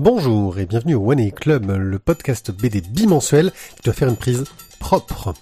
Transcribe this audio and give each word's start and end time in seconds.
Bonjour 0.00 0.60
et 0.60 0.66
bienvenue 0.66 0.94
au 0.94 1.10
One 1.10 1.18
A 1.18 1.28
Club, 1.32 1.72
le 1.72 1.98
podcast 1.98 2.52
BD 2.52 2.80
bimensuel 2.82 3.50
qui 3.74 3.82
doit 3.82 3.92
faire 3.92 4.08
une 4.08 4.14
prise 4.14 4.44
propre. 4.78 5.34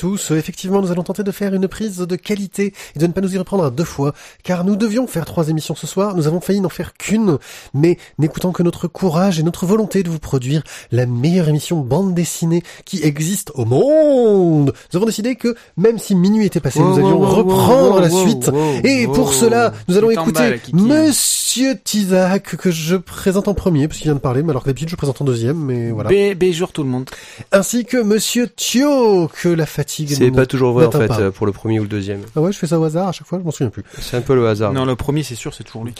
Bonjour 0.00 0.07
à 0.07 0.07
tous, 0.28 0.34
effectivement 0.34 0.80
nous 0.80 0.90
allons 0.90 1.02
tenter 1.02 1.22
de 1.22 1.30
faire 1.30 1.54
une 1.54 1.68
prise 1.68 1.98
de 1.98 2.16
qualité 2.16 2.72
et 2.94 2.98
de 2.98 3.06
ne 3.06 3.12
pas 3.12 3.20
nous 3.20 3.34
y 3.34 3.38
reprendre 3.38 3.64
à 3.64 3.70
deux 3.70 3.84
fois, 3.84 4.14
car 4.42 4.64
nous 4.64 4.76
devions 4.76 5.06
faire 5.06 5.24
trois 5.24 5.48
émissions 5.48 5.74
ce 5.74 5.86
soir, 5.86 6.14
nous 6.16 6.26
avons 6.26 6.40
failli 6.40 6.60
n'en 6.60 6.68
faire 6.68 6.94
qu'une, 6.94 7.38
mais 7.74 7.98
n'écoutant 8.18 8.52
que 8.52 8.62
notre 8.62 8.88
courage 8.88 9.38
et 9.38 9.42
notre 9.42 9.66
volonté 9.66 10.02
de 10.02 10.10
vous 10.10 10.18
produire 10.18 10.62
la 10.90 11.06
meilleure 11.06 11.48
émission 11.48 11.80
bande 11.80 12.14
dessinée 12.14 12.62
qui 12.84 13.02
existe 13.02 13.52
au 13.54 13.64
monde, 13.64 14.72
nous 14.92 14.96
avons 14.96 15.06
décidé 15.06 15.36
que 15.36 15.54
même 15.76 15.98
si 15.98 16.14
minuit 16.14 16.46
était 16.46 16.60
passé, 16.60 16.80
nous 16.80 16.94
allions 16.94 17.20
reprendre 17.20 18.00
la 18.00 18.10
suite, 18.10 18.50
et 18.84 19.06
pour 19.06 19.32
cela 19.32 19.72
nous 19.88 19.96
allons 19.96 20.10
écouter 20.10 20.60
Monsieur 20.72 21.78
Tizak 21.82 22.56
que 22.56 22.70
je 22.70 22.96
présente 22.96 23.48
en 23.48 23.54
premier, 23.54 23.88
parce 23.88 23.98
qu'il 23.98 24.06
vient 24.06 24.14
de 24.14 24.20
parler, 24.20 24.42
mais 24.42 24.50
alors 24.50 24.62
que 24.62 24.68
d'habitude 24.68 24.90
je 24.90 24.96
présente 24.96 25.20
en 25.22 25.24
deuxième, 25.24 25.56
mais 25.56 25.90
voilà. 25.90 26.10
B, 26.10 26.34
bonjour 26.38 26.72
tout 26.72 26.82
le 26.82 26.88
monde. 26.88 27.08
Ainsi 27.52 27.84
que 27.84 27.96
Monsieur 27.96 28.48
Thio 28.48 29.28
que 29.28 29.48
la 29.48 29.66
fatigue. 29.66 30.17
C'est 30.18 30.30
pas 30.30 30.46
toujours 30.46 30.72
vrai 30.72 30.86
en 30.86 30.90
fait 30.90 31.08
pas. 31.08 31.30
pour 31.30 31.46
le 31.46 31.52
premier 31.52 31.78
ou 31.80 31.82
le 31.82 31.88
deuxième. 31.88 32.22
Ah 32.36 32.40
ouais, 32.40 32.52
je 32.52 32.58
fais 32.58 32.66
ça 32.66 32.78
au 32.78 32.84
hasard 32.84 33.08
à 33.08 33.12
chaque 33.12 33.26
fois, 33.26 33.38
je 33.38 33.44
m'en 33.44 33.50
souviens 33.50 33.70
plus. 33.70 33.84
C'est 34.00 34.16
un 34.16 34.20
peu 34.20 34.34
le 34.34 34.46
hasard. 34.48 34.72
Non, 34.72 34.84
le 34.84 34.96
premier, 34.96 35.22
c'est 35.22 35.34
sûr, 35.34 35.54
c'est 35.54 35.64
toujours 35.64 35.84
lui. 35.84 35.94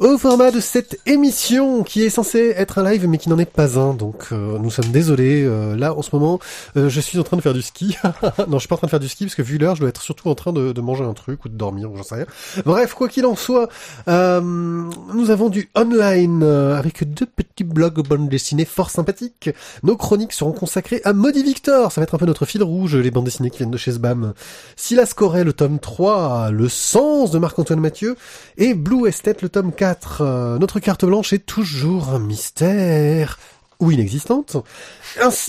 Au 0.00 0.16
format 0.16 0.50
de 0.50 0.60
cette 0.60 0.98
émission 1.04 1.82
qui 1.82 2.02
est 2.02 2.08
censée 2.08 2.54
être 2.56 2.78
un 2.78 2.90
live 2.90 3.06
mais 3.06 3.18
qui 3.18 3.28
n'en 3.28 3.38
est 3.38 3.44
pas 3.44 3.78
un, 3.78 3.92
donc 3.92 4.28
euh, 4.32 4.58
nous 4.58 4.70
sommes 4.70 4.90
désolés. 4.90 5.44
euh, 5.44 5.76
là, 5.76 5.92
en 5.94 6.00
ce 6.00 6.08
moment, 6.16 6.40
euh, 6.78 6.88
je 6.88 7.00
suis 7.02 7.18
en 7.18 7.22
train 7.22 7.36
de 7.36 7.42
faire 7.42 7.52
du 7.52 7.60
ski. 7.60 7.98
non, 8.48 8.54
je 8.54 8.60
suis 8.60 8.68
pas 8.68 8.76
en 8.76 8.78
train 8.78 8.86
de 8.86 8.92
faire 8.92 8.98
du 8.98 9.10
ski 9.10 9.26
parce 9.26 9.34
que 9.34 9.42
vu 9.42 9.58
l'heure, 9.58 9.74
je 9.74 9.80
dois 9.80 9.90
être 9.90 10.00
surtout 10.00 10.30
en 10.30 10.34
train 10.34 10.54
de, 10.54 10.80
manger 10.80 11.04
un 11.04 11.12
truc 11.12 11.44
ou 11.44 11.50
de 11.50 11.54
dormir 11.54 11.92
ou 11.92 11.98
j'en 11.98 12.02
sais 12.02 12.14
rien. 12.14 12.24
Bref, 12.64 12.94
quoi 12.94 13.10
qu'il 13.10 13.26
en 13.26 13.36
soit, 13.36 13.68
nous 14.06 15.30
avons 15.30 15.50
du 15.50 15.68
online 15.76 16.44
avec 16.44 17.04
deux 17.04 17.26
petits 17.26 17.64
blogs 17.64 18.00
bande 18.08 18.30
dessinée 18.30 18.64
fort 18.64 18.88
sympathiques. 18.88 19.50
Nos 19.82 19.98
chroniques 19.98 20.32
seront 20.32 20.52
consacrées 20.52 21.02
à 21.04 21.12
Maudit 21.12 21.42
Victor. 21.42 21.92
Ça 21.92 22.00
va 22.00 22.04
être 22.04 22.14
un 22.14 22.18
peu 22.18 22.24
notre 22.24 22.46
fil 22.46 22.62
rouge, 22.62 22.96
les 22.96 23.10
bandes 23.10 23.26
dessinées 23.26 23.50
qui 23.50 23.58
viennent 23.58 23.70
de 23.70 23.76
chez 23.76 23.92
Sbam. 23.92 24.32
Silas 24.76 25.12
Corel, 25.14 25.44
le 25.44 25.52
tome 25.52 25.78
3, 25.78 26.52
Le 26.52 26.70
sens 26.70 27.30
de 27.32 27.38
Marc-Antoine 27.38 27.80
Mathieu, 27.80 28.16
et 28.56 28.72
Blue 28.72 29.06
Estate, 29.06 29.42
le 29.42 29.50
tome 29.50 29.72
4. 29.72 29.89
Euh, 30.20 30.58
notre 30.58 30.80
carte 30.80 31.04
blanche 31.04 31.32
est 31.32 31.46
toujours 31.46 32.10
un 32.10 32.18
mystère 32.18 33.38
ou 33.78 33.90
inexistante. 33.90 34.56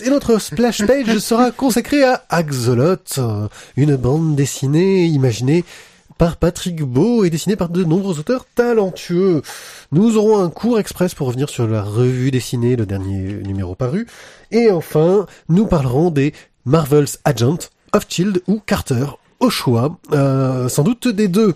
Et 0.03 0.09
notre 0.09 0.39
splash 0.39 0.86
page 0.88 1.17
sera 1.20 1.52
consacrée 1.52 2.03
à 2.03 2.23
Axolot, 2.30 2.95
euh, 3.17 3.47
une 3.75 3.95
bande 3.95 4.36
dessinée 4.36 5.06
imaginée 5.06 5.66
par 6.17 6.38
Patrick 6.38 6.84
Beau 6.84 7.23
et 7.23 7.30
dessinée 7.30 7.56
par 7.56 7.69
de 7.69 7.84
nombreux 7.84 8.19
auteurs 8.19 8.45
talentueux. 8.56 9.42
Nous 9.92 10.17
aurons 10.17 10.39
un 10.39 10.50
court 10.50 10.80
express 10.80 11.16
pour 11.16 11.28
revenir 11.28 11.50
sur 11.50 11.67
la 11.67 11.81
revue 11.81 12.31
dessinée, 12.31 12.75
le 12.75 12.86
dernier 12.86 13.42
numéro 13.44 13.75
paru. 13.75 14.08
Et 14.52 14.69
enfin, 14.69 15.25
nous 15.50 15.66
parlerons 15.66 16.12
des 16.12 16.34
Marvel's 16.66 17.19
Agent, 17.25 17.69
of 17.94 18.06
Child 18.08 18.41
ou 18.47 18.62
Carter, 18.63 19.06
au 19.40 19.50
choix, 19.50 19.97
euh, 20.12 20.69
sans 20.69 20.84
doute 20.84 21.08
des 21.08 21.28
deux. 21.28 21.56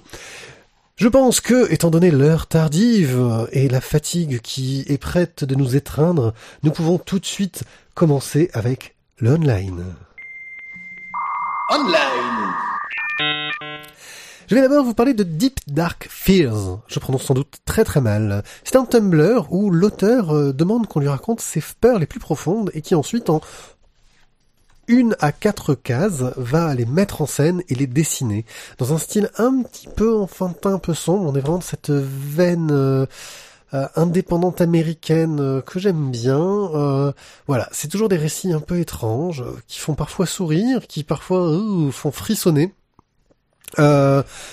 Je 0.97 1.09
pense 1.09 1.41
que, 1.41 1.69
étant 1.73 1.89
donné 1.89 2.09
l'heure 2.09 2.47
tardive 2.47 3.49
et 3.51 3.67
la 3.67 3.81
fatigue 3.81 4.39
qui 4.39 4.85
est 4.87 4.97
prête 4.97 5.43
de 5.43 5.53
nous 5.53 5.75
étreindre, 5.75 6.33
nous 6.63 6.71
pouvons 6.71 6.97
tout 6.97 7.19
de 7.19 7.25
suite 7.25 7.63
commencer 7.95 8.49
avec 8.53 8.95
l'online. 9.19 9.83
Online. 11.69 12.53
Je 14.47 14.55
vais 14.55 14.61
d'abord 14.61 14.85
vous 14.85 14.93
parler 14.93 15.13
de 15.13 15.23
Deep 15.23 15.59
Dark 15.67 16.07
Fears. 16.09 16.79
Je 16.87 16.99
prononce 16.99 17.23
sans 17.23 17.33
doute 17.33 17.57
très 17.65 17.83
très 17.83 17.99
mal. 17.99 18.43
C'est 18.63 18.77
un 18.77 18.85
Tumblr 18.85 19.51
où 19.51 19.71
l'auteur 19.71 20.33
euh, 20.33 20.53
demande 20.53 20.87
qu'on 20.87 21.01
lui 21.01 21.09
raconte 21.09 21.41
ses 21.41 21.63
peurs 21.81 21.99
les 21.99 22.05
plus 22.05 22.19
profondes 22.21 22.71
et 22.73 22.81
qui 22.81 22.95
ensuite, 22.95 23.29
en 23.29 23.41
une 24.87 25.15
à 25.19 25.31
quatre 25.31 25.73
cases, 25.75 26.23
va 26.37 26.73
les 26.73 26.85
mettre 26.85 27.21
en 27.21 27.25
scène 27.25 27.63
et 27.69 27.75
les 27.75 27.87
dessiner. 27.87 28.45
Dans 28.77 28.93
un 28.93 28.97
style 28.97 29.29
un 29.37 29.63
petit 29.63 29.87
peu 29.87 30.17
enfantin, 30.17 30.75
un 30.75 30.79
peu 30.79 30.93
sombre. 30.93 31.31
On 31.31 31.35
est 31.35 31.41
vraiment 31.41 31.59
de 31.59 31.63
cette 31.63 31.89
veine 31.89 32.69
euh, 32.71 33.05
euh, 33.73 33.87
indépendante 33.95 34.61
américaine 34.61 35.39
euh, 35.39 35.61
que 35.61 35.79
j'aime 35.79 36.11
bien. 36.11 37.13
Voilà, 37.47 37.69
c'est 37.71 37.87
toujours 37.87 38.09
des 38.09 38.17
récits 38.17 38.53
un 38.53 38.59
peu 38.59 38.79
étranges, 38.79 39.43
qui 39.67 39.79
font 39.79 39.95
parfois 39.95 40.25
sourire, 40.25 40.87
qui 40.87 41.03
parfois 41.03 41.59
font 41.91 42.11
frissonner. 42.11 42.73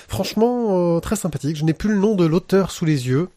Franchement, 0.09 1.00
très 1.00 1.16
sympathique. 1.16 1.56
Je 1.56 1.64
n'ai 1.64 1.75
plus 1.75 1.91
le 1.91 1.99
nom 1.99 2.14
de 2.14 2.25
l'auteur 2.25 2.70
sous 2.70 2.84
les 2.84 3.09
yeux. 3.09 3.28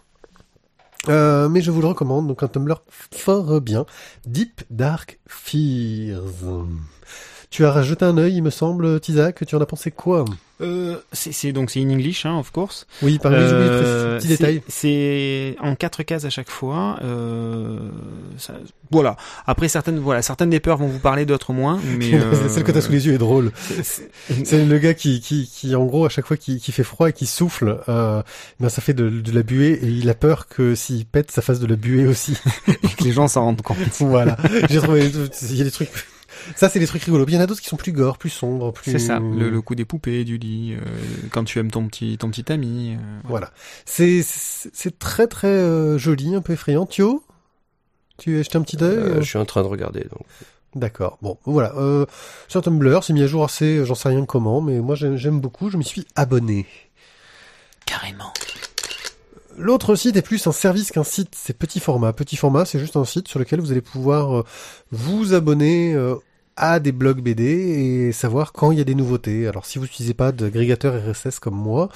Euh, 1.07 1.49
mais 1.49 1.61
je 1.61 1.71
vous 1.71 1.81
le 1.81 1.87
recommande, 1.87 2.27
donc 2.27 2.43
un 2.43 2.47
Tumblr 2.47 2.81
fort 2.89 3.61
bien. 3.61 3.85
Deep 4.25 4.63
Dark 4.69 5.19
Fears. 5.27 6.65
Tu 7.49 7.65
as 7.65 7.71
rajouté 7.71 8.03
un 8.05 8.17
œil, 8.17 8.35
il 8.35 8.43
me 8.43 8.49
semble, 8.49 8.99
Tizak, 8.99 9.45
tu 9.45 9.55
en 9.55 9.61
as 9.61 9.65
pensé 9.65 9.89
quoi 9.91 10.25
Euh, 10.61 10.97
c'est, 11.13 11.51
donc 11.53 11.69
c'est 11.69 11.81
in 11.81 11.89
English, 11.89 12.25
hein, 12.25 12.37
of 12.37 12.51
course. 12.51 12.85
Oui, 13.01 13.17
par 13.19 13.31
Euh, 13.33 14.17
petit 14.17 14.27
c'est- 14.27 14.33
détail. 14.37 14.61
C'est 14.67 15.55
en 15.61 15.75
quatre 15.75 16.03
cases 16.03 16.25
à 16.25 16.29
chaque 16.29 16.49
fois. 16.49 16.97
Euh, 17.03 17.77
ça- 18.37 18.53
voilà. 18.91 19.15
Après 19.47 19.67
certaines, 19.69 19.99
voilà, 19.99 20.21
certaines 20.21 20.49
des 20.49 20.59
peurs 20.59 20.77
vont 20.77 20.87
vous 20.87 20.99
parler, 20.99 21.25
d'autres 21.25 21.53
moins. 21.53 21.79
Mais 21.99 22.11
Celle 22.49 22.63
que 22.63 22.71
t'as 22.71 22.81
sous 22.81 22.91
les 22.91 23.05
yeux 23.07 23.13
est 23.13 23.17
drôle. 23.17 23.51
c'est- 23.83 24.65
le 24.65 24.77
gars 24.79 24.93
qui, 24.93 25.19
qui, 25.21 25.49
qui, 25.53 25.75
en 25.75 25.85
gros, 25.85 26.05
à 26.05 26.09
chaque 26.09 26.25
fois 26.25 26.37
qu'il 26.37 26.59
qu'il 26.59 26.73
fait 26.73 26.83
froid 26.83 27.09
et 27.09 27.13
qu'il 27.13 27.27
souffle, 27.27 27.79
euh, 27.89 28.21
ben 28.59 28.69
ça 28.69 28.81
fait 28.81 28.93
de, 28.93 29.09
de 29.09 29.31
la 29.31 29.43
buée 29.43 29.79
et 29.81 29.87
il 29.87 30.09
a 30.09 30.13
peur 30.15 30.47
que 30.47 30.73
s'il 30.75 31.05
pète, 31.05 31.31
ça 31.31 31.41
fasse 31.41 31.59
de 31.59 31.67
la 31.67 31.75
buée 31.75 32.07
aussi. 32.07 32.37
que 32.97 33.03
les 33.03 33.11
gens 33.11 33.27
s'en 33.27 33.43
rendent 33.43 33.61
compte. 33.61 33.77
voilà. 33.99 34.37
J'ai 34.69 34.79
trouvé, 34.79 35.09
il 35.09 35.55
y 35.57 35.61
a 35.61 35.63
des 35.65 35.71
trucs, 35.71 35.89
ça 36.55 36.69
c'est 36.69 36.79
des 36.79 36.87
trucs 36.87 37.03
rigolos. 37.03 37.25
Puis 37.25 37.33
il 37.33 37.37
y 37.37 37.39
en 37.39 37.43
a 37.43 37.47
d'autres 37.47 37.61
qui 37.61 37.67
sont 37.69 37.77
plus 37.77 37.91
gore, 37.91 38.17
plus 38.17 38.29
sombres, 38.29 38.71
plus... 38.71 38.91
C'est 38.91 38.99
ça. 38.99 39.19
Le, 39.19 39.49
le 39.49 39.61
coup 39.61 39.75
des 39.75 39.85
poupées, 39.85 40.23
du 40.23 40.37
lit, 40.37 40.73
euh, 40.73 40.79
quand 41.31 41.43
tu 41.43 41.59
aimes 41.59 41.71
ton 41.71 41.87
petit, 41.87 42.17
ton 42.17 42.29
petit 42.29 42.51
ami. 42.51 42.93
euh, 42.95 43.19
Voilà. 43.25 43.51
C'est, 43.85 44.21
c'est 44.23 44.69
c'est 44.73 44.99
très 44.99 45.27
très 45.27 45.47
euh, 45.47 45.97
joli, 45.97 46.35
un 46.35 46.41
peu 46.41 46.53
effrayant. 46.53 46.85
Thio 46.85 47.23
Tu 48.17 48.39
as 48.39 48.43
jeté 48.43 48.57
un 48.57 48.61
petit 48.61 48.77
œil 48.83 48.95
Euh, 48.97 49.21
je 49.21 49.27
suis 49.27 49.37
en 49.37 49.45
train 49.45 49.61
de 49.63 49.67
regarder. 49.67 50.01
Donc. 50.01 50.25
D'accord. 50.75 51.17
Bon, 51.21 51.37
voilà. 51.45 51.73
Euh, 51.77 52.05
un 52.53 52.61
Tumblr, 52.61 53.01
c'est 53.03 53.13
mis 53.13 53.23
à 53.23 53.27
jour 53.27 53.43
assez, 53.45 53.85
j'en 53.85 53.95
sais 53.95 54.09
rien 54.09 54.25
comment, 54.25 54.59
mais 54.61 54.79
moi 54.81 54.95
j'aime 54.95 55.15
j'aime 55.15 55.39
beaucoup, 55.39 55.69
je 55.69 55.77
m'y 55.77 55.85
suis 55.85 56.05
abonné. 56.15 56.65
Carrément. 57.85 58.33
L'autre 59.57 59.95
site 59.95 60.17
est 60.17 60.21
plus 60.21 60.45
un 60.47 60.51
service 60.51 60.91
qu'un 60.91 61.05
site, 61.05 61.29
c'est 61.33 61.57
petit 61.57 61.79
format. 61.79 62.11
Petit 62.11 62.35
format, 62.35 62.65
c'est 62.65 62.77
juste 62.79 62.97
un 62.97 63.05
site 63.05 63.29
sur 63.29 63.39
lequel 63.39 63.61
vous 63.61 63.71
allez 63.71 63.79
pouvoir 63.79 64.39
euh, 64.39 64.43
vous 64.91 65.33
abonner 65.33 65.93
euh, 65.93 66.15
à 66.57 66.79
des 66.79 66.93
blogs 66.93 67.21
BD 67.21 67.43
et 67.43 68.11
savoir 68.13 68.53
quand 68.53 68.71
il 68.71 68.77
y 68.77 68.81
a 68.81 68.85
des 68.85 68.95
nouveautés. 68.95 69.45
Alors 69.47 69.65
si 69.65 69.77
vous 69.77 69.83
n'utilisez 69.85 70.13
pas 70.13 70.31
d'agrégateur 70.31 70.93
RSS 70.95 71.39
comme 71.39 71.55
moi, 71.55 71.89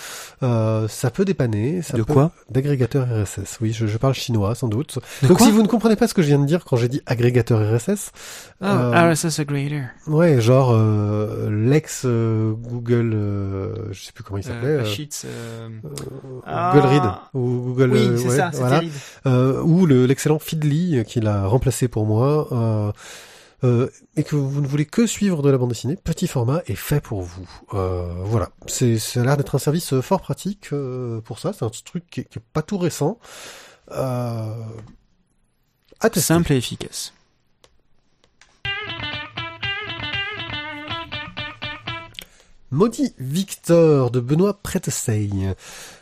euh, 0.43 0.87
ça 0.89 1.09
peut 1.11 1.23
dépanner. 1.23 1.81
Ça 1.81 1.95
De 1.97 2.03
peut- 2.03 2.13
quoi? 2.13 2.31
D'agrégateur 2.49 3.07
RSS, 3.07 3.57
oui, 3.61 3.71
je, 3.71 3.87
je 3.87 3.97
parle 3.97 4.13
chinois 4.15 4.55
sans 4.55 4.67
doute. 4.67 4.99
De 5.23 5.27
Donc 5.29 5.39
si 5.39 5.49
vous 5.51 5.61
ne 5.61 5.67
comprenez 5.67 5.95
pas 5.95 6.07
ce 6.09 6.13
que 6.13 6.21
je 6.21 6.27
viens 6.27 6.39
de 6.39 6.45
dire 6.45 6.65
quand 6.65 6.75
j'ai 6.75 6.89
dit 6.89 7.01
agrégateur 7.05 7.59
RSS, 7.73 8.11
Ah, 8.59 8.91
euh, 9.05 9.11
RSS 9.13 9.39
Agregator. 9.39 9.87
ouais, 10.07 10.41
genre 10.41 10.71
euh, 10.73 11.49
l'ex 11.49 12.01
euh, 12.05 12.51
Google, 12.51 13.11
euh, 13.15 13.73
je 13.91 14.03
sais 14.03 14.11
plus 14.11 14.23
comment 14.25 14.39
il 14.39 14.43
s'appelait, 14.43 14.67
Euh, 14.67 14.81
euh, 14.81 14.85
Sheets. 14.85 15.21
euh, 15.25 15.69
Google 15.83 16.41
Ah. 16.45 16.71
Read 16.73 17.03
ou 17.33 17.61
Google, 17.61 17.91
Oui, 17.93 18.09
c'est 18.17 18.27
ouais, 18.27 18.35
ça. 18.35 18.49
C'est 18.51 18.59
voilà. 18.59 18.81
euh, 19.25 19.61
ou 19.61 19.85
le- 19.85 20.05
l'excellent 20.05 20.39
Feedly 20.39 20.97
euh, 20.99 21.03
qui 21.03 21.21
l'a 21.21 21.45
remplacé 21.47 21.87
pour 21.87 22.05
moi, 22.05 22.47
euh, 23.63 23.89
et 24.15 24.23
que 24.23 24.35
vous 24.35 24.61
ne 24.61 24.67
voulez 24.67 24.85
que 24.85 25.05
suivre 25.05 25.41
de 25.41 25.49
la 25.49 25.57
bande 25.57 25.69
dessinée, 25.69 25.97
petit 25.97 26.27
format 26.27 26.61
est 26.67 26.75
fait 26.75 27.01
pour 27.01 27.21
vous. 27.21 27.49
Euh, 27.73 28.13
voilà, 28.23 28.49
c'est 28.67 28.97
ça 28.97 29.21
a 29.21 29.23
l'air 29.25 29.37
d'être 29.37 29.55
un 29.55 29.59
service 29.59 29.93
euh, 29.93 30.01
fort 30.01 30.21
pratique 30.21 30.71
euh, 30.71 31.19
pour 31.21 31.39
ça. 31.39 31.51
C'est 31.51 31.65
un 31.65 31.69
truc 31.69 32.05
qui 32.09 32.21
est, 32.21 32.23
qui 32.23 32.39
est 32.39 32.43
pas 32.53 32.61
tout 32.61 32.77
récent. 32.77 33.19
Euh, 33.91 34.53
à 35.99 36.09
tester. 36.09 36.21
Simple 36.33 36.53
et 36.53 36.57
efficace. 36.57 37.13
Maudit 42.71 43.13
Victor 43.17 44.11
de 44.11 44.19
Benoît 44.19 44.53
Pretesey. 44.61 45.29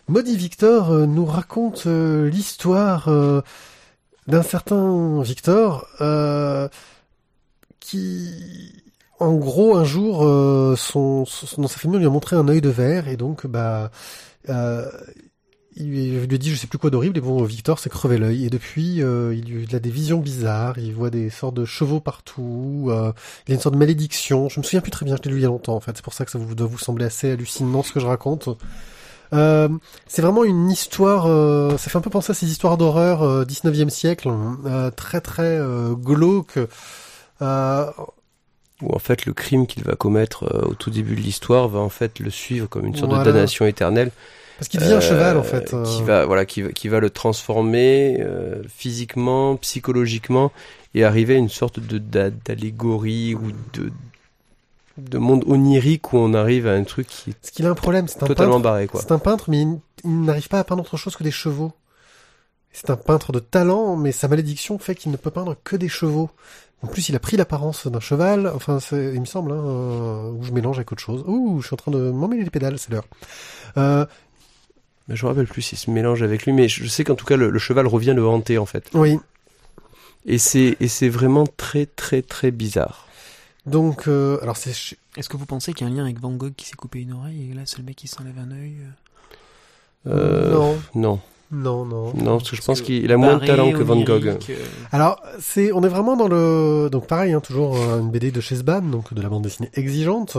Maudit 0.10 0.36
Victor 0.36 0.92
euh, 0.92 1.06
nous 1.06 1.26
raconte 1.26 1.86
l'histoire 1.86 3.10
d'un 4.28 4.44
certain 4.44 5.22
Victor 5.22 5.88
euh, 6.02 6.68
qui, 7.90 8.74
en 9.20 9.36
gros, 9.36 9.76
un 9.78 9.84
jour, 9.86 10.26
euh, 10.26 10.76
son, 10.76 11.26
son- 11.26 11.62
dans 11.62 11.68
sa 11.68 11.80
famille, 11.80 12.00
lui 12.00 12.08
a 12.08 12.10
montré 12.10 12.36
un 12.36 12.48
œil 12.48 12.62
de 12.62 12.70
verre 12.70 13.08
et 13.08 13.18
donc, 13.18 13.48
bah, 13.48 13.92
euh, 14.50 14.90
il 15.76 15.92
lui 16.26 16.36
a 16.36 16.38
dit 16.40 16.50
je 16.50 16.56
sais 16.56 16.66
plus 16.68 16.80
quoi 16.80 16.90
d'horrible 16.90 17.18
et 17.18 17.22
bon 17.22 17.44
Victor 17.44 17.78
s'est 17.78 17.90
crevé 17.90 18.18
l'œil 18.18 18.46
et 18.46 18.50
depuis 18.50 19.04
euh, 19.04 19.36
il, 19.36 19.76
a 19.76 19.80
des 19.80 19.92
visions 19.92 20.18
bizarres 20.20 20.80
il 20.80 20.94
voit 20.94 21.12
des 21.12 21.30
sortes 21.30 21.54
de 21.54 21.66
chevaux 21.66 22.00
partout 22.00 22.88
euh, 22.90 23.12
il 23.48 23.52
a 23.52 23.56
une 23.56 23.62
sorte 23.62 23.76
de 23.76 23.80
malédiction 23.80 24.50
je 24.50 24.60
me 24.60 24.64
souviens 24.64 24.82
plus 24.82 24.90
très 24.92 25.06
bien 25.06 25.16
je 25.16 25.22
l'ai 25.22 25.30
lu 25.30 25.38
il 25.38 25.44
y 25.44 25.46
a 25.46 25.50
longtemps 25.50 25.76
en 25.76 25.80
fait 25.80 25.92
c'est 25.96 26.04
pour 26.04 26.14
ça 26.14 26.26
que 26.26 26.32
ça 26.32 26.40
vous 26.40 26.56
doit 26.56 26.66
vous 26.68 26.80
sembler 26.80 27.06
assez 27.06 27.30
hallucinant 27.32 27.84
ce 27.84 27.92
que 27.92 28.00
je 28.00 28.08
raconte. 28.08 28.50
Euh, 29.34 29.68
c'est 30.08 30.22
vraiment 30.22 30.46
une 30.46 30.70
histoire 30.72 31.26
euh, 31.28 31.72
ça 31.78 31.90
fait 31.90 31.98
un 31.98 32.02
peu 32.02 32.10
penser 32.10 32.32
à 32.32 32.34
ces 32.34 32.50
histoires 32.50 32.78
d'horreur 32.78 33.24
euh, 33.24 33.44
19e 33.44 33.90
siècle 33.90 34.32
euh, 34.66 34.90
très 34.90 35.20
très 35.20 35.58
euh, 35.60 35.94
glauque 35.96 36.58
Où 37.42 38.94
en 38.96 39.00
fait 39.00 39.26
le 39.26 39.34
crime 39.34 39.66
qu'il 39.66 39.84
va 39.84 39.96
commettre 39.96 40.44
euh, 40.44 40.68
au 40.70 40.74
tout 40.76 40.92
début 40.92 41.16
de 41.16 41.22
l'histoire 41.22 41.68
va 41.68 41.80
en 41.80 41.90
fait 41.90 42.20
le 42.20 42.30
suivre 42.30 42.68
comme 42.68 42.86
une 42.86 42.96
sorte 42.96 43.10
Voilà. 43.10 43.24
de 43.26 43.32
damnation 43.32 43.66
éternelle. 43.66 44.12
parce 44.60 44.68
qu'il 44.70 44.80
devient 44.80 44.94
un 44.94 44.98
Euh, 44.98 45.02
cheval 45.02 45.38
en 45.38 45.44
fait 45.44 45.74
euh. 45.74 45.84
Qui 45.84 46.04
va 46.04 46.26
voilà 46.28 46.46
qui 46.46 46.62
va, 46.62 46.72
qui 46.72 46.88
va 46.88 47.00
le 47.00 47.10
transformer 47.10 48.18
euh, 48.20 48.62
physiquement, 48.70 49.56
psychologiquement 49.58 50.52
et 50.94 51.04
arriver 51.04 51.36
à 51.36 51.38
une 51.40 51.50
sorte 51.50 51.80
de 51.80 51.98
d'a- 51.98 52.30
d'allégorie 52.30 53.34
ou 53.34 53.52
de 53.74 53.92
de 55.00 55.18
monde 55.20 55.44
onirique 55.48 56.14
où 56.14 56.18
on 56.18 56.34
arrive 56.36 56.66
à 56.68 56.74
un 56.74 56.84
truc 56.84 57.08
qui 57.08 57.32
est 57.32 57.52
qu'il 57.52 57.66
a 57.66 57.70
un 57.72 57.76
problème 57.76 58.08
c'est 58.08 58.22
un 58.24 58.28
totalement 58.28 58.54
peintre 58.54 58.64
barré 58.64 58.88
quoi. 58.88 59.00
C'est 59.02 59.12
un 59.12 59.20
peintre, 59.20 59.50
mais 59.50 59.62
il, 59.62 59.80
il 60.04 60.22
n'arrive 60.22 60.48
pas 60.50 60.60
à 60.60 60.64
peindre 60.64 60.82
autre 60.84 60.98
chose 60.98 61.16
que 61.16 61.24
des 61.24 61.32
chevaux. 61.32 61.72
C'est 62.74 62.90
un 62.92 62.96
peintre 62.96 63.32
de 63.32 63.40
talent, 63.40 63.96
mais 63.96 64.12
sa 64.12 64.28
malédiction 64.28 64.78
fait 64.78 64.94
qu'il 64.96 65.12
ne 65.12 65.18
peut 65.18 65.32
peindre 65.32 65.56
que 65.64 65.76
des 65.76 65.88
chevaux. 65.90 66.30
En 66.84 66.88
plus, 66.88 67.10
il 67.10 67.16
a 67.16 67.20
pris 67.20 67.38
l'apparence 67.38 67.88
d'un 67.88 68.00
cheval. 68.00 68.52
Enfin, 68.56 68.80
c'est- 68.80 69.14
il 69.14 69.20
me 69.20 69.26
semble, 69.26 69.52
hein, 69.52 69.56
euh, 69.66 70.32
ou 70.32 70.44
je 70.44 70.52
mélange 70.52 70.78
avec 70.78 70.92
autre 70.92 71.02
chose. 71.02 71.24
Ouh, 71.28 71.60
je 71.62 71.68
suis 71.68 71.74
en 71.74 71.78
train 71.78 71.92
de 71.92 72.12
m'emmêler 72.12 72.44
les 72.44 72.50
pédales, 72.52 72.78
c'est 72.78 72.92
l'heure. 72.92 73.06
Euh, 73.78 74.06
Mais 75.08 75.16
je 75.16 75.24
me 75.26 75.30
rappelle 75.30 75.48
plus 75.48 75.62
s'il 75.62 75.78
se 75.78 75.90
mélange 75.90 76.22
avec 76.22 76.46
lui, 76.46 76.52
mais 76.54 76.68
je 76.68 76.86
sais 76.88 77.04
qu'en 77.06 77.16
tout 77.16 77.26
cas 77.26 77.38
le, 77.38 77.50
le 77.50 77.60
cheval 77.60 77.88
revient 77.88 78.14
le 78.16 78.28
hanter 78.28 78.58
en 78.58 78.66
fait. 78.66 78.90
oui. 78.94 79.18
Et 80.30 80.38
c'est 80.40 80.76
et 80.82 80.90
c'est 80.90 81.08
vraiment 81.08 81.48
très 81.48 81.86
très 81.86 82.22
très 82.22 82.52
bizarre. 82.52 83.08
Donc, 83.66 84.08
euh, 84.10 84.38
alors 84.42 84.58
c'est 84.58 84.72
Est-ce 85.16 85.30
que 85.30 85.38
vous 85.38 85.46
pensez 85.46 85.72
qu'il 85.74 85.88
y 85.88 85.90
a 85.90 85.94
un 85.94 85.96
lien 85.96 86.04
avec 86.04 86.20
Van 86.20 86.32
Gogh 86.34 86.54
qui 86.56 86.66
s'est 86.68 86.76
coupé 86.76 87.00
une 87.00 87.14
oreille 87.14 87.52
et 87.52 87.54
là 87.54 87.62
c'est 87.66 87.78
le 87.78 87.86
mec 87.86 87.96
qui 87.96 88.08
s'enlève 88.10 88.38
un 88.38 88.52
œil 88.52 88.76
Euh, 90.06 90.52
non, 90.54 90.78
non, 90.96 91.20
non, 91.52 91.86
non. 91.86 92.14
non, 92.16 92.38
parce 92.38 92.50
que 92.52 92.56
je 92.56 92.62
pense 92.62 92.82
qu'il 92.82 93.12
a 93.12 93.18
moins 93.18 93.38
de 93.38 93.46
talent 93.46 93.72
que 93.72 93.84
Van 93.84 94.00
Gogh. 94.02 94.28
euh, 94.28 94.56
Alors, 94.92 95.22
c'est, 95.40 95.72
on 95.72 95.82
est 95.84 95.88
vraiment 95.88 96.18
dans 96.18 96.28
le, 96.28 96.90
donc 96.92 97.08
pareil, 97.08 97.34
hein, 97.34 97.40
toujours 97.40 97.78
euh, 97.78 98.00
une 98.00 98.12
BD 98.12 98.32
de 98.32 98.42
chez 98.42 98.56
Sban, 98.58 98.82
donc 98.82 99.14
de 99.14 99.22
la 99.22 99.30
bande 99.30 99.44
dessinée 99.44 99.70
exigeante. 99.74 100.38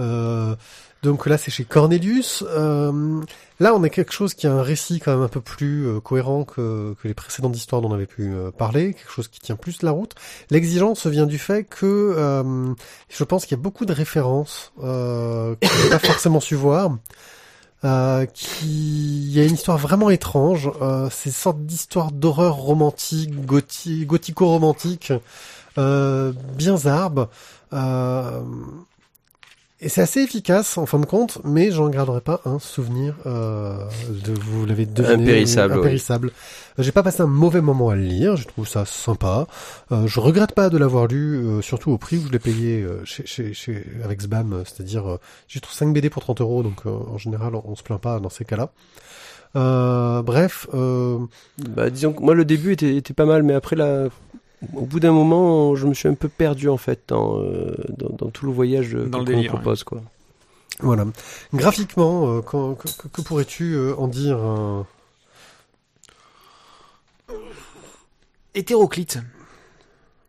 Euh, 0.00 0.54
donc 1.02 1.26
là, 1.26 1.36
c'est 1.38 1.50
chez 1.50 1.64
Cornelius. 1.64 2.42
Euh, 2.48 3.20
là, 3.60 3.74
on 3.74 3.82
a 3.84 3.88
quelque 3.90 4.12
chose 4.12 4.32
qui 4.34 4.46
a 4.46 4.52
un 4.52 4.62
récit 4.62 4.98
quand 4.98 5.12
même 5.12 5.22
un 5.22 5.28
peu 5.28 5.42
plus 5.42 5.86
euh, 5.86 6.00
cohérent 6.00 6.44
que, 6.44 6.94
que 7.00 7.06
les 7.06 7.14
précédentes 7.14 7.56
histoires 7.56 7.82
dont 7.82 7.90
on 7.90 7.94
avait 7.94 8.06
pu 8.06 8.32
euh, 8.32 8.50
parler, 8.50 8.94
quelque 8.94 9.12
chose 9.12 9.28
qui 9.28 9.38
tient 9.40 9.56
plus 9.56 9.82
la 9.82 9.90
route. 9.90 10.14
L'exigence 10.50 11.06
vient 11.06 11.26
du 11.26 11.38
fait 11.38 11.64
que 11.64 11.84
euh, 12.16 12.72
je 13.10 13.24
pense 13.24 13.44
qu'il 13.44 13.56
y 13.56 13.60
a 13.60 13.62
beaucoup 13.62 13.84
de 13.84 13.92
références 13.92 14.72
euh, 14.82 15.54
que 15.60 15.68
j'ai 15.82 15.90
pas 15.90 15.98
forcément 15.98 16.40
su 16.40 16.54
voir. 16.56 16.96
Euh, 17.86 18.26
qui 18.26 19.30
y 19.30 19.38
a 19.40 19.44
une 19.44 19.54
histoire 19.54 19.78
vraiment 19.78 20.10
étrange. 20.10 20.70
Euh, 20.82 21.08
c'est 21.10 21.30
sorte 21.30 21.60
d'histoire 21.60 22.10
d'horreur 22.10 22.56
romantique, 22.56 23.32
gothi- 23.46 24.04
gothico-romantique, 24.04 25.12
euh, 25.78 26.32
bien 26.56 26.76
zarbe. 26.76 27.28
Euh, 27.72 28.40
et 29.80 29.88
c'est 29.90 30.00
assez 30.00 30.20
efficace 30.20 30.78
en 30.78 30.86
fin 30.86 30.98
de 30.98 31.04
compte, 31.06 31.38
mais 31.44 31.70
j'en 31.70 31.88
garderai 31.90 32.20
pas 32.22 32.40
un 32.46 32.58
souvenir 32.58 33.14
euh, 33.26 33.78
de 34.08 34.32
vous 34.32 34.64
l'avez 34.64 34.86
deviné 34.86 35.22
Impérissable, 35.24 35.74
impérissable. 35.74 36.30
Euh, 36.78 36.82
J'ai 36.82 36.92
pas 36.92 37.02
passé 37.02 37.20
un 37.22 37.26
mauvais 37.26 37.60
moment 37.60 37.90
à 37.90 37.94
le 37.94 38.02
lire, 38.02 38.36
je 38.36 38.46
trouve 38.46 38.66
ça 38.66 38.84
sympa. 38.86 39.46
Euh, 39.92 40.06
je 40.06 40.18
regrette 40.20 40.52
pas 40.54 40.70
de 40.70 40.78
l'avoir 40.78 41.06
lu, 41.08 41.36
euh, 41.36 41.60
surtout 41.60 41.90
au 41.90 41.98
prix 41.98 42.16
où 42.16 42.26
je 42.26 42.32
l'ai 42.32 42.38
payé 42.38 42.82
euh, 42.82 43.04
chez, 43.04 43.26
chez, 43.26 43.52
chez, 43.52 43.84
avec 44.02 44.22
Sbam, 44.22 44.52
euh, 44.52 44.62
c'est-à-dire 44.64 45.06
euh, 45.10 45.20
j'ai 45.46 45.60
trouvé 45.60 45.76
5 45.76 45.92
BD 45.92 46.08
pour 46.08 46.22
30 46.22 46.40
euros, 46.40 46.62
donc 46.62 46.86
euh, 46.86 46.90
en 46.90 47.18
général 47.18 47.54
on, 47.54 47.62
on 47.66 47.76
se 47.76 47.82
plaint 47.82 48.00
pas 48.00 48.18
dans 48.18 48.30
ces 48.30 48.44
cas-là. 48.46 48.70
Euh, 49.54 50.22
bref, 50.22 50.66
euh, 50.74 51.18
Bah, 51.68 51.88
disons 51.88 52.12
que 52.12 52.20
moi 52.20 52.34
le 52.34 52.44
début 52.44 52.72
était, 52.72 52.94
était 52.96 53.14
pas 53.14 53.24
mal, 53.24 53.42
mais 53.42 53.54
après 53.54 53.74
là, 53.76 54.08
au 54.74 54.82
bout 54.86 55.00
d'un 55.00 55.12
moment, 55.12 55.74
je 55.76 55.86
me 55.86 55.94
suis 55.94 56.08
un 56.08 56.14
peu 56.14 56.28
perdu 56.28 56.68
en 56.68 56.76
fait 56.76 57.00
dans, 57.08 57.38
euh, 57.40 57.74
dans, 57.98 58.08
dans 58.16 58.30
tout 58.30 58.46
le 58.46 58.52
voyage 58.52 58.94
euh, 58.94 59.04
qu'on 59.18 59.24
qu'on 59.24 59.42
propose 59.48 59.84
quoi. 59.84 60.02
voilà. 60.80 61.04
Graphiquement, 61.54 62.36
euh, 62.36 62.40
quand- 62.40 62.74
que, 62.74 63.20
pourrais-tu 63.22 63.74
euh, 63.74 63.94
en 63.96 64.08
dire 64.08 64.38
euh, 64.38 64.82
Hétéroclite. 68.54 69.18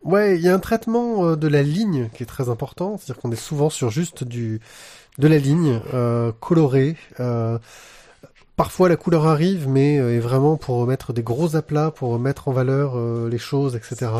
Ouais, 0.02 0.36
il 0.36 0.42
y 0.42 0.48
a 0.48 0.54
un 0.54 0.58
traitement 0.58 1.34
de 1.36 1.48
la 1.48 1.62
ligne 1.62 2.08
qui 2.14 2.22
est 2.22 2.26
très 2.26 2.48
important, 2.48 2.96
c'est-à-dire 2.98 3.20
qu'on 3.20 3.32
est 3.32 3.36
souvent 3.36 3.70
sur 3.70 3.90
juste 3.90 4.24
du 4.24 4.60
de 5.18 5.26
la 5.28 5.38
ligne 5.38 5.80
colorée. 6.40 6.96
Parfois 8.58 8.88
la 8.90 8.96
couleur 8.96 9.26
arrive, 9.26 9.68
mais 9.68 9.98
euh, 9.98 10.16
est 10.16 10.18
vraiment 10.18 10.56
pour 10.58 10.84
mettre 10.86 11.14
des 11.14 11.22
gros 11.22 11.56
aplats, 11.56 11.90
pour 11.92 12.18
mettre 12.18 12.48
en 12.48 12.52
valeur 12.52 12.92
euh, 12.96 13.30
les 13.30 13.38
choses, 13.38 13.76
etc. 13.76 14.10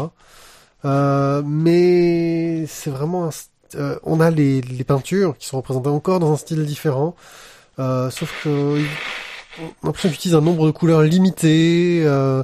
Euh, 0.84 1.42
mais 1.44 2.64
c'est 2.66 2.90
vraiment 2.90 3.26
un 3.26 3.30
euh, 3.74 3.98
on 4.02 4.18
a 4.20 4.30
les, 4.30 4.62
les 4.62 4.84
peintures 4.84 5.36
qui 5.36 5.46
sont 5.46 5.58
représentées 5.58 5.90
encore 5.90 6.20
dans 6.20 6.32
un 6.32 6.38
style 6.38 6.64
différent, 6.64 7.14
euh, 7.78 8.08
sauf 8.10 8.32
que 8.42 8.80
on 9.60 9.86
l'impression 9.86 10.08
qu'ils 10.08 10.16
utilisent 10.18 10.36
un 10.36 10.40
nombre 10.40 10.66
de 10.66 10.70
couleurs 10.70 11.02
limité. 11.02 12.02
euh, 12.06 12.42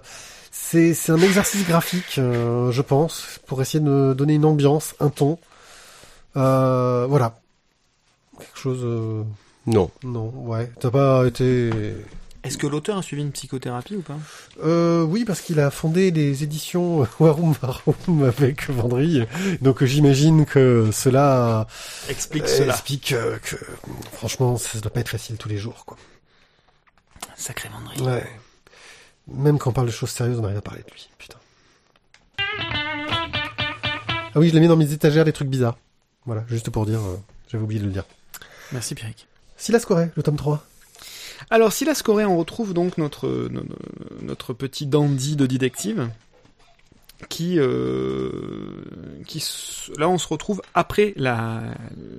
c'est 0.51 1.11
un 1.11 1.21
exercice 1.21 1.67
graphique, 1.67 2.15
je 2.17 2.83
pense, 2.83 3.41
pour 3.47 3.63
essayer 3.63 3.83
de 3.83 4.15
donner 4.15 4.35
une 4.35 4.45
ambiance, 4.45 4.95
un 5.01 5.11
ton. 5.11 5.39
Voilà. 6.35 7.37
Quelque 8.39 8.59
chose. 8.59 8.85
Non. 9.67 9.91
non, 10.03 10.29
ouais. 10.29 10.71
T'as 10.81 10.91
pas 10.91 11.27
été. 11.27 11.71
Est-ce 12.43 12.59
que 12.59 12.67
l'auteur 12.67 12.99
a 12.99 13.03
suivi 13.03 13.23
une 13.23 13.33
psychothérapie 13.33 13.97
ou 13.97 14.03
pas? 14.03 14.19
Euh, 14.63 15.03
oui, 15.03 15.25
parce 15.25 15.41
qu'il 15.41 15.59
a 15.61 15.71
fondé 15.71 16.11
les 16.11 16.45
éditions 16.45 17.07
Warum 17.19 17.55
Warum 17.63 18.23
avec 18.25 18.69
Vendry. 18.69 19.27
Donc 19.63 19.83
j'imagine 19.85 20.45
que 20.45 20.91
cela 20.93 21.67
Explique 22.11 22.45
euh, 22.45 22.69
explique 22.69 23.15
que 23.43 23.57
franchement, 24.13 24.59
ça 24.59 24.79
doit 24.81 24.93
pas 24.93 25.01
être 25.01 25.09
facile 25.09 25.37
tous 25.39 25.49
les 25.49 25.57
jours, 25.57 25.87
quoi. 25.87 25.97
Sacré 27.35 27.71
Vendry. 27.71 28.03
Ouais. 28.03 28.27
Même 29.29 29.59
quand 29.59 29.71
on 29.71 29.73
parle 29.73 29.87
de 29.87 29.93
choses 29.93 30.11
sérieuses, 30.11 30.39
on 30.39 30.45
arrive 30.45 30.59
à 30.59 30.63
parler 30.63 30.83
de 30.83 30.91
lui. 30.93 31.09
Putain. 31.17 31.39
Ah 34.37 34.41
oui, 34.41 34.51
je 34.51 34.55
l'ai 34.55 34.61
mis 34.61 34.69
dans 34.69 34.77
mes 34.77 34.93
étagères 34.93 35.25
des 35.25 35.33
trucs 35.33 35.49
bizarres. 35.49 35.79
Voilà, 36.27 36.45
juste 36.49 36.69
pour 36.69 36.85
dire, 36.85 37.01
euh, 37.01 37.17
j'avais 37.49 37.65
oublié 37.65 37.81
de 37.81 37.87
le 37.87 37.93
dire. 37.93 38.05
Merci 38.73 38.95
Pierrick. 38.95 39.27
Silas 39.65 39.85
Corée, 39.89 40.11
le 40.15 40.23
tome 40.23 40.37
3. 40.37 40.63
Alors, 41.49 41.73
Silas 41.73 42.03
Corée, 42.05 42.27
on 42.27 42.37
retrouve 42.37 42.75
donc 42.75 42.99
notre, 42.99 43.49
no- 43.51 43.63
no- 43.63 43.77
notre 44.21 44.53
petit 44.53 44.85
dandy 44.85 45.37
de 45.37 45.47
détective. 45.47 46.11
Qui, 47.29 47.59
euh, 47.59 48.31
qui, 49.27 49.43
là, 49.99 50.09
on 50.09 50.19
se 50.19 50.29
retrouve 50.29 50.61
après 50.75 51.13
la, 51.17 51.63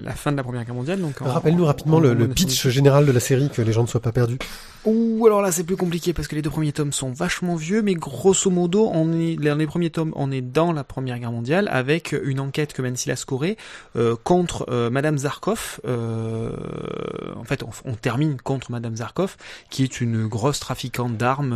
la 0.02 0.12
fin 0.12 0.32
de 0.32 0.38
la 0.38 0.44
Première 0.44 0.66
Guerre 0.66 0.76
mondiale. 0.76 1.00
Donc 1.02 1.18
Rappelle-nous 1.20 1.66
rapidement 1.66 1.98
en- 1.98 2.02
le, 2.02 2.10
en 2.10 2.14
le 2.14 2.20
1918. 2.28 2.48
pitch 2.48 2.68
général 2.70 3.06
de 3.06 3.12
la 3.12 3.20
série, 3.20 3.50
que 3.50 3.62
les 3.62 3.72
gens 3.74 3.84
ne 3.84 3.88
soient 3.88 4.02
pas 4.02 4.12
perdus. 4.12 4.38
Ou 4.86 5.26
alors 5.26 5.42
là 5.42 5.52
c'est 5.52 5.64
plus 5.64 5.78
compliqué 5.78 6.14
parce 6.14 6.28
que 6.28 6.36
les 6.36 6.44
deux 6.44 6.52
premiers 6.52 6.72
tomes 6.72 6.92
sont 6.94 7.12
vachement 7.12 7.56
vieux, 7.56 7.82
mais 7.82 7.96
grosso 7.96 8.52
modo 8.52 8.88
on 8.94 9.14
est 9.20 9.36
dans 9.36 9.58
les 9.58 9.66
premiers 9.66 9.90
tomes 9.90 10.12
on 10.16 10.32
est 10.32 10.42
dans 10.44 10.72
la 10.74 10.84
Première 10.84 11.18
Guerre 11.18 11.32
mondiale 11.32 11.68
avec 11.72 12.16
une 12.24 12.40
enquête 12.40 12.72
que 12.72 12.84
mène 12.84 12.96
Silas 12.96 13.24
Corée 13.26 13.58
euh, 13.96 14.16
contre 14.24 14.68
euh, 14.70 14.92
Madame 14.92 15.18
Zarkov. 15.18 15.80
En 15.86 17.44
fait 17.46 17.64
on, 17.64 17.70
on 17.86 17.94
termine 17.96 18.38
contre 18.40 18.70
Madame 18.70 18.96
Zarkov 18.98 19.38
qui 19.72 19.82
est 19.84 20.02
une 20.02 20.28
grosse 20.28 20.60
trafiquante 20.60 21.18
d'armes 21.18 21.56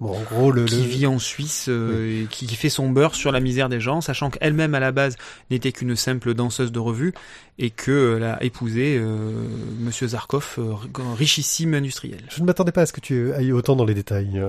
Bon, 0.00 0.10
en 0.14 0.22
gros, 0.22 0.52
le, 0.52 0.64
qui 0.66 0.76
le- 0.76 0.82
vit 0.82 1.06
en 1.06 1.18
Euh, 1.68 2.26
qui, 2.30 2.46
qui 2.46 2.56
fait 2.56 2.68
son 2.68 2.90
beurre 2.90 3.14
sur 3.14 3.32
la 3.32 3.40
misère 3.40 3.68
des 3.68 3.80
gens, 3.80 4.00
sachant 4.00 4.30
qu'elle-même 4.30 4.74
à 4.74 4.80
la 4.80 4.92
base 4.92 5.16
n'était 5.50 5.72
qu'une 5.72 5.96
simple 5.96 6.34
danseuse 6.34 6.72
de 6.72 6.78
revue 6.78 7.12
et 7.58 7.70
que 7.70 8.16
elle 8.16 8.24
a 8.24 8.42
épousé 8.42 8.96
euh, 8.98 9.32
Monsieur 9.80 10.08
Zarkov, 10.08 10.56
euh, 10.58 10.74
richissime 11.14 11.74
industriel. 11.74 12.22
je 12.28 12.40
ne 12.40 12.46
m'attendais 12.46 12.72
pas 12.72 12.82
à 12.82 12.86
ce 12.86 12.92
que 12.92 13.00
tu 13.00 13.32
ailles 13.32 13.52
autant 13.52 13.76
dans 13.76 13.84
les 13.84 13.94
détails. 13.94 14.42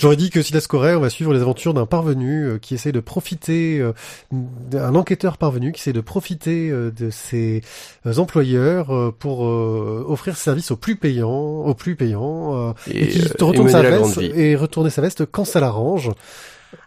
J'aurais 0.00 0.16
dit 0.16 0.30
que 0.30 0.42
Silas 0.42 0.66
Corée, 0.68 0.94
on 0.94 1.00
va 1.00 1.10
suivre 1.10 1.32
les 1.34 1.40
aventures 1.40 1.74
d'un 1.74 1.86
parvenu 1.86 2.44
euh, 2.44 2.58
qui 2.58 2.74
essaie 2.74 2.92
de 2.92 3.00
profiter, 3.00 3.78
euh, 3.80 3.92
d'un 4.32 4.94
enquêteur 4.94 5.36
parvenu 5.38 5.72
qui 5.72 5.80
essaie 5.80 5.92
de 5.92 6.00
profiter 6.00 6.70
euh, 6.70 6.90
de 6.90 7.10
ses 7.10 7.62
euh, 8.06 8.16
employeurs 8.18 8.94
euh, 8.94 9.14
pour 9.16 9.46
euh, 9.46 10.04
offrir 10.08 10.36
ses 10.36 10.44
services 10.44 10.70
aux 10.70 10.76
plus 10.76 10.96
payants, 10.96 11.30
aux 11.64 11.74
plus 11.74 11.96
payants, 11.96 12.68
euh, 12.70 12.72
et, 12.90 13.08
qui 13.08 13.20
euh, 13.22 13.28
retourne 13.46 13.68
et 13.68 13.72
sa 13.72 13.82
la 13.82 13.90
veste 13.98 14.18
et 14.18 14.56
retourner 14.56 14.90
sa 14.90 15.02
veste 15.02 15.24
quand 15.26 15.44
ça 15.44 15.60
l'arrange. 15.60 16.10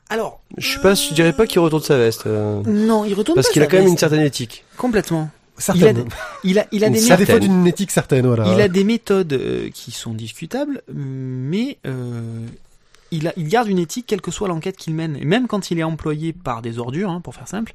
Alors, 0.10 0.39
Je 0.58 0.74
sais 0.74 0.79
pas, 0.82 0.94
je 0.96 1.13
dirais 1.13 1.34
pas 1.34 1.46
qu'il 1.48 1.60
retourne 1.60 1.84
sa 1.84 1.98
veste. 1.98 2.25
euh, 2.27 2.62
non, 2.65 3.03
il 3.06 3.13
retourne 3.13 3.36
parce 3.36 3.50
qu'il 3.50 3.62
a 3.62 3.67
quand 3.67 3.77
même 3.77 3.88
une 3.88 3.98
certaine 3.98 4.22
éthique. 4.22 4.63
Complètement. 4.77 5.29
Certaines. 5.60 6.06
Il 6.44 6.60
a, 6.60 6.67
il 6.72 6.84
a 6.86 6.89
des 6.91 7.00
C'est 7.00 7.13
à 7.13 7.17
défaut 7.17 7.32
certaine. 7.32 7.50
d'une 7.50 7.67
éthique 7.67 7.89
certaine, 7.91 8.27
voilà. 8.27 8.53
Il 8.53 8.62
a 8.62 8.67
des 8.67 8.84
méthodes 8.84 9.34
euh, 9.34 9.70
qui 9.74 9.89
sont 9.91 10.13
discutables, 10.13 10.84
mais 10.94 11.79
euh, 11.88 12.46
il, 13.11 13.31
garde 13.47 13.67
une 13.67 13.79
éthique 13.79 14.05
quelle 14.07 14.21
que 14.21 14.31
soit 14.31 14.47
l'enquête 14.47 14.77
qu'il 14.77 14.93
mène. 14.95 15.15
Et 15.15 15.25
même 15.25 15.47
quand 15.47 15.71
il 15.71 15.79
est 15.79 15.83
employé 15.83 16.33
par 16.33 16.61
des 16.61 16.79
ordures, 16.79 17.09
hein, 17.09 17.21
pour 17.21 17.35
faire 17.35 17.47
simple, 17.47 17.73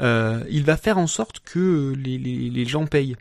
euh, 0.00 0.44
il 0.50 0.64
va 0.64 0.76
faire 0.76 0.98
en 0.98 1.06
sorte 1.06 1.40
que 1.40 1.94
les, 1.96 2.64
gens 2.64 2.86
payent. 2.86 3.16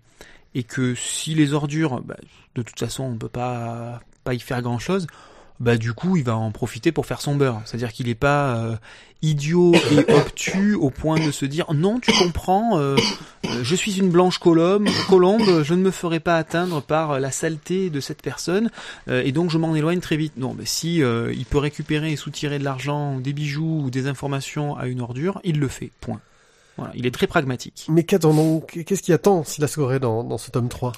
Et 0.54 0.64
que 0.64 0.96
si 0.96 1.34
les 1.34 1.54
ordures, 1.54 2.02
bah, 2.02 2.18
de 2.56 2.62
toute 2.62 2.80
façon, 2.80 3.04
on 3.04 3.18
peut 3.18 3.30
pas, 3.30 4.02
pas 4.24 4.34
y 4.34 4.40
faire 4.40 4.62
grand-chose, 4.62 5.08
bah 5.62 5.78
du 5.78 5.94
coup, 5.94 6.18
il 6.18 6.24
va 6.24 6.36
en 6.36 6.52
profiter 6.52 6.92
pour 6.92 7.06
faire 7.06 7.22
son 7.22 7.36
beurre. 7.36 7.62
C'est-à-dire 7.66 7.94
qu'il 7.94 8.08
n'est 8.08 8.16
pas 8.16 8.56
euh, 8.56 8.76
idiot 9.22 9.74
et 9.76 10.12
obtus 10.14 10.74
au 10.74 10.90
point 10.90 11.24
de 11.24 11.32
se 11.32 11.46
dire 11.46 11.72
non, 11.74 12.00
tu 12.00 12.12
comprends, 12.12 12.80
euh, 12.80 12.96
euh, 13.46 13.64
je 13.64 13.76
suis 13.76 14.00
une 14.00 14.10
blanche 14.10 14.40
colombe, 14.40 14.90
colombe, 15.08 15.64
je 15.64 15.74
ne 15.76 15.82
me 15.84 15.92
ferai 15.92 16.20
pas 16.20 16.38
atteindre 16.38 16.82
par 16.82 17.20
la 17.20 17.32
saleté 17.32 17.92
de 17.92 18.00
cette 18.00 18.24
personne 18.24 18.72
euh, 19.08 19.22
et 19.24 19.32
donc 19.32 19.52
je 19.52 19.60
m'en 19.60 19.76
éloigne 19.76 20.00
très 20.00 20.18
vite. 20.18 20.34
Non, 20.38 20.56
mais 20.58 20.66
si 20.66 21.04
euh, 21.04 21.32
il 21.36 21.46
peut 21.46 21.60
récupérer 21.60 22.12
et 22.12 22.16
soutirer 22.16 22.58
de 22.58 22.64
l'argent, 22.64 23.20
des 23.20 23.34
bijoux 23.34 23.84
ou 23.86 23.90
des 23.92 24.08
informations 24.08 24.76
à 24.76 24.88
une 24.88 25.00
ordure, 25.00 25.40
il 25.44 25.60
le 25.60 25.68
fait. 25.68 25.92
Point. 26.02 26.20
Voilà, 26.82 26.94
il 26.98 27.06
est 27.06 27.12
très 27.12 27.28
pragmatique. 27.28 27.86
Mais 27.90 28.04
Qu'est-ce 28.04 29.02
qui 29.04 29.14
attend 29.14 29.44
Silas 29.44 29.74
Corée 29.76 30.00
dans, 30.00 30.24
dans 30.24 30.38
ce 30.38 30.50
tome 30.52 30.68
3 30.70 30.92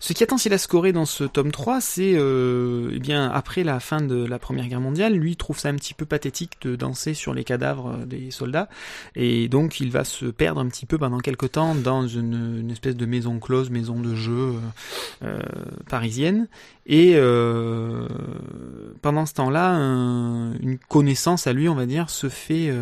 Ce 0.00 0.12
qui 0.12 0.22
attend 0.24 0.36
Silas 0.38 0.66
Corée 0.68 0.92
dans 0.92 1.06
ce 1.06 1.24
tome 1.24 1.50
3, 1.52 1.80
c'est, 1.80 2.12
euh, 2.16 2.90
eh 2.94 2.98
bien, 2.98 3.30
après 3.30 3.62
la 3.64 3.78
fin 3.80 4.00
de 4.00 4.24
la 4.24 4.38
Première 4.38 4.66
Guerre 4.66 4.80
mondiale, 4.80 5.14
lui 5.14 5.36
trouve 5.36 5.58
ça 5.58 5.68
un 5.68 5.74
petit 5.76 5.94
peu 5.94 6.04
pathétique 6.06 6.54
de 6.62 6.76
danser 6.76 7.14
sur 7.14 7.34
les 7.34 7.44
cadavres 7.44 7.98
des 8.06 8.30
soldats, 8.30 8.68
et 9.14 9.48
donc 9.48 9.80
il 9.80 9.90
va 9.90 10.04
se 10.04 10.26
perdre 10.26 10.60
un 10.60 10.66
petit 10.68 10.86
peu 10.86 10.98
pendant 10.98 11.18
quelques 11.18 11.52
temps 11.52 11.74
dans 11.74 12.06
une, 12.06 12.60
une 12.60 12.70
espèce 12.70 12.96
de 12.96 13.06
maison 13.06 13.38
close, 13.38 13.70
maison 13.70 14.00
de 14.00 14.14
jeu 14.14 14.32
euh, 14.32 14.58
euh, 15.24 15.38
parisienne, 15.88 16.48
et 16.86 17.12
euh, 17.16 18.08
pendant 19.02 19.26
ce 19.26 19.34
temps-là, 19.34 19.70
un- 19.70 20.52
une 20.60 20.78
connaissance 20.78 21.46
à 21.46 21.52
lui, 21.52 21.68
on 21.68 21.74
va 21.74 21.86
dire, 21.86 22.10
se 22.10 22.28
fait, 22.28 22.72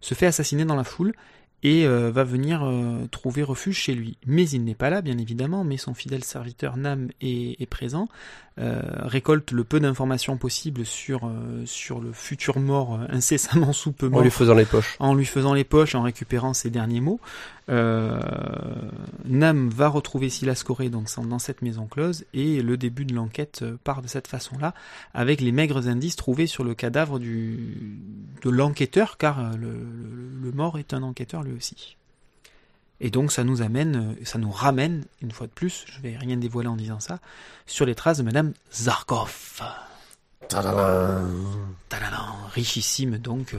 se 0.00 0.14
fait 0.14 0.26
assassiner 0.26 0.64
dans 0.64 0.76
la 0.76 0.84
foule, 0.84 1.12
et 1.62 1.86
euh, 1.86 2.10
va 2.10 2.24
venir 2.24 2.62
euh, 2.64 3.06
trouver 3.10 3.42
refuge 3.42 3.76
chez 3.76 3.94
lui. 3.94 4.16
Mais 4.26 4.48
il 4.48 4.64
n'est 4.64 4.74
pas 4.74 4.90
là, 4.90 5.02
bien 5.02 5.18
évidemment, 5.18 5.64
mais 5.64 5.76
son 5.76 5.94
fidèle 5.94 6.24
serviteur 6.24 6.76
Nam 6.76 7.08
est, 7.20 7.60
est 7.60 7.66
présent, 7.66 8.08
euh, 8.60 8.80
récolte 9.02 9.52
le 9.52 9.62
peu 9.62 9.78
d'informations 9.78 10.36
possibles 10.36 10.84
sur, 10.84 11.26
euh, 11.26 11.62
sur 11.64 12.00
le 12.00 12.12
futur 12.12 12.58
mort 12.58 12.94
euh, 12.94 13.06
incessamment 13.08 13.72
sous 13.72 13.92
peu 13.92 14.10
En 14.12 14.20
lui 14.20 14.30
faisant 14.30 14.54
les 14.54 14.64
poches. 14.64 14.96
en 14.98 15.14
lui 15.14 15.26
faisant 15.26 15.54
les 15.54 15.64
poches, 15.64 15.94
en 15.94 16.02
récupérant 16.02 16.54
ses 16.54 16.70
derniers 16.70 17.00
mots. 17.00 17.20
Euh, 17.68 18.20
Nam 19.24 19.68
va 19.68 19.88
retrouver 19.88 20.30
Silas 20.30 20.62
Corée 20.64 20.88
dans 20.88 21.38
cette 21.38 21.62
maison 21.62 21.86
close, 21.86 22.24
et 22.32 22.62
le 22.62 22.76
début 22.76 23.04
de 23.04 23.14
l'enquête 23.14 23.60
euh, 23.62 23.76
part 23.84 24.02
de 24.02 24.08
cette 24.08 24.26
façon-là, 24.26 24.74
avec 25.14 25.40
les 25.40 25.52
maigres 25.52 25.88
indices 25.88 26.16
trouvés 26.16 26.46
sur 26.46 26.64
le 26.64 26.74
cadavre 26.74 27.18
de 27.18 28.50
l'enquêteur, 28.50 29.18
car 29.18 29.40
euh, 29.40 29.56
le, 29.56 30.52
mort 30.52 30.78
est 30.78 30.94
un 30.94 31.02
enquêteur 31.02 31.42
lui 31.42 31.52
aussi. 31.52 31.96
Et 33.00 33.10
donc 33.10 33.30
ça 33.30 33.44
nous 33.44 33.62
amène, 33.62 34.16
ça 34.24 34.38
nous 34.38 34.50
ramène, 34.50 35.04
une 35.22 35.30
fois 35.30 35.46
de 35.46 35.52
plus, 35.52 35.84
je 35.88 36.00
vais 36.00 36.16
rien 36.16 36.36
dévoiler 36.36 36.68
en 36.68 36.76
disant 36.76 37.00
ça, 37.00 37.20
sur 37.66 37.86
les 37.86 37.94
traces 37.94 38.18
de 38.18 38.22
Madame 38.24 38.54
Zarkov. 38.72 39.62
Richissime 42.54 43.18
donc, 43.18 43.54
euh, 43.54 43.58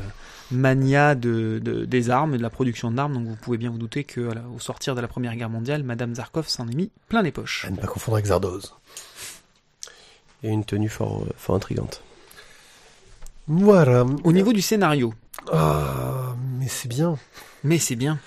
mania 0.51 1.15
de, 1.15 1.59
de- 1.63 1.85
des 1.85 2.09
armes 2.09 2.33
et 2.35 2.37
de 2.37 2.43
la 2.43 2.49
production 2.49 2.91
d'armes, 2.91 3.13
donc 3.13 3.27
vous 3.27 3.35
pouvez 3.35 3.57
bien 3.57 3.69
vous 3.69 3.77
douter 3.77 4.03
que 4.03 4.21
voilà, 4.21 4.41
au 4.55 4.59
sortir 4.59 4.95
de 4.95 5.01
la 5.01 5.07
Première 5.07 5.35
Guerre 5.35 5.49
mondiale, 5.49 5.83
Madame 5.83 6.15
Zarkov 6.15 6.47
s'en 6.47 6.67
est 6.67 6.75
mis 6.75 6.91
plein 7.07 7.21
les 7.21 7.31
poches. 7.31 7.65
À 7.65 7.69
ne 7.69 7.77
pas 7.77 7.87
confondre 7.87 8.15
avec 8.15 8.25
Zardoz. 8.27 8.73
Et 10.43 10.49
une 10.49 10.63
tenue 10.65 10.89
fort, 10.89 11.23
euh, 11.23 11.29
fort 11.37 11.55
intrigante. 11.55 12.01
Voilà. 13.47 14.05
Au 14.23 14.31
niveau 14.31 14.53
du 14.53 14.61
scénario, 14.61 15.13
Ah, 15.51 16.35
mais 16.59 16.67
c'est 16.67 16.87
bien. 16.87 17.17
mais 17.63 17.77
c'est 17.79 17.95
bien. 17.95 18.19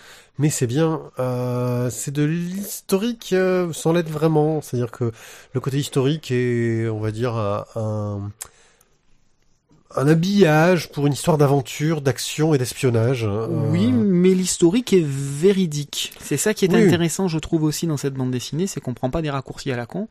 Mais 0.43 0.51
c'est 0.51 0.67
bien. 0.67 1.03
Euh, 1.21 1.89
c'est 1.89 2.11
de 2.11 2.25
l'historique 2.25 3.31
euh, 3.33 3.73
sans 3.73 3.93
l'être 3.93 4.11
vraiment. 4.11 4.61
C'est-à-dire 4.61 4.91
que 4.91 5.13
le 5.53 5.61
côté 5.61 5.79
historique 5.79 6.33
est, 6.33 6.89
on 6.89 6.99
va 6.99 7.13
dire, 7.13 7.37
un, 7.37 8.33
un, 9.95 10.09
habillage 10.09 10.91
pour 10.91 11.07
une 11.07 11.13
histoire 11.13 11.39
d'aventure, 11.39 12.01
d'action 12.01 12.55
et 12.55 12.59
d'espionnage. 12.59 13.23
Euh, 13.25 13.47
Oui, 13.71 13.93
mais 13.93 14.35
l'historique 14.35 14.93
est 14.93 15.07
véridique. 15.07 16.13
C'est 16.21 16.37
ça 16.37 16.55
qui 16.55 16.65
est 16.65 16.75
Oui. 16.75 16.83
intéressant, 16.83 17.29
je 17.29 17.39
trouve 17.39 17.63
aussi 17.63 17.87
dans 17.87 17.97
cette 17.97 18.15
bande 18.15 18.33
dessinée, 18.33 18.67
c'est 18.67 18.81
qu'on 18.81 18.95
prend 18.95 19.11
pas 19.11 19.23
des 19.23 19.31
raccourcis 19.31 19.71
à 19.71 19.77
la 19.77 19.87
con. 19.87 20.09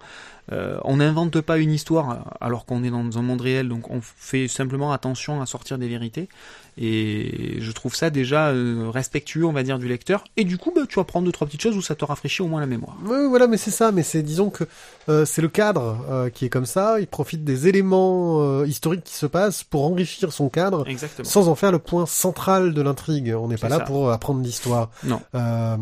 Euh, 0.53 0.77
on 0.85 0.95
n'invente 0.97 1.41
pas 1.41 1.57
une 1.57 1.71
histoire 1.73 2.37
alors 2.39 2.65
qu'on 2.65 2.85
est 2.85 2.89
dans 2.89 3.17
un 3.17 3.21
monde 3.21 3.41
réel, 3.41 3.67
donc 3.67 3.91
on 3.91 3.99
fait 4.01 4.47
simplement 4.47 4.93
attention 4.93 5.41
à 5.41 5.45
sortir 5.45 5.77
des 5.77 5.89
vérités. 5.89 6.29
Et 6.77 7.57
je 7.59 7.71
trouve 7.71 7.95
ça 7.95 8.09
déjà 8.09 8.47
euh, 8.49 8.89
respectueux, 8.89 9.45
on 9.45 9.51
va 9.51 9.63
dire, 9.63 9.77
du 9.77 9.87
lecteur. 9.87 10.23
Et 10.37 10.43
du 10.43 10.57
coup, 10.57 10.71
bah, 10.75 10.81
tu 10.87 10.95
vas 10.95 11.03
prendre 11.03 11.25
deux 11.25 11.31
trois 11.31 11.45
petites 11.47 11.61
choses 11.61 11.75
où 11.75 11.81
ça 11.81 11.95
te 11.95 12.05
rafraîchit 12.05 12.41
au 12.41 12.47
moins 12.47 12.61
la 12.61 12.65
mémoire. 12.67 12.97
Oui, 13.05 13.17
voilà, 13.29 13.47
mais 13.47 13.57
c'est 13.57 13.71
ça. 13.71 13.91
Mais 13.91 14.03
c'est, 14.03 14.21
disons 14.23 14.49
que 14.49 14.63
euh, 15.09 15.25
c'est 15.25 15.41
le 15.41 15.49
cadre 15.49 16.05
euh, 16.09 16.29
qui 16.29 16.45
est 16.45 16.49
comme 16.49 16.65
ça. 16.65 16.99
Il 16.99 17.07
profite 17.07 17.43
des 17.43 17.67
éléments 17.67 18.41
euh, 18.41 18.65
historiques 18.65 19.03
qui 19.03 19.15
se 19.15 19.25
passent 19.25 19.63
pour 19.63 19.83
enrichir 19.85 20.31
son 20.31 20.49
cadre, 20.49 20.87
Exactement. 20.87 21.27
sans 21.27 21.49
en 21.49 21.55
faire 21.55 21.71
le 21.71 21.79
point 21.79 22.05
central 22.05 22.73
de 22.73 22.81
l'intrigue. 22.81 23.35
On 23.37 23.47
n'est 23.49 23.57
pas 23.57 23.69
là 23.69 23.79
ça. 23.79 23.83
pour 23.85 24.11
apprendre 24.11 24.41
l'histoire. 24.41 24.89
Non. 25.03 25.21
Euh, 25.35 25.77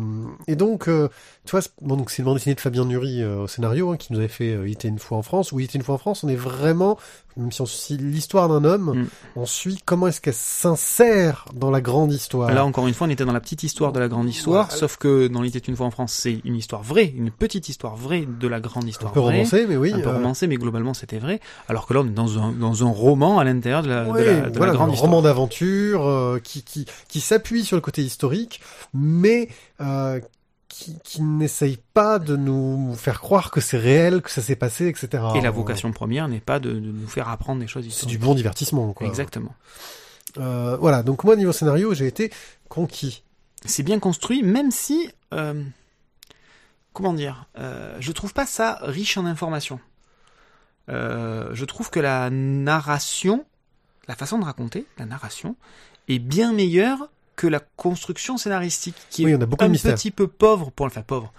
et 0.48 0.56
donc, 0.56 0.88
euh, 0.88 1.08
tu 1.44 1.52
vois, 1.52 1.60
bon, 1.80 1.96
donc 1.96 2.10
c'est 2.10 2.18
une 2.18 2.24
bande 2.26 2.36
dessinée 2.36 2.54
de 2.54 2.60
Fabien 2.60 2.84
Nury 2.84 3.22
euh, 3.22 3.42
au 3.42 3.46
scénario 3.46 3.90
hein, 3.90 3.96
qui 3.96 4.12
nous 4.12 4.18
avait 4.18 4.28
fait 4.28 4.58
Il 4.66 4.72
était 4.72 4.88
une 4.88 4.98
fois 4.98 5.18
en 5.18 5.22
France. 5.22 5.52
Où 5.52 5.60
Il 5.60 5.64
était 5.64 5.78
une 5.78 5.84
fois 5.84 5.94
en 5.94 5.98
France, 5.98 6.24
on 6.24 6.28
est 6.28 6.36
vraiment, 6.36 6.98
même 7.40 7.50
si 7.52 7.60
on 7.62 7.66
suit 7.66 7.96
l'histoire 7.96 8.48
d'un 8.48 8.64
homme, 8.64 8.92
Mm. 8.94 9.06
on 9.36 9.46
suit 9.46 9.78
comment 9.84 10.06
est-ce 10.06 10.20
qu'elle 10.20 10.34
s'insère 10.34 11.46
dans 11.54 11.70
la 11.70 11.80
grande 11.80 12.12
histoire. 12.12 12.52
Là 12.52 12.64
encore 12.64 12.86
une 12.86 12.94
fois, 12.94 13.06
on 13.06 13.10
était 13.10 13.24
dans 13.24 13.32
la 13.32 13.40
petite 13.40 13.62
histoire 13.62 13.92
de 13.92 13.98
la 14.00 14.08
grande 14.08 14.28
histoire, 14.28 14.66
Voilà. 14.66 14.78
sauf 14.78 14.96
que 14.96 15.26
dans 15.28 15.42
était 15.42 15.58
une 15.58 15.74
fois 15.76 15.86
en 15.86 15.90
France, 15.90 16.12
c'est 16.12 16.40
une 16.44 16.54
histoire 16.54 16.82
vraie, 16.82 17.06
une 17.16 17.30
petite 17.30 17.68
histoire 17.68 17.96
vraie 17.96 18.26
de 18.26 18.46
la 18.48 18.60
grande 18.60 18.84
un 18.84 18.88
histoire 18.88 19.12
peu 19.12 19.20
vraie. 19.20 19.32
romancé, 19.32 19.66
mais 19.68 19.76
oui. 19.76 19.92
un 19.92 20.00
peu 20.00 20.08
euh, 20.08 20.12
romancé, 20.12 20.46
mais 20.46 20.56
globalement 20.56 20.94
c'était 20.94 21.18
vrai. 21.18 21.40
Alors 21.68 21.86
que 21.86 21.94
là, 21.94 22.00
on 22.00 22.06
est 22.06 22.10
dans 22.10 22.38
un, 22.38 22.52
dans 22.52 22.84
un 22.86 22.90
roman 22.90 23.38
à 23.38 23.44
l'intérieur 23.44 23.82
de 23.82 23.88
la, 23.88 24.04
de 24.04 24.10
Ouais, 24.10 24.24
la, 24.42 24.50
de 24.50 24.58
la 24.58 24.72
grande 24.72 24.90
un 24.90 24.92
histoire. 24.92 25.10
roman 25.10 25.22
d'aventure 25.22 26.06
euh, 26.06 26.38
qui, 26.42 26.62
qui, 26.62 26.86
qui 27.08 27.20
s'appuie 27.20 27.64
sur 27.64 27.76
le 27.76 27.80
côté 27.80 28.02
historique, 28.02 28.60
mais 28.94 29.48
euh, 29.80 30.20
qui, 30.70 30.96
qui 31.02 31.20
n'essaye 31.20 31.78
pas 31.92 32.18
de 32.18 32.36
nous 32.36 32.94
faire 32.94 33.20
croire 33.20 33.50
que 33.50 33.60
c'est 33.60 33.76
réel, 33.76 34.22
que 34.22 34.30
ça 34.30 34.40
s'est 34.40 34.56
passé, 34.56 34.86
etc. 34.86 35.22
Et 35.34 35.40
la 35.40 35.50
vocation 35.50 35.92
première 35.92 36.28
n'est 36.28 36.40
pas 36.40 36.60
de, 36.60 36.72
de 36.72 36.78
nous 36.78 37.08
faire 37.08 37.28
apprendre 37.28 37.60
des 37.60 37.66
choses 37.66 37.86
C'est 37.90 38.06
du 38.06 38.18
bon 38.18 38.34
divertissement, 38.34 38.92
quoi. 38.92 39.06
Exactement. 39.06 39.54
Euh, 40.38 40.76
voilà, 40.78 41.02
donc 41.02 41.24
moi, 41.24 41.36
niveau 41.36 41.52
scénario, 41.52 41.92
j'ai 41.92 42.06
été 42.06 42.32
conquis. 42.68 43.24
C'est 43.64 43.82
bien 43.82 43.98
construit, 43.98 44.42
même 44.42 44.70
si, 44.70 45.10
euh, 45.34 45.62
comment 46.92 47.12
dire, 47.12 47.46
euh, 47.58 47.96
je 47.98 48.12
trouve 48.12 48.32
pas 48.32 48.46
ça 48.46 48.78
riche 48.82 49.18
en 49.18 49.26
informations. 49.26 49.80
Euh, 50.88 51.50
je 51.52 51.64
trouve 51.64 51.90
que 51.90 52.00
la 52.00 52.30
narration, 52.30 53.44
la 54.06 54.14
façon 54.14 54.38
de 54.38 54.44
raconter, 54.44 54.86
la 54.98 55.04
narration, 55.04 55.56
est 56.08 56.20
bien 56.20 56.52
meilleure 56.52 57.10
que 57.40 57.46
la 57.48 57.60
construction 57.76 58.36
scénaristique, 58.36 58.96
qui 59.08 59.24
Oui, 59.24 59.30
est 59.32 59.36
on 59.36 59.40
a 59.40 59.46
beaucoup 59.46 59.64
un 59.64 59.70
de 59.70 59.78
petit 59.78 60.10
peu 60.10 60.26
pauvre, 60.28 60.70
pour 60.70 60.84
enfin 60.86 61.00
pauvre, 61.00 61.32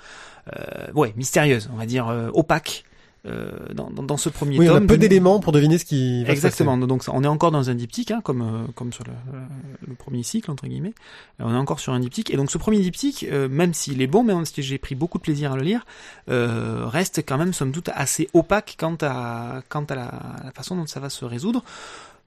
euh, 0.51 0.91
ouais, 0.96 1.13
mystérieuse, 1.15 1.70
on 1.72 1.77
va 1.77 1.86
dire 1.86 2.08
euh, 2.08 2.29
opaque 2.34 2.86
euh, 3.27 3.51
dans, 3.75 3.91
dans, 3.91 4.01
dans 4.01 4.17
ce 4.17 4.29
premier 4.29 4.58
Oui, 4.58 4.67
on 4.67 4.74
tome. 4.74 4.84
a 4.84 4.88
peu 4.88 4.98
d'éléments 4.98 5.39
pour 5.39 5.51
deviner 5.53 5.77
ce 5.77 5.86
qui 5.86 6.22
va 6.24 6.29
se 6.29 6.31
Exactement. 6.31 6.75
passer. 6.75 6.88
Donc 6.88 7.03
on 7.10 7.24
est 7.24 7.27
encore 7.27 7.51
dans 7.51 7.70
un 7.70 7.75
diptyque, 7.75 8.10
hein, 8.10 8.22
comme 8.24 8.67
comme 8.74 8.91
sur 8.91 9.03
le, 9.03 9.13
le 9.88 9.93
premier 9.93 10.24
cycle 10.24 10.50
entre 10.50 10.65
guillemets. 10.65 10.96
On 11.38 11.53
est 11.53 11.58
encore 11.58 11.79
sur 11.79 11.93
un 11.93 12.00
diptyque. 12.00 12.31
Et 12.34 12.38
donc 12.38 12.50
ce 12.50 12.58
premier 12.58 12.79
diptyque, 12.79 13.27
euh, 13.31 13.48
même 13.48 13.75
s'il 13.75 14.01
est 14.01 14.08
bon, 14.08 14.24
même 14.24 14.43
si 14.46 14.63
j'ai 14.63 14.79
pris 14.79 14.96
beaucoup 14.96 15.20
de 15.20 15.24
plaisir 15.24 15.51
à 15.51 15.55
le 15.55 15.62
lire, 15.62 15.86
euh, 16.29 16.86
reste 16.88 17.20
quand 17.24 17.38
même 17.38 17.53
somme 17.53 17.72
toute 17.72 17.89
assez 17.93 18.27
opaque 18.34 18.75
quant 18.79 18.98
à 19.03 19.62
quant 19.70 19.86
à 19.86 19.96
la, 19.96 20.12
la 20.46 20.51
façon 20.55 20.75
dont 20.75 20.88
ça 20.88 21.00
va 21.00 21.12
se 21.12 21.24
résoudre. 21.24 21.63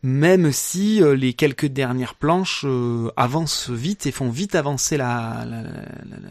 Même 0.07 0.53
si 0.53 1.03
euh, 1.03 1.17
les 1.17 1.33
quelques 1.33 1.65
dernières 1.65 2.15
planches 2.15 2.65
euh, 2.69 3.11
avancent 3.17 3.71
vite 3.71 4.05
et 4.07 4.13
font 4.13 4.29
vite 4.29 4.55
avancer 4.55 4.99
la, 4.99 5.47
la, 5.49 5.63
la- 5.63 5.71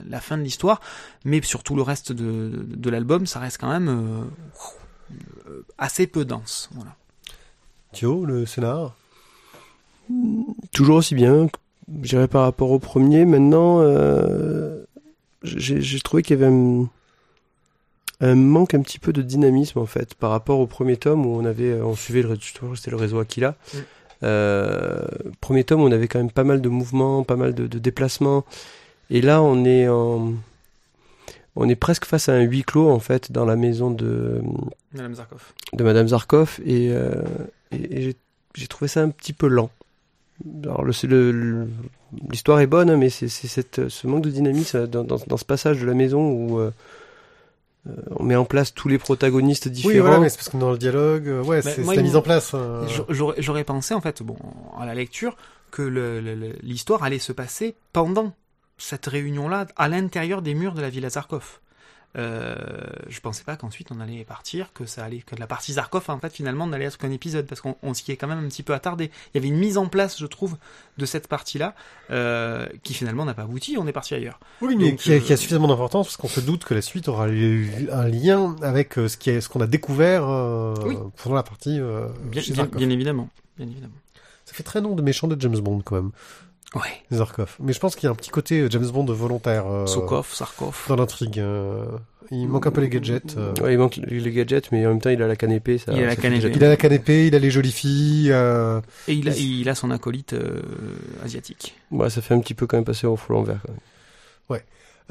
la- 0.08 0.20
fin 0.22 0.38
de 0.38 0.44
l'histoire, 0.44 0.80
mais 1.26 1.42
sur 1.42 1.64
tout 1.64 1.76
le 1.76 1.82
reste 1.82 2.12
de, 2.12 2.50
de, 2.50 2.76
de 2.76 2.90
l'album, 2.92 3.26
ça 3.26 3.40
reste 3.40 3.58
quand 3.60 3.70
même 3.72 3.90
euh, 3.90 4.24
euh, 5.50 5.66
assez 5.80 6.06
peu 6.06 6.24
dense. 6.24 6.70
Voilà. 6.74 6.96
Thio, 7.94 8.26
le 8.26 8.46
scénar 8.46 8.96
Toujours 10.72 10.98
aussi 10.98 11.16
bien, 11.16 11.48
je 12.04 12.10
dirais 12.10 12.28
par 12.28 12.44
rapport 12.44 12.70
au 12.72 12.78
premier. 12.80 13.26
Maintenant, 13.26 13.80
euh, 13.82 14.84
j'ai 15.42 15.82
j'ai 15.82 16.00
trouvé 16.00 16.22
qu'il 16.22 16.40
y 16.40 16.44
avait 16.44 16.54
un, 16.54 16.88
un 18.22 18.36
manque 18.36 18.74
un 18.74 18.82
petit 18.82 19.00
peu 19.00 19.12
de 19.14 19.22
dynamisme 19.22 19.80
en 19.80 19.86
fait 19.86 20.14
par 20.14 20.30
rapport 20.32 20.60
au 20.60 20.68
premier 20.68 20.98
tome 20.98 21.26
où 21.26 21.36
on 21.36 21.46
avait, 21.46 21.82
on 21.82 21.96
suivait 21.96 22.22
le, 22.22 22.38
c'était 22.76 22.92
le 22.92 22.98
réseau 22.98 23.20
Aquila. 23.20 23.56
Mm. 23.74 23.78
Euh, 24.24 25.02
premier 25.42 25.64
tome, 25.66 25.82
on 25.82 25.92
avait 25.92 26.08
quand 26.08 26.20
même 26.20 26.32
pas 26.32 26.46
mal 26.46 26.62
de 26.62 26.70
mouvements, 26.70 27.24
pas 27.24 27.36
mal 27.36 27.54
de, 27.54 27.68
de 27.68 27.80
déplacements, 27.80 28.46
et 29.10 29.20
là 29.22 29.42
on 29.42 29.66
est 29.66 29.90
en, 29.90 30.34
on 31.58 31.68
est 31.68 31.76
presque 31.76 32.06
face 32.06 32.30
à 32.30 32.34
un 32.34 32.42
huis 32.42 32.64
clos 32.64 32.90
en 32.90 33.00
fait 33.00 33.32
dans 33.34 33.44
la 33.46 33.58
maison 33.58 33.92
de 33.92 34.42
Madame 34.94 35.16
Zarkov. 35.16 35.42
de 35.74 35.84
Madame 35.84 36.08
Zarkov 36.08 36.60
et, 36.66 36.90
euh, 36.92 37.22
et, 37.72 37.98
et 38.08 38.16
j'ai- 38.56 38.68
trouvé 38.68 38.88
ça 38.88 39.02
un 39.02 39.10
petit 39.10 39.34
peu 39.34 39.48
lent. 39.48 39.70
Alors 40.64 40.84
le- 40.86 41.68
l'histoire 42.32 42.60
est 42.62 42.68
bonne, 42.68 42.90
hein, 42.90 42.98
mais 42.98 43.10
c'est 43.10 43.28
c'est 43.28 43.48
cette 43.48 43.90
ce 43.90 44.08
manque 44.08 44.24
de 44.24 44.30
dynamisme 44.30 44.88
dans, 44.88 45.04
dans, 45.04 45.18
dans 45.28 45.38
ce 45.38 45.46
passage 45.46 45.82
de 45.82 45.86
la 45.86 45.94
maison 45.96 46.32
où 46.32 46.60
euh, 46.60 46.72
euh, 46.72 46.72
on 48.12 48.24
met 48.24 48.36
en 48.36 48.46
place 48.46 48.74
tous 48.74 48.88
les 48.88 48.98
protagonistes 48.98 49.68
différents. 49.68 49.94
Oui, 49.94 50.00
voilà, 50.00 50.20
mais 50.20 50.30
c'est 50.30 50.38
parce 50.38 50.50
que 50.50 50.58
dans 50.58 50.72
le 50.72 50.78
dialogue, 50.78 51.28
euh, 51.28 51.44
ouais, 51.44 51.62
Mais 51.66 51.72
c'est 51.72 51.84
la 51.96 52.02
mise 52.02 52.16
en 52.16 52.22
place. 52.22 52.52
euh, 52.54 52.88
J'a- 52.88 53.06
J'aurais 53.10 53.42
j'aurais 53.42 53.64
pensé 53.64 53.94
en 53.94 54.02
fait, 54.02 54.24
bon, 54.24 54.38
à 54.80 54.86
la 54.86 54.96
lecture, 54.96 55.36
que 55.72 55.82
le- 55.82 56.22
le- 56.22 56.36
le- 56.36 56.56
l'histoire 56.62 57.04
allait 57.04 57.20
se 57.20 57.32
passer 57.34 57.76
pendant 57.92 58.34
cette 58.78 59.06
réunion-là, 59.06 59.68
à 59.76 59.88
l'intérieur 59.90 60.42
des 60.42 60.54
murs 60.54 60.74
de 60.74 60.82
la 60.82 60.90
villa 60.90 61.10
Zarkov. 61.10 61.60
Euh, 62.16 62.56
je 63.10 63.20
pensais 63.22 63.44
pas 63.44 63.56
qu'ensuite 63.56 63.90
on 63.92 64.00
allait 64.00 64.24
partir, 64.24 64.72
que 64.74 64.86
ça 64.86 65.04
allait, 65.04 65.20
que 65.22 65.36
la 65.36 65.48
partie 65.48 65.74
Zarkov 65.74 66.04
en 66.10 66.20
fait 66.20 66.32
finalement 66.32 66.68
n'allait 66.68 66.86
être 66.86 66.98
qu'un 66.98 67.10
épisode 67.12 67.48
parce 67.48 67.60
qu'on 67.62 67.76
on 67.82 67.94
s'y 67.96 68.12
est 68.12 68.18
quand 68.18 68.28
même 68.28 68.44
un 68.44 68.48
petit 68.48 68.62
peu 68.64 68.74
attardé. 68.74 69.10
Il 69.34 69.38
y 69.38 69.40
avait 69.40 69.48
une 69.48 69.58
mise 69.58 69.78
en 69.78 69.88
place, 69.88 70.20
je 70.20 70.26
trouve, 70.28 70.58
de 70.98 71.06
cette 71.06 71.28
partie-là 71.28 71.74
euh, 72.12 72.68
qui 72.84 72.94
finalement 72.94 73.26
n'a 73.26 73.34
pas 73.34 73.44
abouti. 73.44 73.78
On 73.80 73.88
est 73.88 73.92
parti 73.94 74.14
ailleurs. 74.14 74.40
Oui, 74.62 74.76
mais 74.76 74.92
Donc, 74.92 75.00
qui, 75.00 75.12
a, 75.12 75.16
euh, 75.16 75.20
qui 75.20 75.34
a 75.34 75.38
suffisamment 75.38 75.68
d'importance 75.68 76.08
parce 76.08 76.18
qu'on 76.18 76.28
se 76.28 76.40
doute 76.40 76.64
que 76.66 76.74
la 76.76 76.82
suite 76.84 77.08
aura 77.08 77.30
eu 77.30 77.88
un 77.92 78.08
lien 78.08 78.56
avec 78.62 78.98
euh, 79.00 79.08
ce 79.08 79.18
qui 79.18 79.32
est 79.32 79.42
ce 79.42 79.50
qu'on 79.50 79.62
a 79.62 79.68
découvert 79.68 80.28
euh, 80.30 80.76
Oui. 80.86 80.96
pendant 81.24 81.36
la 81.36 81.44
partie 81.44 81.80
euh, 81.80 82.08
Bien, 82.26 82.66
bien 82.68 82.90
évidemment, 82.90 83.30
bien 83.58 83.68
évidemment. 83.68 83.94
Ça 84.46 84.54
fait 84.54 84.64
très 84.64 84.82
nom 84.82 84.94
de 84.94 85.02
méchant 85.02 85.28
de 85.28 85.40
James 85.42 85.58
Bond 85.60 85.82
quand 85.84 85.96
même, 85.96 86.12
Ouais. 86.76 86.82
Zarkov. 87.12 87.56
Mais 87.60 87.72
je 87.74 87.80
pense 87.80 87.96
qu'il 87.96 88.06
y 88.06 88.08
a 88.08 88.12
un 88.12 88.16
petit 88.16 88.32
côté 88.32 88.62
euh, 88.62 88.68
James 88.70 88.88
Bond 88.90 89.06
volontaire 89.06 89.68
euh, 89.68 89.86
Sokov, 89.86 90.28
Sarkov. 90.34 90.86
dans 90.88 90.96
l'intrigue. 90.96 91.40
euh, 91.40 91.86
il 92.32 92.48
manque 92.48 92.66
un 92.66 92.72
peu 92.72 92.82
les 92.82 92.90
gadgets. 92.90 93.36
euh. 93.38 93.54
Ouais, 93.62 93.74
il 93.74 93.78
manque 93.78 93.98
les 93.98 94.32
gadgets, 94.32 94.72
mais 94.72 94.86
en 94.86 94.90
même 94.90 95.02
temps 95.02 95.10
il 95.12 95.22
a 95.22 95.28
la 95.28 95.36
canne 95.36 95.52
épée. 95.52 95.78
Ça, 95.78 95.92
Il 95.94 96.02
a 96.04 96.08
la 96.08 96.16
canne 96.16 96.34
épée. 96.34 96.52
Il 96.56 96.64
a 96.64 96.70
la 96.70 96.78
canne 96.78 96.94
épée, 96.94 97.28
il 97.28 97.36
a 97.36 97.40
les 97.40 97.52
jolies 97.52 97.72
filles. 97.72 98.32
euh, 98.32 98.82
Et 99.08 99.14
il 99.14 99.30
a, 99.30 99.36
il 99.36 99.70
a 99.70 99.76
son 99.76 99.92
acolyte 99.92 100.34
euh, 100.34 100.62
asiatique. 101.24 101.76
Ouais, 101.92 102.10
ça 102.10 102.22
fait 102.22 102.34
un 102.34 102.40
petit 102.40 102.56
peu 102.56 102.66
quand 102.66 102.78
même 102.78 102.86
passer 102.86 103.06
au 103.06 103.16
fond 103.18 103.34
l'envers. 103.34 103.60
quand 103.66 103.74
même. 103.74 103.80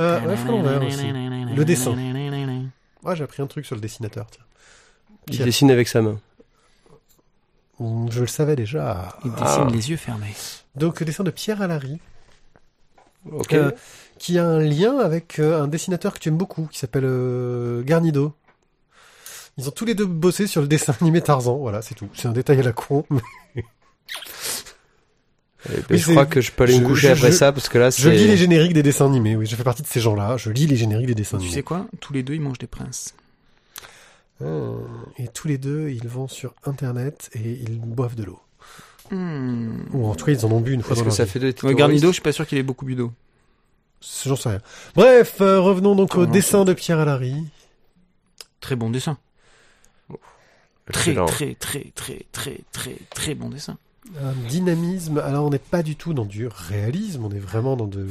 Euh, 0.01 0.19
ouais, 0.27 0.37
Fred 0.39 0.51
Envers 0.53 0.83
aussi. 0.87 1.07
Le 1.55 1.65
dessin. 1.67 1.95
Ouais, 3.05 3.15
j'ai 3.15 3.25
appris 3.25 3.43
un 3.43 3.47
truc 3.47 3.67
sur 3.67 3.75
le 3.77 3.81
dessinateur. 3.83 4.27
Tiens. 4.31 4.43
Il 5.29 5.45
dessine 5.45 5.71
avec 5.71 5.87
sa 5.87 6.01
main. 6.01 6.19
Mm, 7.83 8.11
Je 8.11 8.21
le 8.21 8.27
savais 8.27 8.57
déjà. 8.57 9.17
Il 9.25 9.31
dessine 9.33 9.47
Ah. 9.47 9.69
les 9.73 9.91
yeux 9.91 9.97
fermés. 9.97 10.35
Donc, 10.77 11.01
le 11.01 11.07
dessin 11.07 11.25
de 11.25 11.31
Pierre 11.31 11.61
Allary, 11.63 11.99
Ok. 13.31 13.53
Euh, 13.55 13.71
qui 14.19 14.39
a 14.39 14.45
un 14.47 14.59
lien 14.61 14.99
avec 14.99 15.39
euh, 15.39 15.63
un 15.63 15.69
dessinateur 15.69 16.13
que 16.15 16.19
tu 16.19 16.29
aimes 16.29 16.37
beaucoup, 16.37 16.67
qui 16.71 16.79
s'appelle 16.79 17.05
euh, 17.05 17.83
Garnido. 17.85 18.35
Ils 19.59 19.69
ont 19.69 19.73
tous 19.73 19.85
les 19.85 19.95
deux 19.95 20.07
bossé 20.07 20.47
sur 20.47 20.61
le 20.63 20.67
dessin 20.69 20.95
animé 21.01 21.21
Tarzan. 21.21 21.57
Voilà, 21.59 21.83
c'est 21.83 21.95
tout. 21.95 22.09
C'est 22.15 22.27
un 22.29 22.33
détail 22.33 22.61
à 22.61 22.63
la 22.63 22.73
con. 22.73 23.05
mais 23.11 23.65
Eh 25.67 25.75
ben, 25.77 25.85
oui, 25.91 25.99
je 25.99 26.11
crois 26.11 26.27
que 26.27 26.41
je 26.41 26.51
peux 26.51 26.65
aller 26.65 26.75
je- 26.75 26.81
me 26.81 26.87
coucher 26.89 27.09
je- 27.09 27.13
après 27.13 27.31
je- 27.31 27.37
ça 27.37 27.53
parce 27.53 27.69
que 27.69 27.79
là 27.79 27.91
Je 27.91 28.09
lis 28.11 28.27
les 28.27 28.37
génériques 28.37 28.73
des 28.73 28.83
dessins 28.83 29.07
animés. 29.07 29.37
Oui, 29.37 29.47
je 29.47 29.55
fais 29.55 29.63
partie 29.65 29.83
de 29.83 29.87
ces 29.87 30.01
gens-là. 30.01 30.37
Je 30.37 30.51
lis 30.51 30.67
les 30.67 30.77
génériques 30.77 31.07
des 31.07 31.15
dessins 31.15 31.37
Tu 31.39 31.43
animés. 31.45 31.55
sais 31.55 31.63
quoi? 31.63 31.87
Tous 32.01 32.13
les 32.13 32.23
deux, 32.23 32.35
ils 32.35 32.41
mangent 32.41 32.59
des 32.59 32.67
princes. 32.67 33.15
Ah. 34.45 34.73
Et 35.19 35.29
tous 35.29 35.49
les 35.49 35.59
deux, 35.59 35.91
ils 35.91 36.09
vont 36.09 36.29
sur 36.29 36.55
Internet 36.65 37.31
et 37.35 37.53
ils 37.53 37.79
boivent 37.81 38.15
de 38.17 38.25
l'eau. 38.25 38.41
Hmm. 39.11 39.83
Ou 39.93 40.07
en 40.07 40.15
tout 40.15 40.25
cas, 40.27 40.33
ils 40.33 40.47
en 40.47 40.51
ont 40.53 40.61
bu 40.61 40.73
une 40.73 40.83
fois 40.83 40.93
Est-ce 40.93 41.01
dans 41.01 41.05
que 41.05 41.09
leur 41.11 41.17
ça 41.17 41.25
vie. 41.25 41.31
fait 41.31 41.39
de 41.39 41.67
Ouais, 41.67 41.75
Garnido, 41.75 42.09
je 42.09 42.13
suis 42.15 42.23
pas 42.23 42.33
sûr 42.33 42.47
qu'il 42.47 42.59
ait 42.59 42.63
beaucoup 42.63 42.85
bu 42.85 42.95
d'eau. 42.95 43.13
J'en 44.25 44.37
sais 44.37 44.49
rien. 44.49 44.61
Bref, 44.95 45.41
euh, 45.41 45.61
revenons 45.61 45.95
donc 45.95 46.17
au 46.17 46.27
dessin 46.27 46.65
de 46.65 46.73
Pierre 46.73 46.99
Allary. 46.99 47.37
Très 48.61 48.75
bon 48.75 48.91
dessin. 48.91 49.19
Très, 50.93 51.15
très, 51.15 51.55
très, 51.55 51.93
très, 51.95 52.27
très, 52.33 52.59
très, 52.73 52.97
très 53.15 53.35
bon 53.35 53.49
dessin. 53.49 53.79
Un 54.21 54.33
dynamisme. 54.49 55.19
Alors, 55.19 55.47
on 55.47 55.51
n'est 55.51 55.59
pas 55.61 55.83
du 55.85 55.95
tout 55.95 56.13
dans 56.13 56.25
du 56.25 56.49
réalisme. 56.49 57.25
On 57.25 57.31
est 57.31 57.39
vraiment 57.39 57.77
dans 57.77 57.87
de 57.87 58.09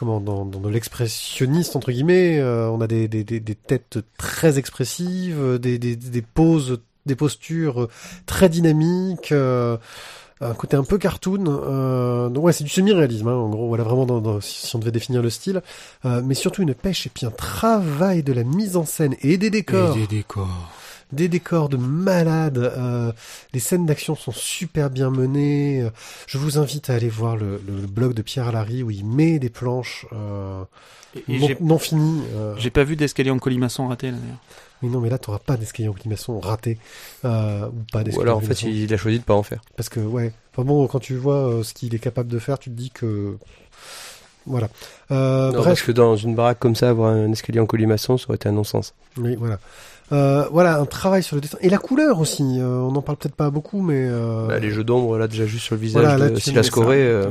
comment 0.00 0.18
dans, 0.20 0.44
dans 0.46 0.58
de 0.60 0.68
l'expressionniste 0.70 1.76
entre 1.76 1.92
guillemets. 1.92 2.38
Euh, 2.40 2.68
on 2.70 2.80
a 2.80 2.86
des, 2.86 3.06
des, 3.06 3.22
des, 3.22 3.38
des 3.38 3.54
têtes 3.54 3.98
très 4.18 4.58
expressives, 4.58 5.58
des, 5.60 5.78
des, 5.78 6.22
poses, 6.22 6.80
des 7.06 7.14
postures 7.14 7.86
très 8.26 8.48
dynamiques. 8.48 9.30
euh, 9.32 9.76
un 10.42 10.54
côté 10.54 10.74
un 10.74 10.84
peu 10.84 10.96
cartoon. 10.96 11.44
Euh, 11.46 12.30
donc 12.30 12.44
ouais, 12.44 12.52
c'est 12.54 12.64
du 12.64 12.70
semi-réalisme. 12.70 13.28
Hein, 13.28 13.34
en 13.34 13.50
gros, 13.50 13.68
voilà 13.68 13.84
vraiment 13.84 14.06
dans, 14.06 14.22
dans- 14.22 14.40
si, 14.40 14.74
on 14.74 14.78
devait 14.78 14.90
définir 14.90 15.20
le 15.20 15.28
style, 15.28 15.60
Euh, 16.06 16.22
mais 16.24 16.34
surtout 16.34 16.62
une 16.62 16.72
pêche 16.72 17.06
et 17.06 17.10
puis 17.10 17.26
un 17.26 17.30
travail 17.30 18.22
de 18.22 18.32
la 18.32 18.42
mise 18.42 18.76
en 18.78 18.86
scène 18.86 19.14
et 19.20 19.36
des 19.36 19.50
décors 19.50 19.94
des 19.94 20.06
décors. 20.06 20.70
Des 21.12 21.28
décors 21.28 21.68
de 21.68 21.76
malades. 21.76 22.58
euh, 22.58 23.12
les 23.52 23.60
scènes 23.60 23.86
d'action 23.86 24.14
sont 24.14 24.32
super 24.32 24.90
bien 24.90 25.10
menées. 25.10 25.82
euh, 25.82 25.90
Je 26.26 26.38
vous 26.38 26.58
invite 26.58 26.90
à 26.90 26.94
aller 26.94 27.08
voir 27.08 27.36
le, 27.36 27.60
le 27.66 27.86
blog 27.86 28.14
de 28.14 28.22
Pierre 28.22 28.48
Allary 28.48 28.82
où 28.82 28.90
il 28.90 29.04
met 29.04 29.38
des 29.38 29.50
planches 29.50 30.06
euh, 30.12 30.62
Et, 31.28 31.34
et 31.36 31.56
non, 31.60 31.78
finies. 31.78 32.22
euh. 32.34 32.54
j'ai 32.58 32.70
pas 32.70 32.84
vu 32.84 32.96
d'escalier 32.96 33.30
en 33.30 33.38
colimaçon 33.38 33.88
raté, 33.88 34.10
là, 34.10 34.16
d'ailleurs. 34.20 34.38
Mais 34.82 34.88
non, 34.88 35.00
mais 35.00 35.10
là, 35.10 35.18
t'auras 35.18 35.40
pas 35.40 35.58
d'escalier 35.58 35.88
en 35.90 35.92
climation 35.92 36.40
raté. 36.40 36.78
Euh, 37.26 37.66
ou 37.66 37.82
pas 37.92 38.00
Ou 38.00 38.04
d'escalier 38.04 38.22
alors 38.22 38.38
en 38.38 38.40
en 38.40 38.42
fait 38.42 38.62
il 38.62 38.92
a 38.94 38.96
choisi 38.96 39.18
de 39.18 39.24
pas 39.24 39.34
en 39.34 39.42
faire. 39.42 39.60
Parce 39.76 39.88
que, 39.90 40.00
ouais. 40.00 40.32
Enfin 40.52 40.64
bon, 40.66 40.86
quand 40.86 41.00
tu 41.00 41.16
vois 41.16 41.34
euh, 41.48 41.62
ce 41.62 41.74
qu'il 41.74 41.94
est 41.94 41.98
capable 41.98 42.30
de 42.30 42.38
faire, 42.38 42.58
tu 42.58 42.70
te 42.70 42.74
dis 42.76 42.90
que... 42.90 43.36
Voilà. 44.46 44.68
Euh, 45.10 45.48
Non, 45.48 45.58
bref. 45.58 45.64
parce 45.66 45.82
que 45.82 45.92
dans 45.92 46.16
une 46.16 46.34
baraque 46.34 46.58
comme 46.58 46.74
ça, 46.74 46.88
avoir 46.88 47.12
un 47.12 47.30
escalier 47.30 47.60
en 47.60 47.66
colimaçon, 47.66 48.16
ça 48.16 48.24
aurait 48.28 48.36
été 48.36 48.48
un 48.48 48.52
non-sens. 48.52 48.94
Oui, 49.18 49.36
voilà. 49.36 49.58
Euh, 50.12 50.44
voilà, 50.50 50.78
un 50.78 50.86
travail 50.86 51.22
sur 51.22 51.36
le 51.36 51.40
dessin. 51.40 51.56
Et 51.60 51.70
la 51.70 51.78
couleur 51.78 52.18
aussi. 52.18 52.42
euh, 52.58 52.78
on 52.80 52.90
n'en 52.92 53.00
parle 53.02 53.16
peut-être 53.16 53.36
pas 53.36 53.50
beaucoup, 53.50 53.80
mais... 53.80 54.06
Euh, 54.08 54.48
Bah, 54.48 54.58
les 54.58 54.70
jeux 54.70 54.82
d'ombre 54.82 55.16
là 55.18 55.28
déjà 55.28 55.46
juste 55.46 55.64
sur 55.66 55.76
le 55.76 55.80
visage 55.80 56.02
Voilà, 56.02 56.18
là, 56.18 56.30
de 56.30 56.38
Silas 56.40 56.68
Corée. 56.72 57.02
euh, 57.02 57.30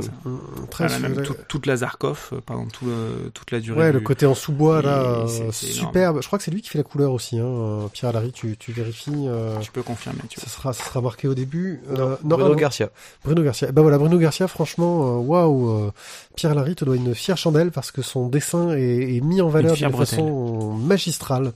très 0.69 0.85
Ah, 0.85 0.87
là, 0.87 0.99
même 0.99 1.21
tout- 1.21 1.35
toute 1.49 1.65
la 1.65 1.75
Zarkov 1.75 2.29
euh, 2.31 2.39
tout 2.71 2.85
le- 2.85 3.31
toute 3.33 3.51
la 3.51 3.59
durée 3.59 3.79
Ouais, 3.79 3.87
du... 3.91 3.97
le 3.97 3.99
côté 3.99 4.25
en 4.25 4.33
sous-bois, 4.33 4.81
là, 4.81 5.25
euh, 5.25 5.51
superbe. 5.51 6.19
Je 6.21 6.27
crois 6.27 6.39
que 6.39 6.45
c'est 6.45 6.51
lui 6.51 6.61
qui 6.61 6.69
fait 6.69 6.77
la 6.77 6.83
couleur 6.85 7.11
aussi, 7.11 7.37
hein. 7.37 7.43
euh, 7.45 7.87
Pierre 7.91 8.11
Allary, 8.11 8.31
tu, 8.31 8.55
tu 8.57 8.71
vérifies. 8.71 9.11
euh, 9.27 9.57
Tu 9.59 9.71
peux 9.71 9.83
confirmer, 9.83 10.19
tu 10.29 10.39
vois. 10.39 10.47
ça 10.47 10.55
sera, 10.55 10.71
ça 10.73 10.83
sera 10.85 11.01
marqué 11.01 11.27
au 11.27 11.33
début. 11.33 11.81
Euh, 11.91 11.95
non, 11.97 12.09
non, 12.09 12.17
Bruno 12.37 12.45
ah 12.45 12.49
non, 12.49 12.55
Garcia. 12.55 12.89
Bruno 13.25 13.43
Garcia. 13.43 13.71
Ben 13.73 13.81
voilà, 13.81 13.97
Bruno 13.97 14.17
Garcia, 14.17 14.47
franchement, 14.47 15.17
euh, 15.17 15.19
waouh, 15.19 15.69
euh, 15.69 15.91
Pierre 16.35 16.51
Allary 16.53 16.75
te 16.75 16.85
doit 16.85 16.95
une 16.95 17.13
fière 17.13 17.37
chandelle 17.37 17.71
parce 17.71 17.91
que 17.91 18.01
son 18.01 18.27
dessin 18.29 18.69
est, 18.71 19.17
est 19.17 19.21
mis 19.21 19.41
en 19.41 19.49
valeur 19.49 19.73
d'une 19.75 19.91
façon 19.91 20.73
magistrale. 20.75 21.51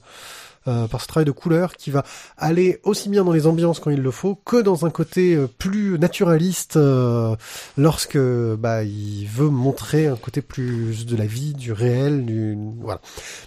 Euh, 0.68 0.86
par 0.86 1.00
ce 1.00 1.06
travail 1.06 1.24
de 1.24 1.30
couleur 1.30 1.76
qui 1.76 1.90
va 1.90 2.04
aller 2.36 2.80
aussi 2.84 3.08
bien 3.08 3.24
dans 3.24 3.32
les 3.32 3.46
ambiances 3.46 3.80
quand 3.80 3.90
il 3.90 4.00
le 4.00 4.10
faut 4.10 4.34
que 4.34 4.60
dans 4.60 4.86
un 4.86 4.90
côté 4.90 5.34
euh, 5.34 5.46
plus 5.46 5.98
naturaliste 5.98 6.76
euh, 6.76 7.36
lorsque 7.76 8.18
bah 8.18 8.82
il 8.82 9.26
veut 9.26 9.48
montrer 9.48 10.06
un 10.06 10.16
côté 10.16 10.42
plus 10.42 11.06
de 11.06 11.16
la 11.16 11.26
vie, 11.26 11.54
du 11.54 11.72
réel, 11.72 12.24
du 12.24 12.56
voilà. 12.80 13.00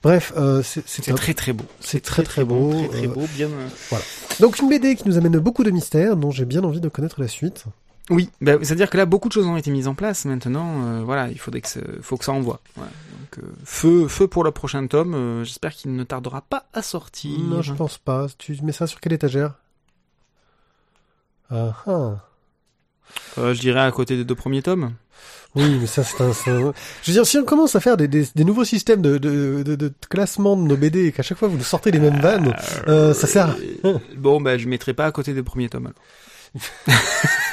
Bref, 0.04 0.34
euh, 0.38 0.62
c'est 0.64 1.16
très 1.16 1.34
très 1.34 1.54
beau. 1.54 1.66
c'est 1.80 2.02
très 2.02 2.24
très 2.24 2.44
beau. 2.44 2.72
Très 2.72 2.88
très 2.88 3.08
euh, 3.08 3.14
beau, 3.14 3.28
bien... 3.36 3.48
euh, 3.48 3.98
donc 4.40 4.60
une 4.60 4.70
BD 4.70 4.96
qui 4.96 5.08
nous 5.08 5.18
amène 5.18 5.38
beaucoup 5.40 5.64
de 5.64 5.72
mystères 5.72 6.16
dont 6.16 6.32
j'ai 6.32 6.46
bien 6.46 6.64
envie 6.64 6.82
de 6.82 6.90
connaître 6.90 7.20
la 7.22 7.28
suite. 7.28 7.66
Oui, 8.10 8.30
bah, 8.40 8.54
c'est-à-dire 8.62 8.90
que 8.90 8.96
là, 8.98 9.06
beaucoup 9.06 9.28
de 9.28 9.34
choses 9.34 9.46
ont 9.48 9.58
été 9.58 9.70
mises 9.70 9.88
en 9.88 9.94
place. 9.96 10.24
Maintenant, 10.26 10.82
euh, 10.86 11.02
voilà, 11.04 11.30
il 11.30 11.38
faudrait 11.40 11.60
que 11.62 11.68
ça, 11.68 11.82
faut 12.02 12.16
que 12.18 12.24
ça 12.24 12.32
envoie. 12.32 12.62
Ouais. 12.78 12.84
Donc, 12.84 13.44
euh, 13.44 13.48
feu, 13.66 14.08
feu 14.08 14.28
pour 14.28 14.44
le 14.46 14.52
prochain 14.52 14.86
tome. 14.88 15.14
euh, 15.14 15.44
J'espère 15.44 15.74
qu'il 15.74 15.94
ne 15.94 16.04
tardera 16.06 16.40
pas 16.42 16.66
à 16.74 16.82
sortir. 16.82 17.38
Non, 17.40 17.62
je 17.62 17.74
pense 17.74 17.98
pas. 17.98 18.28
Tu 18.38 18.58
mets 18.64 18.72
ça 18.72 18.88
sur 18.88 19.02
quelle 19.02 19.12
étagère? 19.14 19.56
Ah 21.50 21.74
ah. 21.86 22.12
Euh, 23.38 23.54
je 23.54 23.60
dirais 23.60 23.82
à 23.82 23.92
côté 23.92 24.16
des 24.18 24.26
deux 24.26 24.36
premiers 24.36 24.62
tomes. 24.62 24.94
Oui, 25.56 25.78
mais 25.80 25.88
ça 25.88 26.04
c'est 26.04 26.22
un, 26.22 26.34
c'est 26.34 26.52
un- 26.52 26.74
Je 27.04 27.12
veux 27.12 27.14
dire, 27.14 27.26
si 27.26 27.38
on 27.38 27.44
commence 27.46 27.76
à 27.76 27.80
faire 27.80 27.98
des, 27.98 28.08
des, 28.08 28.28
des 28.36 28.44
nouveaux 28.44 28.66
systèmes 28.66 29.02
de, 29.02 29.18
de, 29.18 29.64
de, 29.64 29.76
de 29.76 29.94
classement 30.10 30.56
de 30.56 30.62
nos 30.62 30.78
BD 30.78 31.06
et 31.08 31.12
qu'à 31.12 31.24
chaque 31.24 31.38
fois 31.38 31.48
vous 31.48 31.58
nous 31.58 31.64
sortez 31.64 31.90
les 31.90 32.00
mêmes 32.00 32.20
vannes, 32.20 32.54
euh, 32.88 33.14
ça 33.14 33.28
sert. 33.28 33.50
à- 33.50 33.56
Euh, 33.86 33.98
bon, 34.18 34.40
bah, 34.42 34.58
je 34.58 34.68
mettrai 34.68 34.94
pas 34.94 35.06
à 35.06 35.12
côté 35.12 35.34
des 35.34 35.44
premiers 35.44 35.70
tomes. 35.70 35.88
alors. 35.88 36.64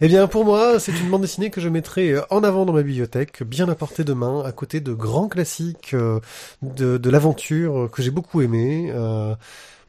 Eh 0.00 0.08
bien, 0.08 0.26
pour 0.26 0.44
moi, 0.44 0.78
c'est 0.80 0.92
une 0.92 1.08
bande 1.10 1.22
dessinée 1.22 1.50
que 1.50 1.60
je 1.60 1.68
mettrai 1.68 2.12
euh, 2.12 2.22
en 2.30 2.42
avant 2.42 2.64
dans 2.66 2.72
ma 2.72 2.82
bibliothèque, 2.82 3.42
bien 3.44 3.68
à 3.68 3.74
portée 3.74 4.04
de 4.04 4.12
main, 4.12 4.42
à 4.44 4.52
côté 4.52 4.80
de 4.80 4.92
grands 4.92 5.28
classiques 5.28 5.94
euh, 5.94 6.20
de, 6.62 6.98
de 6.98 7.10
l'aventure 7.10 7.84
euh, 7.84 7.88
que 7.88 8.02
j'ai 8.02 8.10
beaucoup 8.10 8.42
aimé. 8.42 8.90
Euh, 8.94 9.34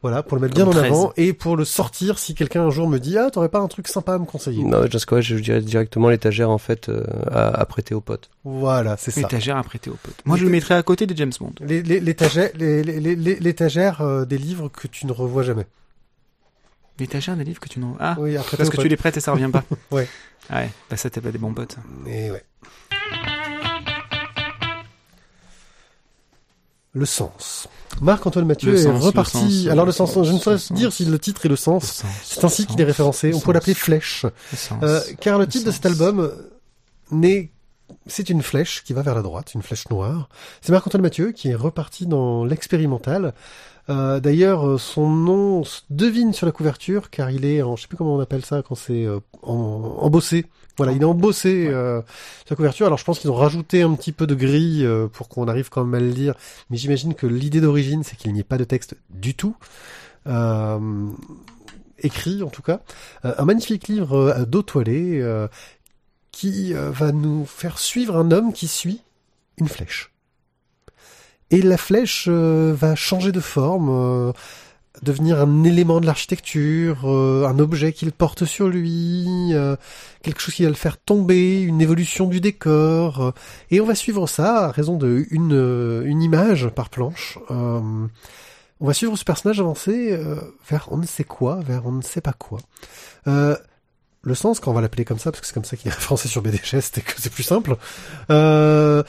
Voilà, 0.02 0.22
pour 0.22 0.36
le 0.36 0.42
mettre 0.42 0.54
bien 0.54 0.66
en 0.66 0.70
13. 0.70 0.84
avant 0.84 1.12
et 1.16 1.32
pour 1.32 1.56
le 1.56 1.64
sortir 1.64 2.18
si 2.20 2.34
quelqu'un 2.34 2.62
un 2.62 2.70
jour 2.70 2.86
me 2.88 2.98
dit 2.98 3.18
ah 3.18 3.30
t'aurais 3.30 3.48
pas 3.48 3.58
un 3.58 3.66
truc 3.66 3.88
sympa 3.88 4.14
à 4.14 4.18
me 4.18 4.24
conseiller? 4.26 4.62
Non, 4.62 4.82
ce 4.92 5.04
cas, 5.06 5.20
je 5.20 5.34
dirais 5.36 5.60
directement 5.60 6.08
l'étagère 6.10 6.50
en 6.50 6.58
fait 6.58 6.88
euh, 6.88 7.02
à, 7.32 7.48
à 7.48 7.64
prêter 7.64 7.94
aux 7.94 8.00
potes. 8.02 8.28
Voilà, 8.44 8.96
c'est 8.96 9.10
ça. 9.10 9.22
Étagère 9.22 9.56
à 9.56 9.62
prêter 9.64 9.90
aux 9.90 9.96
potes. 10.00 10.20
Moi, 10.24 10.36
je 10.36 10.44
le 10.44 10.50
mettrais 10.50 10.74
à 10.76 10.82
côté 10.84 11.06
des 11.06 11.16
James 11.16 11.32
Bond. 11.40 11.52
Les- 11.60 11.82
les- 11.82 11.98
L'étagère, 11.98 12.50
les- 12.54 12.84
les- 12.84 13.00
les- 13.00 13.16
les- 13.16 13.36
l'étagère 13.40 14.02
euh, 14.02 14.24
des 14.24 14.38
livres 14.38 14.68
que 14.68 14.86
tu 14.86 15.06
ne 15.06 15.12
revois 15.12 15.42
jamais. 15.42 15.66
L'étagère 16.98 17.36
des 17.36 17.44
livres 17.44 17.60
que 17.60 17.68
tu 17.68 17.78
n'en... 17.78 17.96
Ah, 18.00 18.16
Oui, 18.18 18.36
après 18.36 18.56
parce 18.56 18.70
que 18.70 18.80
tu 18.80 18.88
les 18.88 18.96
prêtes 18.96 19.16
et 19.16 19.20
ça 19.20 19.32
revient 19.32 19.50
pas. 19.52 19.64
Ouais. 19.90 20.08
Ouais, 20.50 20.70
bah 20.88 20.96
ça 20.96 21.10
t'es 21.10 21.20
pas 21.20 21.32
des 21.32 21.38
bons 21.38 21.52
potes. 21.52 21.76
Et 22.06 22.30
ouais. 22.30 22.44
Le 26.92 27.04
sens. 27.04 27.68
Marc-Antoine 28.00 28.46
Mathieu 28.46 28.72
Le 28.72 28.78
est 28.78 28.82
sens, 28.84 29.00
le 29.00 29.06
reparti. 29.06 29.62
sens, 29.64 29.70
Alors 29.72 29.84
le 29.84 29.92
sens, 29.92 30.14
je 30.22 30.32
ne 30.32 30.38
saurais 30.38 30.56
dire 30.70 30.92
si 30.92 31.04
le 31.04 31.18
titre 31.18 31.44
est 31.44 31.48
le 31.48 31.56
sens. 31.56 32.04
C'est 32.24 32.42
ainsi 32.44 32.64
qu'il 32.66 32.80
est 32.80 32.84
référencé. 32.84 33.32
On 33.34 33.40
peut 33.40 33.52
l'appeler 33.52 33.74
flèche. 33.74 34.24
Euh, 34.82 35.00
car 35.20 35.38
le 35.38 35.46
titre 35.46 35.66
de 35.66 35.70
cet 35.72 35.84
album 35.84 36.32
n'est, 37.10 37.50
c'est 38.06 38.30
une 38.30 38.42
flèche 38.42 38.82
qui 38.84 38.92
va 38.94 39.02
vers 39.02 39.14
la 39.14 39.22
droite, 39.22 39.52
une 39.54 39.62
flèche 39.62 39.88
noire. 39.90 40.28
C'est 40.62 40.72
Marc-Antoine 40.72 41.02
Mathieu 41.02 41.32
qui 41.32 41.50
est 41.50 41.54
reparti 41.54 42.06
dans 42.06 42.44
l'expérimental. 42.44 43.34
Euh, 43.88 44.20
D'ailleurs, 44.20 44.66
euh, 44.66 44.78
son 44.78 45.08
nom 45.08 45.64
se 45.64 45.82
devine 45.90 46.32
sur 46.32 46.46
la 46.46 46.52
couverture 46.52 47.10
car 47.10 47.30
il 47.30 47.44
est 47.44 47.62
en, 47.62 47.76
je 47.76 47.82
sais 47.82 47.88
plus 47.88 47.96
comment 47.96 48.16
on 48.16 48.20
appelle 48.20 48.44
ça 48.44 48.62
quand 48.66 48.74
c'est 48.74 49.04
euh, 49.04 49.20
en, 49.42 49.98
embossé. 50.00 50.46
Voilà, 50.76 50.92
il 50.92 51.00
est 51.00 51.06
embossé 51.06 51.68
euh, 51.68 52.02
sur 52.44 52.50
la 52.50 52.56
couverture. 52.56 52.86
Alors 52.86 52.98
je 52.98 53.04
pense 53.04 53.18
qu'ils 53.18 53.30
ont 53.30 53.34
rajouté 53.36 53.82
un 53.82 53.94
petit 53.94 54.12
peu 54.12 54.26
de 54.26 54.34
gris 54.34 54.84
euh, 54.84 55.06
pour 55.08 55.28
qu'on 55.28 55.48
arrive 55.48 55.70
quand 55.70 55.84
même 55.84 55.94
à 55.94 56.04
le 56.04 56.10
lire. 56.10 56.34
Mais 56.68 56.76
j'imagine 56.76 57.14
que 57.14 57.26
l'idée 57.26 57.60
d'origine, 57.60 58.02
c'est 58.02 58.16
qu'il 58.16 58.32
n'y 58.32 58.40
ait 58.40 58.44
pas 58.44 58.58
de 58.58 58.64
texte 58.64 58.94
du 59.10 59.34
tout. 59.34 59.56
Euh, 60.26 61.08
écrit 62.00 62.42
en 62.42 62.50
tout 62.50 62.62
cas. 62.62 62.80
Un 63.22 63.44
magnifique 63.44 63.88
livre 63.88 64.44
d'eau 64.46 64.62
toilée 64.62 65.20
euh, 65.22 65.48
qui 66.30 66.74
va 66.74 67.12
nous 67.12 67.46
faire 67.46 67.78
suivre 67.78 68.16
un 68.16 68.30
homme 68.30 68.52
qui 68.52 68.68
suit 68.68 69.00
une 69.56 69.68
flèche. 69.68 70.12
Et 71.50 71.62
la 71.62 71.76
flèche 71.76 72.26
euh, 72.28 72.74
va 72.76 72.94
changer 72.96 73.30
de 73.32 73.40
forme, 73.40 73.88
euh, 73.90 74.32
devenir 75.02 75.40
un 75.40 75.62
élément 75.64 76.00
de 76.00 76.06
l'architecture, 76.06 77.02
euh, 77.04 77.46
un 77.46 77.58
objet 77.58 77.92
qu'il 77.92 78.10
porte 78.12 78.44
sur 78.44 78.68
lui, 78.68 79.26
euh, 79.52 79.76
quelque 80.22 80.40
chose 80.40 80.54
qui 80.54 80.64
va 80.64 80.70
le 80.70 80.74
faire 80.74 80.98
tomber, 80.98 81.60
une 81.60 81.80
évolution 81.80 82.26
du 82.26 82.40
décor. 82.40 83.20
euh, 83.22 83.30
et 83.70 83.80
on 83.80 83.86
va 83.86 83.94
suivre 83.94 84.26
ça 84.26 84.66
à 84.66 84.70
raison 84.72 84.96
de 84.96 85.24
une, 85.30 85.54
euh, 85.54 86.08
image 86.08 86.68
par 86.68 86.88
planche. 86.90 87.38
On 87.48 88.86
va 88.86 88.92
suivre 88.92 89.16
ce 89.16 89.24
personnage 89.24 89.58
avancer 89.58 90.18
vers 90.68 90.88
on 90.90 90.98
ne 90.98 91.06
sait 91.06 91.24
quoi, 91.24 91.60
vers 91.66 91.86
on 91.86 91.92
ne 91.92 92.02
sait 92.02 92.20
pas 92.20 92.34
quoi. 92.34 92.58
Le 94.26 94.34
sens, 94.34 94.58
quand 94.58 94.72
on 94.72 94.74
va 94.74 94.80
l'appeler 94.80 95.04
comme 95.04 95.20
ça, 95.20 95.30
parce 95.30 95.40
que 95.40 95.46
c'est 95.46 95.54
comme 95.54 95.64
ça 95.64 95.76
qu'il 95.76 95.88
est 95.88 95.94
référencé 95.94 96.26
sur 96.26 96.42
BDGest 96.42 96.98
et 96.98 97.00
que 97.00 97.12
c'est 97.16 97.30
plus 97.30 97.44
simple, 97.44 97.76
euh, 98.30 99.04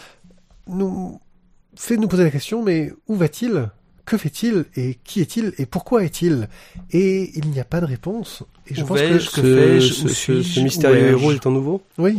nous 1.78 1.82
fait 1.84 1.98
nous 1.98 2.08
poser 2.08 2.24
la 2.24 2.32
question, 2.32 2.64
mais 2.64 2.92
où 3.08 3.16
va-t-il? 3.16 3.70
Que 4.06 4.18
fait-il? 4.18 4.66
Et 4.76 4.98
qui 5.04 5.22
est-il? 5.22 5.54
Et 5.58 5.66
pourquoi 5.66 6.04
est-il? 6.04 6.48
Et 6.92 7.38
il 7.38 7.50
n'y 7.50 7.60
a 7.60 7.66
pas 7.66 7.82
de 7.82 7.86
réponse. 7.86 8.44
Et 8.68 8.74
je 8.76 8.84
Où 8.84 8.88
pense 8.88 9.00
que... 9.00 9.80
ce, 9.80 10.60
mystérieux 10.62 11.10
héros 11.10 11.34
est 11.34 11.46
en 11.46 11.52
nouveau? 11.52 11.82
Oui. 11.98 12.18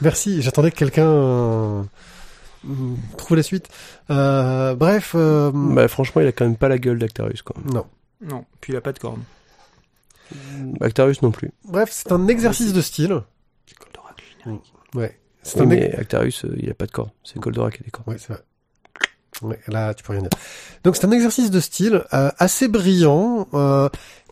Merci. 0.00 0.42
J'attendais 0.42 0.70
que 0.72 0.76
quelqu'un 0.76 1.08
euh, 1.08 1.82
trouve 3.16 3.36
la 3.36 3.42
suite. 3.42 3.68
Euh, 4.10 4.74
bref, 4.74 5.12
euh, 5.14 5.52
Bah, 5.54 5.86
franchement, 5.88 6.22
il 6.22 6.26
a 6.28 6.32
quand 6.32 6.44
même 6.44 6.56
pas 6.56 6.68
la 6.68 6.78
gueule 6.78 6.98
d'Actarius. 6.98 7.42
Quoi. 7.42 7.56
non. 7.72 7.86
Non, 8.22 8.46
puis 8.62 8.72
il 8.72 8.76
a 8.76 8.80
pas 8.80 8.92
de 8.92 8.98
corne. 8.98 9.22
Actarius 10.80 11.20
non 11.22 11.30
plus. 11.30 11.50
Bref, 11.64 11.90
c'est 11.92 12.10
un 12.12 12.28
exercice 12.28 12.72
de 12.72 12.80
style. 12.80 13.20
C'est 13.66 13.78
Goldorak, 13.78 14.22
générique. 14.42 14.72
Ouais. 14.94 15.18
C'est 15.42 15.60
Oui, 15.60 15.66
un 15.66 15.68
mais 15.68 15.94
Actarius, 15.94 16.44
euh, 16.46 16.56
il 16.58 16.70
a 16.70 16.74
pas 16.74 16.86
de 16.86 16.92
corps. 16.92 17.10
C'est 17.22 17.38
Goldorak 17.38 17.76
qui 17.76 17.82
a 17.82 17.84
des 17.84 17.90
corps. 17.90 18.08
Ouais, 18.08 18.16
c'est 18.18 18.32
vrai. 18.32 18.42
Ouais, 19.42 19.60
là, 19.68 19.94
tu 19.94 20.02
peux 20.02 20.12
rien 20.12 20.22
dire. 20.22 20.30
Donc, 20.84 20.96
c'est 20.96 21.06
un 21.06 21.10
exercice 21.10 21.50
de 21.50 21.60
style 21.60 22.04
euh, 22.14 22.30
assez 22.38 22.68
brillant 22.68 23.48
euh, 23.54 23.88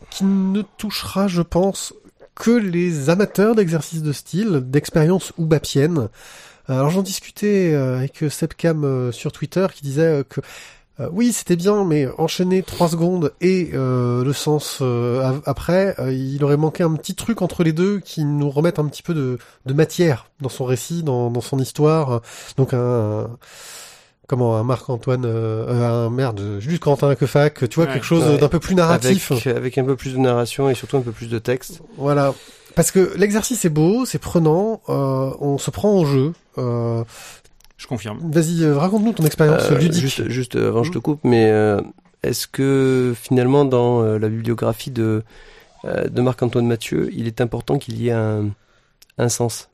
qui 0.09 0.23
ne 0.23 0.61
touchera, 0.61 1.27
je 1.27 1.41
pense, 1.41 1.93
que 2.33 2.51
les 2.51 3.09
amateurs 3.09 3.55
d'exercices 3.55 4.01
de 4.01 4.11
style, 4.11 4.63
d'expérience 4.65 5.31
ou 5.37 5.45
bapienne. 5.45 6.09
Alors, 6.67 6.89
j'en 6.89 7.03
discutais 7.03 7.73
euh, 7.73 7.97
avec 7.97 8.23
Sebcam 8.29 8.83
euh, 8.83 9.11
sur 9.11 9.31
Twitter 9.31 9.67
qui 9.73 9.83
disait 9.83 10.01
euh, 10.01 10.23
que 10.23 10.41
euh, 10.99 11.09
oui, 11.11 11.33
c'était 11.33 11.57
bien, 11.57 11.83
mais 11.83 12.07
enchaîner 12.17 12.63
trois 12.63 12.87
secondes 12.87 13.33
et 13.41 13.71
euh, 13.73 14.23
le 14.23 14.31
sens 14.33 14.79
euh, 14.81 15.39
après, 15.45 15.93
euh, 15.99 16.13
il 16.13 16.41
aurait 16.43 16.55
manqué 16.55 16.83
un 16.83 16.93
petit 16.95 17.15
truc 17.15 17.41
entre 17.41 17.63
les 17.63 17.73
deux 17.73 17.99
qui 17.99 18.23
nous 18.23 18.49
remette 18.49 18.79
un 18.79 18.85
petit 18.85 19.03
peu 19.03 19.13
de, 19.13 19.37
de 19.65 19.73
matière 19.73 20.29
dans 20.39 20.47
son 20.49 20.63
récit, 20.63 21.03
dans, 21.03 21.29
dans 21.29 21.41
son 21.41 21.59
histoire. 21.59 22.21
Donc 22.55 22.73
un, 22.73 23.29
comment 24.27 24.57
un 24.57 24.63
Marc-Antoine, 24.63 25.25
euh, 25.25 25.65
euh, 25.67 26.07
un 26.07 26.09
merde, 26.09 26.57
Jules 26.59 26.79
Quentin 26.79 27.13
Quefac, 27.15 27.67
tu 27.69 27.75
vois 27.75 27.85
Ouais. 27.85 27.93
quelque 27.93 28.05
chose 28.05 28.23
Ouais. 28.25 28.37
d'un 28.37 28.47
peu 28.49 28.59
plus 28.59 28.75
narratif. 28.75 29.31
Avec, 29.31 29.47
avec 29.47 29.77
un 29.77 29.83
peu 29.85 29.95
plus 29.95 30.13
de 30.13 30.19
narration 30.19 30.69
et 30.69 30.73
surtout 30.75 30.97
un 30.97 31.01
peu 31.01 31.11
plus 31.11 31.29
de 31.29 31.39
texte. 31.39 31.81
Voilà. 31.97 32.33
Parce 32.75 32.91
que 32.91 33.13
l'exercice 33.17 33.63
est 33.65 33.69
beau, 33.69 34.05
c'est 34.05 34.19
prenant, 34.19 34.81
euh, 34.89 35.31
on 35.39 35.57
se 35.57 35.71
prend 35.71 35.91
au 35.97 36.05
jeu. 36.05 36.33
Euh, 36.57 37.03
Je 37.77 37.87
confirme. 37.87 38.19
Vas-y, 38.31 38.63
euh, 38.63 38.77
raconte-nous 38.77 39.13
ton 39.13 39.25
expérience 39.25 39.69
Euh, 39.69 39.77
ludique. 39.77 40.01
Juste, 40.01 40.29
juste 40.29 40.55
euh, 40.55 40.69
avant, 40.69 40.83
je 40.83 40.91
te 40.91 40.97
Mhm. 40.97 41.01
coupe, 41.01 41.19
mais 41.23 41.49
euh, 41.51 41.79
est-ce 42.23 42.47
que 42.47 43.13
finalement, 43.21 43.65
dans 43.65 44.01
euh, 44.01 44.17
la 44.17 44.29
bibliographie 44.29 44.91
de, 44.91 45.23
euh, 45.85 46.07
de 46.07 46.21
Marc-Antoine 46.21 46.65
Mathieu, 46.67 47.09
il 47.13 47.27
est 47.27 47.41
important 47.41 47.77
qu'il 47.77 48.01
y 48.01 48.07
ait 48.09 48.13
un, 48.13 48.45
un 49.17 49.29
sens? 49.29 49.69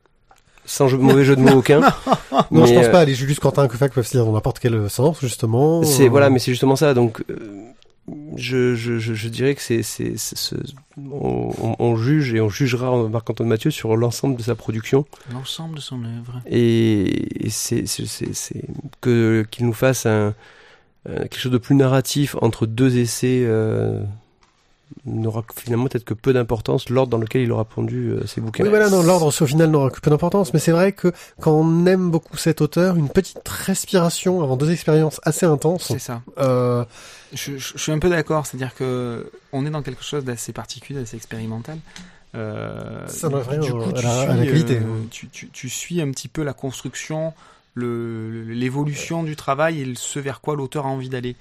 Sans 0.65 0.87
jeu- 0.87 0.97
mauvais 0.97 1.25
jeu 1.25 1.35
de 1.35 1.41
mots 1.41 1.57
aucun. 1.57 1.79
non, 2.51 2.65
je 2.65 2.71
mais, 2.71 2.75
pense 2.75 2.85
euh, 2.85 2.91
pas. 2.91 3.03
Les 3.05 3.13
Julius 3.15 3.39
Quentin 3.39 3.67
Quefac 3.67 3.93
peuvent 3.93 4.05
se 4.05 4.11
dire 4.11 4.25
dans 4.25 4.31
n'importe 4.33 4.59
quel 4.59 4.89
sens, 4.89 5.19
justement. 5.19 5.83
C'est 5.83 6.05
Euh, 6.05 6.09
voilà, 6.09 6.29
mais 6.29 6.39
c'est 6.39 6.51
justement 6.51 6.75
ça. 6.75 6.93
Donc, 6.93 7.23
euh, 7.29 7.35
je, 8.35 8.75
je, 8.75 8.99
je, 8.99 9.13
je 9.13 9.29
dirais 9.29 9.55
que 9.55 9.61
c'est 9.61 9.83
c'est 9.83 10.13
c'est 10.17 10.37
ce- 10.37 10.55
on, 10.97 11.51
on- 11.61 11.75
on 11.79 11.95
juge 11.95 12.33
et 12.33 12.41
on 12.41 12.49
jugera 12.49 13.07
Marc-Antoine 13.09 13.47
Mathieu 13.49 13.71
sur 13.71 13.95
l'ensemble 13.95 14.35
de 14.35 14.43
sa 14.43 14.55
production 14.55 15.05
L'ensemble 15.31 15.75
de 15.75 15.81
son 15.81 16.03
œuvre. 16.03 16.41
et, 16.45 17.45
et 17.45 17.49
c'est 17.49 17.85
c'est 17.87 18.05
c'est 18.05 18.33
c'est 18.33 18.63
que 19.01 19.45
qu'il 19.51 19.65
nous 19.65 19.73
fasse 19.73 20.05
un 20.05 20.33
euh, 21.09 21.19
quelque 21.21 21.39
chose 21.39 21.51
de 21.51 21.57
plus 21.57 21.75
narratif 21.75 22.35
entre 22.41 22.65
deux 22.65 22.97
essais 22.97 23.41
euh, 23.45 24.03
n'aura 25.05 25.43
finalement 25.55 25.85
peut-être 25.87 26.03
que 26.03 26.13
peu 26.13 26.33
d'importance 26.33 26.89
l'ordre 26.89 27.09
dans 27.11 27.17
lequel 27.17 27.41
il 27.41 27.51
aura 27.51 27.65
pondu 27.65 28.09
euh, 28.11 28.25
ses 28.27 28.41
bouquins. 28.41 28.63
Oui, 28.63 28.69
voilà, 28.69 28.89
non, 28.89 29.01
l'ordre 29.03 29.27
au 29.27 29.45
final 29.45 29.69
n'aura 29.69 29.89
que 29.89 29.99
peu 29.99 30.09
d'importance, 30.09 30.53
mais 30.53 30.59
c'est 30.59 30.71
vrai 30.71 30.91
que 30.91 31.11
quand 31.39 31.51
on 31.53 31.85
aime 31.85 32.11
beaucoup 32.11 32.37
cet 32.37 32.61
auteur, 32.61 32.95
une 32.97 33.09
petite 33.09 33.47
respiration 33.47 34.41
avant 34.43 34.57
deux 34.57 34.71
expériences 34.71 35.19
assez 35.23 35.45
intenses. 35.45 35.85
C'est 35.87 35.99
ça. 35.99 36.21
Euh, 36.37 36.83
Je, 37.33 37.57
je- 37.57 37.73
je 37.75 37.77
suis 37.81 37.91
un 37.93 37.99
peu 37.99 38.09
d'accord, 38.09 38.45
c'est-à-dire 38.45 38.75
que 38.75 39.31
on 39.53 39.65
est 39.65 39.69
dans 39.69 39.81
quelque 39.81 40.03
chose 40.03 40.25
d'assez 40.25 40.51
particulier, 40.53 40.99
d'assez 40.99 41.15
expérimental. 41.15 41.77
Euh, 42.35 43.05
Ça 43.07 43.27
du 43.29 43.35
au- 43.71 43.83
coup, 43.83 43.89
à 43.89 43.93
tu 43.93 44.03
la- 44.05 44.21
à 44.21 44.25
la 44.27 44.37
suis, 44.43 44.47
qualité. 44.51 44.75
euh, 44.77 45.01
tu, 45.09 45.27
tu, 45.29 45.49
tu 45.49 45.69
suis 45.69 46.01
un 46.01 46.09
petit 46.11 46.27
peu 46.27 46.43
la 46.43 46.53
construction, 46.53 47.33
l'évolution 47.77 49.23
du 49.23 49.35
travail 49.35 49.81
et 49.81 49.93
ce 49.95 50.19
vers 50.19 50.41
quoi 50.41 50.55
l'auteur 50.55 50.85
a 50.85 50.89
envie 50.89 51.09
d'aller. 51.09 51.35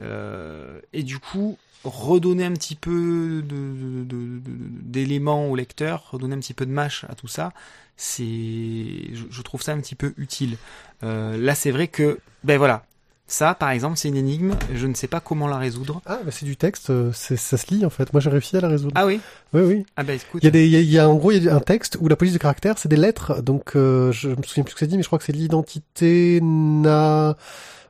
Euh, 0.00 0.78
et 0.92 1.02
du 1.02 1.18
coup, 1.18 1.58
redonner 1.84 2.44
un 2.44 2.52
petit 2.52 2.74
peu 2.76 3.42
de- 3.42 3.54
de- 3.54 4.04
de- 4.04 4.38
de- 4.38 4.40
d'éléments 4.82 5.46
au 5.48 5.56
lecteur, 5.56 6.08
redonner 6.10 6.34
un 6.34 6.40
petit 6.40 6.54
peu 6.54 6.66
de 6.66 6.72
mâche 6.72 7.04
à 7.08 7.14
tout 7.14 7.28
ça, 7.28 7.52
c'est, 7.96 8.24
je, 8.24 9.24
je 9.30 9.42
trouve 9.42 9.62
ça 9.62 9.72
un 9.72 9.80
petit 9.80 9.94
peu 9.94 10.12
utile. 10.16 10.56
Euh, 11.02 11.36
là, 11.36 11.54
c'est 11.54 11.70
vrai 11.70 11.88
que, 11.88 12.18
ben 12.44 12.58
voilà, 12.58 12.84
ça, 13.26 13.54
par 13.54 13.70
exemple, 13.70 13.96
c'est 13.98 14.08
une 14.08 14.16
énigme. 14.16 14.54
Je 14.74 14.86
ne 14.86 14.94
sais 14.94 15.06
pas 15.06 15.20
comment 15.20 15.46
la 15.48 15.58
résoudre. 15.58 16.00
Ah, 16.06 16.18
bah 16.24 16.30
c'est 16.30 16.46
du 16.46 16.56
texte, 16.56 16.90
euh, 16.90 17.10
c'est, 17.12 17.36
ça 17.36 17.56
se 17.58 17.72
lit 17.74 17.84
en 17.84 17.90
fait. 17.90 18.10
Moi 18.14 18.20
j'ai 18.20 18.30
réussi 18.30 18.56
à 18.56 18.60
la 18.62 18.68
résoudre. 18.68 18.94
Ah 18.96 19.04
oui? 19.06 19.20
Oui, 19.52 19.60
oui. 19.62 19.86
Ah 19.96 20.02
ben 20.02 20.16
écoute. 20.16 20.42
Il 20.42 20.46
y 20.46 20.48
a 20.48 20.50
des, 20.50 20.64
il 20.66 20.70
y 20.72 20.76
a, 20.76 20.80
il 20.80 20.90
y 20.90 20.98
a- 20.98 21.08
en 21.08 21.14
gros, 21.16 21.32
il 21.32 21.44
y 21.44 21.48
a 21.48 21.54
un 21.54 21.60
texte 21.60 21.98
où 22.00 22.08
la 22.08 22.16
police 22.16 22.32
de 22.32 22.38
caractère, 22.38 22.78
c'est 22.78 22.88
des 22.88 22.96
lettres. 22.96 23.42
Donc, 23.42 23.76
euh, 23.76 24.12
je 24.12 24.30
me 24.30 24.42
souviens 24.42 24.64
plus 24.64 24.70
ce 24.70 24.74
que 24.76 24.80
c'est 24.80 24.86
dit, 24.86 24.96
mais 24.96 25.02
je 25.02 25.08
crois 25.08 25.18
que 25.18 25.24
c'est 25.24 25.32
l'identité 25.32 26.40
na. 26.42 27.36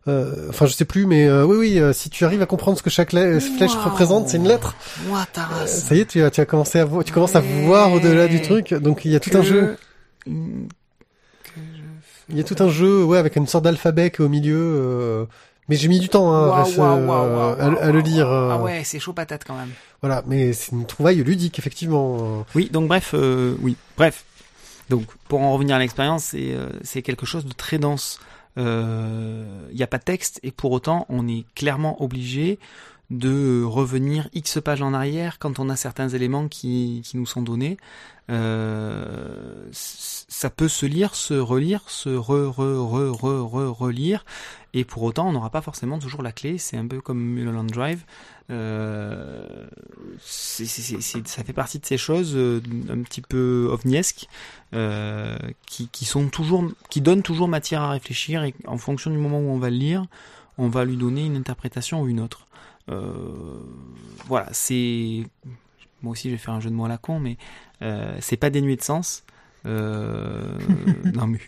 Euh, 0.07 0.47
Enfin, 0.49 0.67
je 0.67 0.73
sais 0.73 0.85
plus, 0.85 1.07
mais 1.07 1.27
euh, 1.27 1.45
oui, 1.45 1.57
oui. 1.57 1.79
euh, 1.81 1.93
si 1.93 2.09
tu 2.11 2.25
arrives 2.25 2.41
à 2.43 2.47
comprendre 2.47 2.79
ce 2.79 2.83
que 2.83 2.91
chaque 2.91 3.11
flèche 3.11 3.75
Wow. 3.75 3.83
représente, 3.85 4.29
c'est 4.29 4.37
une 4.39 4.47
lettre. 4.49 4.75
Moi, 5.09 5.27
ta 5.33 5.43
Euh, 5.43 5.61
race. 5.61 5.85
ça 5.85 5.95
y 5.95 6.01
est, 6.01 6.07
tu 6.07 6.23
as, 6.23 6.31
tu 6.31 6.41
as 6.41 6.47
commencé 6.47 6.79
à 6.79 6.85
voir, 6.85 7.05
tu 7.05 7.13
commences 7.13 7.37
à 7.37 7.41
voir 7.41 7.93
au-delà 7.93 8.29
du 8.29 8.41
truc. 8.41 8.73
Donc, 8.75 9.05
il 9.05 9.11
y 9.13 9.17
a 9.17 9.21
tout 9.21 9.37
un 9.37 9.43
jeu. 9.43 9.77
Je- 10.27 10.33
Il 12.31 12.37
y 12.37 12.41
a 12.41 12.45
tout 12.45 12.57
un 12.63 12.69
jeu, 12.69 13.05
ouais, 13.05 13.17
avec 13.19 13.37
une 13.37 13.47
sorte 13.47 13.65
d'alphabet 13.65 14.13
au 14.21 14.29
milieu. 14.29 14.59
euh, 14.59 15.25
Mais 15.71 15.77
j'ai 15.77 15.89
mis 15.89 15.99
du 16.01 16.09
temps 16.09 16.33
hein, 16.33 16.49
euh, 16.49 16.53
à, 16.53 17.69
le- 17.69 17.83
à 17.83 17.87
le 17.91 17.99
waouh, 17.99 18.03
lire. 18.07 18.29
euh, 18.31 18.51
Ah 18.53 18.59
ouais, 18.59 18.83
c'est 18.85 18.99
chaud 18.99 19.13
patate 19.13 19.45
quand 19.47 19.55
même. 19.57 19.69
Voilà, 20.03 20.23
mais 20.27 20.53
c'est 20.55 20.73
une 20.73 20.87
trouvaille 20.87 21.17
ludique, 21.23 21.59
effectivement. 21.59 22.45
Oui, 22.55 22.71
donc 22.73 22.89
bref, 22.89 23.11
euh, 23.15 23.55
oui, 23.61 23.77
bref. 23.97 24.25
Donc 24.89 25.05
pour 25.29 25.41
en 25.43 25.53
revenir 25.53 25.77
à 25.77 25.79
l'expérience, 25.79 26.25
c'est 26.25 26.53
euh, 26.55 26.69
c'est 26.83 27.03
quelque 27.03 27.27
chose 27.27 27.45
de 27.45 27.53
très 27.53 27.79
dense. 27.79 28.19
Il 28.59 29.77
n'y 29.77 29.83
a 29.83 29.87
pas 29.87 29.99
de 29.99 30.05
texte 30.05 30.41
et 30.43 30.51
pour 30.51 30.73
autant, 30.73 31.07
on 31.09 31.29
est 31.29 31.45
clairement 31.55 32.03
obligé 32.03 32.59
de 33.11 33.63
revenir 33.65 34.29
X 34.35 34.61
pages 34.63 34.83
en 34.83 34.93
arrière 34.93 35.39
quand 35.39 35.59
on 35.59 35.69
a 35.71 35.77
certains 35.77 36.09
éléments 36.09 36.49
qui, 36.49 37.03
qui 37.05 37.17
nous 37.17 37.27
sont 37.27 37.43
donnés. 37.43 37.79
Euh, 38.31 39.69
ça 39.73 40.51
peut 40.51 40.69
se 40.69 40.87
lire, 40.87 41.15
se 41.15 41.35
relire, 41.35 41.89
se 41.89 42.11
re, 42.11 42.51
re, 42.51 42.79
re, 42.79 43.13
re, 43.13 43.43
re, 43.43 43.79
relire, 43.79 44.25
et 44.75 44.85
pour 44.85 45.03
autant 45.03 45.29
on 45.29 45.33
n'aura 45.33 45.51
pas 45.51 45.63
forcément 45.63 45.99
toujours 45.99 46.23
la 46.23 46.33
clé. 46.33 46.59
C'est 46.59 46.77
un 46.77 46.87
peu 46.87 47.01
comme 47.01 47.21
Mulholland 47.21 47.71
Drive. 47.71 48.05
Euh, 48.51 49.67
c'est, 50.21 50.65
c'est, 50.65 51.01
c'est, 51.03 51.29
ça 51.29 51.45
fait 51.45 51.53
partie 51.53 51.79
de 51.79 51.87
ces 51.87 51.99
choses 51.99 52.35
euh, 52.35 52.63
un 52.89 53.03
petit 53.03 53.21
peu 53.21 53.69
ovniesques 53.71 54.27
euh, 54.75 55.37
qui, 55.67 55.89
qui 55.89 56.07
sont 56.07 56.29
toujours, 56.29 56.65
qui 56.89 57.03
donnent 57.03 57.23
toujours 57.23 57.49
matière 57.49 57.83
à 57.83 57.91
réfléchir 57.91 58.45
et 58.45 58.55
en 58.67 58.79
fonction 58.79 59.11
du 59.11 59.19
moment 59.19 59.39
où 59.39 59.51
on 59.51 59.59
va 59.59 59.69
le 59.69 59.77
lire, 59.77 60.07
on 60.57 60.69
va 60.69 60.85
lui 60.85 60.97
donner 60.97 61.27
une 61.27 61.37
interprétation 61.37 62.03
ou 62.03 62.09
une 62.09 62.21
autre. 62.21 62.47
Euh, 62.91 63.61
voilà, 64.27 64.49
c'est 64.53 65.25
moi 66.03 66.13
aussi 66.13 66.29
je 66.29 66.35
vais 66.35 66.39
faire 66.39 66.55
un 66.55 66.61
jeu 66.61 66.71
de 66.71 66.75
mots 66.75 66.85
à 66.85 66.89
la 66.89 66.99
con, 66.99 67.21
mais 67.21 67.37
euh, 67.83 68.17
c'est 68.21 68.37
pas 68.37 68.51
dénué 68.51 68.77
de 68.77 68.83
sens. 68.83 69.25
Euh, 69.67 70.57
non 71.15 71.27
mais 71.27 71.41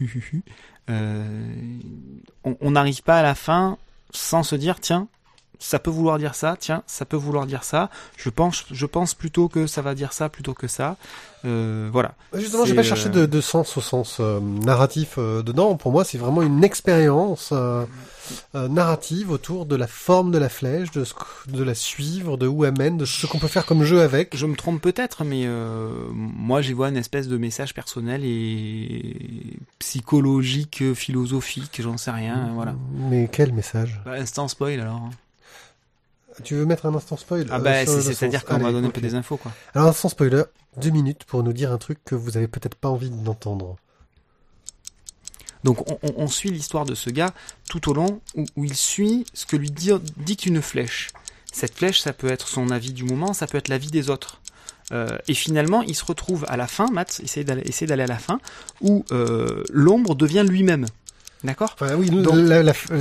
euh, 0.90 1.78
on 2.44 2.70
n'arrive 2.72 3.02
pas 3.02 3.18
à 3.18 3.22
la 3.22 3.34
fin 3.36 3.78
sans 4.10 4.42
se 4.42 4.56
dire 4.56 4.80
tiens 4.80 5.08
ça 5.60 5.78
peut 5.78 5.90
vouloir 5.90 6.18
dire 6.18 6.34
ça, 6.34 6.56
tiens, 6.58 6.82
ça 6.86 7.04
peut 7.04 7.16
vouloir 7.16 7.46
dire 7.46 7.62
ça. 7.62 7.90
Je 8.16 8.30
pense, 8.30 8.64
je 8.72 8.86
pense 8.86 9.14
plutôt 9.14 9.48
que 9.48 9.66
ça 9.66 9.82
va 9.82 9.94
dire 9.94 10.12
ça 10.12 10.28
plutôt 10.28 10.54
que 10.54 10.66
ça. 10.66 10.96
Euh, 11.44 11.88
voilà. 11.92 12.14
Justement, 12.34 12.64
j'ai 12.64 12.74
pas 12.74 12.82
cherché 12.82 13.08
de, 13.10 13.26
de, 13.26 13.40
sens 13.40 13.76
au 13.76 13.80
sens 13.80 14.18
euh, 14.20 14.40
narratif 14.40 15.14
euh, 15.18 15.42
dedans. 15.42 15.76
Pour 15.76 15.92
moi, 15.92 16.04
c'est 16.04 16.18
vraiment 16.18 16.42
une 16.42 16.64
expérience 16.64 17.52
euh, 17.52 17.84
narrative 18.54 19.30
autour 19.30 19.66
de 19.66 19.76
la 19.76 19.86
forme 19.86 20.30
de 20.30 20.38
la 20.38 20.48
flèche, 20.48 20.90
de, 20.92 21.04
ce, 21.04 21.14
de 21.48 21.62
la 21.62 21.74
suivre, 21.74 22.38
de 22.38 22.46
où 22.46 22.64
elle 22.64 22.76
mène, 22.78 22.96
de 22.96 23.04
ce 23.04 23.26
qu'on 23.26 23.38
peut 23.38 23.48
faire 23.48 23.66
comme 23.66 23.84
jeu 23.84 24.00
avec. 24.00 24.36
Je 24.36 24.46
me 24.46 24.56
trompe 24.56 24.80
peut-être, 24.80 25.24
mais 25.24 25.46
moi, 26.12 26.62
j'y 26.62 26.72
vois 26.72 26.88
une 26.88 26.96
espèce 26.96 27.28
de 27.28 27.36
message 27.36 27.74
personnel 27.74 28.22
et 28.24 29.58
psychologique, 29.78 30.94
philosophique, 30.94 31.80
j'en 31.82 31.98
sais 31.98 32.10
rien. 32.10 32.50
Voilà. 32.54 32.74
Mais 33.10 33.28
quel 33.30 33.52
message? 33.52 34.00
Bah, 34.06 34.12
Instant 34.12 34.48
spoil 34.48 34.80
alors. 34.80 35.10
Tu 36.42 36.54
veux 36.54 36.66
mettre 36.66 36.86
un 36.86 36.94
instant 36.94 37.16
spoil 37.16 37.46
Ah 37.50 37.58
bah, 37.58 37.84
c'est-à-dire 37.86 38.44
qu'on 38.44 38.58
va 38.58 38.72
donner 38.72 38.88
un 38.88 38.90
peu 38.90 39.00
des 39.00 39.14
infos, 39.14 39.36
quoi. 39.36 39.52
Alors, 39.74 39.88
instant 39.88 40.08
spoiler, 40.08 40.42
deux 40.76 40.90
minutes 40.90 41.24
pour 41.24 41.42
nous 41.42 41.52
dire 41.52 41.72
un 41.72 41.78
truc 41.78 41.98
que 42.04 42.14
vous 42.14 42.36
avez 42.36 42.48
peut-être 42.48 42.74
pas 42.74 42.88
envie 42.88 43.10
d'entendre. 43.10 43.76
Donc, 45.64 45.90
on, 45.90 45.98
on, 46.16 46.26
suit 46.26 46.50
l'histoire 46.50 46.86
de 46.86 46.94
ce 46.94 47.10
gars 47.10 47.34
tout 47.68 47.90
au 47.90 47.92
long 47.92 48.20
où, 48.34 48.46
où 48.56 48.64
il 48.64 48.74
suit 48.74 49.26
ce 49.34 49.44
que 49.44 49.56
lui 49.56 49.70
dit, 49.70 49.92
une 50.46 50.62
flèche. 50.62 51.10
Cette 51.52 51.74
flèche, 51.74 52.00
ça 52.00 52.12
peut 52.12 52.30
être 52.30 52.48
son 52.48 52.70
avis 52.70 52.92
du 52.92 53.04
moment, 53.04 53.32
ça 53.34 53.46
peut 53.46 53.58
être 53.58 53.68
l'avis 53.68 53.90
des 53.90 54.08
autres. 54.08 54.40
Euh, 54.92 55.18
et 55.28 55.34
finalement, 55.34 55.82
il 55.82 55.94
se 55.94 56.04
retrouve 56.04 56.44
à 56.48 56.56
la 56.56 56.66
fin, 56.66 56.90
Matt, 56.90 57.20
essaye 57.22 57.44
d'aller 57.44 58.02
à 58.02 58.06
la 58.06 58.18
fin, 58.18 58.40
où 58.80 59.04
euh, 59.12 59.62
l'ombre 59.70 60.14
devient 60.14 60.44
lui-même. 60.48 60.86
D'accord 61.42 61.70
enfin, 61.74 61.94
Oui, 61.94 62.10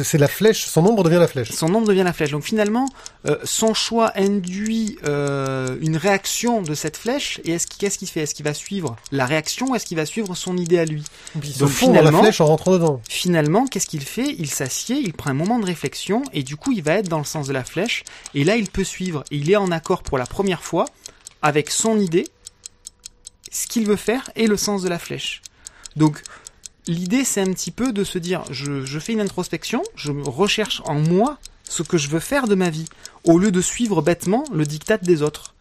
c'est 0.04 0.18
la 0.18 0.28
flèche, 0.30 0.66
son 0.66 0.86
ombre 0.86 1.04
devient 1.04 1.18
la 1.18 1.28
flèche. 1.28 1.52
Son 1.52 1.74
ombre 1.74 1.88
devient 1.88 2.04
la 2.04 2.14
flèche. 2.14 2.32
Donc 2.32 2.44
finalement, 2.44 2.88
euh, 3.28 3.38
son 3.44 3.74
choix 3.74 4.14
induit 4.16 4.98
euh, 5.06 5.76
une 5.82 5.98
réaction 5.98 6.62
de 6.62 6.74
cette 6.74 6.96
flèche. 6.96 7.42
Et 7.44 7.52
est-ce 7.52 7.68
qu'est-ce 7.68 7.98
qu'il 7.98 8.08
fait? 8.08 8.22
Est-ce 8.22 8.34
qu'il 8.34 8.46
va 8.46 8.54
suivre 8.54 8.96
la 9.12 9.26
réaction 9.26 9.68
ou 9.68 9.76
est-ce 9.76 9.86
qu'il 9.86 9.98
va 9.98 10.06
suivre 10.06 10.36
son 10.36 10.56
idée 10.56 10.80
à 10.80 10.86
lui? 10.86 11.04
Il 11.36 11.58
Donc 11.58 11.70
finalement, 11.70 12.20
la 12.20 12.24
flèche 12.24 12.40
en 12.40 12.46
rentrant 12.46 12.72
dedans. 12.72 13.02
Finalement, 13.10 13.66
qu'est-ce 13.66 13.88
qu'il 13.88 14.04
fait? 14.04 14.36
Il 14.40 14.50
s'assied, 14.50 14.98
il 14.98 15.12
prend 15.12 15.32
un 15.32 15.36
moment 15.36 15.60
de 15.60 15.66
réflexion 15.66 16.24
et 16.32 16.44
du 16.44 16.56
coup, 16.56 16.72
il 16.72 16.82
va 16.82 16.94
être 16.94 17.10
dans 17.10 17.20
le 17.20 17.26
sens 17.26 17.48
de 17.48 17.54
la 17.54 17.66
flèche. 17.66 18.06
Et 18.36 18.46
là, 18.46 18.56
il 18.56 18.70
peut 18.70 18.86
suivre. 18.86 19.26
Et 19.32 19.38
il 19.38 19.52
est 19.52 19.58
en 19.58 19.70
accord 19.72 20.02
pour 20.02 20.18
la 20.18 20.26
première 20.26 20.64
fois 20.64 20.86
avec 21.42 21.72
son 21.72 22.00
idée, 22.00 22.28
ce 23.52 23.68
qu'il 23.68 23.86
veut 23.86 23.98
faire 23.98 24.30
et 24.38 24.48
le 24.48 24.56
sens 24.56 24.82
de 24.82 24.88
la 24.88 25.00
flèche. 25.00 25.42
Donc 25.96 26.22
l'idée 26.90 27.24
c'est 27.24 27.42
un 27.42 27.54
petit 27.54 27.72
peu 27.72 27.94
de 27.94 28.04
se 28.04 28.18
dire 28.18 28.44
je, 28.50 29.00
fais 29.00 29.14
une 29.14 29.22
introspection, 29.22 29.84
je 29.96 30.12
recherche 30.12 30.82
en 30.86 30.96
moi 30.96 31.38
ce 31.64 31.84
que 31.84 31.98
je 31.98 32.10
veux 32.10 32.20
faire 32.20 32.48
de 32.48 32.56
ma 32.56 32.70
vie, 32.70 32.88
au 33.24 33.38
lieu 33.38 33.52
de 33.52 33.62
suivre 33.62 34.02
bêtement 34.02 34.44
le 34.52 34.66
diktat 34.66 34.98
des 34.98 35.22
autres. 35.22 35.54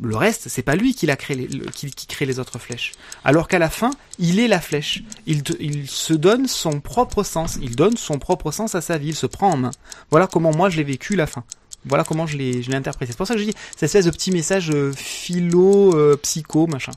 Le 0.00 0.16
reste, 0.16 0.48
c'est 0.48 0.62
pas 0.62 0.76
lui 0.76 0.94
qui, 0.94 1.10
a 1.10 1.16
créé 1.16 1.36
les, 1.36 1.46
le, 1.46 1.64
qui, 1.66 1.90
qui, 1.90 2.06
crée 2.06 2.26
les 2.26 2.38
autres 2.38 2.58
flèches. 2.58 2.92
Alors 3.24 3.48
qu'à 3.48 3.58
la 3.58 3.70
fin, 3.70 3.90
il 4.18 4.38
est 4.40 4.48
la 4.48 4.60
flèche. 4.60 5.02
Il 5.26 5.88
se 5.88 6.12
donne 6.12 6.48
son 6.48 6.80
propre 6.80 7.22
sens. 7.22 7.56
Il 7.62 7.76
donne 7.76 7.96
son 7.96 8.18
propre 8.18 8.50
sens 8.50 8.74
à 8.74 8.82
sa 8.82 8.98
vie. 8.98 9.08
Il 9.08 9.14
se 9.14 9.24
prend 9.24 9.50
en 9.52 9.56
main. 9.56 9.70
Voilà 10.10 10.26
comment 10.26 10.52
moi 10.54 10.68
je 10.68 10.76
l'ai 10.76 10.84
vécu 10.84 11.16
la 11.16 11.26
fin. 11.26 11.44
Voilà 11.86 12.04
comment 12.04 12.26
je 12.26 12.36
l'ai, 12.36 12.62
je 12.62 12.70
l'ai 12.70 12.76
interprété. 12.76 13.12
C'est 13.12 13.16
pour 13.16 13.26
ça 13.26 13.34
que 13.34 13.40
je 13.40 13.46
dis 13.46 13.54
cette 13.70 13.84
espèce 13.84 14.04
de 14.04 14.10
petit 14.10 14.32
message 14.32 14.70
euh, 14.70 14.92
philo, 14.92 15.96
euh, 15.96 16.18
psycho, 16.22 16.66
machin. 16.66 16.92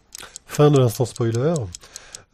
Fin 0.45 0.69
de 0.69 0.79
l'instant 0.79 1.05
spoiler. 1.05 1.53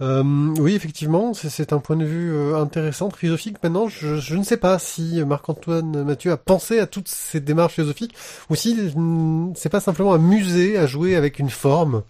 Euh, 0.02 0.24
oui, 0.60 0.76
effectivement, 0.76 1.34
c'est 1.34 1.72
un 1.72 1.80
point 1.80 1.96
de 1.96 2.06
vue 2.06 2.34
euh, 2.34 2.58
intéressant, 2.58 3.10
philosophique. 3.10 3.58
Maintenant, 3.64 3.88
je, 3.88 4.18
je, 4.18 4.36
ne 4.36 4.44
sais 4.44 4.58
pas 4.58 4.78
si 4.78 5.24
Marc-Antoine 5.24 6.04
Mathieu 6.04 6.32
a 6.32 6.38
pensé 6.38 6.80
à 6.80 6.88
toutes 6.88 7.08
ces 7.08 7.40
démarches 7.40 7.76
philosophiques, 7.76 8.14
ou 8.50 8.56
si 8.56 8.94
c'est 9.56 9.70
pas 9.70 9.80
simplement 9.80 10.14
amusé 10.14 10.78
à 10.78 10.86
jouer 10.86 11.16
avec 11.16 11.40
une 11.40 11.50
forme 11.50 12.04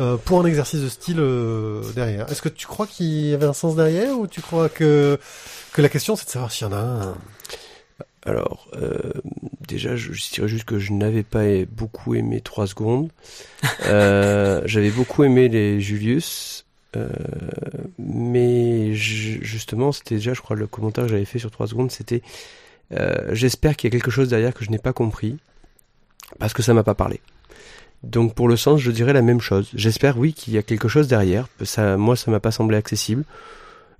euh, 0.00 0.16
pour 0.16 0.40
un 0.40 0.46
exercice 0.46 0.80
de 0.80 0.88
style 0.88 1.18
euh, 1.18 1.82
derrière. 1.94 2.30
Est-ce 2.30 2.40
que 2.40 2.48
tu 2.48 2.68
crois 2.68 2.86
qu'il 2.86 3.26
y 3.26 3.34
avait 3.34 3.46
un 3.46 3.52
sens 3.52 3.74
derrière, 3.74 4.16
ou 4.16 4.28
tu 4.28 4.40
crois 4.40 4.68
que 4.68 5.18
que 5.72 5.82
la 5.82 5.88
question 5.88 6.14
c'est 6.14 6.26
de 6.26 6.30
savoir 6.30 6.52
s'il 6.52 6.68
y 6.68 6.70
en 6.70 6.72
a 6.72 6.80
un? 6.80 7.16
Alors, 8.24 8.68
euh, 8.74 9.12
déjà, 9.66 9.96
je, 9.96 10.12
je, 10.12 10.30
dirais 10.30 10.46
juste 10.46 10.64
que 10.64 10.78
je 10.78 10.92
n'avais 10.92 11.24
pas 11.24 11.44
beaucoup 11.68 12.14
aimé 12.14 12.40
3 12.40 12.68
secondes. 12.68 13.10
Euh, 13.86 14.60
J'avais 14.66 14.90
beaucoup 14.90 15.24
aimé 15.24 15.48
les 15.48 15.80
Julius. 15.80 16.66
Euh, 16.96 17.08
mais 17.98 18.94
je, 18.94 19.42
justement, 19.42 19.92
c'était 19.92 20.16
déjà, 20.16 20.34
je 20.34 20.40
crois, 20.40 20.56
le 20.56 20.66
commentaire 20.66 21.04
que 21.04 21.10
j'avais 21.10 21.24
fait 21.24 21.38
sur 21.38 21.50
3 21.50 21.68
secondes, 21.68 21.90
c'était 21.90 22.22
euh, 22.92 23.30
j'espère 23.32 23.76
qu'il 23.76 23.92
y 23.92 23.94
a 23.94 23.98
quelque 23.98 24.10
chose 24.10 24.28
derrière 24.28 24.54
que 24.54 24.64
je 24.64 24.70
n'ai 24.70 24.78
pas 24.78 24.92
compris, 24.92 25.36
parce 26.38 26.52
que 26.52 26.62
ça 26.62 26.74
m'a 26.74 26.82
pas 26.82 26.94
parlé. 26.94 27.20
Donc 28.02 28.34
pour 28.34 28.48
le 28.48 28.56
sens, 28.56 28.80
je 28.80 28.90
dirais 28.90 29.12
la 29.12 29.22
même 29.22 29.40
chose. 29.40 29.70
J'espère, 29.74 30.18
oui, 30.18 30.32
qu'il 30.32 30.54
y 30.54 30.58
a 30.58 30.62
quelque 30.62 30.88
chose 30.88 31.08
derrière. 31.08 31.48
Ça, 31.62 31.96
moi, 31.96 32.16
ça 32.16 32.30
m'a 32.30 32.40
pas 32.40 32.52
semblé 32.52 32.76
accessible. 32.76 33.24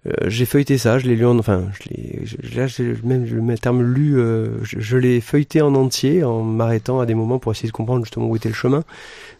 Euh, 0.06 0.12
j'ai 0.26 0.46
feuilleté 0.46 0.78
ça, 0.78 0.98
je 0.98 1.06
l'ai 1.06 1.16
lu 1.16 1.26
en, 1.26 1.38
enfin, 1.38 1.68
je 1.72 1.88
l'ai, 1.88 2.24
là, 2.54 2.66
même 3.02 3.24
le 3.24 3.58
terme 3.58 3.82
lu, 3.82 4.18
euh, 4.18 4.62
je, 4.62 4.78
je 4.78 4.96
l'ai 4.96 5.20
feuilleté 5.20 5.60
en 5.60 5.74
entier 5.74 6.22
en 6.22 6.42
m'arrêtant 6.42 7.00
à 7.00 7.06
des 7.06 7.14
moments 7.14 7.40
pour 7.40 7.50
essayer 7.50 7.68
de 7.68 7.72
comprendre 7.72 8.04
justement 8.04 8.26
où 8.28 8.36
était 8.36 8.48
le 8.48 8.54
chemin. 8.54 8.84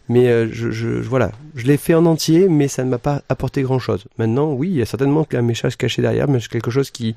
Mais 0.09 0.27
euh, 0.27 0.49
je, 0.51 0.71
je, 0.71 0.89
voilà, 0.89 1.31
je 1.55 1.65
l'ai 1.65 1.77
fait 1.77 1.93
en 1.93 2.05
entier, 2.05 2.49
mais 2.49 2.67
ça 2.67 2.83
ne 2.83 2.89
m'a 2.89 2.97
pas 2.97 3.21
apporté 3.29 3.61
grand 3.61 3.79
chose. 3.79 4.05
Maintenant, 4.17 4.51
oui, 4.51 4.69
il 4.69 4.75
y 4.75 4.81
a 4.81 4.85
certainement 4.85 5.25
un 5.31 5.41
message 5.41 5.77
caché 5.77 6.01
derrière, 6.01 6.27
mais 6.27 6.39
c'est 6.39 6.49
quelque 6.49 6.71
chose 6.71 6.91
qui, 6.91 7.15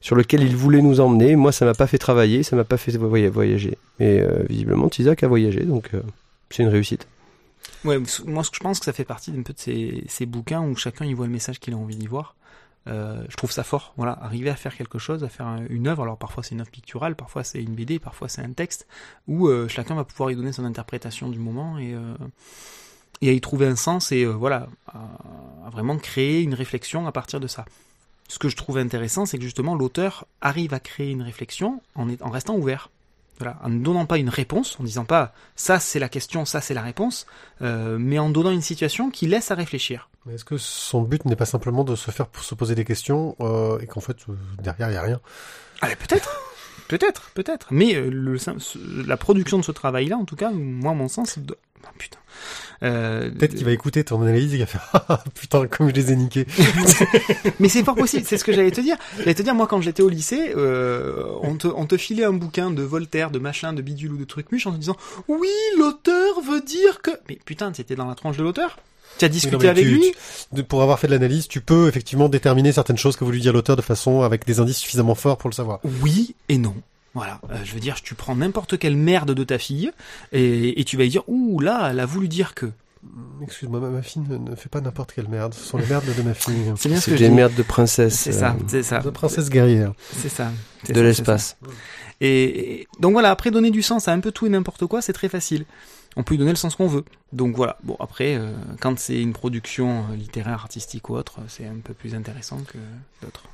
sur 0.00 0.14
lequel 0.14 0.42
il 0.42 0.54
voulait 0.54 0.82
nous 0.82 1.00
emmener. 1.00 1.36
Moi, 1.36 1.52
ça 1.52 1.64
m'a 1.64 1.74
pas 1.74 1.86
fait 1.86 1.98
travailler, 1.98 2.42
ça 2.42 2.54
m'a 2.54 2.64
pas 2.64 2.76
fait 2.76 2.96
voyager. 2.96 3.78
Mais 3.98 4.20
euh, 4.20 4.44
visiblement, 4.48 4.88
Tizak 4.88 5.22
a 5.22 5.28
voyagé, 5.28 5.60
donc 5.64 5.90
euh, 5.94 6.00
c'est 6.50 6.62
une 6.62 6.68
réussite. 6.68 7.08
Ouais, 7.84 7.98
moi, 8.26 8.42
je 8.52 8.60
pense 8.60 8.78
que 8.78 8.84
ça 8.84 8.92
fait 8.92 9.04
partie 9.04 9.32
d'un 9.32 9.42
peu 9.42 9.52
de 9.52 9.58
ces, 9.58 10.04
ces 10.06 10.26
bouquins 10.26 10.62
où 10.62 10.76
chacun 10.76 11.04
y 11.06 11.14
voit 11.14 11.26
le 11.26 11.32
message 11.32 11.58
qu'il 11.58 11.72
a 11.74 11.76
envie 11.76 11.96
d'y 11.96 12.06
voir. 12.06 12.36
Euh, 12.88 13.22
je 13.28 13.36
trouve 13.36 13.52
ça 13.52 13.62
fort. 13.62 13.94
Voilà, 13.96 14.18
arriver 14.20 14.50
à 14.50 14.56
faire 14.56 14.76
quelque 14.76 14.98
chose, 14.98 15.22
à 15.24 15.28
faire 15.28 15.46
une 15.70 15.86
œuvre. 15.86 16.02
Alors 16.02 16.18
parfois 16.18 16.42
c'est 16.42 16.54
une 16.54 16.60
œuvre 16.60 16.70
picturale, 16.70 17.14
parfois 17.14 17.44
c'est 17.44 17.62
une 17.62 17.74
BD, 17.74 17.98
parfois 17.98 18.28
c'est 18.28 18.42
un 18.42 18.52
texte 18.52 18.86
où 19.28 19.48
euh, 19.48 19.68
chacun 19.68 19.94
va 19.94 20.04
pouvoir 20.04 20.30
y 20.30 20.36
donner 20.36 20.52
son 20.52 20.64
interprétation 20.64 21.28
du 21.28 21.38
moment 21.38 21.78
et 21.78 21.94
euh, 21.94 22.14
à 23.22 23.26
y 23.26 23.40
trouver 23.40 23.66
un 23.66 23.76
sens 23.76 24.10
et 24.10 24.24
voilà, 24.24 24.66
à, 24.88 25.70
vraiment 25.70 25.96
créer 25.96 26.42
une 26.42 26.54
réflexion 26.54 27.06
à 27.06 27.12
partir 27.12 27.38
de 27.38 27.46
ça. 27.46 27.64
Ce 28.28 28.38
que 28.38 28.48
je 28.48 28.56
trouve 28.56 28.78
intéressant, 28.78 29.26
c'est 29.26 29.38
que 29.38 29.44
justement 29.44 29.74
l'auteur 29.74 30.26
arrive 30.40 30.74
à 30.74 30.80
créer 30.80 31.10
une 31.10 31.22
réflexion 31.22 31.82
en, 31.94 32.08
en 32.20 32.30
restant 32.30 32.56
ouvert. 32.56 32.90
Voilà, 33.38 33.58
en 33.62 33.70
ne 33.70 33.82
donnant 33.82 34.06
pas 34.06 34.18
une 34.18 34.28
réponse, 34.28 34.78
en 34.78 34.84
disant 34.84 35.04
pas 35.04 35.32
ça 35.56 35.78
c'est 35.78 35.98
la 35.98 36.08
question, 36.08 36.44
ça 36.44 36.60
c'est 36.60 36.74
la 36.74 36.82
réponse, 36.82 37.26
mais 37.60 38.18
en 38.18 38.30
donnant 38.30 38.50
une 38.50 38.60
situation 38.60 39.10
qui 39.10 39.26
laisse 39.26 39.50
à 39.50 39.54
réfléchir. 39.54 40.08
Mais 40.26 40.34
est-ce 40.34 40.44
que 40.44 40.56
son 40.56 41.02
but 41.02 41.24
n'est 41.24 41.36
pas 41.36 41.46
simplement 41.46 41.84
de 41.84 41.96
se 41.96 42.10
faire 42.10 42.28
pour 42.28 42.44
se 42.44 42.54
poser 42.54 42.74
des 42.74 42.84
questions 42.84 43.36
euh, 43.40 43.78
et 43.80 43.86
qu'en 43.86 44.00
fait 44.00 44.16
euh, 44.28 44.34
derrière 44.62 44.90
il 44.90 44.94
y 44.94 44.96
a 44.96 45.02
rien? 45.02 45.20
Allez, 45.80 45.96
peut-être, 45.96 46.30
peut-être, 46.86 47.30
peut-être. 47.34 47.68
Mais 47.72 47.96
euh, 47.96 48.08
le, 48.08 48.36
la 49.04 49.16
production 49.16 49.58
de 49.58 49.64
ce 49.64 49.72
travail-là, 49.72 50.16
en 50.16 50.24
tout 50.24 50.36
cas, 50.36 50.52
moi, 50.52 50.94
mon 50.94 51.08
sens, 51.08 51.38
de... 51.40 51.56
oh, 51.82 51.88
putain. 51.98 52.18
Euh, 52.84 53.30
Peut-être 53.30 53.54
qu'il 53.54 53.64
va 53.64 53.72
écouter 53.72 54.04
ton 54.04 54.22
analyse 54.22 54.54
et 54.54 54.56
qu'il 54.56 54.60
va 54.60 54.66
faire 54.66 54.88
ah, 55.08 55.22
putain 55.34 55.66
comme 55.66 55.88
je 55.88 55.94
les 55.94 56.12
ai 56.12 56.16
niqués. 56.16 56.46
Mais 57.60 57.68
c'est 57.68 57.84
fort 57.84 57.94
possible, 57.94 58.24
c'est 58.26 58.38
ce 58.38 58.44
que 58.44 58.52
j'allais 58.52 58.70
te 58.70 58.80
dire. 58.80 58.96
J'allais 59.18 59.34
te 59.34 59.42
dire 59.42 59.54
moi 59.54 59.66
quand 59.66 59.80
j'étais 59.80 60.02
au 60.02 60.08
lycée, 60.08 60.52
euh, 60.56 61.24
on, 61.42 61.56
te, 61.56 61.68
on 61.68 61.86
te 61.86 61.96
filait 61.96 62.24
un 62.24 62.32
bouquin 62.32 62.70
de 62.70 62.82
Voltaire, 62.82 63.30
de 63.30 63.38
machin, 63.38 63.72
de 63.72 63.82
bidule 63.82 64.12
ou 64.12 64.18
de 64.18 64.24
truc 64.24 64.50
muche 64.50 64.66
en 64.66 64.72
te 64.72 64.78
disant 64.78 64.96
oui 65.28 65.48
l'auteur 65.78 66.40
veut 66.40 66.60
dire 66.60 67.02
que. 67.02 67.10
Mais 67.28 67.38
putain, 67.44 67.72
c'était 67.74 67.96
dans 67.96 68.06
la 68.08 68.14
tranche 68.14 68.36
de 68.36 68.42
l'auteur. 68.42 68.76
Tu 69.18 69.24
as 69.24 69.28
discuté 69.28 69.56
non, 69.56 69.70
avec 69.70 69.84
tu, 69.84 69.90
lui? 69.90 70.12
tu, 70.54 70.64
Pour 70.64 70.82
avoir 70.82 70.98
fait 70.98 71.06
de 71.06 71.12
l'analyse, 71.12 71.48
tu 71.48 71.60
peux 71.60 71.88
effectivement 71.88 72.28
déterminer 72.28 72.72
certaines 72.72 72.98
choses 72.98 73.16
que 73.16 73.24
voulu 73.24 73.40
dire 73.40 73.52
l'auteur 73.52 73.76
de 73.76 73.82
façon 73.82 74.22
avec 74.22 74.46
des 74.46 74.60
indices 74.60 74.78
suffisamment 74.78 75.14
forts 75.14 75.38
pour 75.38 75.50
le 75.50 75.54
savoir. 75.54 75.80
Oui 76.02 76.34
et 76.48 76.58
non. 76.58 76.74
Voilà, 77.14 77.40
euh, 77.50 77.56
je 77.62 77.74
veux 77.74 77.80
dire, 77.80 78.00
tu 78.00 78.14
prends 78.14 78.34
n'importe 78.34 78.78
quelle 78.78 78.96
merde 78.96 79.32
de 79.32 79.44
ta 79.44 79.58
fille 79.58 79.90
et, 80.32 80.80
et 80.80 80.84
tu 80.84 80.96
vas 80.96 81.02
lui 81.02 81.10
dire, 81.10 81.24
ouh 81.28 81.60
là, 81.60 81.88
elle 81.90 82.00
a 82.00 82.06
voulu 82.06 82.26
dire 82.28 82.54
que. 82.54 82.70
Excuse-moi, 83.42 83.80
ma, 83.80 84.00
fille 84.00 84.22
ne, 84.28 84.38
ne 84.38 84.54
fait 84.54 84.68
pas 84.68 84.80
n'importe 84.80 85.12
quelle 85.12 85.28
merde. 85.28 85.52
Ce 85.54 85.64
sont 85.64 85.76
les 85.76 85.86
merdes 85.86 86.04
de 86.06 86.22
ma 86.22 86.34
fille. 86.34 86.54
C'est 86.76 86.88
bien 86.88 86.98
ce 86.98 87.04
C'est 87.04 87.10
que 87.10 87.16
je 87.16 87.24
des 87.24 87.30
merdes 87.30 87.54
de 87.54 87.62
princesse. 87.62 88.14
C'est 88.14 88.32
ça, 88.32 88.52
euh, 88.52 88.62
c'est 88.68 88.82
ça, 88.84 89.00
De 89.00 89.10
princesse 89.10 89.50
guerrière. 89.50 89.92
c'est 90.16 90.28
ça. 90.28 90.52
c'est 90.84 90.92
de 90.92 91.00
l'espace. 91.00 91.56
et 92.20 92.86
donc 93.00 93.12
voilà, 93.12 93.30
après 93.30 93.50
donner 93.50 93.72
du 93.72 93.82
sens 93.82 94.08
à 94.08 94.12
un 94.12 94.20
peu 94.20 94.30
tout 94.30 94.46
et 94.46 94.50
n'importe 94.50 94.86
quoi, 94.86 95.02
c'est 95.02 95.12
très 95.12 95.28
facile. 95.28 95.66
On 96.16 96.22
peut 96.22 96.34
lui 96.34 96.38
donner 96.38 96.50
le 96.50 96.56
sens 96.56 96.74
qu'on 96.74 96.86
veut. 96.86 97.04
Donc 97.32 97.56
voilà. 97.56 97.78
Bon 97.84 97.96
après, 97.98 98.36
euh, 98.36 98.52
quand 98.80 98.98
c'est 98.98 99.20
une 99.20 99.32
production 99.32 100.04
euh, 100.10 100.16
littéraire, 100.16 100.54
artistique 100.54 101.08
ou 101.08 101.14
autre, 101.14 101.40
c'est 101.48 101.66
un 101.66 101.78
peu 101.82 101.94
plus 101.94 102.14
intéressant 102.14 102.58
que 102.60 102.78
d'autres. 103.22 103.44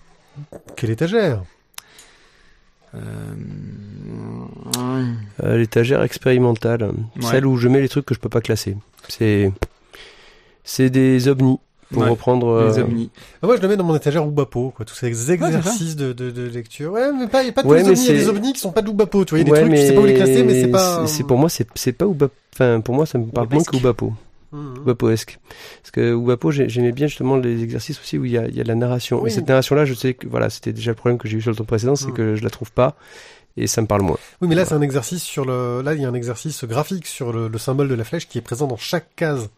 Quelle 0.76 0.90
étagère? 0.90 1.42
Euh... 2.94 3.34
Euh, 5.42 5.56
L'étagère 5.58 6.02
expérimentale, 6.02 6.82
Ouais. 7.16 7.22
celle 7.22 7.46
où 7.46 7.56
je 7.56 7.68
mets 7.68 7.80
les 7.80 7.88
trucs 7.88 8.06
que 8.06 8.14
je 8.14 8.20
peux 8.20 8.28
pas 8.28 8.40
classer. 8.40 8.76
C'est 9.08 9.52
c'est 10.64 10.90
des 10.90 11.28
ovnis 11.28 11.58
pour 11.92 12.02
Ouais, 12.02 12.08
reprendre. 12.10 12.68
Les 12.70 12.78
euh, 12.78 12.82
ovnis. 12.84 13.10
Ah, 13.42 13.46
Moi, 13.46 13.56
je 13.56 13.62
le 13.62 13.68
mets 13.68 13.76
dans 13.76 13.84
mon 13.84 13.96
étagère 13.96 14.26
Oubapo, 14.26 14.70
quoi. 14.76 14.84
Tous 14.84 14.94
ces 14.94 15.06
exercices 15.32 15.96
de, 15.96 16.12
de, 16.12 16.30
de 16.30 16.42
lecture. 16.42 16.92
Ouais, 16.92 17.10
mais 17.12 17.26
pas, 17.28 17.42
y 17.42 17.48
a 17.48 17.52
pas 17.52 17.62
tous 17.62 17.68
Ouais, 17.68 17.78
les 17.78 17.84
mais 17.84 17.90
ovnis. 17.90 18.04
Il 18.06 18.06
y 18.06 18.10
a 18.16 18.20
des 18.20 18.28
ovnis 18.28 18.52
qui 18.52 18.60
sont 18.60 18.72
pas 18.72 18.82
d'Oubapo, 18.82 19.24
tu 19.24 19.30
vois. 19.30 19.38
Il 19.38 19.40
y 19.40 19.42
a 19.42 19.44
des 19.46 19.50
ouais, 19.52 19.60
trucs, 19.66 19.74
tu 19.74 19.86
sais 19.86 19.94
pas 19.94 20.00
où 20.00 20.06
les 20.06 20.14
classer, 20.14 20.42
mais 20.44 20.60
c'est 20.60 20.68
pas. 20.68 21.06
c'est- 21.06 21.24
pour 21.24 21.38
moi, 21.38 21.48
c'est 21.48 21.66
c'est 21.74 21.92
pas 21.92 22.06
Oubapo. 22.06 22.34
Enfin, 22.54 22.80
pour 22.80 22.94
moi, 22.94 23.06
ça 23.06 23.18
me 23.18 23.26
parle 23.26 23.48
moins 23.50 23.62
que 23.62 23.76
Oubapo. 23.76 24.12
Mhm. 24.50 24.78
Oubapoesque. 24.80 25.38
Parce 25.82 25.90
que 25.90 26.14
Oubapo, 26.14 26.50
j'ai- 26.50 26.68
j'aimais 26.70 26.92
bien 26.92 27.06
justement 27.06 27.36
les 27.36 27.62
exercices 27.62 28.00
aussi 28.00 28.16
où 28.16 28.24
il 28.24 28.30
y 28.32 28.38
a, 28.38 28.46
il 28.48 28.56
y 28.56 28.60
a 28.60 28.62
de 28.62 28.68
la 28.68 28.74
narration. 28.74 29.20
Oui. 29.22 29.28
Et 29.28 29.32
cette 29.32 29.46
narration-là, 29.46 29.84
je 29.84 29.92
sais 29.92 30.14
que 30.14 30.26
voilà, 30.26 30.48
c'était 30.48 30.72
déjà 30.72 30.90
le 30.90 30.94
problème 30.94 31.18
que 31.18 31.28
j'ai 31.28 31.36
eu 31.36 31.42
sur 31.42 31.50
le 31.50 31.56
temps 31.56 31.64
précédent, 31.64 31.96
c'est 31.96 32.06
Mhm. 32.08 32.14
que 32.14 32.34
je 32.34 32.42
la 32.42 32.48
trouve 32.48 32.72
pas 32.72 32.96
et 33.58 33.66
ça 33.66 33.82
me 33.82 33.86
parle 33.86 34.00
moins. 34.02 34.16
Oui, 34.40 34.48
mais 34.48 34.54
là, 34.54 34.64
c'est 34.64 34.72
un 34.74 34.80
exercice 34.80 35.22
sur 35.22 35.44
le. 35.44 35.82
Là, 35.82 35.94
il 35.94 36.00
y 36.00 36.04
a 36.06 36.08
un 36.08 36.14
exercice 36.14 36.64
graphique 36.64 37.06
sur 37.06 37.30
le, 37.30 37.48
le 37.48 37.58
symbole 37.58 37.88
de 37.88 37.94
la 37.94 38.04
flèche 38.04 38.26
qui 38.26 38.38
est 38.38 38.42
présent 38.42 38.66
dans 38.66 38.78
chaque 38.78 39.14
case. 39.16 39.50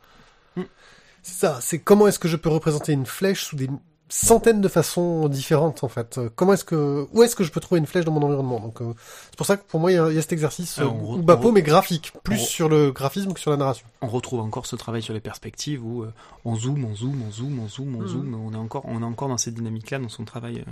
C'est 1.22 1.38
ça. 1.46 1.58
C'est 1.60 1.78
comment 1.78 2.06
est-ce 2.06 2.18
que 2.18 2.28
je 2.28 2.36
peux 2.36 2.48
représenter 2.48 2.92
une 2.92 3.06
flèche 3.06 3.44
sous 3.44 3.56
des 3.56 3.68
centaines 4.08 4.60
de 4.60 4.66
façons 4.66 5.28
différentes, 5.28 5.84
en 5.84 5.88
fait. 5.88 6.18
Euh, 6.18 6.28
Comment 6.34 6.54
est-ce 6.54 6.64
que 6.64 7.06
où 7.12 7.22
est-ce 7.22 7.36
que 7.36 7.44
je 7.44 7.52
peux 7.52 7.60
trouver 7.60 7.78
une 7.78 7.86
flèche 7.86 8.04
dans 8.04 8.10
mon 8.12 8.22
environnement? 8.22 8.58
Donc, 8.58 8.80
euh, 8.82 8.92
c'est 9.30 9.36
pour 9.36 9.46
ça 9.46 9.56
que 9.56 9.62
pour 9.64 9.78
moi, 9.78 9.92
il 9.92 9.94
y 9.94 9.98
a, 9.98 10.08
il 10.08 10.14
y 10.16 10.18
a 10.18 10.22
cet 10.22 10.32
exercice 10.32 10.78
euh, 10.80 10.84
re- 10.86 11.52
mais 11.52 11.62
graphique, 11.62 12.12
plus 12.24 12.38
sur 12.38 12.68
le 12.68 12.90
graphisme 12.90 13.32
que 13.32 13.38
sur 13.40 13.52
la 13.52 13.56
narration. 13.56 13.86
On 14.02 14.08
retrouve 14.08 14.40
encore 14.40 14.66
ce 14.66 14.74
travail 14.76 15.02
sur 15.02 15.14
les 15.14 15.20
perspectives 15.20 15.84
où 15.84 16.02
euh, 16.02 16.12
on 16.44 16.56
zoome, 16.56 16.84
on 16.84 16.94
zoome, 16.96 17.22
on 17.26 17.30
zoome, 17.30 17.60
on 17.60 17.68
zoome, 17.68 17.96
on 17.96 18.00
Mhm. 18.00 18.08
zoome. 18.08 18.34
On 18.34 18.52
est 18.52 18.56
encore, 18.56 18.82
on 18.86 19.00
est 19.00 19.04
encore 19.06 19.28
dans 19.28 19.38
cette 19.38 19.54
dynamique-là, 19.54 20.00
dans 20.00 20.08
son 20.08 20.24
travail. 20.24 20.64
euh, 20.66 20.70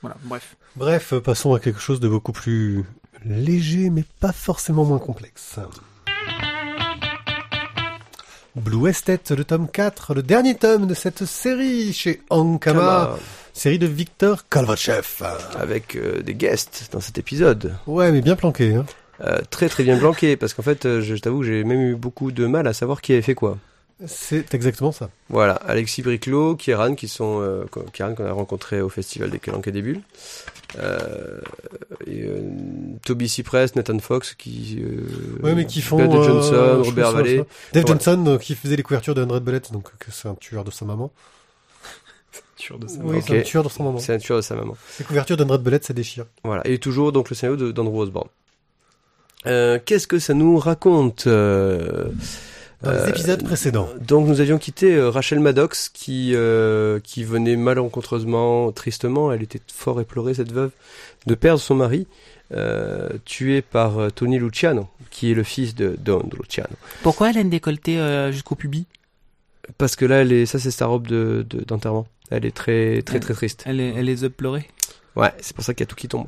Voilà. 0.00 0.16
Bref. 0.24 0.56
Bref, 0.76 1.12
euh, 1.12 1.20
passons 1.20 1.52
à 1.54 1.60
quelque 1.60 1.78
chose 1.80 2.00
de 2.00 2.08
beaucoup 2.08 2.32
plus 2.32 2.84
léger, 3.26 3.90
mais 3.90 4.04
pas 4.18 4.32
forcément 4.32 4.84
moins 4.86 4.98
complexe. 4.98 5.56
Blue 8.54 8.86
Estate, 8.86 9.30
le 9.30 9.44
tome 9.44 9.66
4, 9.66 10.12
le 10.12 10.22
dernier 10.22 10.54
tome 10.54 10.86
de 10.86 10.92
cette 10.92 11.24
série 11.24 11.94
chez 11.94 12.20
Ankama, 12.28 12.80
Kama, 12.80 13.18
série 13.54 13.78
de 13.78 13.86
Victor 13.86 14.46
Kalvachev. 14.46 15.24
avec 15.58 15.96
euh, 15.96 16.20
des 16.20 16.34
guests 16.34 16.90
dans 16.92 17.00
cet 17.00 17.16
épisode. 17.16 17.74
Ouais, 17.86 18.12
mais 18.12 18.20
bien 18.20 18.36
planqué. 18.36 18.74
Hein. 18.74 18.84
Euh, 19.22 19.38
très 19.48 19.70
très 19.70 19.84
bien 19.84 19.96
planqué 19.96 20.36
parce 20.36 20.52
qu'en 20.52 20.62
fait, 20.62 20.84
euh, 20.84 21.00
je, 21.00 21.14
t'avoue 21.14 21.42
j'ai 21.42 21.64
même 21.64 21.80
eu 21.80 21.94
beaucoup 21.94 22.30
de 22.30 22.46
mal 22.46 22.66
à 22.66 22.74
savoir 22.74 23.00
qui 23.00 23.14
avait 23.14 23.22
fait 23.22 23.34
quoi. 23.34 23.56
C'est 24.06 24.54
exactement 24.54 24.90
ça. 24.92 25.10
Voilà, 25.28 25.54
Alexis 25.54 26.02
Briclot, 26.02 26.56
Kieran, 26.56 26.94
qui 26.94 27.08
sont 27.08 27.40
euh, 27.40 27.64
Kieran 27.92 28.14
qu'on 28.14 28.24
a 28.26 28.32
rencontré 28.32 28.80
au 28.80 28.88
festival 28.88 29.30
des 29.30 29.38
Calanques 29.38 29.68
et 29.68 29.72
des 29.72 29.82
Bulles, 29.82 30.00
euh, 30.78 31.40
et, 32.06 32.22
euh, 32.24 32.40
Toby 33.04 33.28
Cypress, 33.28 33.76
Nathan 33.76 33.98
Fox, 33.98 34.34
qui 34.34 34.82
euh, 34.82 35.42
Ouais, 35.42 35.54
mais 35.54 35.66
qui 35.66 35.82
font... 35.82 36.00
Euh, 36.00 36.22
Johnson, 36.22 36.80
je 36.82 36.88
Robert 36.88 37.12
ça, 37.12 37.18
ça. 37.18 37.22
Dave 37.22 37.44
Ouais. 37.74 37.82
Johnson, 37.86 38.24
euh, 38.26 38.38
qui 38.38 38.54
faisait 38.54 38.76
les 38.76 38.82
couvertures 38.82 39.14
de 39.14 39.24
100 39.24 39.40
Bullets, 39.40 39.60
donc 39.72 39.96
que 39.98 40.10
c'est 40.10 40.28
un 40.28 40.34
tueur 40.34 40.64
de 40.64 40.70
sa 40.70 40.84
maman. 40.84 41.10
De. 42.70 42.86
Oui, 43.02 43.18
c'est 43.26 43.40
un 43.40 43.42
tueur 43.42 43.64
de 43.64 43.68
sa 43.68 43.82
maman. 43.82 43.98
C'est 43.98 44.14
un 44.14 44.18
tueur 44.18 44.38
de 44.38 44.42
sa 44.42 44.54
maman. 44.54 44.76
Les 44.98 45.04
couvertures 45.04 45.36
de 45.36 45.44
100 45.44 45.58
Bullets, 45.58 45.80
ça 45.82 45.92
déchire. 45.92 46.26
Voilà, 46.44 46.66
et 46.66 46.78
toujours 46.78 47.12
donc 47.12 47.28
le 47.30 47.34
scénario 47.36 47.72
d'Andrew 47.72 47.98
Osborne. 47.98 48.28
Euh, 49.46 49.78
Qu'est-ce 49.84 50.06
que 50.06 50.18
ça 50.20 50.34
nous 50.34 50.56
raconte 50.58 51.26
euh, 51.26 52.08
Dans 52.82 52.90
les 52.90 52.98
euh, 52.98 53.08
épisodes 53.08 53.42
précédents. 53.44 53.88
Donc 54.00 54.26
nous 54.26 54.40
avions 54.40 54.58
quitté 54.58 54.94
euh, 54.94 55.10
Rachel 55.10 55.40
Maddox 55.40 55.88
qui 55.88 56.32
euh, 56.34 56.98
qui 57.00 57.24
venait 57.24 57.56
malencontreusement, 57.56 58.72
tristement, 58.72 59.32
elle 59.32 59.42
était 59.42 59.60
fort 59.72 60.00
éplorée 60.00 60.34
cette 60.34 60.52
veuve, 60.52 60.70
de 61.26 61.34
perdre 61.34 61.60
son 61.60 61.74
mari, 61.74 62.06
euh, 62.52 63.08
tué 63.24 63.62
par 63.62 63.98
euh, 63.98 64.10
Tony 64.10 64.38
Luciano, 64.38 64.88
qui 65.10 65.30
est 65.30 65.34
le 65.34 65.42
fils 65.44 65.74
de 65.74 65.96
Don 65.98 66.22
Luciano. 66.38 66.74
Pourquoi 67.02 67.30
elle 67.30 67.38
a 67.38 67.40
une 67.40 67.50
décolleté 67.50 67.98
euh, 67.98 68.32
jusqu'au 68.32 68.54
pubis? 68.56 68.86
Parce 69.78 69.94
que 69.96 70.04
là, 70.04 70.16
elle 70.22 70.32
est, 70.32 70.46
ça 70.46 70.58
c'est 70.58 70.70
sa 70.72 70.86
robe 70.86 71.06
de 71.06 71.46
de- 71.48 71.64
d'enterrement. 71.64 72.06
elle 72.30 72.44
est 72.44 72.50
très 72.56 73.02
très 73.02 73.20
très 73.20 73.34
triste. 73.34 73.62
Elle, 73.66 73.80
est- 73.80 73.94
elle 73.96 74.06
les 74.06 74.24
a 74.24 74.30
pleurés. 74.30 74.66
Ouais, 75.14 75.30
c'est 75.40 75.54
pour 75.54 75.62
ça 75.64 75.74
qu'il 75.74 75.84
y 75.84 75.86
a 75.86 75.86
tout 75.86 75.96
qui 75.96 76.08
tombe. 76.08 76.26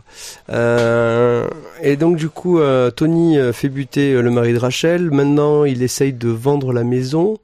Euh, 0.51 1.49
et 1.83 1.97
donc 1.97 2.17
du 2.17 2.29
coup, 2.29 2.59
euh, 2.61 2.91
Tony 2.91 3.39
euh, 3.39 3.53
fait 3.53 3.69
buter 3.71 4.13
euh, 4.13 4.21
le 4.21 4.31
mari 4.31 4.53
de 4.53 4.59
Rachel. 4.59 5.11
Maintenant, 5.11 5.65
il 5.65 5.83
essaye 5.83 6.13
de 6.13 6.29
vendre 6.29 6.73
la 6.73 6.85
maison. 6.85 7.39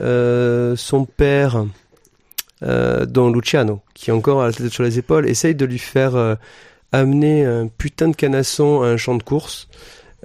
Euh, 0.00 0.74
son 0.76 1.04
père, 1.04 1.64
euh, 2.64 3.06
Don 3.06 3.30
Luciano, 3.30 3.80
qui 3.94 4.10
est 4.10 4.12
encore 4.12 4.42
à 4.42 4.46
la 4.46 4.52
tête 4.52 4.70
sur 4.72 4.82
les 4.82 4.98
épaules, 4.98 5.28
essaye 5.28 5.54
de 5.54 5.64
lui 5.64 5.78
faire 5.78 6.16
euh, 6.16 6.34
amener 6.92 7.44
un 7.44 7.68
putain 7.68 8.08
de 8.08 8.16
canasson 8.16 8.82
à 8.82 8.86
un 8.88 8.96
champ 8.96 9.14
de 9.14 9.22
course. 9.22 9.68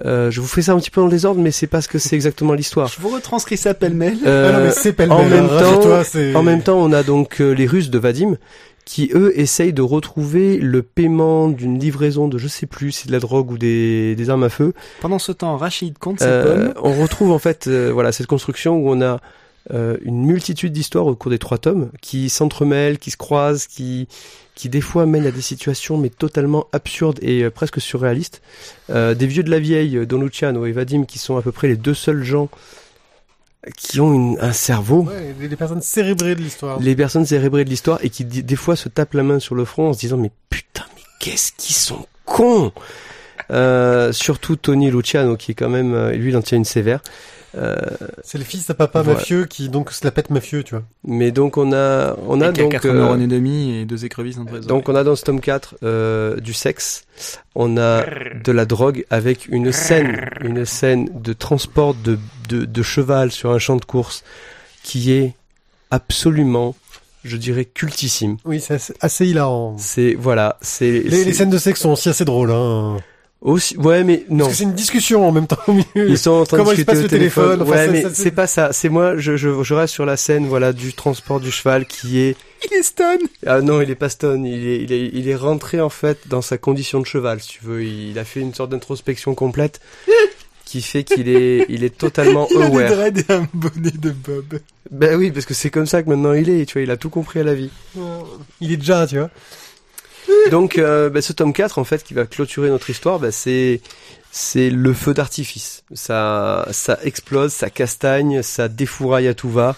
Euh, 0.04 0.30
je 0.30 0.40
vous 0.40 0.46
fais 0.46 0.62
ça 0.62 0.72
un 0.72 0.78
petit 0.78 0.90
peu 0.90 1.00
dans 1.00 1.06
le 1.08 1.12
désordre, 1.12 1.40
mais 1.40 1.50
c'est 1.50 1.66
parce 1.66 1.86
que 1.88 1.98
c'est 1.98 2.14
exactement 2.14 2.52
l'histoire. 2.54 2.88
Je 2.88 3.00
vous 3.00 3.08
retranscris 3.08 3.56
ça 3.56 3.74
pêle-mêle. 3.74 4.18
Euh, 4.26 4.50
ah 4.52 4.58
non, 4.58 4.64
mais 4.64 4.70
c'est 4.70 4.92
pêle 4.92 5.10
en 5.10 5.24
même 5.24 5.48
temps- 5.48 5.80
toi, 5.82 6.04
c'est... 6.04 6.34
En 6.36 6.42
même 6.42 6.62
temps, 6.62 6.78
on 6.78 6.92
a 6.92 7.02
donc 7.02 7.40
euh, 7.40 7.50
les 7.52 7.66
Russes 7.66 7.90
de 7.90 7.98
Vadim 7.98 8.36
qui 8.88 9.10
eux 9.14 9.38
essayent 9.38 9.74
de 9.74 9.82
retrouver 9.82 10.56
le 10.56 10.82
paiement 10.82 11.48
d'une 11.48 11.78
livraison 11.78 12.26
de 12.26 12.38
je 12.38 12.48
sais 12.48 12.64
plus 12.64 12.90
si 12.90 13.06
de 13.06 13.12
la 13.12 13.18
drogue 13.20 13.50
ou 13.50 13.58
des, 13.58 14.14
des 14.16 14.30
armes 14.30 14.44
à 14.44 14.48
feu. 14.48 14.72
Pendant 15.02 15.18
ce 15.18 15.30
temps, 15.30 15.58
Rachid 15.58 15.98
compte 15.98 16.20
ses 16.20 16.24
Euh, 16.26 16.70
pommes. 16.72 16.82
on 16.82 17.02
retrouve 17.02 17.30
en 17.30 17.38
fait 17.38 17.66
euh, 17.66 17.90
voilà 17.92 18.12
cette 18.12 18.26
construction 18.26 18.76
où 18.78 18.90
on 18.90 19.02
a 19.02 19.20
euh, 19.74 19.98
une 20.00 20.24
multitude 20.24 20.72
d'histoires 20.72 21.06
au 21.06 21.14
cours 21.14 21.30
des 21.30 21.38
trois 21.38 21.58
tomes 21.58 21.90
qui 22.00 22.30
s'entremêlent, 22.30 22.98
qui 22.98 23.10
se 23.10 23.18
croisent, 23.18 23.66
qui 23.66 24.08
qui 24.54 24.70
des 24.70 24.80
fois 24.80 25.04
mènent 25.04 25.26
à 25.26 25.30
des 25.32 25.42
situations 25.42 25.98
mais 25.98 26.08
totalement 26.08 26.66
absurdes 26.72 27.18
et 27.20 27.44
euh, 27.44 27.50
presque 27.50 27.82
surréalistes. 27.82 28.40
Euh, 28.88 29.14
des 29.14 29.26
vieux 29.26 29.42
de 29.42 29.50
la 29.50 29.58
vieille, 29.60 29.98
euh, 29.98 30.06
Don 30.06 30.20
Luciano 30.22 30.64
et 30.64 30.72
Vadim, 30.72 31.04
qui 31.04 31.18
sont 31.18 31.36
à 31.36 31.42
peu 31.42 31.52
près 31.52 31.68
les 31.68 31.76
deux 31.76 31.94
seuls 31.94 32.24
gens 32.24 32.48
qui 33.76 34.00
ont 34.00 34.14
une- 34.14 34.38
un 34.40 34.52
cerveau 34.52 35.02
Ouais, 35.02 35.34
les, 35.40 35.48
les 35.48 35.56
personnes 35.56 35.82
cérébrées 35.82 36.34
de 36.34 36.40
l'histoire. 36.40 36.78
les 36.80 36.94
personnes 36.96 37.26
cérébrées 37.26 37.64
de 37.64 37.70
l'histoire 37.70 37.98
et 38.02 38.10
qui 38.10 38.24
des 38.24 38.56
fois 38.56 38.76
se 38.76 38.88
tapent 38.88 39.14
la 39.14 39.22
main 39.24 39.38
sur 39.40 39.54
le 39.54 39.64
front 39.64 39.88
en 39.88 39.92
se 39.92 39.98
disant 40.00 40.16
mais 40.16 40.30
putain 40.48 40.84
mais 40.96 41.02
qu'est-ce 41.20 41.52
qu'ils 41.52 41.74
sont 41.76 42.06
cons 42.24 42.72
euh, 43.50 44.12
surtout 44.12 44.56
Tony 44.56 44.90
Luciano 44.90 45.36
qui 45.36 45.52
est 45.52 45.54
quand 45.54 45.68
même 45.70 45.94
euh, 45.94 46.12
lui 46.12 46.30
il 46.30 46.36
en 46.36 46.42
tient 46.42 46.58
une 46.58 46.64
sévère 46.64 47.00
C'est 48.22 48.38
le 48.38 48.44
fils 48.44 48.68
à 48.70 48.74
papa 48.74 49.02
Voilà. 49.02 49.18
mafieux 49.18 49.44
qui 49.46 49.68
donc 49.68 49.90
se 49.92 50.04
la 50.04 50.10
pète 50.10 50.30
mafieux, 50.30 50.62
tu 50.62 50.74
vois. 50.74 50.84
mais 51.04 51.30
donc 51.32 51.56
on 51.56 51.72
a 51.72 52.16
on 52.26 52.40
a 52.40 52.48
Et 52.50 52.52
donc 52.52 52.72
4 52.72 52.86
euh, 52.86 52.92
neurones 52.92 53.22
et 53.22 53.26
demi 53.26 53.76
et 53.76 53.84
deux 53.84 54.04
écrevisses 54.04 54.38
entre 54.38 54.54
les 54.56 54.60
donc 54.66 54.88
on 54.88 54.94
a 54.94 55.04
dans 55.04 55.16
ce 55.16 55.24
tome 55.24 55.40
4 55.40 55.76
euh, 55.82 56.36
du 56.40 56.52
sexe 56.52 57.04
on 57.54 57.76
a 57.76 58.04
de 58.44 58.52
la 58.52 58.64
drogue 58.64 59.04
avec 59.10 59.48
une 59.48 59.72
scène 59.72 60.28
une 60.42 60.64
scène 60.64 61.08
de 61.14 61.32
transport 61.32 61.94
de, 61.94 62.18
de, 62.48 62.64
de 62.64 62.82
cheval 62.82 63.30
sur 63.32 63.50
un 63.50 63.58
champ 63.58 63.76
de 63.76 63.84
course 63.84 64.22
qui 64.82 65.12
est 65.12 65.34
absolument 65.90 66.74
je 67.24 67.36
dirais 67.36 67.64
cultissime 67.64 68.36
Oui, 68.44 68.60
c'est 68.60 68.74
assez, 68.74 68.94
assez 69.00 69.26
hilarant. 69.26 69.76
c'est 69.78 70.14
voilà 70.14 70.56
c'est 70.60 70.90
Les, 71.00 71.10
c'est- 71.10 71.24
les 71.24 71.32
scènes 71.32 71.50
de 71.50 71.58
sexe 71.58 71.80
sont 71.80 71.90
aussi 71.90 72.08
assez 72.08 72.24
drôles, 72.24 72.52
hein. 72.52 72.98
Aussi, 73.40 73.76
ouais, 73.76 74.02
mais 74.02 74.24
non. 74.30 74.38
Parce 74.46 74.50
que 74.50 74.56
c'est 74.58 74.64
une 74.64 74.74
discussion 74.74 75.28
en 75.28 75.30
même 75.30 75.46
temps 75.46 75.58
au 75.68 75.72
milieu. 75.72 75.84
Ils 76.08 76.18
sont 76.18 76.32
en 76.32 76.44
train 76.44 76.56
Comment 76.56 76.70
de 76.70 76.74
il 76.76 76.78
se 76.78 76.82
discuter 76.82 76.92
passe 76.92 76.98
au 76.98 77.02
le 77.02 77.08
téléphone. 77.08 77.58
téléphone, 77.58 77.68
ouais, 77.68 77.88
mais 77.88 78.04
c'est 78.12 78.32
pas 78.32 78.48
ça. 78.48 78.72
C'est 78.72 78.88
moi, 78.88 79.16
je, 79.16 79.36
je, 79.36 79.62
je 79.62 79.74
reste 79.74 79.94
sur 79.94 80.04
la 80.04 80.16
scène, 80.16 80.46
voilà, 80.48 80.72
du 80.72 80.92
transport 80.92 81.38
du 81.38 81.52
cheval 81.52 81.86
qui 81.86 82.18
est. 82.20 82.36
Il 82.68 82.76
est 82.76 82.82
stun 82.82 83.16
Ah 83.46 83.60
non, 83.60 83.80
il 83.80 83.88
est 83.90 83.94
pas 83.94 84.08
stone. 84.08 84.44
Il 84.44 84.66
est, 84.66 84.82
il 84.82 84.92
est, 84.92 85.10
il 85.14 85.28
est 85.28 85.36
rentré 85.36 85.80
en 85.80 85.88
fait 85.90 86.26
dans 86.26 86.42
sa 86.42 86.58
condition 86.58 86.98
de 86.98 87.06
cheval, 87.06 87.40
si 87.40 87.50
tu 87.50 87.60
veux. 87.64 87.84
Il 87.84 88.18
a 88.18 88.24
fait 88.24 88.40
une 88.40 88.52
sorte 88.52 88.70
d'introspection 88.70 89.36
complète 89.36 89.80
qui 90.64 90.82
fait 90.82 91.04
qu'il 91.04 91.28
est, 91.28 91.64
il 91.68 91.84
est 91.84 91.96
totalement 91.96 92.48
Il 92.50 92.60
a 92.60 92.68
des 92.68 92.76
aware. 92.76 92.90
dreads 92.90 93.20
et 93.28 93.32
un 93.32 93.48
bonnet 93.54 93.92
de 93.92 94.10
Bob. 94.10 94.58
Ben 94.90 95.16
oui, 95.16 95.30
parce 95.30 95.46
que 95.46 95.54
c'est 95.54 95.70
comme 95.70 95.86
ça 95.86 96.02
que 96.02 96.08
maintenant 96.10 96.32
il 96.32 96.50
est. 96.50 96.66
Tu 96.66 96.72
vois, 96.72 96.82
il 96.82 96.90
a 96.90 96.96
tout 96.96 97.10
compris 97.10 97.38
à 97.38 97.44
la 97.44 97.54
vie. 97.54 97.70
Il 98.60 98.72
est 98.72 98.76
déjà, 98.76 99.06
tu 99.06 99.18
vois. 99.18 99.30
Donc, 100.50 100.78
euh, 100.78 101.10
ben, 101.10 101.22
ce 101.22 101.32
tome 101.32 101.52
4, 101.52 101.78
en 101.78 101.84
fait, 101.84 102.04
qui 102.04 102.14
va 102.14 102.26
clôturer 102.26 102.68
notre 102.68 102.90
histoire, 102.90 103.18
ben, 103.18 103.30
c'est 103.30 103.80
c'est 104.30 104.70
le 104.70 104.92
feu 104.92 105.14
d'artifice. 105.14 105.84
Ça, 105.94 106.68
ça 106.70 106.98
explose, 107.02 107.52
ça 107.52 107.70
castagne, 107.70 108.42
ça 108.42 108.68
défouraille 108.68 109.28
à 109.28 109.34
tout 109.34 109.50
va. 109.50 109.74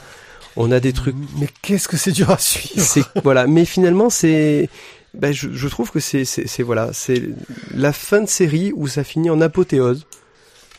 On 0.57 0.73
a 0.73 0.81
des 0.81 0.93
trucs 0.93 1.15
Mais 1.39 1.49
qu'est-ce 1.63 1.89
que 1.89 1.97
c'est 1.97 2.11
dur 2.11 2.31
à 2.31 2.39
suivre. 2.39 2.85
C'est 2.85 3.05
voilà, 3.23 3.47
mais 3.47 3.65
finalement 3.65 4.11
c'est 4.11 4.69
ben, 5.15 5.33
je, 5.33 5.49
je 5.53 5.69
trouve 5.69 5.91
que 5.91 6.01
c'est, 6.01 6.25
c'est, 6.25 6.47
c'est 6.47 6.63
voilà, 6.63 6.91
c'est 6.93 7.23
la 7.75 7.93
fin 7.93 8.21
de 8.21 8.29
série 8.29 8.73
où 8.75 8.87
ça 8.87 9.05
finit 9.05 9.31
en 9.31 9.41
apothéose 9.41 10.07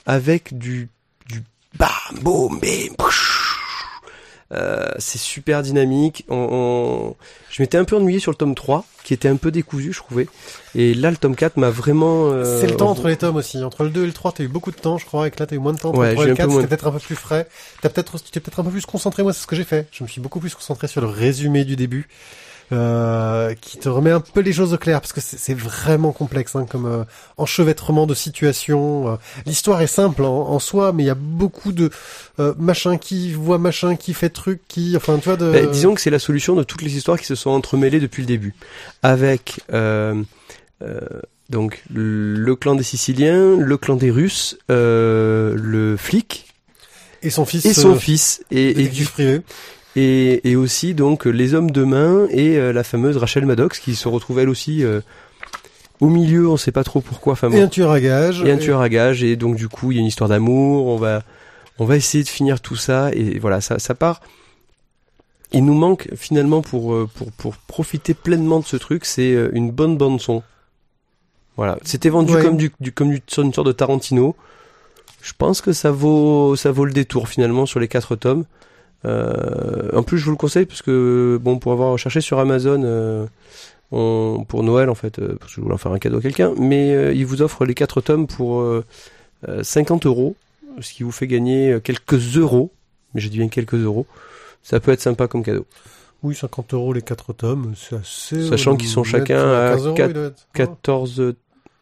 avec 0.05 0.57
du, 0.57 0.89
du 1.29 1.43
bam, 1.77 1.89
boum, 2.21 2.59
bim, 2.59 2.93
pouch. 2.97 3.30
Euh, 4.53 4.89
c'est 4.99 5.17
super 5.17 5.61
dynamique. 5.61 6.25
On, 6.29 6.35
on- 6.51 7.15
Je 7.49 7.61
m'étais 7.61 7.77
un 7.77 7.85
peu 7.85 7.95
ennuyé 7.95 8.19
sur 8.19 8.31
le 8.31 8.35
tome 8.35 8.53
3, 8.55 8.85
qui 9.03 9.13
était 9.13 9.29
un 9.29 9.37
peu 9.37 9.49
décousu, 9.51 9.93
je 9.93 9.99
trouvais. 9.99 10.27
Et 10.75 10.93
là, 10.93 11.09
le 11.09 11.17
tome 11.17 11.35
4 11.35 11.55
m'a 11.57 11.69
vraiment... 11.69 12.29
euh, 12.31 12.59
C'est 12.59 12.67
le 12.67 12.75
temps 12.75 12.89
entre 12.89 13.07
les 13.07 13.15
tomes 13.17 13.37
aussi. 13.37 13.63
Entre 13.63 13.83
le 13.83 13.89
2 13.89 14.03
et 14.03 14.07
le 14.07 14.13
3, 14.13 14.33
t'as 14.33 14.43
eu 14.43 14.47
beaucoup 14.49 14.71
de 14.71 14.75
temps, 14.75 14.97
je 14.97 15.05
crois, 15.05 15.27
et 15.27 15.31
que 15.31 15.39
là, 15.39 15.45
t'as 15.45 15.55
eu 15.55 15.59
moins 15.59 15.73
de 15.73 15.79
temps. 15.79 15.89
Entre 15.89 15.99
Ouais, 15.99 16.09
le 16.09 16.13
3 16.15 16.23
et 16.25 16.27
j'ai 16.27 16.27
le 16.27 16.33
un 16.33 16.35
peu 16.35 16.41
4, 16.43 16.49
moins 16.49 16.61
c'était 16.61 16.69
peut-être 16.75 16.87
un 16.87 16.91
peu 16.91 16.99
plus 16.99 17.15
frais. 17.15 17.47
T'as 17.81 17.89
peut-être, 17.89 18.19
t'es 18.31 18.39
peut-être 18.41 18.59
un 18.59 18.63
peu 18.63 18.71
plus 18.71 18.85
concentré. 18.85 19.23
Moi, 19.23 19.31
c'est 19.33 19.41
ce 19.41 19.47
que 19.47 19.55
j'ai 19.55 19.63
fait. 19.63 19.87
Je 19.91 20.03
me 20.03 20.09
suis 20.09 20.19
beaucoup 20.21 20.39
plus 20.41 20.53
concentré 20.53 20.87
sur 20.87 20.99
le 21.01 21.07
résumé 21.07 21.63
du 21.65 21.75
début, 21.77 22.09
euh, 22.71 23.53
qui 23.59 23.77
te 23.77 23.89
remet 23.89 24.11
un 24.11 24.19
peu 24.19 24.41
les 24.41 24.53
choses 24.53 24.73
au 24.73 24.77
clair, 24.77 25.01
parce 25.01 25.13
que 25.13 25.21
c'est 25.21 25.53
vraiment 25.53 26.11
complexe, 26.11 26.55
hein, 26.55 26.65
comme 26.69 26.85
euh, 26.85 27.03
enchevêtrement 27.37 28.07
de 28.07 28.13
situations. 28.13 29.09
euh. 29.13 29.15
L'histoire 29.45 29.81
est 29.81 29.87
simple 29.87 30.23
en, 30.23 30.49
en 30.49 30.59
soi, 30.59 30.93
mais 30.93 31.03
il 31.03 31.07
y 31.07 31.09
a 31.11 31.15
beaucoup 31.15 31.71
de 31.71 31.89
euh, 32.39 32.53
machin 32.57 32.97
qui 32.97 33.33
voit 33.33 33.57
machin, 33.57 33.95
qui 33.95 34.13
fait 34.13 34.29
truc, 34.29 34.61
qui, 34.67 34.95
enfin, 34.95 35.17
tu 35.17 35.29
vois, 35.29 35.37
de. 35.37 35.51
Ben, 35.51 35.69
disons 35.69 35.93
que 35.93 36.01
c'est 36.01 36.09
la 36.09 36.19
solution 36.19 36.55
de 36.55 36.63
toutes 36.63 36.81
les 36.81 36.95
histoires 36.95 37.19
qui 37.19 37.25
se 37.25 37.35
sont 37.35 37.49
entremêlées 37.49 37.99
depuis 37.99 38.21
le 38.23 38.27
début. 38.27 38.53
Avec 39.03 39.59
euh, 39.73 40.21
euh, 40.81 40.99
donc 41.49 41.83
le 41.93 42.55
clan 42.55 42.75
des 42.75 42.83
Siciliens, 42.83 43.57
le 43.57 43.77
clan 43.77 43.95
des 43.95 44.09
Russes, 44.09 44.57
euh, 44.69 45.55
le 45.57 45.97
flic 45.97 46.47
et 47.23 47.29
son 47.29 47.45
fils. 47.45 47.65
et 47.65 47.73
son 47.73 47.93
euh, 47.95 47.99
fils 47.99 48.43
et, 48.51 48.73
du, 48.87 49.05
privé. 49.05 49.41
Et, 49.95 50.49
et 50.49 50.55
aussi 50.55 50.93
donc 50.93 51.25
les 51.25 51.53
hommes 51.53 51.71
de 51.71 51.83
main 51.83 52.27
et 52.29 52.57
euh, 52.57 52.71
la 52.73 52.83
fameuse 52.83 53.17
Rachel 53.17 53.45
Maddox 53.45 53.79
qui 53.79 53.95
se 53.95 54.07
retrouve 54.07 54.39
elle 54.39 54.49
aussi 54.49 54.83
euh, 54.83 55.01
au 55.99 56.07
milieu, 56.09 56.49
on 56.49 56.57
sait 56.57 56.71
pas 56.71 56.83
trop 56.83 57.01
pourquoi. 57.01 57.33
Enfin, 57.33 57.51
Et 57.51 57.61
un 57.61 57.67
tueur 57.67 57.91
à 57.91 57.99
gage. 57.99 58.41
et 58.43 58.51
un 58.51 58.57
tueur 58.57 58.81
à 58.81 58.89
gage 58.89 59.23
et 59.23 59.35
donc 59.35 59.55
du 59.55 59.67
coup 59.67 59.91
il 59.91 59.95
y 59.95 59.97
a 59.99 60.01
une 60.01 60.07
histoire 60.07 60.29
d'amour. 60.29 60.87
On 60.87 60.97
va 60.97 61.23
on 61.79 61.85
va 61.85 61.95
essayer 61.97 62.23
de 62.23 62.29
finir 62.29 62.59
tout 62.61 62.75
ça 62.75 63.11
et 63.13 63.37
voilà 63.39 63.61
ça 63.61 63.79
ça 63.79 63.93
part. 63.95 64.21
Il 65.53 65.65
nous 65.65 65.73
manque 65.73 66.07
finalement 66.15 66.61
pour 66.61 66.93
euh, 66.93 67.09
pour 67.13 67.31
pour 67.33 67.55
profiter 67.57 68.13
pleinement 68.13 68.59
de 68.61 68.65
ce 68.65 68.77
truc, 68.77 69.03
c'est 69.05 69.33
euh, 69.33 69.49
une 69.53 69.69
bonne 69.71 69.97
bande 69.97 70.21
son. 70.21 70.43
Voilà, 71.57 71.77
c'était 71.83 72.09
vendu 72.09 72.33
Ouais. 72.33 72.41
comme 72.41 72.55
du, 72.55 72.71
du 72.79 72.93
comme 72.93 73.09
du, 73.09 73.21
une 73.37 73.53
sorte 73.53 73.67
de 73.67 73.73
Tarantino. 73.73 74.35
Je 75.21 75.33
pense 75.37 75.59
que 75.61 75.73
ça 75.73 75.91
vaut 75.91 76.55
ça 76.55 76.71
vaut 76.71 76.85
le 76.85 76.93
détour 76.93 77.27
finalement 77.27 77.65
sur 77.65 77.79
les 77.81 77.89
quatre 77.89 78.15
tomes. 78.15 78.45
Euh, 79.05 79.89
en 79.93 80.03
plus, 80.03 80.17
je 80.19 80.25
vous 80.25 80.31
le 80.31 80.37
conseille 80.37 80.65
parce 80.65 80.81
que 80.81 81.39
bon, 81.41 81.57
pour 81.59 81.71
avoir 81.71 81.97
cherché 81.97 82.21
sur 82.21 82.39
Amazon 82.39 82.81
euh, 82.83 83.25
on, 83.91 84.45
pour 84.47 84.63
Noël 84.63 84.89
en 84.89 84.95
fait, 84.95 85.19
euh, 85.19 85.35
parce 85.39 85.51
que 85.51 85.55
je 85.57 85.61
voulais 85.61 85.73
en 85.73 85.77
faire 85.79 85.91
un 85.91 85.99
cadeau 85.99 86.19
à 86.19 86.21
quelqu'un, 86.21 86.53
mais 86.57 86.93
euh, 86.93 87.13
il 87.13 87.25
vous 87.25 87.41
offre 87.41 87.65
les 87.65 87.73
quatre 87.73 87.99
tomes 88.01 88.27
pour 88.27 88.61
euh, 88.61 88.85
euh, 89.49 89.63
50 89.63 90.05
euros, 90.05 90.35
ce 90.79 90.93
qui 90.93 91.03
vous 91.03 91.11
fait 91.11 91.27
gagner 91.27 91.71
euh, 91.73 91.79
quelques 91.79 92.37
euros. 92.37 92.71
Mais 93.13 93.21
je 93.21 93.27
dis 93.27 93.37
bien 93.39 93.49
quelques 93.49 93.73
euros. 93.75 94.05
Ça 94.63 94.79
peut 94.79 94.91
être 94.91 95.01
sympa 95.01 95.27
comme 95.27 95.43
cadeau. 95.43 95.65
Oui, 96.23 96.35
50 96.35 96.73
euros 96.75 96.93
les 96.93 97.01
quatre 97.01 97.33
tomes, 97.33 97.73
c'est 97.75 97.95
assez. 97.95 98.47
Sachant 98.47 98.73
euh, 98.73 98.77
qu'ils 98.77 98.87
sont 98.87 99.03
chacun 99.03 99.35
euh, 99.39 99.71
à 99.71 99.75
15 99.75 99.85
euros, 99.87 99.95
quatre- 99.95 100.09
il 100.09 100.13
doit 100.13 100.23
être. 100.27 100.47
14, 100.53 101.19
euh, 101.19 101.35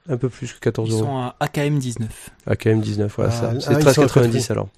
un 0.08 0.18
peu 0.18 0.30
plus 0.30 0.54
que 0.54 0.60
14 0.60 0.88
Ils 0.90 0.94
euros. 0.94 1.04
sont 1.04 1.18
à 1.18 1.36
AKM 1.42 1.78
19. 1.78 2.30
Ah, 2.48 2.56
quand 2.56 2.70
même 2.70 2.80
19, 2.80 3.14
voilà 3.16 3.32
Ah, 3.32 3.36
ça. 3.40 3.50
ah, 3.54 3.60
C'est 3.60 3.74
ils 3.74 3.94
sont 3.94 4.02
à 4.02 4.06
13,90 4.08 4.32
côté. 4.32 4.52
alors. 4.52 4.70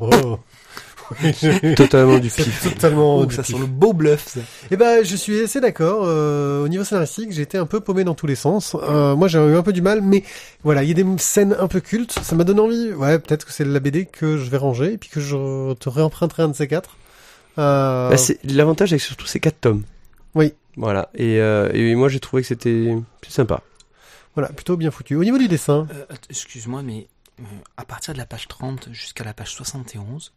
Oh. 0.00 0.38
Totalement 1.76 2.18
du 2.18 2.30
pif. 2.30 2.62
totalement. 2.72 3.24
Du 3.24 3.34
ça 3.34 3.42
pif. 3.42 3.54
sent 3.54 3.60
le 3.60 3.66
beau 3.66 3.92
bluff, 3.92 4.26
ça. 4.26 4.40
Eh 4.70 4.76
ben, 4.76 5.04
je 5.04 5.16
suis 5.16 5.40
assez 5.40 5.60
d'accord. 5.60 6.02
euh, 6.04 6.64
au 6.64 6.68
niveau 6.68 6.84
scénaristique, 6.84 7.32
j'ai 7.32 7.42
été 7.42 7.58
un 7.58 7.66
peu 7.66 7.80
paumé 7.80 8.04
dans 8.04 8.14
tous 8.14 8.26
les 8.26 8.34
sens. 8.34 8.76
Euh, 8.82 9.14
moi, 9.16 9.28
j'ai 9.28 9.38
eu 9.38 9.56
un 9.56 9.62
peu 9.62 9.72
du 9.72 9.82
mal, 9.82 10.00
mais 10.02 10.22
voilà, 10.64 10.82
il 10.82 10.88
y 10.88 10.92
a 10.92 10.94
des 10.94 11.06
scènes 11.18 11.56
un 11.58 11.68
peu 11.68 11.80
cultes. 11.80 12.18
Ça 12.22 12.34
m'a 12.36 12.44
donné 12.44 12.60
envie. 12.60 12.92
Ouais, 12.92 13.18
peut-être 13.18 13.44
que 13.46 13.52
c'est 13.52 13.64
la 13.64 13.80
BD 13.80 14.06
que 14.06 14.36
je 14.36 14.50
vais 14.50 14.56
ranger 14.58 14.92
et 14.94 14.98
puis 14.98 15.08
que 15.08 15.20
je 15.20 15.74
te 15.74 15.88
réemprunterai 15.88 16.42
un 16.44 16.48
de 16.48 16.54
ces 16.56 16.68
quatre. 16.68 16.96
Euh, 17.58 18.10
Bah, 18.10 18.16
c'est- 18.16 18.38
L'avantage, 18.44 18.90
c'est 18.90 18.96
que 18.98 19.02
surtout 19.02 19.26
ces 19.26 19.40
4 19.40 19.60
tomes. 19.60 19.82
Oui. 20.34 20.52
Voilà. 20.76 21.08
Et, 21.14 21.40
euh, 21.40 21.70
et 21.72 21.94
moi, 21.94 22.08
j'ai 22.08 22.20
trouvé 22.20 22.42
que 22.42 22.48
c'était 22.48 22.94
c'est 23.22 23.32
sympa. 23.32 23.62
voilà, 24.34 24.48
plutôt 24.50 24.76
bien 24.76 24.90
foutu. 24.90 25.16
Au 25.16 25.24
niveau 25.24 25.38
du 25.38 25.48
dessin, 25.48 25.86
Euh, 25.94 26.04
Excuse-moi, 26.28 26.82
mais 26.82 27.06
euh, 27.40 27.44
à 27.78 27.84
partir 27.86 28.12
de 28.12 28.18
la 28.18 28.26
page 28.26 28.46
30 28.48 28.88
jusqu'à 28.92 29.24
la 29.24 29.32
page 29.32 29.52
71, 29.52 30.32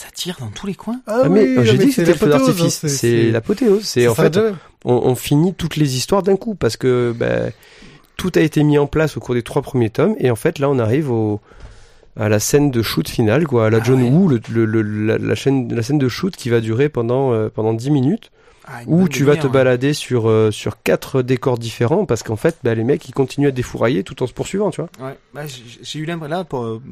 ça 0.00 0.06
tire 0.14 0.36
dans 0.40 0.48
tous 0.50 0.66
les 0.66 0.74
coins. 0.74 1.00
ah, 1.06 1.22
Ah, 1.24 1.28
mais 1.28 1.58
oui, 1.58 1.66
j'ai 1.66 1.76
dit 1.78 1.86
que 1.88 1.92
c'était 1.92 2.12
le 2.12 2.18
feu 2.18 2.28
d'artifice. 2.28 2.86
c'est 2.86 3.30
l'apothéose. 3.30 3.82
C'est 3.84 4.06
en 4.06 4.14
fait, 4.14 4.38
on, 4.84 4.92
on 4.94 5.14
finit 5.14 5.54
toutes 5.54 5.76
les 5.76 5.96
histoires 5.96 6.22
d'un 6.22 6.36
coup 6.36 6.54
parce 6.54 6.76
que 6.76 7.12
ben, 7.16 7.50
tout 8.16 8.30
a 8.36 8.40
été 8.40 8.62
mis 8.62 8.78
en 8.78 8.86
place 8.86 9.16
au 9.16 9.20
cours 9.20 9.34
des 9.34 9.42
trois 9.42 9.62
premiers 9.62 9.90
tomes 9.90 10.14
et 10.20 10.30
en 10.30 10.36
fait 10.36 10.58
là 10.60 10.68
on 10.70 10.78
arrive 10.78 11.10
au 11.10 11.40
à 12.16 12.28
la 12.28 12.38
scène 12.40 12.70
de 12.70 12.82
shoot 12.82 13.08
finale 13.08 13.46
quoi, 13.46 13.66
à 13.66 13.70
la 13.70 13.78
Ah 13.78 13.84
John 13.84 14.02
ouais. 14.02 14.08
Woo, 14.10 14.28
le, 14.28 14.40
le- 14.50 14.64
le- 14.64 14.82
la, 15.06 15.18
la 15.18 15.34
chaîne, 15.34 15.72
la 15.74 15.82
scène 15.82 15.98
de 15.98 16.08
shoot 16.08 16.34
qui 16.36 16.48
va 16.48 16.60
durer 16.60 16.88
pendant 16.88 17.32
euh, 17.32 17.48
pendant 17.48 17.72
10 17.72 17.90
minutes 17.90 18.30
Ah, 18.70 18.82
où 18.86 19.08
tu 19.08 19.24
vas 19.24 19.32
te 19.32 19.38
demi-heure, 19.38 19.52
balader 19.52 19.94
sur 19.94 20.28
euh, 20.28 20.50
sur 20.50 20.82
quatre 20.82 21.22
décors 21.22 21.56
différents 21.58 22.04
parce 22.04 22.22
qu'en 22.22 22.36
fait 22.36 22.58
ben, 22.62 22.74
les 22.74 22.84
mecs 22.84 23.08
ils 23.08 23.12
continuent 23.14 23.48
à 23.48 23.50
défourailler 23.50 24.04
tout 24.04 24.22
en 24.22 24.26
se 24.26 24.34
poursuivant 24.34 24.70
tu 24.70 24.82
vois. 24.82 24.90
Ouais, 25.00 25.18
bah, 25.32 25.44
j'ai 25.46 25.98
eu 25.98 26.04
l'impression 26.04 26.36
là 26.36 26.44
pour 26.44 26.64
euh, 26.64 26.82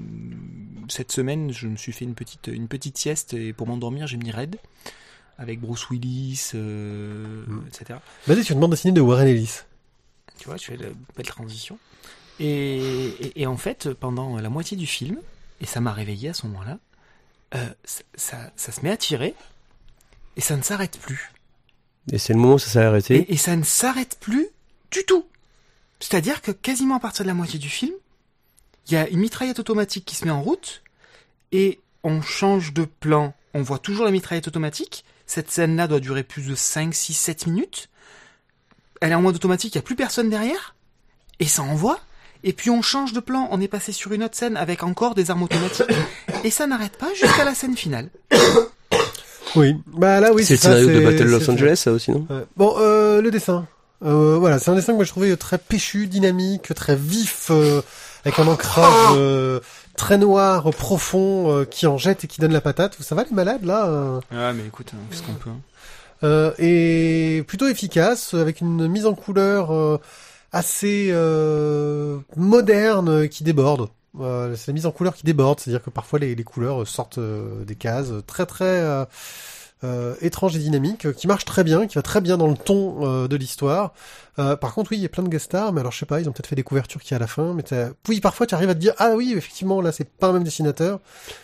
cette 0.89 1.13
semaine, 1.13 1.53
je 1.53 1.67
me 1.67 1.77
suis 1.77 1.93
fait 1.93 2.07
une 2.07 2.15
petite 2.15 2.47
une 2.47 2.67
petite 2.69 2.97
sieste 2.97 3.35
et 3.35 3.53
pour 3.53 3.67
m'endormir, 3.67 4.07
j'ai 4.07 4.17
mis 4.17 4.31
Red 4.31 4.57
avec 5.39 5.61
Bruce 5.61 5.91
Willis, 5.91 6.53
euh, 6.55 7.45
Mm. 7.47 7.65
etc. 7.69 7.99
Vas-y, 8.27 8.43
tu 8.43 8.53
une 8.55 8.61
bande 8.61 8.71
dessinée 8.71 8.93
de 8.93 9.03
Warren 9.03 9.29
Ellis. 9.29 9.61
Tu 10.39 10.47
vois, 10.49 10.57
tu 10.57 10.71
fais 10.71 10.77
la 10.79 10.87
belle 11.17 11.27
transition. 11.27 11.79
Et, 12.41 12.79
et, 13.21 13.43
et 13.43 13.47
en 13.47 13.57
fait, 13.59 13.93
pendant 13.93 14.39
la 14.39 14.49
moitié 14.49 14.77
du 14.77 14.87
film, 14.87 15.19
et 15.61 15.67
ça 15.67 15.81
m'a 15.81 15.93
réveillé 15.93 16.31
à 16.31 16.35
ce 16.35 16.47
moment-là, 16.47 16.79
euh, 17.55 17.67
ça, 17.85 18.03
ça, 18.15 18.37
ça 18.57 18.73
se 18.73 18.81
met 18.83 18.91
à 18.91 18.97
tirer 18.97 19.35
et 20.37 20.41
ça 20.41 20.57
ne 20.57 20.63
s'arrête 20.63 20.99
plus. 20.99 21.33
Et 22.13 22.19
c'est 22.19 22.33
le 22.33 22.39
moment 22.39 22.55
où 22.55 22.59
ça 22.59 22.71
s'est 22.71 22.83
arrêté. 22.83 23.33
Et, 23.33 23.37
ça 23.37 23.57
ne 23.57 23.65
s'arrête 23.65 24.17
plus 24.21 24.49
du 24.91 25.05
tout. 25.05 25.27
C'est-à-dire 26.01 26.43
que 26.43 26.51
quasiment 26.51 26.97
à 26.97 27.01
partir 27.01 27.25
de 27.25 27.29
la 27.29 27.35
moitié 27.35 27.59
du 27.59 27.69
film, 27.69 27.93
il 28.87 28.95
y 28.95 28.97
a 28.97 29.09
une 29.09 29.19
mitraillette 29.19 29.59
automatique 29.59 30.05
qui 30.05 30.15
se 30.15 30.25
met 30.25 30.31
en 30.31 30.43
route 30.43 30.83
et 31.53 31.81
on 32.05 32.23
change 32.23 32.73
de 32.73 32.85
plan. 32.85 33.35
On 33.55 33.63
voit 33.63 33.79
toujours 33.79 34.05
la 34.05 34.13
mitraillette 34.13 34.47
automatique. 34.47 35.05
Cette 35.27 35.51
scène-là 35.51 35.89
doit 35.89 35.99
durer 35.99 36.23
plus 36.23 36.47
de 36.47 36.55
5, 36.55 36.95
6, 36.95 37.15
7 37.15 37.47
minutes. 37.49 37.89
Elle 39.01 39.13
est 39.13 39.17
en 39.17 39.23
mode 39.23 39.35
automatique, 39.35 39.75
il 39.75 39.79
n'y 39.79 39.83
a 39.83 39.83
plus 39.83 39.97
personne 39.97 40.31
derrière. 40.31 40.77
Et 41.41 41.47
ça 41.47 41.63
envoie. 41.63 42.01
Et 42.45 42.53
puis 42.53 42.71
on 42.71 42.83
change 42.83 43.13
de 43.13 43.21
plan. 43.21 43.49
On 43.51 43.61
est 43.61 43.69
passé 43.69 43.91
sur 43.91 44.13
une 44.13 44.23
autre 44.23 44.37
scène 44.37 44.57
avec 44.57 44.85
encore 44.85 45.15
des 45.15 45.31
armes 45.31 45.43
automatiques. 45.43 45.91
Et 46.45 46.51
ça 46.51 46.67
n'arrête 46.67 46.97
pas 46.97 47.13
jusqu'à 47.15 47.45
la 47.45 47.55
scène 47.55 47.77
finale. 47.77 48.11
Oui, 49.57 49.75
bah 49.97 50.21
là, 50.21 50.33
oui, 50.33 50.45
c'est 50.45 50.55
le 50.55 50.61
scénario 50.61 50.87
de 50.89 51.01
Battle 51.05 51.25
Los 51.25 51.51
Angeles 51.51 51.77
ça 51.77 51.93
aussi 51.93 52.11
non 52.11 52.27
Ouais. 52.31 52.45
Bon, 52.57 52.75
euh, 52.79 53.21
le 53.23 53.31
dessin. 53.31 53.67
Euh, 54.05 54.37
voilà, 54.39 54.59
c'est 54.59 54.71
un 54.71 54.75
dessin 54.75 54.93
que 54.93 54.97
moi 54.97 55.05
je 55.05 55.11
trouvais 55.11 55.35
très 55.37 55.57
péchu, 55.59 56.07
dynamique, 56.07 56.75
très 56.75 56.95
vif, 56.97 57.47
euh, 57.51 57.81
avec 58.25 58.39
un 58.39 58.47
ancrage 58.47 58.93
euh, 59.17 59.61
très 59.97 60.19
noir, 60.19 60.71
profond, 60.71 61.51
euh, 61.51 61.65
qui 61.65 61.87
en 61.87 61.97
jette 61.97 62.25
et 62.25 62.27
qui 62.27 62.41
donne 62.41 62.53
la 62.53 62.61
patate. 62.61 62.97
Ça 63.01 63.15
va 63.15 63.25
les 63.25 63.35
malades 63.35 63.65
là 63.65 63.87
euh, 63.87 64.21
Ah 64.31 64.53
mais 64.53 64.67
écoute, 64.67 64.93
on 64.95 65.11
fait 65.11 65.17
ce 65.19 65.23
qu'on 65.23 65.33
peut. 65.33 65.51
euh, 66.25 66.53
Et 66.59 67.43
plutôt 67.47 67.69
efficace, 67.69 68.35
avec 68.35 68.61
une 68.61 68.87
mise 68.87 69.07
en 69.07 69.15
couleur 69.15 69.73
euh, 69.73 69.99
assez 70.53 71.09
euh, 71.11 72.19
moderne 72.37 73.29
qui 73.29 73.45
déborde. 73.45 73.89
Euh, 74.21 74.55
c'est 74.57 74.69
la 74.69 74.75
mise 74.75 74.87
en 74.87 74.91
couleur 74.93 75.15
qui 75.15 75.25
déborde, 75.25 75.61
c'est-à-dire 75.61 75.83
que 75.83 75.91
parfois 75.91 76.19
les, 76.19 76.35
les 76.35 76.45
couleurs 76.45 76.87
sortent 76.87 77.19
euh, 77.19 77.65
des 77.65 77.75
cases 77.75 78.13
très 78.27 78.47
très 78.47 78.65
euh, 78.65 79.05
euh, 79.85 80.15
étranges 80.23 80.57
et 80.57 80.59
dynamiques, 80.59 81.05
euh, 81.07 81.13
qui 81.13 81.27
marchent 81.27 81.45
très 81.45 81.63
bien, 81.63 81.87
qui 81.87 81.97
va 81.97 82.03
très 82.03 82.21
bien 82.23 82.39
dans 82.39 82.47
le 82.49 82.57
ton 82.57 82.97
euh, 83.07 83.29
de 83.29 83.37
l'histoire. 83.37 83.93
Euh, 84.39 84.57
par 84.57 84.73
contre, 84.75 84.91
oui, 84.93 84.99
il 84.99 85.03
y 85.03 85.07
a 85.07 85.11
plein 85.11 85.23
de 85.23 85.29
guest 85.29 85.47
stars, 85.47 85.73
mais 85.73 85.81
alors 85.81 85.93
je 85.93 85.99
sais 85.99 86.07
pas, 86.07 86.21
ils 86.21 86.29
ont 86.29 86.33
peut-être 86.33 86.47
fait 86.47 86.57
des 86.57 86.63
couvertures 86.63 87.03
qui 87.03 87.15
à 87.15 87.19
la 87.19 87.27
fin, 87.27 87.55
mais 87.55 87.63
oui, 88.09 88.21
parfois 88.21 88.47
tu 88.47 88.55
arrives 88.55 88.71
à 88.71 88.75
te 88.75 88.81
dire 88.81 88.95
ah 88.99 89.13
oui, 89.15 89.35
effectivement, 89.37 89.81
là 89.83 89.93
c'est 89.93 90.09
pas 90.09 90.29
un 90.29 90.33
même 90.33 90.45
dessinateur 90.45 91.01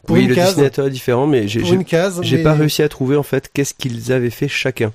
pour 0.07 0.17
Oui, 0.17 0.23
une 0.23 0.31
le 0.31 0.35
case, 0.35 0.51
dessinateur 0.55 0.87
est 0.87 0.91
différent 0.91 1.27
mais 1.27 1.49
j'ai 1.49 2.43
pas 2.43 2.55
réussi 2.55 2.83
à 2.83 2.89
trouver 2.89 3.17
en 3.17 3.23
fait 3.23 3.51
qu'est-ce 3.53 3.75
qu'ils 3.75 4.13
avaient 4.13 4.31
fait 4.31 4.49
chacun. 4.49 4.93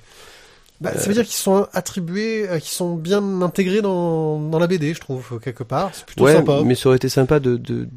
Bah, 0.80 0.96
ça 0.96 1.08
veut 1.08 1.14
dire 1.14 1.24
qu'ils 1.24 1.32
sont 1.34 1.66
attribués, 1.72 2.48
euh, 2.48 2.58
qu'ils 2.60 2.70
sont 2.72 2.94
bien 2.94 3.42
intégrés 3.42 3.82
dans, 3.82 4.38
dans 4.38 4.58
la 4.60 4.66
BD, 4.68 4.94
je 4.94 5.00
trouve, 5.00 5.26
euh, 5.32 5.38
quelque 5.38 5.64
part. 5.64 5.90
C'est 5.92 6.06
plutôt 6.06 6.24
ouais, 6.24 6.34
sympa. 6.34 6.60
mais 6.64 6.74
ça 6.76 6.88
aurait 6.88 6.96
été 6.96 7.08
sympa 7.08 7.40
de 7.40 7.56
de- 7.56 7.84
de- 7.84 7.88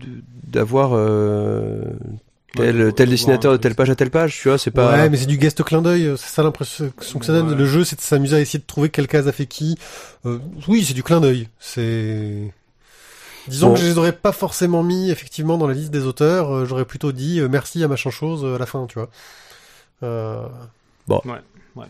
d'avoir 0.48 0.92
euh, 0.96 1.84
tel 2.56 2.82
Ouais, 2.82 2.92
tel 2.94 3.06
de 3.08 3.12
dessinateur 3.12 3.52
de 3.52 3.58
telle 3.58 3.76
page 3.76 3.90
à 3.92 3.96
telle 3.96 4.10
page, 4.10 4.36
tu 4.42 4.48
vois, 4.50 4.58
c'est 4.58 4.72
pas. 4.72 4.92
Ouais, 4.94 5.10
mais 5.10 5.18
c'est 5.18 5.28
du 5.28 5.38
guest 5.38 5.64
clin 5.64 5.82
d'œil, 5.84 6.12
c'est 6.18 6.30
ça 6.30 6.42
l'impression 6.44 6.92
que 6.98 7.06
ça 7.26 7.34
donne. 7.34 7.50
Ouais. 7.50 7.56
Le 7.56 7.66
jeu, 7.68 7.84
c'est 7.86 7.96
de 7.98 8.02
s'amuser 8.02 8.36
à 8.38 8.40
essayer 8.40 8.58
de 8.60 8.66
trouver 8.66 8.90
quelle 8.90 9.08
case 9.08 9.28
a 9.28 9.32
fait 9.32 9.46
qui. 9.46 9.78
Euh, 10.26 10.40
oui, 10.68 10.84
c'est 10.84 10.96
du 10.96 11.04
clin 11.04 11.22
d'œil. 11.22 11.50
C'est. 11.60 12.52
Disons 13.48 13.70
Bon. 13.70 13.74
que 13.76 13.80
je 13.80 13.86
les 13.86 13.98
aurais 13.98 14.12
pas 14.12 14.32
forcément 14.32 14.84
mis 14.84 15.10
effectivement 15.12 15.58
dans 15.58 15.68
la 15.68 15.74
liste 15.74 15.92
des 15.92 16.06
auteurs. 16.06 16.52
euh, 16.56 16.66
J'aurais 16.66 16.86
plutôt 16.86 17.12
dit 17.12 17.40
euh, 17.40 17.48
merci 17.50 17.84
à 17.84 17.88
machin 17.88 18.10
chose 18.12 18.42
euh, 18.44 18.56
à 18.56 18.58
la 18.60 18.66
fin, 18.66 18.86
tu 18.88 19.00
vois. 19.00 19.10
Euh, 20.04 20.46
Ouais, 21.08 21.20
bref. 21.76 21.90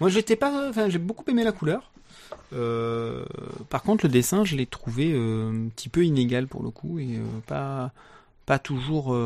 Moi, 0.00 0.08
j'étais 0.10 0.36
pas, 0.36 0.68
enfin, 0.68 0.88
j'ai 0.88 0.98
beaucoup 0.98 1.24
aimé 1.28 1.44
la 1.44 1.52
couleur. 1.52 1.90
Euh, 2.54 3.24
par 3.70 3.82
contre, 3.82 4.04
le 4.06 4.10
dessin, 4.10 4.44
je 4.44 4.56
l'ai 4.56 4.66
trouvé 4.66 5.12
euh, 5.14 5.50
un 5.50 5.68
petit 5.68 5.88
peu 5.88 6.04
inégal 6.04 6.46
pour 6.46 6.62
le 6.62 6.70
coup 6.70 6.98
et 6.98 7.16
euh, 7.16 7.22
pas, 7.46 7.92
pas 8.46 8.58
toujours, 8.58 9.16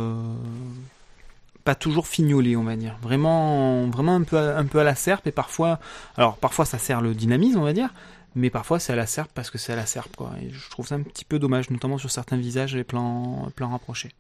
pas 1.64 1.74
toujours 1.74 2.07
fignolé, 2.07 2.57
on 2.57 2.62
va 2.62 2.76
dire. 2.76 2.97
Vraiment, 3.03 3.86
vraiment 3.88 4.14
un 4.14 4.22
peu, 4.22 4.38
à, 4.38 4.57
un 4.59 4.64
peu 4.66 4.78
à 4.78 4.84
la 4.84 4.94
serpe 4.94 5.26
et 5.26 5.32
parfois, 5.32 5.80
alors 6.16 6.36
parfois 6.36 6.64
ça 6.64 6.78
sert 6.78 7.01
le 7.01 7.14
dynamisme, 7.14 7.59
on 7.59 7.64
va 7.64 7.72
dire, 7.72 7.90
mais 8.36 8.51
parfois 8.51 8.78
c'est 8.78 8.92
à 8.92 8.97
la 8.97 9.07
serpe 9.07 9.30
parce 9.34 9.51
que 9.51 9.59
c'est 9.59 9.72
à 9.72 9.76
la 9.76 9.86
serpe. 9.86 10.20
Et 10.40 10.51
je 10.51 10.70
trouve 10.70 10.86
ça 10.86 10.94
un 10.94 11.03
petit 11.03 11.24
peu 11.24 11.40
dommage, 11.40 11.70
notamment 11.70 11.99
sur 11.99 12.11
certains 12.12 12.36
visages 12.36 12.76
les 12.76 12.84
plans, 12.84 13.49
plans 13.57 13.70
rapprochés. 13.70 14.12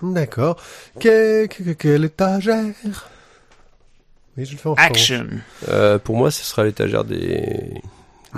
D'accord. 0.00 0.56
Que, 1.00 1.46
que, 1.46 1.62
que- 1.64 1.70
quelle 1.72 2.04
étagère? 2.04 2.64
Oui, 4.38 4.44
je 4.46 4.52
le 4.52 4.58
fais 4.58 4.68
en 4.68 4.76
français. 4.76 4.90
Action. 4.90 5.26
Euh, 5.68 5.98
pour 5.98 6.16
moi, 6.16 6.30
ce 6.30 6.42
sera 6.44 6.64
l'étagère 6.64 7.04
des... 7.04 7.18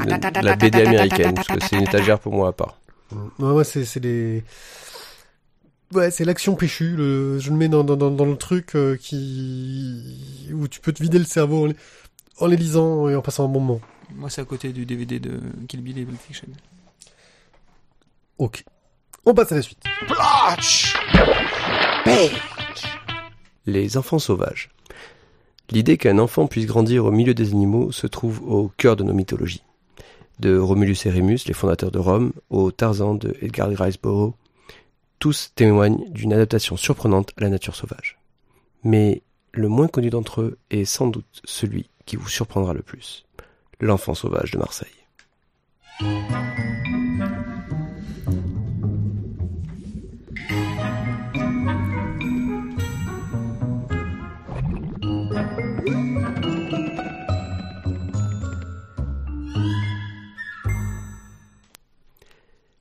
de- 0.06 0.10
de 0.40 0.46
la 0.46 0.56
BD 0.56 0.78
américaine, 0.88 1.34
parce 1.34 1.46
que 1.48 1.60
c'est 1.60 1.76
une 1.76 1.82
étagère 1.82 2.18
pour 2.18 2.32
moi 2.32 2.48
à 2.48 2.52
part. 2.52 2.78
Ouais, 3.38 3.50
ouais, 3.52 3.64
c'est, 3.64 3.84
c'est 3.84 4.00
les... 4.00 4.42
Ouais, 5.92 6.10
c'est 6.10 6.24
l'action 6.24 6.54
péchue. 6.54 6.94
Le... 6.96 7.38
Je 7.38 7.50
le 7.50 7.56
mets 7.56 7.68
dans, 7.68 7.84
dans, 7.84 7.96
dans, 7.96 8.10
dans 8.10 8.24
le 8.24 8.36
truc 8.36 8.74
euh, 8.76 8.96
qui... 8.96 10.48
où 10.54 10.68
tu 10.68 10.80
peux 10.80 10.92
te 10.92 11.02
vider 11.02 11.18
le 11.18 11.24
cerveau 11.24 11.64
en, 11.64 11.66
les- 11.66 11.76
en 12.38 12.46
les 12.46 12.56
lisant 12.56 13.08
et 13.08 13.14
en 13.14 13.20
passant 13.22 13.44
un 13.44 13.48
bon 13.48 13.60
moment. 13.60 13.80
Moi, 14.14 14.30
c'est 14.30 14.40
à 14.40 14.44
côté 14.44 14.72
du 14.72 14.86
DVD 14.86 15.18
de 15.20 15.40
Kill 15.68 15.82
Bill 15.82 15.98
et 15.98 16.04
Pulp 16.04 16.18
Fiction. 16.20 16.48
Ok. 18.38 18.64
On 19.26 19.34
passe 19.34 19.52
à 19.52 19.56
la 19.56 19.62
suite. 19.62 19.82
Les 23.66 23.96
enfants 23.96 24.18
sauvages. 24.18 24.70
L'idée 25.70 25.98
qu'un 25.98 26.18
enfant 26.18 26.46
puisse 26.46 26.66
grandir 26.66 27.04
au 27.04 27.12
milieu 27.12 27.34
des 27.34 27.52
animaux 27.52 27.92
se 27.92 28.06
trouve 28.06 28.42
au 28.42 28.72
cœur 28.76 28.96
de 28.96 29.04
nos 29.04 29.12
mythologies. 29.12 29.62
De 30.40 30.58
Romulus 30.58 30.96
et 31.04 31.10
Rémus, 31.10 31.38
les 31.46 31.52
fondateurs 31.52 31.90
de 31.90 31.98
Rome, 31.98 32.32
au 32.48 32.72
Tarzan 32.72 33.14
de 33.14 33.36
Edgar 33.40 33.68
Rice 33.68 33.98
tous 35.20 35.52
témoignent 35.54 36.10
d'une 36.10 36.32
adaptation 36.32 36.76
surprenante 36.76 37.30
à 37.36 37.42
la 37.42 37.50
nature 37.50 37.76
sauvage. 37.76 38.18
Mais 38.82 39.22
le 39.52 39.68
moins 39.68 39.86
connu 39.86 40.10
d'entre 40.10 40.40
eux 40.40 40.58
est 40.70 40.86
sans 40.86 41.06
doute 41.06 41.42
celui 41.44 41.90
qui 42.06 42.16
vous 42.16 42.28
surprendra 42.28 42.72
le 42.72 42.82
plus. 42.82 43.26
L'enfant 43.80 44.14
sauvage 44.14 44.50
de 44.50 44.58
Marseille. 44.58 44.88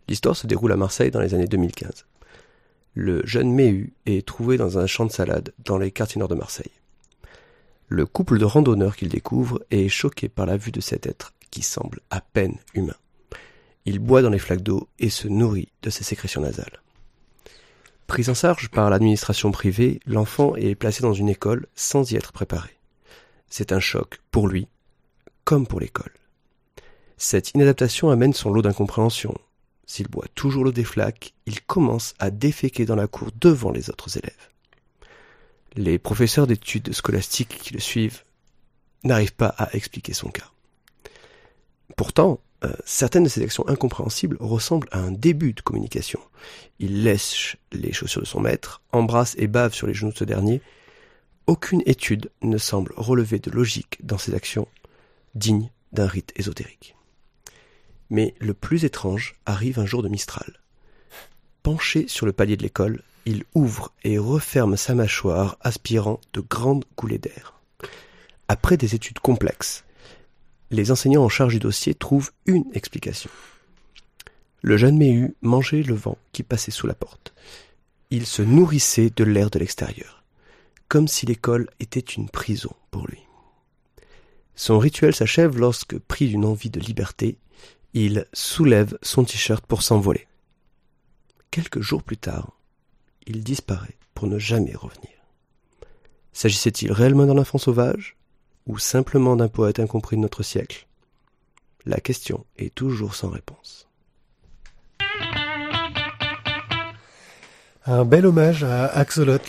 L'histoire 0.09 0.35
se 0.35 0.47
déroule 0.47 0.71
à 0.71 0.75
Marseille 0.75 1.11
dans 1.11 1.21
les 1.21 1.35
années 1.35 1.47
2015. 1.47 2.07
Le 2.95 3.23
jeune 3.27 3.53
Méhu 3.53 3.93
est 4.07 4.25
trouvé 4.25 4.57
dans 4.57 4.79
un 4.79 4.87
champ 4.87 5.05
de 5.05 5.11
salade 5.11 5.53
dans 5.63 5.77
les 5.77 5.91
quartiers 5.91 6.17
nord 6.17 6.27
de 6.27 6.33
Marseille. 6.33 6.71
Le 7.87 8.07
couple 8.07 8.39
de 8.39 8.45
randonneurs 8.45 8.95
qu'il 8.95 9.09
découvre 9.09 9.63
est 9.69 9.87
choqué 9.87 10.27
par 10.27 10.47
la 10.47 10.57
vue 10.57 10.71
de 10.71 10.81
cet 10.81 11.05
être 11.05 11.33
qui 11.51 11.61
semble 11.61 11.99
à 12.09 12.21
peine 12.21 12.57
humain. 12.73 12.95
Il 13.85 13.99
boit 13.99 14.23
dans 14.23 14.31
les 14.31 14.39
flaques 14.39 14.63
d'eau 14.63 14.89
et 14.97 15.11
se 15.11 15.27
nourrit 15.27 15.71
de 15.83 15.91
ses 15.91 16.03
sécrétions 16.03 16.41
nasales. 16.41 16.81
Pris 18.07 18.29
en 18.29 18.33
charge 18.33 18.69
par 18.69 18.89
l'administration 18.89 19.51
privée, 19.51 19.99
l'enfant 20.07 20.55
est 20.55 20.73
placé 20.73 21.03
dans 21.03 21.13
une 21.13 21.29
école 21.29 21.67
sans 21.75 22.11
y 22.11 22.15
être 22.15 22.31
préparé. 22.31 22.79
C'est 23.47 23.71
un 23.71 23.79
choc 23.79 24.19
pour 24.31 24.47
lui, 24.47 24.67
comme 25.43 25.67
pour 25.67 25.79
l'école. 25.79 26.13
Cette 27.17 27.51
inadaptation 27.51 28.09
amène 28.09 28.33
son 28.33 28.51
lot 28.51 28.63
d'incompréhension. 28.63 29.35
S'il 29.89 30.07
boit 30.07 30.27
toujours 30.35 30.63
l'eau 30.63 30.71
des 30.71 30.85
il 31.47 31.61
commence 31.61 32.13
à 32.19 32.29
déféquer 32.29 32.85
dans 32.85 32.95
la 32.95 33.07
cour 33.07 33.29
devant 33.41 33.71
les 33.71 33.89
autres 33.89 34.19
élèves. 34.19 34.49
Les 35.75 35.97
professeurs 35.97 36.45
d'études 36.45 36.93
scolastiques 36.93 37.57
qui 37.57 37.73
le 37.73 37.79
suivent 37.79 38.23
n'arrivent 39.03 39.33
pas 39.33 39.47
à 39.57 39.75
expliquer 39.75 40.13
son 40.13 40.29
cas. 40.29 40.51
Pourtant, 41.97 42.39
euh, 42.63 42.71
certaines 42.85 43.23
de 43.23 43.29
ses 43.29 43.41
actions 43.41 43.67
incompréhensibles 43.67 44.37
ressemblent 44.39 44.89
à 44.91 44.99
un 44.99 45.11
début 45.11 45.53
de 45.53 45.61
communication. 45.61 46.19
Il 46.77 47.01
lèche 47.01 47.57
les 47.71 47.91
chaussures 47.91 48.21
de 48.21 48.27
son 48.27 48.41
maître, 48.41 48.83
embrasse 48.91 49.33
et 49.39 49.47
bave 49.47 49.73
sur 49.73 49.87
les 49.87 49.95
genoux 49.95 50.11
de 50.11 50.17
ce 50.17 50.23
dernier. 50.23 50.61
Aucune 51.47 51.81
étude 51.87 52.29
ne 52.43 52.59
semble 52.59 52.93
relever 52.95 53.39
de 53.39 53.49
logique 53.49 53.97
dans 54.05 54.19
ses 54.19 54.35
actions 54.35 54.67
dignes 55.33 55.71
d'un 55.93 56.05
rite 56.05 56.31
ésotérique. 56.35 56.95
Mais 58.09 58.33
le 58.39 58.53
plus 58.53 58.85
étrange 58.85 59.35
arrive 59.45 59.79
un 59.79 59.85
jour 59.85 60.01
de 60.01 60.09
Mistral. 60.09 60.59
Penché 61.63 62.07
sur 62.07 62.25
le 62.25 62.33
palier 62.33 62.57
de 62.57 62.63
l'école, 62.63 63.03
il 63.25 63.43
ouvre 63.53 63.91
et 64.03 64.17
referme 64.17 64.77
sa 64.77 64.95
mâchoire, 64.95 65.57
aspirant 65.61 66.19
de 66.33 66.41
grandes 66.41 66.85
coulées 66.95 67.17
d'air. 67.19 67.53
Après 68.47 68.77
des 68.77 68.95
études 68.95 69.19
complexes, 69.19 69.83
les 70.71 70.91
enseignants 70.91 71.23
en 71.23 71.29
charge 71.29 71.53
du 71.53 71.59
dossier 71.59 71.93
trouvent 71.93 72.31
une 72.45 72.65
explication. 72.73 73.29
Le 74.61 74.77
jeune 74.77 74.97
Méhu 74.97 75.35
mangeait 75.41 75.83
le 75.83 75.93
vent 75.93 76.17
qui 76.31 76.43
passait 76.43 76.71
sous 76.71 76.87
la 76.87 76.93
porte. 76.93 77.33
Il 78.09 78.25
se 78.25 78.41
nourrissait 78.41 79.11
de 79.15 79.23
l'air 79.23 79.49
de 79.49 79.59
l'extérieur, 79.59 80.23
comme 80.87 81.07
si 81.07 81.25
l'école 81.25 81.69
était 81.79 81.99
une 81.99 82.29
prison 82.29 82.71
pour 82.91 83.07
lui. 83.07 83.19
Son 84.55 84.79
rituel 84.79 85.15
s'achève 85.15 85.57
lorsque, 85.57 85.97
pris 85.97 86.27
d'une 86.27 86.45
envie 86.45 86.69
de 86.69 86.79
liberté, 86.79 87.37
il 87.93 88.27
soulève 88.33 88.97
son 89.01 89.23
t-shirt 89.23 89.65
pour 89.65 89.81
s'envoler. 89.81 90.27
Quelques 91.51 91.81
jours 91.81 92.03
plus 92.03 92.17
tard, 92.17 92.51
il 93.25 93.43
disparaît 93.43 93.97
pour 94.13 94.27
ne 94.27 94.37
jamais 94.37 94.75
revenir. 94.75 95.11
S'agissait-il 96.33 96.91
réellement 96.91 97.25
d'un 97.25 97.37
enfant 97.37 97.57
sauvage 97.57 98.15
ou 98.67 98.77
simplement 98.77 99.35
d'un 99.35 99.47
poète 99.47 99.79
incompris 99.79 100.15
de 100.15 100.21
notre 100.21 100.43
siècle? 100.43 100.87
La 101.85 101.99
question 101.99 102.45
est 102.57 102.73
toujours 102.73 103.15
sans 103.15 103.29
réponse. 103.29 103.87
Un 107.85 108.05
bel 108.05 108.27
hommage 108.27 108.63
à 108.63 108.85
Axolot, 108.85 109.39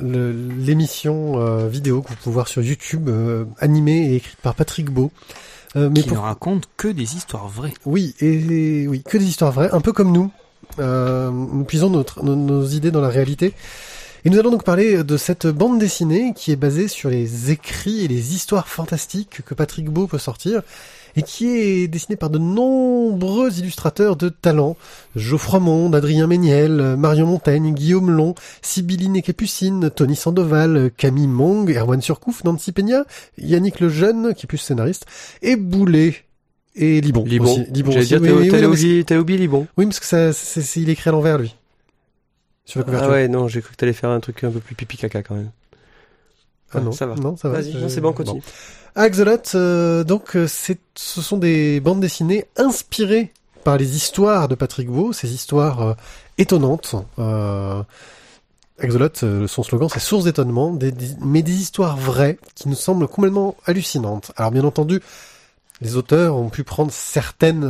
l'émission 0.00 1.40
euh, 1.40 1.68
vidéo 1.68 2.02
que 2.02 2.10
vous 2.10 2.16
pouvez 2.16 2.34
voir 2.34 2.46
sur 2.46 2.62
YouTube, 2.62 3.08
euh, 3.08 3.44
animée 3.58 4.12
et 4.12 4.16
écrite 4.16 4.38
par 4.40 4.54
Patrick 4.54 4.90
Beau. 4.90 5.10
Euh, 5.76 5.88
mais 5.90 6.02
qui 6.02 6.08
pour- 6.08 6.18
ne 6.18 6.22
raconte 6.22 6.68
que 6.76 6.88
des 6.88 7.16
histoires 7.16 7.48
vraies. 7.48 7.72
Oui, 7.86 8.14
et 8.20 8.86
oui, 8.88 9.02
que 9.02 9.16
des 9.18 9.24
histoires 9.26 9.52
vraies, 9.52 9.70
un 9.72 9.80
peu 9.80 9.92
comme 9.92 10.12
nous. 10.12 10.30
Euh, 10.78 11.30
nous 11.30 11.64
puisons 11.64 11.90
notre, 11.90 12.22
nos, 12.24 12.36
nos 12.36 12.64
idées 12.66 12.90
dans 12.90 13.00
la 13.00 13.08
réalité. 13.08 13.52
Et 14.24 14.30
nous 14.30 14.38
allons 14.38 14.50
donc 14.52 14.62
parler 14.62 15.02
de 15.02 15.16
cette 15.16 15.48
bande 15.48 15.80
dessinée 15.80 16.32
qui 16.36 16.52
est 16.52 16.56
basée 16.56 16.86
sur 16.86 17.10
les 17.10 17.50
écrits 17.50 18.04
et 18.04 18.08
les 18.08 18.34
histoires 18.34 18.68
fantastiques 18.68 19.40
que 19.44 19.52
Patrick 19.54 19.88
Beau 19.90 20.06
peut 20.06 20.18
sortir 20.18 20.62
et 21.16 21.22
qui 21.22 21.48
est 21.48 21.88
dessinée 21.88 22.14
par 22.16 22.30
de 22.30 22.38
nombreux 22.38 23.52
illustrateurs 23.58 24.14
de 24.16 24.28
talent. 24.28 24.76
Geoffroy 25.16 25.58
Monde, 25.58 25.94
Adrien 25.96 26.28
Méniel, 26.28 26.94
Marion 26.96 27.26
Montaigne, 27.26 27.74
Guillaume 27.74 28.10
Long, 28.12 28.34
Sibylline 28.62 29.16
et 29.16 29.22
Capucine, 29.22 29.90
Tony 29.90 30.14
Sandoval, 30.14 30.92
Camille 30.96 31.26
Mong, 31.26 31.68
Erwan 31.76 32.00
Surcouf, 32.00 32.44
Nancy 32.44 32.70
Peña, 32.72 33.04
Yannick 33.38 33.80
Lejeune, 33.80 34.34
qui 34.34 34.46
est 34.46 34.48
plus 34.48 34.58
scénariste, 34.58 35.04
et 35.42 35.56
Boulet. 35.56 36.14
Et 36.76 37.02
Libon. 37.02 37.24
Libon. 37.24 37.44
aussi. 37.52 37.64
Libon 37.70 37.90
J'allais 37.90 38.04
aussi. 38.04 38.08
dire, 38.08 38.22
Oui, 38.22 39.24
oui, 39.28 39.36
Libon. 39.36 39.66
oui, 39.76 39.84
parce 39.84 40.00
que 40.00 40.06
ça, 40.06 40.32
c'est- 40.32 40.80
il 40.80 40.88
écrit 40.88 41.10
à 41.10 41.12
l'envers, 41.12 41.36
lui. 41.36 41.54
Sur 42.64 42.80
la 42.80 42.82
Ah 42.82 42.86
couverture. 42.86 43.10
ouais, 43.10 43.28
non, 43.28 43.48
j'ai 43.48 43.60
cru 43.60 43.72
que 43.72 43.76
t'allais 43.76 43.92
faire 43.92 44.10
un 44.10 44.20
truc 44.20 44.44
un 44.44 44.50
peu 44.50 44.60
plus 44.60 44.74
pipi 44.74 44.96
caca 44.96 45.22
quand 45.22 45.34
même. 45.34 45.50
Ah 46.74 46.80
non, 46.80 46.92
ça 46.92 47.06
va. 47.06 47.14
Non, 47.16 47.36
ça 47.36 47.48
va. 47.48 47.60
Vas-y, 47.60 47.76
Euh, 47.76 47.88
c'est 47.88 48.00
bon, 48.00 48.12
continue. 48.12 48.42
Axolot, 48.94 49.36
euh, 49.54 50.04
donc, 50.04 50.36
euh, 50.36 50.46
c'est, 50.46 50.78
ce 50.94 51.20
sont 51.22 51.36
des 51.38 51.80
bandes 51.80 52.00
dessinées 52.00 52.46
inspirées 52.56 53.32
par 53.64 53.76
les 53.76 53.96
histoires 53.96 54.48
de 54.48 54.54
Patrick 54.54 54.88
Beau, 54.88 55.12
ces 55.12 55.32
histoires 55.34 55.82
euh, 55.82 55.94
étonnantes. 56.38 56.94
Euh, 57.18 57.82
Axolot, 58.78 59.08
euh, 59.22 59.46
son 59.46 59.62
slogan, 59.62 59.88
c'est 59.92 60.00
source 60.00 60.24
d'étonnement, 60.24 60.72
des- 60.72 60.92
des- 60.92 61.14
mais 61.20 61.42
des 61.42 61.52
histoires 61.52 61.96
vraies 61.96 62.38
qui 62.54 62.68
nous 62.68 62.74
semblent 62.74 63.06
complètement 63.06 63.56
hallucinantes. 63.66 64.32
Alors, 64.36 64.50
bien 64.50 64.64
entendu, 64.64 65.00
les 65.82 65.96
auteurs 65.96 66.36
ont 66.36 66.48
pu 66.48 66.64
prendre 66.64 66.90
certaines 66.92 67.64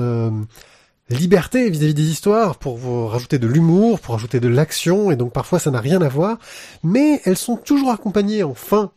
libertés 1.11 1.68
vis-à-vis 1.70 1.94
des 1.94 2.11
histoires 2.11 2.57
pour 2.57 2.76
vous 2.76 3.07
rajouter 3.07 3.38
de 3.38 3.46
l'humour, 3.46 4.00
pour 4.00 4.14
rajouter 4.14 4.40
de 4.40 4.48
l'action, 4.48 5.11
et 5.11 5.16
donc 5.16 5.32
parfois 5.32 5.59
ça 5.59 5.70
n'a 5.70 5.80
rien 5.80 6.00
à 6.03 6.09
voir, 6.09 6.38
mais 6.82 7.20
elles 7.24 7.36
sont 7.36 7.57
toujours 7.57 7.90
accompagnées 7.90 8.42
en 8.42 8.55
fin 8.55 8.90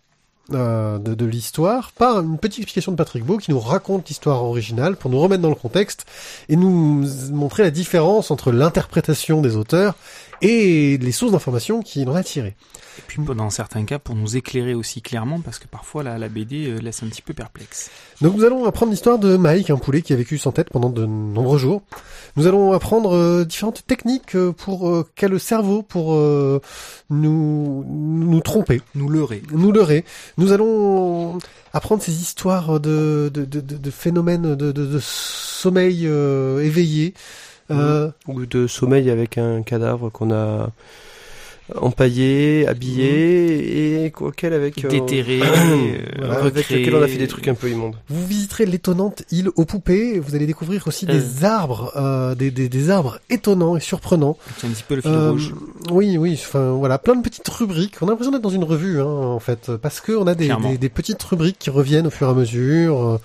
euh, 0.54 1.00
de, 1.00 1.16
de 1.16 1.26
l'histoire 1.26 1.92
par 1.92 2.20
une 2.20 2.38
petite 2.38 2.60
explication 2.60 2.92
de 2.92 2.98
Patrick 2.98 3.26
Beau 3.26 3.40
qui 3.40 3.50
nous 3.50 3.60
raconte 3.60 4.08
l'histoire 4.10 4.44
originale 4.44 4.96
pour 4.96 5.10
nous 5.10 5.20
remettre 5.20 5.42
dans 5.42 5.50
le 5.50 5.56
contexte 5.56 6.06
et 6.50 6.56
nous 6.56 7.04
montrer 7.32 7.64
la 7.64 7.72
différence 7.72 8.30
entre 8.30 8.52
l'interprétation 8.52 9.42
des 9.42 9.56
auteurs 9.56 9.96
et 10.42 10.98
les 10.98 11.12
sources 11.12 11.32
d'informations 11.32 11.82
qu'il 11.82 12.08
en 12.10 12.16
a 12.16 12.24
tirées. 12.24 12.56
Et 12.98 13.02
puis 13.08 13.22
dans 13.22 13.50
certains 13.50 13.84
cas 13.84 14.00
pour 14.00 14.16
nous 14.16 14.38
éclairer 14.38 14.74
aussi 14.74 15.02
clairement 15.02 15.42
parce 15.42 15.60
que 15.60 15.68
parfois 15.68 16.02
la, 16.02 16.18
la 16.18 16.30
BD 16.30 16.68
euh, 16.68 16.78
laisse 16.80 17.04
un 17.04 17.08
petit 17.08 17.22
peu 17.22 17.34
perplexe. 17.34 17.92
Donc 18.22 18.36
nous 18.38 18.46
allons 18.46 18.64
apprendre 18.66 18.92
l'histoire 18.92 19.20
de 19.20 19.36
Mike, 19.36 19.70
un 19.70 19.76
poulet 19.78 20.02
qui 20.02 20.14
a 20.14 20.16
vécu 20.16 20.38
sans 20.38 20.54
tête 20.54 20.70
pendant 20.70 20.90
de 20.90 21.06
nombreux 21.06 21.58
jours. 21.58 21.82
Nous 22.38 22.48
allons 22.48 22.72
apprendre 22.72 23.14
euh, 23.14 23.44
différentes 23.44 23.86
techniques 23.86 24.36
euh, 24.36 24.54
pour 24.54 24.90
euh, 24.90 25.06
qu'a 25.16 25.28
le 25.28 25.40
cerveau 25.40 25.82
pour 25.82 26.14
euh, 26.16 26.62
nous 27.10 27.84
nous 27.88 28.40
tromper, 28.40 28.82
Nous 28.96 29.10
leurrer. 29.10 29.42
nous 29.52 29.74
leurrer. 29.74 30.06
Nous 30.38 30.54
allons 30.54 31.38
apprendre 31.74 32.02
ces 32.02 32.22
histoires 32.22 32.80
de 32.80 33.30
de, 33.34 33.44
de, 33.44 33.60
de- 33.60 33.92
phénomènes 33.92 34.56
de, 34.56 34.72
de, 34.72 35.00
sommeil 35.02 36.06
éveillé. 36.06 37.14
Euh, 37.72 38.12
Ou 38.28 38.46
de 38.46 38.68
sommeil 38.68 39.10
avec 39.10 39.38
un 39.38 39.62
cadavre 39.64 40.10
qu'on 40.10 40.32
a 40.32 40.70
empaillé, 41.82 42.68
habillé 42.68 44.06
et 44.06 44.12
quoi 44.12 44.32
qu'elle 44.32 44.54
avec 44.54 44.86
euh, 44.86 44.88
Déterré, 44.88 45.40
Voilà, 46.20 46.36
avec 46.44 46.70
lequel 46.70 46.94
on 46.94 47.02
a 47.02 47.08
fait 47.08 47.18
des 47.18 47.28
trucs 47.28 47.48
un 47.48 47.56
peu 47.56 47.70
immondes. 47.72 47.96
Vous 48.08 48.26
visiterez 48.28 48.68
l'étonnante 48.68 49.24
île 49.32 49.50
aux 49.56 49.66
poupées. 49.66 50.20
Vous 50.20 50.36
allez 50.36 50.46
découvrir 50.46 50.86
aussi 50.88 51.08
des 51.08 51.44
arbres, 51.44 51.92
euh, 51.96 52.36
des, 52.36 52.52
des, 52.52 52.70
des 52.70 52.90
arbres 52.92 53.20
étonnants 53.32 53.76
et 53.76 53.80
surprenants. 53.80 54.38
C'est 54.60 54.68
un 54.68 54.70
petit 54.70 54.84
peu 54.88 54.96
le 54.96 55.02
fil 55.02 55.10
Euh, 55.12 55.32
rouge. 55.32 55.56
oui, 55.90 56.18
oui. 56.20 56.34
Enfin, 56.40 56.74
voilà, 56.74 57.00
plein 57.00 57.16
de 57.16 57.24
petites 57.24 57.48
rubriques. 57.50 57.96
On 58.02 58.08
a 58.08 58.12
l'impression 58.12 58.32
d'être 58.32 58.44
dans 58.44 58.50
une 58.50 58.64
revue, 58.64 59.02
hein, 59.02 59.06
en 59.06 59.40
fait, 59.40 59.72
parce 59.78 60.02
que 60.02 60.12
on 60.12 60.28
a 60.28 60.36
des, 60.36 60.50
des, 60.62 60.78
des 60.78 60.90
petites 60.90 61.24
rubriques 61.24 61.58
qui 61.58 61.72
reviennent 61.72 62.06
au 62.08 62.12
fur 62.12 62.28
et 62.28 62.32
à 62.32 62.34
mesure. 62.36 63.02
euh, 63.04 63.18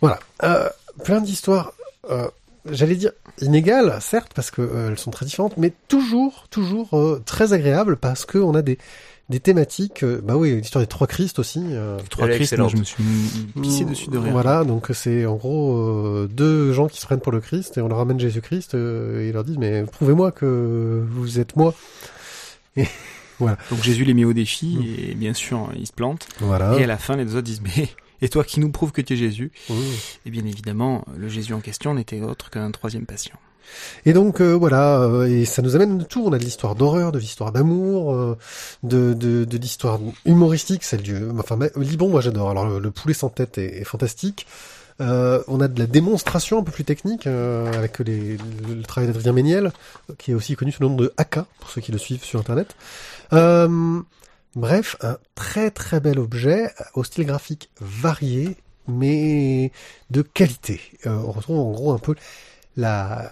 voilà, 0.00 0.18
euh, 0.42 0.68
plein 1.04 1.20
d'histoires. 1.20 1.72
J'allais 2.70 2.96
dire 2.96 3.12
inégales, 3.40 3.96
certes, 4.00 4.32
parce 4.34 4.50
que 4.50 4.60
euh, 4.62 4.88
elles 4.90 4.98
sont 4.98 5.10
très 5.10 5.24
différentes, 5.26 5.56
mais 5.56 5.72
toujours, 5.88 6.46
toujours 6.50 6.88
euh, 6.94 7.22
très 7.24 7.52
agréables 7.52 7.96
parce 7.96 8.24
que 8.26 8.38
on 8.38 8.54
a 8.54 8.62
des 8.62 8.78
des 9.30 9.38
thématiques. 9.38 10.02
euh, 10.02 10.20
bah 10.24 10.36
oui, 10.36 10.56
l'histoire 10.56 10.82
des 10.82 10.88
trois 10.88 11.06
Christ 11.06 11.38
aussi. 11.38 11.62
euh, 11.70 11.98
Trois 12.10 12.26
Christ, 12.36 12.50
je 12.68 12.76
me 12.76 12.82
suis 12.84 13.04
pissé 13.62 13.84
dessus 13.84 14.10
de 14.10 14.18
rire. 14.18 14.32
Voilà, 14.32 14.64
donc 14.64 14.88
c'est 14.92 15.24
en 15.24 15.36
gros 15.36 15.76
euh, 15.76 16.28
deux 16.30 16.72
gens 16.72 16.88
qui 16.88 17.00
se 17.00 17.06
prennent 17.06 17.20
pour 17.20 17.30
le 17.32 17.40
Christ 17.40 17.78
et 17.78 17.80
on 17.80 17.88
leur 17.88 17.98
ramène 17.98 18.18
Jésus-Christ 18.18 18.74
euh, 18.74 19.22
et 19.22 19.28
ils 19.28 19.32
leur 19.32 19.44
disent 19.44 19.58
mais 19.58 19.84
prouvez-moi 19.84 20.32
que 20.32 21.04
vous 21.10 21.38
êtes 21.38 21.54
moi. 21.56 21.74
Donc 23.70 23.82
Jésus 23.82 24.04
les 24.04 24.12
met 24.14 24.24
au 24.24 24.32
défi 24.34 24.78
et 25.10 25.14
bien 25.14 25.32
sûr 25.32 25.70
il 25.74 25.86
se 25.86 25.92
plante. 25.92 26.28
Voilà. 26.40 26.76
Et 26.78 26.84
à 26.84 26.86
la 26.86 26.98
fin 26.98 27.16
les 27.16 27.24
deux 27.24 27.32
autres 27.36 27.42
disent 27.46 27.62
mais 27.62 27.88
et 28.22 28.28
toi 28.28 28.44
qui 28.44 28.60
nous 28.60 28.70
prouve 28.70 28.92
que 28.92 29.00
tu 29.00 29.14
es 29.14 29.16
Jésus. 29.16 29.52
Et 30.26 30.30
bien 30.30 30.44
évidemment 30.44 31.04
le 31.16 31.28
Jésus 31.28 31.54
en 31.54 31.60
question 31.60 31.94
n'était 31.94 32.20
autre 32.20 32.50
qu'un 32.50 32.70
troisième 32.70 33.06
patient. 33.06 33.36
Et 34.04 34.12
donc 34.12 34.40
euh, 34.40 34.54
voilà, 34.54 34.98
euh, 35.00 35.28
et 35.28 35.44
ça 35.44 35.62
nous 35.62 35.76
amène 35.76 35.98
de 35.98 36.04
tout. 36.04 36.24
On 36.26 36.32
a 36.32 36.38
de 36.38 36.44
l'histoire 36.44 36.74
d'horreur, 36.74 37.12
de 37.12 37.20
l'histoire 37.20 37.52
d'amour, 37.52 38.12
euh, 38.12 38.36
de, 38.82 39.14
de, 39.14 39.44
de 39.44 39.58
l'histoire 39.58 40.00
humoristique, 40.24 40.82
celle 40.82 41.02
du... 41.02 41.16
Enfin, 41.38 41.56
ma- 41.56 41.68
Libon, 41.76 42.08
moi 42.08 42.20
j'adore. 42.20 42.50
Alors 42.50 42.66
le, 42.66 42.80
le 42.80 42.90
poulet 42.90 43.14
sans 43.14 43.28
tête 43.28 43.58
est, 43.58 43.80
est 43.80 43.84
fantastique. 43.84 44.46
Euh, 45.00 45.42
on 45.48 45.60
a 45.60 45.68
de 45.68 45.78
la 45.78 45.86
démonstration 45.86 46.58
un 46.58 46.62
peu 46.62 46.72
plus 46.72 46.84
technique 46.84 47.26
euh, 47.26 47.72
avec 47.72 48.00
les, 48.00 48.36
le, 48.36 48.74
le 48.74 48.82
travail 48.82 49.10
d'Adrien 49.10 49.32
Méniel, 49.32 49.72
qui 50.18 50.32
est 50.32 50.34
aussi 50.34 50.56
connu 50.56 50.72
sous 50.72 50.82
le 50.82 50.88
nom 50.88 50.96
de 50.96 51.12
Aka, 51.16 51.46
pour 51.60 51.70
ceux 51.70 51.80
qui 51.80 51.90
le 51.92 51.96
suivent 51.96 52.24
sur 52.24 52.38
Internet. 52.40 52.74
Bref, 54.56 54.96
un 55.00 55.16
très 55.34 55.70
très 55.70 56.00
bel 56.00 56.18
objet 56.18 56.72
au 56.94 57.04
style 57.04 57.24
graphique 57.24 57.70
varié, 57.80 58.56
mais 58.88 59.70
de 60.10 60.22
qualité. 60.22 60.80
Euh, 61.06 61.16
on 61.24 61.30
retrouve 61.32 61.58
en 61.60 61.70
gros 61.70 61.92
un 61.92 61.98
peu 61.98 62.14
la... 62.76 63.30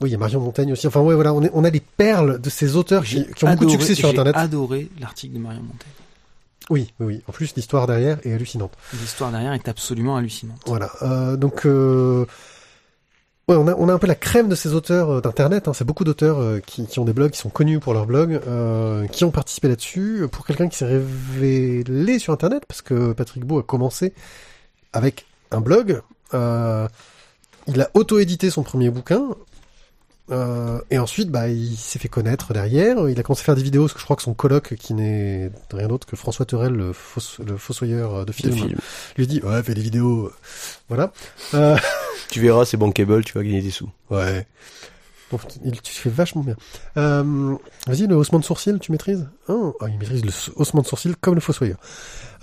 Oui, 0.00 0.10
il 0.10 0.12
y 0.12 0.16
a 0.16 0.18
Marion 0.18 0.40
Montaigne 0.40 0.72
aussi. 0.72 0.86
Enfin, 0.86 1.00
ouais, 1.00 1.14
voilà, 1.14 1.32
on, 1.32 1.42
est, 1.42 1.50
on 1.54 1.64
a 1.64 1.70
les 1.70 1.80
perles 1.80 2.40
de 2.40 2.50
ces 2.50 2.76
auteurs 2.76 3.04
qui, 3.04 3.26
qui 3.32 3.44
ont 3.44 3.50
beaucoup 3.52 3.66
de 3.66 3.70
succès 3.70 3.94
sur 3.94 4.08
j'ai 4.08 4.14
Internet. 4.14 4.36
adoré 4.36 4.90
l'article 5.00 5.34
de 5.34 5.38
Marion 5.38 5.62
Montaigne. 5.62 5.92
Oui, 6.68 6.92
oui, 6.98 7.06
oui. 7.06 7.22
En 7.28 7.32
plus, 7.32 7.54
l'histoire 7.56 7.86
derrière 7.86 8.18
est 8.26 8.32
hallucinante. 8.32 8.72
L'histoire 8.94 9.30
derrière 9.30 9.52
est 9.52 9.68
absolument 9.68 10.16
hallucinante. 10.16 10.60
Voilà. 10.66 10.90
Euh, 11.02 11.36
donc, 11.36 11.64
euh... 11.64 12.26
ouais, 13.48 13.56
on 13.56 13.68
a, 13.68 13.74
on 13.74 13.88
a 13.88 13.92
un 13.92 13.98
peu 13.98 14.06
la 14.06 14.14
crème 14.14 14.48
de 14.48 14.54
ces 14.54 14.74
auteurs 14.74 15.10
euh, 15.10 15.20
d'Internet. 15.20 15.68
Hein. 15.68 15.72
C'est 15.74 15.84
beaucoup 15.84 16.04
d'auteurs 16.04 16.40
euh, 16.40 16.60
qui, 16.60 16.86
qui 16.86 16.98
ont 16.98 17.04
des 17.04 17.12
blogs, 17.12 17.32
qui 17.32 17.38
sont 17.38 17.50
connus 17.50 17.80
pour 17.80 17.94
leurs 17.94 18.06
blogs, 18.06 18.40
euh, 18.46 19.06
qui 19.08 19.24
ont 19.24 19.30
participé 19.30 19.68
là-dessus. 19.68 20.26
Pour 20.30 20.46
quelqu'un 20.46 20.68
qui 20.68 20.76
s'est 20.78 20.86
révélé 20.86 22.18
sur 22.18 22.32
Internet, 22.32 22.64
parce 22.66 22.82
que 22.82 23.12
Patrick 23.12 23.44
Beau 23.44 23.58
a 23.58 23.62
commencé 23.62 24.12
avec 24.92 25.26
un 25.50 25.60
blog. 25.60 26.00
Il 27.66 27.80
a 27.80 27.90
auto-édité 27.94 28.50
son 28.50 28.62
premier 28.62 28.90
bouquin. 28.90 29.28
Euh, 30.30 30.80
et 30.90 30.98
ensuite, 30.98 31.30
bah, 31.30 31.48
il 31.48 31.76
s'est 31.76 31.98
fait 31.98 32.08
connaître 32.08 32.52
derrière. 32.54 33.08
Il 33.10 33.18
a 33.18 33.22
commencé 33.22 33.42
à 33.42 33.44
faire 33.44 33.56
des 33.56 33.62
vidéos, 33.62 33.82
parce 33.82 33.92
que 33.92 33.98
je 34.00 34.04
crois 34.04 34.16
que 34.16 34.22
son 34.22 34.32
coloc, 34.34 34.74
qui 34.76 34.94
n'est 34.94 35.50
rien 35.72 35.88
d'autre 35.88 36.06
que 36.06 36.16
François 36.16 36.46
Terrel, 36.46 36.72
le, 36.72 36.92
fausse- 36.94 37.40
le 37.46 37.56
fossoyeur 37.58 38.24
de 38.24 38.32
film, 38.32 38.54
film. 38.54 38.78
lui 39.18 39.26
dit 39.26 39.40
ouais 39.44 39.62
fais 39.62 39.74
des 39.74 39.82
vidéos 39.82 40.32
voilà 40.88 41.12
euh, 41.52 41.76
Tu 42.30 42.40
verras, 42.40 42.64
c'est 42.64 42.78
bankable, 42.78 43.22
tu 43.24 43.34
vas 43.34 43.42
gagner 43.44 43.60
des 43.60 43.70
sous. 43.70 43.90
ouais 44.10 44.46
Donc, 45.30 45.42
il, 45.64 45.78
tu 45.82 45.92
fais 45.92 46.08
vachement 46.10 46.42
bien 46.42 46.56
euh, 46.96 47.54
vas-y 47.86 48.06
le 48.06 48.16
haussement 48.16 48.38
de 48.38 48.44
sourcil 48.44 48.78
tu 48.80 48.92
maîtrises? 48.92 49.28
Oh, 49.48 49.76
ah, 49.80 49.86
il 49.90 49.98
maîtrise 49.98 50.24
le 50.24 50.32
haussement 50.56 50.80
de 50.80 50.86
sourcil 50.86 51.16
comme 51.20 51.34
le 51.34 51.40
fossoyeur 51.42 51.76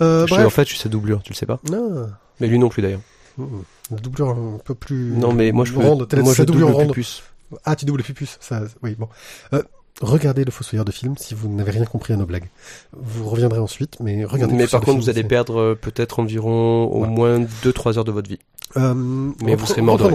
euh, 0.00 0.24
Je 0.28 0.34
sais, 0.34 0.44
en 0.44 0.50
fait, 0.50 0.64
je 0.64 0.70
suis 0.74 0.78
sa 0.78 0.88
doublure, 0.88 1.20
tu 1.24 1.32
le 1.32 1.36
sais 1.36 1.46
pas. 1.46 1.58
ah, 1.72 2.06
Mais 2.40 2.46
lui 2.46 2.58
non 2.60 2.68
plus 2.68 2.80
d'ailleurs. 2.82 3.00
mm, 3.38 3.44
la 3.90 3.96
doublure 3.96 4.28
un 4.30 4.58
peu 4.64 4.74
plus 4.76 5.10
Non, 5.12 5.32
mais 5.32 5.50
moi 5.50 5.64
je 5.64 5.72
telle 6.06 6.22
moi 6.22 6.32
je 6.32 6.44
doublure 6.44 6.70
double 6.78 6.92
plus. 6.92 7.24
Ah 7.64 7.76
tu 7.76 7.84
doubles 7.84 7.98
le 7.98 8.04
pupus 8.04 8.38
ça 8.40 8.62
oui 8.82 8.94
bon 8.98 9.08
euh, 9.52 9.62
regardez 10.00 10.44
le 10.44 10.50
fossoyeur 10.50 10.84
de 10.84 10.92
film 10.92 11.16
si 11.18 11.34
vous 11.34 11.48
n'avez 11.48 11.70
rien 11.70 11.84
compris 11.84 12.12
à 12.12 12.16
nos 12.16 12.26
blagues 12.26 12.48
vous 12.92 13.28
reviendrez 13.28 13.58
ensuite 13.60 13.98
mais 14.00 14.24
regardez 14.24 14.54
Mais 14.54 14.66
par 14.66 14.80
contre, 14.80 14.98
vous 15.00 15.08
allez 15.10 15.24
perdre 15.24 15.60
euh, 15.60 15.74
peut-être 15.74 16.18
environ 16.18 16.84
au 16.86 16.98
Voilà. 16.98 17.12
moins 17.12 17.38
2-3 17.62 17.98
heures 17.98 18.04
de 18.04 18.12
votre 18.12 18.28
vie. 18.28 18.38
Euh, 18.78 18.94
Mais 19.42 19.54
vous 19.54 19.66
serez 19.66 19.82
mort 19.82 19.98
de. 19.98 20.14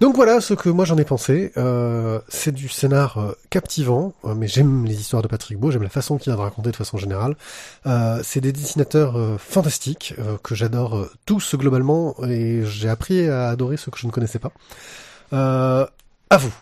Donc 0.00 0.14
voilà 0.14 0.40
ce 0.40 0.54
que 0.54 0.68
moi 0.68 0.84
j'en 0.84 0.96
ai 0.96 1.04
pensé. 1.04 1.50
Euh, 1.56 2.20
c'est 2.28 2.52
du 2.52 2.68
scénar 2.68 3.18
euh, 3.18 3.32
captivant, 3.50 4.12
euh, 4.24 4.34
mais 4.36 4.46
j'aime 4.46 4.84
les 4.84 5.00
histoires 5.00 5.22
de 5.22 5.28
Patrick 5.28 5.58
Beau, 5.58 5.72
j'aime 5.72 5.82
la 5.82 5.88
façon 5.88 6.16
qu'il 6.16 6.32
a 6.32 6.36
de 6.36 6.40
raconter 6.40 6.70
de 6.70 6.76
façon 6.76 6.98
générale. 6.98 7.34
Euh, 7.86 8.20
c'est 8.22 8.40
des 8.40 8.52
dessinateurs 8.52 9.18
fantastiques 9.40 10.14
que 10.44 10.54
j'adore 10.54 11.08
tous 11.26 11.56
globalement 11.56 12.14
et 12.28 12.62
j'ai 12.64 12.88
appris 12.88 13.26
à 13.28 13.48
adorer 13.48 13.76
ceux 13.76 13.90
que 13.90 13.98
je 13.98 14.06
ne 14.06 14.12
connaissais 14.12 14.38
pas. 14.38 14.52
Euh, 15.32 15.84
à 16.30 16.36
vous. 16.36 16.54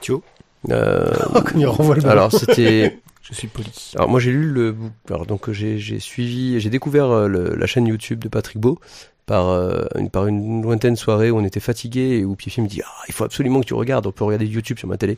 Thio, 0.00 0.22
Euh, 0.70 1.12
Oh, 1.34 1.40
comme 1.46 1.60
il 1.60 1.66
renvoie 1.66 1.94
le 1.94 2.00
ballon. 2.02 2.12
alors 2.12 2.32
c'était 2.32 2.98
je 3.22 3.34
suis 3.34 3.48
poli. 3.48 3.70
Alors 3.94 4.08
moi 4.08 4.20
j'ai 4.20 4.30
lu 4.32 4.50
le 4.50 4.74
alors 5.08 5.26
donc 5.26 5.50
j'ai 5.50 5.78
j'ai 5.78 6.00
suivi 6.00 6.58
j'ai 6.60 6.70
découvert 6.70 7.06
euh, 7.10 7.28
le- 7.28 7.54
la 7.54 7.66
chaîne 7.66 7.86
YouTube 7.86 8.18
de 8.20 8.28
Patrick 8.28 8.58
Beau 8.58 8.78
par 9.26 9.48
euh, 9.48 9.84
une 9.96 10.10
par 10.10 10.26
une 10.26 10.62
lointaine 10.62 10.96
soirée 10.96 11.30
où 11.30 11.36
on 11.38 11.44
était 11.44 11.60
fatigué 11.60 12.18
et 12.18 12.24
où 12.24 12.34
Pifi 12.34 12.60
me 12.60 12.66
dit 12.68 12.80
ah 12.84 13.02
il 13.08 13.14
faut 13.14 13.24
absolument 13.24 13.60
que 13.60 13.66
tu 13.66 13.74
regardes 13.74 14.06
on 14.06 14.12
peut 14.12 14.24
regarder 14.24 14.46
YouTube 14.46 14.78
sur 14.78 14.88
ma 14.88 14.96
télé. 14.96 15.16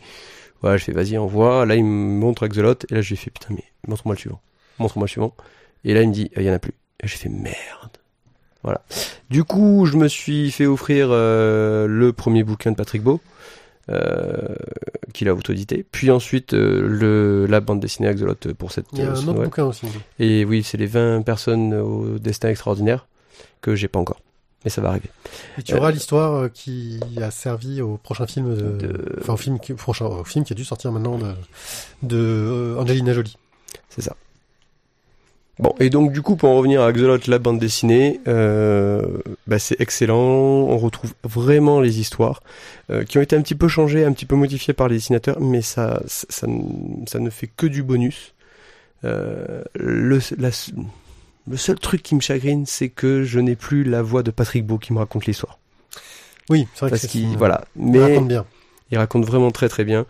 Voilà, 0.62 0.76
je 0.76 0.84
fais 0.84 0.92
vas-y 0.92 1.16
envoie. 1.16 1.64
Là 1.64 1.74
il 1.76 1.84
me 1.84 2.18
montre 2.20 2.42
Axolot 2.44 2.74
et 2.90 2.94
là 2.94 3.00
je 3.00 3.08
lui 3.10 3.16
fais 3.16 3.30
putain 3.30 3.48
mais 3.54 3.64
montre-moi 3.88 4.14
le 4.14 4.20
suivant. 4.20 4.40
Montre-moi 4.78 5.04
le 5.06 5.10
suivant. 5.10 5.34
Et 5.84 5.94
là 5.94 6.02
il 6.02 6.08
me 6.10 6.14
dit 6.14 6.30
il 6.36 6.42
y 6.42 6.50
en 6.50 6.54
a 6.54 6.58
plus. 6.58 6.74
Et 7.02 7.08
j'ai 7.08 7.16
fait 7.16 7.30
merde. 7.30 7.54
Voilà. 8.62 8.82
Du 9.30 9.42
coup, 9.42 9.86
je 9.86 9.96
me 9.96 10.06
suis 10.06 10.50
fait 10.50 10.66
offrir 10.66 11.08
euh, 11.10 11.86
le 11.86 12.12
premier 12.12 12.42
bouquin 12.44 12.70
de 12.72 12.76
Patrick 12.76 13.00
Beau 13.02 13.14
euh, 13.14 13.18
qu'il 15.12 15.28
a 15.28 15.34
auto-édité. 15.34 15.84
Puis 15.90 16.10
ensuite, 16.10 16.54
euh, 16.54 16.86
le, 16.86 17.46
la 17.46 17.60
bande 17.60 17.80
dessinée 17.80 18.08
Axolot 18.08 18.34
pour 18.58 18.72
cette 18.72 18.86
Il 18.92 19.00
y 19.00 19.02
a 19.02 19.06
euh, 19.06 19.12
un 19.12 19.16
ce 19.16 19.26
autre 19.28 19.42
bouquin 19.44 19.64
aussi. 19.64 19.86
Et 20.18 20.44
oui, 20.44 20.62
c'est 20.62 20.76
les 20.78 20.86
20 20.86 21.22
personnes 21.22 21.74
au 21.74 22.18
destin 22.18 22.48
extraordinaire 22.50 23.06
que 23.60 23.74
j'ai 23.74 23.88
pas 23.88 23.98
encore. 23.98 24.20
Mais 24.64 24.70
ça 24.70 24.82
va 24.82 24.90
arriver. 24.90 25.08
Et 25.58 25.62
tu 25.62 25.74
auras 25.74 25.90
l'histoire 25.90 26.34
euh, 26.34 26.48
qui 26.48 27.00
a 27.20 27.30
servi 27.30 27.80
au 27.80 27.96
prochain 27.96 28.26
film 28.26 28.54
de, 28.54 28.60
De- 28.86 29.16
enfin 29.20 29.32
au 29.32 29.36
film 29.38 29.58
qui, 29.58 29.72
au 29.72 29.76
prochain, 29.76 30.04
au 30.04 30.22
film 30.24 30.44
qui 30.44 30.52
a 30.52 30.56
dû 30.56 30.64
sortir 30.64 30.92
maintenant 30.92 31.16
de, 31.18 31.32
de 32.02 32.16
euh, 32.18 32.78
Angelina 32.78 33.14
Jolie. 33.14 33.36
C'est 33.88 34.02
ça. 34.02 34.14
Bon, 35.60 35.74
et 35.78 35.90
donc 35.90 36.12
du 36.12 36.22
coup, 36.22 36.36
pour 36.36 36.48
en 36.48 36.56
revenir 36.56 36.80
à 36.80 36.86
Axolot, 36.86 37.18
la 37.26 37.38
bande 37.38 37.58
dessinée, 37.58 38.20
euh, 38.28 39.02
bah, 39.46 39.58
c'est 39.58 39.78
excellent. 39.80 40.16
On 40.16 40.78
retrouve 40.78 41.12
vraiment 41.22 41.80
les 41.80 42.00
histoires 42.00 42.42
euh, 42.90 43.04
qui 43.04 43.18
ont 43.18 43.20
été 43.20 43.36
un 43.36 43.42
petit 43.42 43.54
peu 43.54 43.68
changées, 43.68 44.04
un 44.04 44.12
petit 44.12 44.24
peu 44.26 44.36
modifiées 44.36 44.72
par 44.72 44.88
les 44.88 44.96
dessinateurs, 44.96 45.38
mais 45.40 45.60
ça, 45.60 46.00
ça, 46.06 46.26
ça 46.30 46.46
ne- 46.46 47.04
ça 47.06 47.18
ne 47.18 47.28
fait 47.28 47.46
que 47.54 47.66
du 47.66 47.82
bonus. 47.82 48.34
Euh, 49.04 49.62
le, 49.74 50.18
la- 50.38 50.50
le 51.48 51.56
seul 51.56 51.78
truc 51.78 52.02
qui 52.02 52.14
me 52.14 52.20
chagrine, 52.20 52.64
c'est 52.66 52.88
que 52.88 53.22
je 53.24 53.38
n'ai 53.40 53.56
plus 53.56 53.84
la 53.84 54.00
voix 54.02 54.22
de 54.22 54.30
Patrick 54.30 54.64
Beau 54.66 54.78
qui 54.78 54.92
me 54.94 54.98
raconte 54.98 55.26
l'histoire. 55.26 55.58
Oui, 56.48 56.66
c'est 56.74 56.80
vrai 56.80 56.90
Parce 56.90 57.02
que 57.02 57.06
c'est 57.06 57.12
qu'il, 57.12 57.24
une- 57.24 57.36
voilà. 57.36 57.64
il 57.76 57.86
Mais 57.86 58.00
raconte 58.00 58.28
bien. 58.28 58.46
Il 58.92 58.98
raconte 58.98 59.24
vraiment 59.24 59.50
très 59.50 59.68
très 59.68 59.84
bien. 59.84 60.04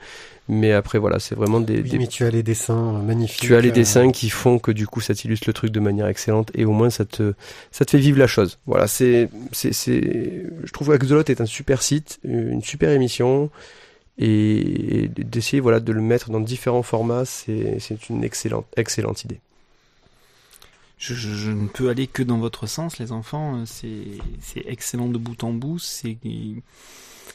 Mais 0.52 0.72
après, 0.72 0.98
voilà, 0.98 1.20
c'est 1.20 1.36
vraiment 1.36 1.60
des, 1.60 1.80
Oui, 1.80 1.90
des- 1.90 1.98
mais 1.98 2.06
tu 2.08 2.24
as 2.24 2.30
les 2.30 2.42
dessins 2.42 2.96
euh, 2.96 3.02
magnifiques. 3.02 3.40
tu 3.40 3.54
as 3.54 3.60
les 3.60 3.68
euh, 3.68 3.72
dessins 3.72 4.10
qui 4.10 4.30
font 4.30 4.58
que 4.58 4.72
du 4.72 4.86
coup 4.88 5.00
ça 5.00 5.14
t'illustre 5.14 5.46
le 5.48 5.52
truc 5.52 5.70
de 5.70 5.78
manière 5.80 6.08
excellente 6.08 6.50
et 6.54 6.64
au 6.64 6.72
moins 6.72 6.90
ça 6.90 7.04
te 7.04 7.34
ça 7.70 7.84
te 7.84 7.92
fait 7.92 7.98
vivre 7.98 8.18
la 8.18 8.26
chose. 8.26 8.58
Voilà, 8.66 8.88
c'est 8.88 9.28
c'est 9.52 9.72
c'est 9.72 10.46
je 10.64 10.72
trouve 10.72 10.88
que 10.88 10.92
Axolot 10.94 11.22
est 11.24 11.40
un 11.40 11.46
super 11.46 11.82
site, 11.82 12.18
une 12.24 12.62
super 12.62 12.90
émission 12.90 13.48
et 14.18 15.08
d'essayer 15.16 15.60
voilà 15.60 15.78
de 15.80 15.92
le 15.92 16.00
mettre 16.00 16.30
dans 16.30 16.40
différents 16.40 16.82
formats, 16.82 17.24
c'est 17.24 17.78
c'est 17.78 18.08
une 18.08 18.24
excellente 18.24 18.66
excellente 18.76 19.24
idée. 19.24 19.38
Je, 20.98 21.14
je- 21.14 21.34
je 21.34 21.50
ne 21.50 21.66
peux 21.68 21.88
aller 21.88 22.06
que 22.06 22.22
dans 22.22 22.38
votre 22.38 22.66
sens, 22.66 22.98
les 22.98 23.12
enfants. 23.12 23.56
euh, 23.60 23.62
C'est 23.66 24.02
c'est 24.40 24.64
excellent 24.66 25.08
de 25.08 25.16
bout 25.16 25.42
en 25.44 25.52
bout. 25.52 25.78
C'est 25.78 26.16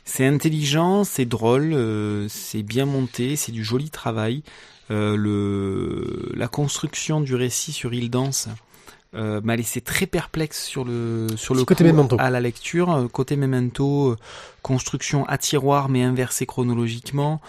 c'est 0.04 0.26
intelligent, 0.26 1.04
c'est 1.04 1.26
drôle, 1.26 1.74
euh, 1.74 2.28
c'est 2.30 2.64
bien 2.64 2.86
monté, 2.86 3.36
c'est 3.36 3.52
du 3.52 3.64
joli 3.64 3.90
travail. 3.90 4.44
Euh, 4.92 5.16
le 5.18 6.32
la 6.36 6.48
construction 6.48 7.20
du 7.22 7.34
récit 7.34 7.72
sur 7.72 7.94
Île 7.94 8.12
Danse 8.12 8.50
euh, 9.16 9.42
m'a 9.44 9.56
laissé 9.56 9.82
très 9.82 10.06
perplexe 10.06 10.64
sur 10.64 10.86
le 10.86 11.28
sur 11.38 11.56
le 11.56 11.66
côté 11.66 11.84
Memento. 11.84 12.18
à 12.20 12.30
la 12.30 12.40
lecture. 12.40 13.08
Côté 13.12 13.36
Memento, 13.36 14.12
euh, 14.12 14.18
construction 14.62 15.26
à 15.28 15.38
tiroir 15.38 15.90
mais 15.90 16.04
inversée 16.04 16.46
chronologiquement. 16.46 17.42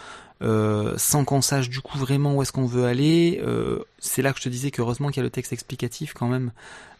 Euh, 0.42 0.94
sans 0.98 1.24
qu'on 1.24 1.40
sache 1.40 1.68
du 1.70 1.80
coup 1.80 1.98
vraiment 1.98 2.34
où 2.34 2.42
est-ce 2.42 2.52
qu'on 2.52 2.66
veut 2.66 2.84
aller. 2.84 3.40
Euh, 3.44 3.78
c'est 3.98 4.22
là 4.22 4.32
que 4.32 4.38
je 4.38 4.44
te 4.44 4.48
disais 4.48 4.70
qu'heureusement 4.70 5.08
qu'il 5.08 5.18
y 5.18 5.20
a 5.20 5.24
le 5.24 5.30
texte 5.30 5.52
explicatif 5.52 6.12
quand 6.12 6.28
même, 6.28 6.52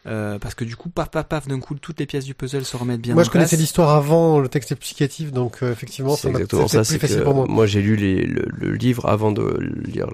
euh, 0.07 0.39
parce 0.39 0.55
que 0.55 0.63
du 0.63 0.75
coup, 0.75 0.89
paf 0.89 1.09
paf 1.11 1.27
paf, 1.27 1.47
d'un 1.47 1.59
coup, 1.59 1.75
toutes 1.75 1.99
les 1.99 2.05
pièces 2.05 2.25
du 2.25 2.33
puzzle 2.33 2.65
se 2.65 2.75
remettent 2.77 3.01
bien 3.01 3.13
Moi, 3.13 3.23
en 3.23 3.25
je 3.25 3.29
connaissais 3.29 3.57
l'histoire 3.57 3.91
avant 3.91 4.39
le 4.39 4.49
texte 4.49 4.71
explicatif, 4.71 5.31
donc 5.31 5.61
euh, 5.61 5.71
effectivement, 5.71 6.15
ça 6.15 6.23
C'est 6.23 6.31
m'a 6.31 6.39
exactement 6.39 6.67
ça, 6.67 6.79
plus 6.79 6.85
c'est 6.85 6.99
facile 6.99 7.17
que 7.19 7.23
pour 7.23 7.35
moi. 7.35 7.45
moi 7.47 7.65
j'ai 7.67 7.81
lu 7.81 7.95
les, 7.95 8.23
le, 8.25 8.45
le 8.51 8.73
livre 8.73 9.05
avant 9.07 9.31
de 9.31 9.57
lire 9.85 10.07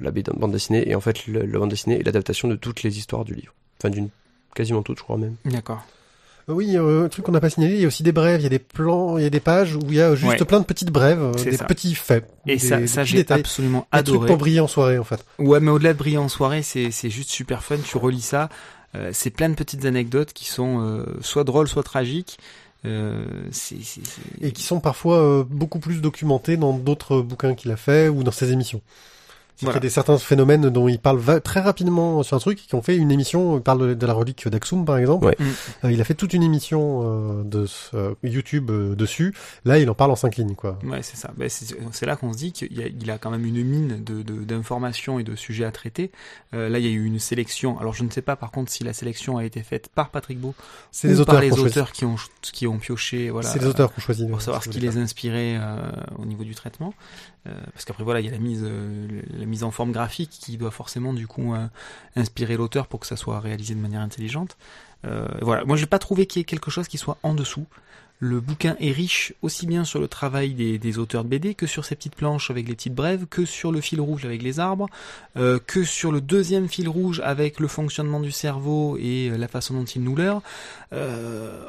la 0.00 0.10
BD 0.10 0.32
bande 0.32 0.52
dessinée 0.52 0.88
et 0.88 0.94
en 0.94 1.00
fait 1.00 1.26
le, 1.26 1.44
la 1.46 1.58
bande 1.58 1.70
dessinée 1.70 2.00
est 2.00 2.04
l'adaptation 2.04 2.48
de 2.48 2.56
toutes 2.56 2.82
les 2.82 2.98
histoires 2.98 3.24
du 3.24 3.34
livre. 3.34 3.54
Enfin 3.78 3.90
d'une 3.90 4.08
quasiment 4.54 4.82
toutes 4.82 4.98
je 4.98 5.02
crois 5.02 5.18
même. 5.18 5.36
D'accord. 5.44 5.84
Euh, 6.48 6.52
Oui, 6.52 6.76
euh, 6.76 7.04
un 7.04 7.08
truc 7.08 7.24
qu'on 7.24 7.32
n'a 7.32 7.40
pas 7.40 7.50
signalé, 7.50 7.74
il 7.74 7.80
y 7.80 7.84
a 7.84 7.86
aussi 7.88 8.02
des 8.02 8.12
brèves, 8.12 8.40
il 8.40 8.44
y 8.44 8.46
a 8.46 8.50
des 8.50 8.58
plans, 8.58 9.16
il 9.18 9.24
y 9.24 9.26
a 9.26 9.30
des 9.30 9.40
pages 9.40 9.76
où 9.76 9.80
il 9.88 9.94
y 9.94 10.00
a 10.00 10.14
juste 10.14 10.28
Ouais. 10.40 10.44
plein 10.46 10.60
de 10.60 10.64
petites 10.64 10.90
brèves, 10.90 11.32
des 11.44 11.56
ça. 11.56 11.64
petits 11.64 11.94
faits. 11.94 12.28
Et 12.46 12.54
des, 12.54 12.58
ça, 12.58 12.86
ça 12.86 13.04
j'ai 13.04 13.24
absolument 13.30 13.86
Des 13.92 13.98
trucs 14.02 14.08
adoré. 14.08 14.26
pour 14.28 14.36
briller 14.38 14.60
en 14.60 14.66
soirée, 14.68 14.98
en 14.98 15.04
fait. 15.04 15.24
Ouais, 15.38 15.60
mais 15.60 15.70
au-delà 15.70 15.92
de 15.92 15.98
briller 15.98 16.18
en 16.18 16.28
soirée, 16.28 16.62
c'est 16.62 16.90
c'est 16.90 17.10
juste 17.10 17.30
super 17.30 17.62
fun. 17.64 17.76
Tu 17.84 17.96
relis 17.96 18.20
ça, 18.20 18.48
euh, 18.94 19.10
c'est 19.12 19.30
plein 19.30 19.48
de 19.48 19.54
petites 19.54 19.84
anecdotes 19.86 20.32
qui 20.32 20.46
sont 20.46 20.80
euh, 20.80 21.04
soit 21.20 21.44
drôles, 21.44 21.68
soit 21.68 21.82
tragiques. 21.82 22.38
Euh, 22.86 23.24
Et 24.42 24.52
qui 24.52 24.62
sont 24.62 24.78
parfois 24.78 25.16
euh, 25.22 25.44
beaucoup 25.48 25.78
plus 25.78 26.02
documentés 26.02 26.58
dans 26.58 26.74
d'autres 26.74 27.22
bouquins 27.22 27.54
qu'il 27.54 27.70
a 27.70 27.76
fait 27.76 28.08
ou 28.08 28.22
dans 28.22 28.30
ses 28.30 28.52
émissions. 28.52 28.82
C'est 29.56 29.66
Voilà. 29.66 29.78
qu'il 29.78 29.84
y 29.84 29.86
a 29.86 29.88
des 29.88 29.94
certains 29.94 30.18
phénomènes 30.18 30.68
dont 30.68 30.88
il 30.88 30.98
parle 30.98 31.20
très 31.42 31.60
rapidement 31.60 32.22
sur 32.24 32.36
un 32.36 32.40
truc, 32.40 32.66
qui 32.66 32.74
ont 32.74 32.82
fait 32.82 32.96
une 32.96 33.12
émission, 33.12 33.56
il 33.56 33.62
parle 33.62 33.88
de, 33.90 33.94
de 33.94 34.06
la 34.06 34.12
relique 34.12 34.48
d'Axum 34.48 34.84
par 34.84 34.96
exemple. 34.98 35.26
Ouais. 35.26 35.36
Euh, 35.84 35.92
il 35.92 36.00
a 36.00 36.04
fait 36.04 36.14
toute 36.14 36.32
une 36.32 36.42
émission 36.42 37.02
euh, 37.04 37.44
de 37.44 37.66
euh, 37.94 38.14
YouTube 38.24 38.70
dessus. 38.96 39.32
Là, 39.64 39.78
il 39.78 39.88
en 39.88 39.94
parle 39.94 40.10
en 40.10 40.16
cinq 40.16 40.36
lignes, 40.36 40.56
quoi. 40.56 40.78
Ouais, 40.84 41.02
c'est 41.02 41.16
ça. 41.16 41.30
Ben, 41.36 41.48
c'est 41.48 42.04
là 42.06 42.16
qu'on 42.16 42.32
se 42.32 42.38
dit 42.38 42.50
qu'il 42.52 42.82
a, 42.82 42.86
il 42.88 43.10
a 43.12 43.18
quand 43.18 43.30
même 43.30 43.46
une 43.46 43.62
mine 43.64 44.02
de 44.02 44.22
de- 44.22 44.42
d'informations 44.44 45.18
et 45.20 45.22
de 45.24 45.36
sujets 45.36 45.64
à 45.64 45.70
traiter. 45.70 46.10
Là, 46.52 46.78
il 46.78 46.84
y 46.84 46.88
a 46.88 46.90
eu 46.90 47.04
une 47.04 47.18
sélection. 47.18 47.78
Alors, 47.78 47.94
je 47.94 48.02
ne 48.04 48.10
sais 48.10 48.22
pas 48.22 48.36
par 48.36 48.50
contre 48.50 48.70
si 48.72 48.82
la 48.84 48.92
sélection 48.92 49.36
a 49.38 49.44
été 49.44 49.62
faite 49.62 49.88
par 49.94 50.10
Patrick 50.10 50.38
Beau 50.40 50.54
C'est 50.92 51.24
par 51.24 51.40
les 51.40 51.52
auteurs 51.58 51.92
qui 51.92 52.04
ont 52.04 52.16
qui 52.42 52.66
ont 52.66 52.78
pioché. 52.78 53.30
Voilà. 53.30 53.48
C'est 53.48 53.60
les 53.60 53.66
auteurs 53.66 53.92
qu'on 53.92 54.00
choisit. 54.00 54.28
pour 54.28 54.42
savoir 54.42 54.62
ce 54.64 54.68
qui 54.68 54.80
les 54.80 54.96
inspirait 54.98 55.58
au 56.18 56.26
niveau 56.26 56.42
du 56.44 56.54
traitement. 56.54 56.92
Euh, 57.46 57.52
parce 57.72 57.84
qu'après 57.84 58.04
voilà, 58.04 58.20
il 58.20 58.26
y 58.26 58.28
a 58.28 58.32
la 58.32 58.38
mise, 58.38 58.62
euh, 58.64 59.20
la 59.30 59.44
mise 59.44 59.64
en 59.64 59.70
forme 59.70 59.92
graphique 59.92 60.30
qui 60.30 60.56
doit 60.56 60.70
forcément 60.70 61.12
du 61.12 61.26
coup 61.26 61.54
euh, 61.54 61.66
inspirer 62.16 62.56
l'auteur 62.56 62.86
pour 62.86 63.00
que 63.00 63.06
ça 63.06 63.16
soit 63.16 63.40
réalisé 63.40 63.74
de 63.74 63.80
manière 63.80 64.00
intelligente. 64.00 64.56
Voilà, 65.42 65.66
moi 65.66 65.76
j'ai 65.76 65.84
pas 65.84 65.98
trouvé 65.98 66.24
qu'il 66.24 66.40
y 66.40 66.42
ait 66.42 66.46
quelque 66.46 66.70
chose 66.70 66.88
qui 66.88 66.96
soit 66.96 67.18
en 67.22 67.34
dessous. 67.34 67.66
Le 68.20 68.40
bouquin 68.40 68.76
est 68.80 68.92
riche 68.92 69.34
aussi 69.42 69.66
bien 69.66 69.84
sur 69.84 70.00
le 70.00 70.08
travail 70.08 70.54
des, 70.54 70.78
des 70.78 70.98
auteurs 70.98 71.24
de 71.24 71.28
BD 71.28 71.54
que 71.54 71.66
sur 71.66 71.84
ces 71.84 71.94
petites 71.96 72.14
planches 72.14 72.50
avec 72.50 72.68
les 72.68 72.74
petites 72.74 72.94
brèves, 72.94 73.26
que 73.26 73.44
sur 73.44 73.72
le 73.72 73.80
fil 73.80 74.00
rouge 74.00 74.24
avec 74.24 74.40
les 74.40 74.60
arbres, 74.60 74.88
euh, 75.36 75.58
que 75.66 75.84
sur 75.84 76.12
le 76.12 76.20
deuxième 76.20 76.68
fil 76.68 76.88
rouge 76.88 77.20
avec 77.24 77.60
le 77.60 77.68
fonctionnement 77.68 78.20
du 78.20 78.30
cerveau 78.30 78.96
et 78.98 79.30
la 79.30 79.48
façon 79.48 79.74
dont 79.74 79.84
il 79.84 80.02
nous 80.02 80.14
leurre. 80.14 80.42
Euh, 80.92 81.64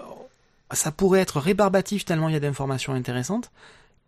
ça 0.71 0.91
pourrait 0.91 1.19
être 1.19 1.39
rébarbatif 1.39 2.05
tellement 2.05 2.29
il 2.29 2.33
y 2.33 2.37
a 2.37 2.39
d'informations 2.39 2.93
intéressantes. 2.93 3.51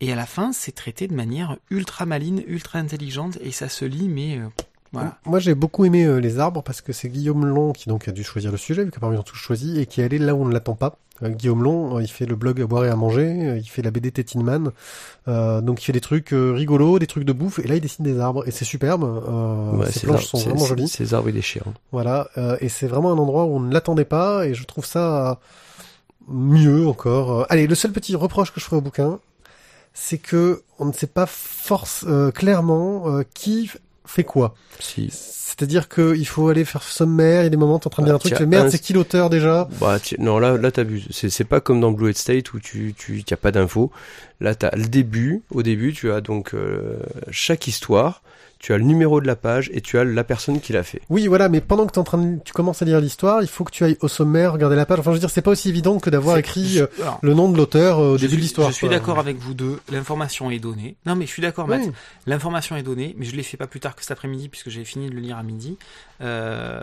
Et 0.01 0.11
à 0.11 0.15
la 0.15 0.25
fin, 0.25 0.51
c'est 0.53 0.73
traité 0.73 1.07
de 1.07 1.13
manière 1.13 1.57
ultra 1.71 2.05
maline, 2.05 2.43
ultra 2.47 2.79
intelligente, 2.79 3.37
et 3.41 3.51
ça 3.51 3.67
se 3.69 3.83
lit, 3.85 4.07
mais 4.09 4.37
euh, 4.37 4.43
voilà. 4.93 5.17
Moi, 5.25 5.39
j'ai 5.39 5.55
beaucoup 5.55 5.85
aimé 5.85 6.05
euh, 6.05 6.17
les 6.19 6.37
arbres 6.39 6.61
parce 6.63 6.81
que 6.81 6.93
c'est 6.93 7.09
Guillaume 7.09 7.45
Long 7.45 7.73
qui 7.73 7.89
donc 7.89 8.07
a 8.07 8.11
dû 8.11 8.23
choisir 8.23 8.51
le 8.51 8.57
sujet, 8.57 8.83
vu 8.83 8.91
qu'apparemment 8.91 9.17
ils 9.17 9.21
ont 9.21 9.23
tous 9.23 9.35
choisi, 9.37 9.79
et 9.79 9.85
qui 9.87 10.01
est 10.01 10.03
allé 10.03 10.19
là 10.19 10.35
où 10.35 10.43
on 10.43 10.45
ne 10.45 10.53
l'attend 10.53 10.75
pas. 10.75 10.97
Euh, 11.23 11.29
Guillaume 11.29 11.63
Long, 11.63 11.97
euh, 11.97 12.03
il 12.03 12.07
fait 12.07 12.27
le 12.27 12.35
blog 12.35 12.61
à 12.61 12.67
boire 12.67 12.85
et 12.85 12.89
à 12.89 12.95
manger, 12.95 13.25
euh, 13.25 13.57
il 13.57 13.67
fait 13.67 13.81
la 13.81 13.89
BD 13.89 14.11
Tétinman, 14.11 14.69
euh, 15.27 15.61
donc 15.61 15.81
il 15.81 15.85
fait 15.85 15.93
des 15.93 15.99
trucs 15.99 16.31
euh, 16.31 16.51
rigolos, 16.53 16.99
des 16.99 17.07
trucs 17.07 17.23
de 17.23 17.33
bouffe, 17.33 17.57
et 17.57 17.67
là 17.67 17.73
il 17.73 17.81
dessine 17.81 18.05
des 18.05 18.19
arbres, 18.19 18.47
et 18.47 18.51
c'est 18.51 18.65
superbe. 18.65 19.03
Euh, 19.03 19.77
Ouais, 19.77 19.91
ces 19.91 20.05
planches 20.05 20.25
sont 20.27 20.37
vraiment 20.37 20.65
jolies. 20.65 20.87
Ces 20.87 21.15
arbres 21.15 21.29
ils 21.29 21.33
déchirent. 21.35 21.65
Voilà, 21.91 22.29
euh, 22.37 22.55
et 22.61 22.69
c'est 22.69 22.85
vraiment 22.85 23.11
un 23.11 23.17
endroit 23.17 23.45
où 23.45 23.55
on 23.55 23.59
ne 23.59 23.73
l'attendait 23.73 24.05
pas, 24.05 24.45
et 24.45 24.53
je 24.53 24.63
trouve 24.63 24.85
ça 24.85 25.31
euh, 25.31 25.35
mieux 26.27 26.87
encore. 26.87 27.47
Allez, 27.49 27.65
le 27.65 27.73
seul 27.75 27.91
petit 27.91 28.15
reproche 28.15 28.53
que 28.53 28.59
je 28.59 28.65
ferai 28.65 28.75
au 28.77 28.81
bouquin, 28.81 29.19
c'est 29.99 30.19
que 30.19 30.61
on 30.79 30.85
ne 30.85 30.93
sait 30.93 31.07
pas 31.07 31.25
force 31.25 32.05
euh, 32.07 32.29
clairement 32.31 33.09
euh, 33.09 33.23
qui 33.33 33.71
fait 34.05 34.23
quoi. 34.23 34.53
Si. 34.79 35.09
C'est-à-dire 35.11 35.89
qu'il 35.89 36.27
faut 36.27 36.49
aller 36.49 36.65
faire 36.65 36.83
sommaire, 36.83 37.41
il 37.41 37.45
y 37.45 37.47
a 37.47 37.49
des 37.49 37.57
moments 37.57 37.79
t'es 37.79 37.87
en 37.87 37.89
train 37.89 38.03
de 38.03 38.07
dire 38.07 38.13
un 38.15 38.17
Bah, 38.17 38.19
truc, 38.19 38.29
tiens, 38.29 38.37
tu 38.37 38.43
fais, 38.43 38.47
merde, 38.47 38.67
un- 38.67 38.69
c'est 38.69 38.79
qui 38.79 38.93
l'auteur 38.93 39.29
déjà? 39.29 39.67
Bah, 39.81 39.97
non, 40.19 40.37
là, 40.39 40.55
là, 40.55 40.71
t'abuses. 40.71 41.07
C'est, 41.09 41.29
c'est 41.31 41.43
pas 41.45 41.59
comme 41.61 41.81
dans 41.81 41.91
Blue 41.91 42.09
Head 42.09 42.17
State 42.17 42.53
où 42.53 42.59
tu, 42.59 42.93
tu, 42.95 43.19
y 43.27 43.33
a 43.33 43.37
pas 43.37 43.51
d'infos. 43.51 43.91
Là, 44.39 44.53
t'as 44.55 44.69
le 44.75 44.85
début. 44.87 45.41
Au 45.49 45.63
début, 45.63 45.93
tu 45.93 46.11
as 46.11 46.21
donc 46.21 46.53
euh, 46.53 46.99
chaque 47.31 47.67
histoire. 47.67 48.21
Tu 48.60 48.74
as 48.74 48.78
le 48.78 48.84
numéro 48.84 49.22
de 49.22 49.28
la 49.28 49.36
page 49.36 49.70
et 49.74 49.82
tu 49.82 49.99
as 49.99 50.03
la 50.03 50.24
personne 50.24 50.60
qui 50.60 50.74
l'a 50.74 50.84
fait. 50.84 51.01
Oui, 51.10 51.28
voilà, 51.28 51.47
mais 51.47 51.62
pendant 51.62 51.86
que 51.86 51.91
t'es 51.91 51.99
en 51.99 52.03
train 52.03 52.18
de, 52.18 52.39
tu 52.43 52.53
commences 52.53 52.82
à 52.82 52.86
lire 52.86 52.99
l'histoire, 52.99 53.41
il 53.43 53.47
faut 53.47 53.64
que 53.64 53.72
tu 53.72 53.84
ailles 53.84 53.97
au 54.01 54.08
sommaire, 54.08 54.53
regarder 54.53 54.76
la 54.76 54.86
page. 54.86 54.99
Enfin, 54.99 55.12
je 55.12 55.16
veux 55.16 55.20
dire, 55.20 55.30
c'est 55.30 55.41
pas 55.43 55.51
aussi 55.51 55.70
évident 55.70 55.99
que 55.99 56.10
d'avoir 56.10 56.38
écrit 56.38 56.68
je- 56.68 56.84
euh, 56.84 56.88
alors, 57.01 57.20
le 57.22 57.34
nom 57.36 57.51
de 57.51 57.58
l'auteur 57.58 57.99
euh, 57.99 58.14
au 58.14 58.18
début 58.18 58.28
suis, 58.30 58.38
de 58.38 58.41
l'histoire. 58.41 58.70
Je 58.72 58.76
suis 58.76 58.89
d'accord 58.89 59.20
avec 59.20 59.38
vous 59.38 59.53
deux, 59.53 59.80
l'information 59.91 60.49
est 60.49 60.60
donnée. 60.60 60.95
Non 61.05 61.16
mais 61.16 61.26
je 61.26 61.32
suis 61.32 61.41
d'accord, 61.41 61.68
Matt. 61.68 61.82
Oui. 61.86 61.91
L'information 62.26 62.76
est 62.76 62.84
donnée, 62.84 63.16
mais 63.18 63.26
je 63.26 63.36
l'ai 63.36 63.43
fait 63.43 63.58
pas 63.58 63.68
plus 63.68 63.80
tard 63.80 63.95
que 63.95 64.01
cet 64.01 64.12
après-midi 64.12 64.49
puisque 64.49 64.70
j'ai 64.70 64.84
fini 64.84 65.10
de 65.10 65.14
le 65.16 65.22
lire 65.22 65.38
à 65.38 65.43
midi. 65.43 65.78
Euh, 66.20 66.82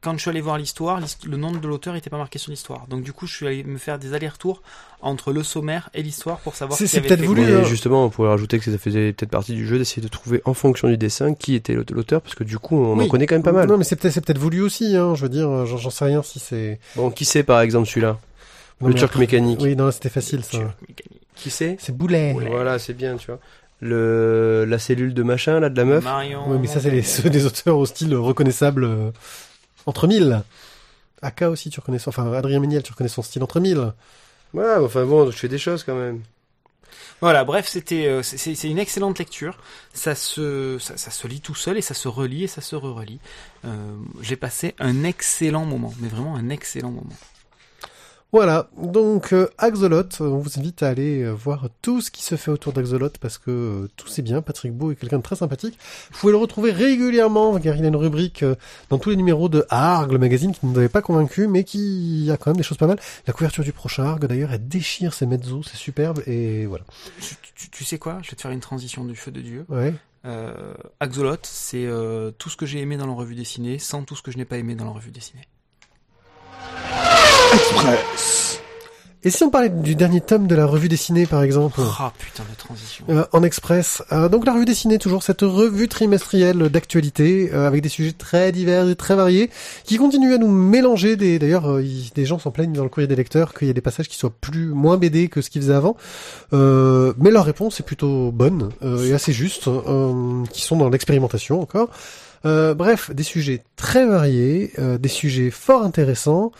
quand 0.00 0.12
je 0.14 0.18
suis 0.18 0.30
allé 0.30 0.40
voir 0.40 0.56
l'histoire, 0.58 1.00
l'hist- 1.00 1.26
le 1.26 1.36
nom 1.36 1.50
de 1.50 1.66
l'auteur 1.66 1.96
était 1.96 2.10
pas 2.10 2.18
marqué 2.18 2.38
sur 2.38 2.50
l'histoire. 2.50 2.86
Donc 2.88 3.02
du 3.02 3.12
coup, 3.12 3.26
je 3.26 3.34
suis 3.34 3.46
allé 3.46 3.64
me 3.64 3.78
faire 3.78 3.98
des 3.98 4.14
allers-retours 4.14 4.62
entre 5.00 5.32
le 5.32 5.42
sommaire 5.42 5.90
et 5.94 6.02
l'histoire 6.02 6.38
pour 6.38 6.54
savoir. 6.54 6.78
C'est- 6.78 7.00
peut-être 7.00 7.22
voulu. 7.22 7.42
Mais 7.44 7.52
hein. 7.52 7.64
justement, 7.64 8.04
on 8.04 8.10
pourrait 8.10 8.28
rajouter 8.28 8.58
que 8.58 8.64
ça 8.70 8.78
faisait 8.78 9.12
peut-être 9.12 9.30
partie 9.30 9.54
du 9.54 9.66
jeu 9.66 9.78
d'essayer 9.78 10.02
de 10.02 10.08
trouver 10.08 10.40
en 10.44 10.54
fonction 10.54 10.88
du 10.88 10.96
dessin 10.96 11.34
qui 11.34 11.54
était 11.54 11.74
l'aute- 11.74 11.90
l'auteur, 11.90 12.20
parce 12.22 12.34
que 12.34 12.44
du 12.44 12.58
coup, 12.58 12.76
on 12.76 12.96
Oui. 12.96 13.06
en 13.06 13.08
connaît 13.08 13.26
quand 13.26 13.34
même 13.34 13.42
pas 13.42 13.52
mal. 13.52 13.68
Non, 13.68 13.76
mais 13.76 13.84
c'est 13.84 13.96
peut-être, 13.96 14.38
voulu 14.38 14.62
aussi, 14.62 14.96
hein. 14.96 15.14
Je 15.14 15.22
veux 15.22 15.28
dire, 15.28 15.48
euh, 15.50 15.66
j'en 15.66 15.90
sais 15.90 16.04
rien 16.04 16.22
si 16.22 16.38
c'est. 16.38 16.78
Bon, 16.96 17.10
qui 17.10 17.24
c'est 17.24 17.42
par 17.42 17.60
exemple 17.60 17.88
celui-là? 17.88 18.18
Le 18.80 18.94
Turc 18.94 19.10
après- 19.10 19.20
mécanique. 19.20 19.60
Oui, 19.62 19.76
non, 19.76 19.90
c'était 19.90 20.08
facile, 20.08 20.42
ça. 20.42 20.58
Turc 20.58 20.80
mécanique. 20.88 21.18
Qui 21.36 21.50
c'est 21.50 21.76
C'est 21.80 21.96
Boulet. 21.96 22.32
Voilà, 22.50 22.78
c'est 22.78 22.92
bien, 22.94 23.16
tu 23.16 23.26
vois. 23.26 23.38
Le 23.84 24.64
la 24.66 24.78
cellule 24.78 25.12
de 25.12 25.22
machin 25.24 25.58
là 25.58 25.68
de 25.68 25.76
la 25.76 25.84
meuf. 25.84 26.04
Marion. 26.04 26.44
Oui, 26.48 26.56
mais 26.60 26.68
ça, 26.68 26.80
c'est 26.80 26.90
les, 26.90 27.02
ceux 27.02 27.28
des 27.30 27.44
auteurs 27.46 27.76
au 27.76 27.84
style 27.84 28.14
reconnaissable 28.14 28.84
euh, 28.84 29.10
entre 29.86 30.06
mille. 30.06 30.42
Aka 31.20 31.50
aussi, 31.50 31.68
tu 31.68 31.80
reconnais 31.80 31.98
son... 31.98 32.10
Enfin, 32.10 32.32
Adrien 32.32 32.60
Méniel, 32.60 32.82
tu 32.84 32.92
reconnais 32.92 33.08
son 33.08 33.22
style 33.22 33.42
entre 33.42 33.58
mille. 33.60 33.92
Ouais, 34.54 34.74
enfin 34.80 35.04
bon, 35.04 35.30
je 35.30 35.36
fais 35.36 35.48
des 35.48 35.58
choses 35.58 35.82
quand 35.82 35.96
même. 35.96 36.20
Voilà, 37.20 37.44
bref, 37.44 37.66
c'était 37.68 38.06
euh, 38.06 38.22
c'est- 38.22 38.36
c'est 38.36 38.54
c'est 38.54 38.68
une 38.68 38.78
excellente 38.78 39.18
lecture. 39.18 39.58
Ça 39.94 40.14
se 40.14 40.78
ça, 40.80 40.96
ça 40.96 41.10
se 41.10 41.26
lit 41.28 41.40
tout 41.40 41.54
seul 41.54 41.76
et 41.78 41.80
ça 41.80 41.94
se 41.94 42.06
relit 42.08 42.44
et 42.44 42.48
ça 42.48 42.60
se 42.60 42.74
re-relit. 42.76 43.18
Euh, 43.64 43.70
J'ai 44.20 44.36
passé 44.36 44.74
un 44.78 45.02
excellent 45.04 45.64
moment, 45.64 45.94
mais 46.00 46.08
vraiment 46.08 46.34
un 46.36 46.48
excellent 46.50 46.90
moment. 46.90 47.16
Voilà, 48.34 48.70
donc 48.78 49.34
euh, 49.34 49.46
Axolot, 49.58 50.04
on 50.20 50.38
vous 50.38 50.58
invite 50.58 50.82
à 50.82 50.88
aller 50.88 51.22
euh, 51.22 51.32
voir 51.32 51.68
tout 51.82 52.00
ce 52.00 52.10
qui 52.10 52.22
se 52.22 52.36
fait 52.36 52.50
autour 52.50 52.72
d'Axolot 52.72 53.10
parce 53.20 53.36
que 53.36 53.50
euh, 53.50 53.88
tout 53.96 54.08
c'est 54.08 54.22
bien, 54.22 54.40
Patrick 54.40 54.72
Beau 54.72 54.90
est 54.90 54.94
quelqu'un 54.94 55.18
de 55.18 55.22
très 55.22 55.36
sympathique. 55.36 55.78
Vous 56.12 56.18
pouvez 56.18 56.32
le 56.32 56.38
retrouver 56.38 56.70
régulièrement 56.72 57.58
car 57.60 57.76
il 57.76 57.84
a 57.84 57.88
une 57.88 57.96
rubrique 57.96 58.42
euh, 58.42 58.54
dans 58.88 58.96
tous 58.98 59.10
les 59.10 59.16
numéros 59.16 59.50
de 59.50 59.66
Arg, 59.68 60.10
le 60.10 60.18
magazine 60.18 60.54
qui 60.54 60.64
ne 60.64 60.72
nous 60.72 60.78
avait 60.78 60.88
pas 60.88 61.02
convaincu 61.02 61.46
mais 61.46 61.62
qui 61.64 62.30
a 62.32 62.38
quand 62.38 62.50
même 62.52 62.56
des 62.56 62.62
choses 62.62 62.78
pas 62.78 62.86
mal. 62.86 62.98
La 63.26 63.34
couverture 63.34 63.64
du 63.64 63.72
prochain 63.74 64.04
Arg 64.04 64.24
d'ailleurs, 64.26 64.50
elle 64.50 64.66
déchire 64.66 65.12
ses 65.12 65.26
mezzos, 65.26 65.64
c'est 65.64 65.76
superbe 65.76 66.22
et 66.26 66.64
voilà. 66.64 66.84
Tu, 67.20 67.34
tu- 67.54 67.68
tu 67.70 67.84
sais 67.84 67.98
quoi? 67.98 68.18
Je 68.22 68.30
vais 68.30 68.36
te 68.36 68.40
faire 68.40 68.50
une 68.50 68.60
transition 68.60 69.04
du 69.04 69.14
feu 69.14 69.30
de 69.30 69.42
Dieu. 69.42 69.66
Ouais. 69.68 69.92
Euh, 70.24 70.72
Axolot, 71.00 71.36
c'est 71.42 71.84
euh, 71.84 72.30
tout 72.30 72.48
ce 72.48 72.56
que 72.56 72.64
j'ai 72.64 72.80
aimé 72.80 72.96
dans 72.96 73.06
la 73.06 73.12
revue 73.12 73.34
dessinée, 73.34 73.78
sans 73.78 74.04
tout 74.04 74.16
ce 74.16 74.22
que 74.22 74.30
je 74.30 74.38
n'ai 74.38 74.46
pas 74.46 74.56
aimé 74.56 74.74
dans 74.74 74.86
la 74.86 74.92
revue 74.92 75.10
dessinée. 75.10 75.42
Et 79.24 79.30
si 79.30 79.44
on 79.44 79.50
parlait 79.50 79.68
du 79.68 79.94
dernier 79.94 80.20
tome 80.20 80.48
de 80.48 80.56
la 80.56 80.66
revue 80.66 80.88
dessinée, 80.88 81.26
par 81.26 81.44
exemple 81.44 81.80
Ah 82.00 82.12
putain 82.18 82.42
de 82.50 82.56
transition. 82.56 83.04
euh, 83.08 83.24
en 83.30 83.44
express. 83.44 84.02
Euh, 84.10 84.28
donc 84.28 84.44
la 84.44 84.52
revue 84.52 84.64
dessinée, 84.64 84.98
toujours 84.98 85.22
cette 85.22 85.42
revue 85.42 85.86
trimestrielle 85.86 86.58
d'actualité 86.70 87.50
euh, 87.54 87.68
avec 87.68 87.82
des 87.82 87.88
sujets 87.88 88.10
très 88.12 88.50
divers 88.50 88.88
et 88.88 88.96
très 88.96 89.14
variés 89.14 89.48
qui 89.84 89.96
continuent 89.96 90.34
à 90.34 90.38
nous 90.38 90.48
mélanger. 90.50 91.14
Des 91.14 91.38
d'ailleurs, 91.38 91.70
euh, 91.70 91.82
il- 91.84 92.10
des 92.16 92.24
gens 92.26 92.40
s'en 92.40 92.50
plaignent 92.50 92.72
dans 92.72 92.82
le 92.82 92.88
courrier 92.88 93.06
des 93.06 93.14
lecteurs 93.14 93.54
qu'il 93.54 93.68
y 93.68 93.70
a 93.70 93.74
des 93.74 93.80
passages 93.80 94.08
qui 94.08 94.16
soient 94.16 94.32
plus 94.40 94.66
moins 94.66 94.96
BD 94.96 95.28
que 95.28 95.40
ce 95.40 95.50
qu'ils 95.50 95.62
faisaient 95.62 95.74
avant. 95.74 95.96
Euh, 96.52 97.12
mais 97.18 97.30
leur 97.30 97.44
réponse 97.44 97.78
est 97.78 97.84
plutôt 97.84 98.32
bonne 98.32 98.70
euh, 98.82 99.06
et 99.06 99.12
assez 99.12 99.32
juste, 99.32 99.68
euh, 99.68 100.42
qui 100.52 100.62
sont 100.62 100.76
dans 100.76 100.88
l'expérimentation 100.88 101.60
encore. 101.62 101.90
Euh, 102.44 102.74
bref, 102.74 103.12
des 103.14 103.22
sujets 103.22 103.62
très 103.76 104.04
variés, 104.04 104.72
euh, 104.80 104.98
des 104.98 105.08
sujets 105.08 105.52
fort 105.52 105.84
intéressants. 105.84 106.50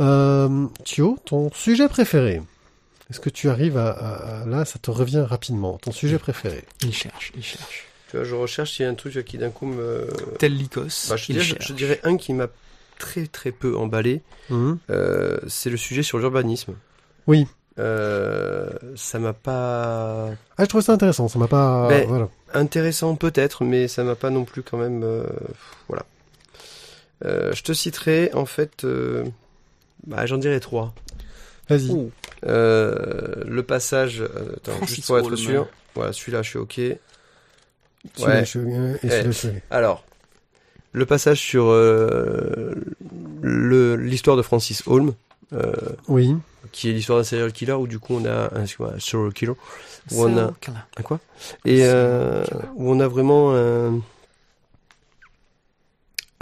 Euh, 0.00 0.66
Thio, 0.84 1.18
ton 1.26 1.50
sujet 1.52 1.88
préféré 1.88 2.40
Est-ce 3.10 3.20
que 3.20 3.28
tu 3.30 3.48
arrives 3.50 3.76
à, 3.76 3.90
à- 3.90 4.40
à- 4.42 4.46
Là, 4.46 4.64
ça 4.64 4.78
te 4.78 4.90
revient 4.90 5.24
rapidement. 5.28 5.78
Ton 5.78 5.92
sujet 5.92 6.18
préféré? 6.18 6.64
Il 6.82 6.94
cherche, 6.94 7.32
il 7.36 7.42
cherche. 7.42 7.86
Tu 8.10 8.16
vois, 8.16 8.24
je 8.24 8.34
recherche 8.34 8.72
s'il 8.72 8.84
y 8.84 8.86
a 8.88 8.90
un 8.90 8.94
truc 8.94 9.24
qui 9.24 9.38
d'un 9.38 9.50
coup 9.50 9.66
me. 9.66 10.08
Tel 10.38 10.56
Lycos. 10.56 11.08
Bah, 11.08 11.16
je, 11.16 11.26
dirais, 11.26 11.40
je- 11.44 11.48
cherche. 11.50 11.68
je 11.68 11.72
dirais 11.74 12.00
un 12.02 12.16
qui 12.16 12.32
m'a 12.32 12.48
très 12.98 13.26
très 13.26 13.52
peu 13.52 13.76
emballé. 13.76 14.22
Euh, 14.50 15.38
c'est 15.48 15.70
le 15.70 15.76
sujet 15.76 16.02
sur 16.02 16.18
l'urbanisme. 16.18 16.74
Oui. 17.26 17.46
Euh, 17.78 18.68
ça 18.96 19.18
m'a 19.20 19.32
pas 19.32 20.30
Ah, 20.58 20.64
je 20.64 20.64
trouve 20.66 20.80
ça 20.82 20.92
intéressant. 20.92 21.28
Ça 21.28 21.38
m'a 21.38 21.46
pas. 21.46 21.88
Ben, 21.88 22.06
voilà. 22.08 22.28
intéressant 22.52 23.14
peut-être, 23.16 23.64
mais 23.64 23.86
ça 23.86 24.02
m'a 24.02 24.16
pas 24.16 24.30
non 24.30 24.44
plus 24.44 24.62
quand 24.62 24.76
même. 24.78 25.02
euh, 25.04 25.24
voilà. 25.88 26.04
Euh, 27.24 27.52
je 27.52 27.62
te 27.62 27.72
citerai 27.72 28.30
en 28.34 28.44
fait. 28.46 28.84
Bah, 30.06 30.26
j'en 30.26 30.38
dirais 30.38 30.60
trois. 30.60 30.94
Vas-y. 31.68 32.10
Euh, 32.46 33.44
le 33.46 33.62
passage. 33.62 34.20
euh, 34.22 34.54
attends, 34.56 34.72
Francis 34.72 34.96
juste 34.96 35.06
pour 35.08 35.18
être 35.18 35.36
sûr. 35.36 35.68
Voilà, 35.94 36.12
celui-là, 36.12 36.42
je 36.42 36.48
suis 36.50 36.58
ok. 36.58 36.74
Celui-là, 36.74 38.38
ouais. 38.40 38.44
je- 38.44 38.58
euh, 38.58 38.96
et 39.02 39.08
celui-là, 39.10 39.30
je- 39.30 39.48
Alors, 39.74 40.04
le 40.92 41.06
passage 41.06 41.38
sur 41.38 41.66
euh, 41.68 42.74
le- 43.42 43.96
l'histoire 43.96 44.36
de 44.36 44.42
Francis 44.42 44.82
Holm, 44.86 45.12
euh, 45.52 45.72
Oui. 46.08 46.34
qui 46.72 46.88
est 46.90 46.92
l'histoire 46.92 47.18
d'un 47.18 47.24
serial 47.24 47.52
killer, 47.52 47.72
où 47.74 47.86
du 47.86 47.98
coup 47.98 48.14
on 48.14 48.24
a 48.24 48.50
un, 48.58 48.66
serial 48.98 49.32
killer, 49.32 49.52
où 50.12 50.24
on 50.24 50.36
a 50.38 50.52
Killer. 50.60 50.76
un 50.96 51.02
quoi? 51.02 51.20
Et 51.64 51.80
euh, 51.84 52.42
où 52.74 52.90
on 52.90 53.00
a 53.00 53.06
vraiment 53.08 53.52
un- 53.54 54.00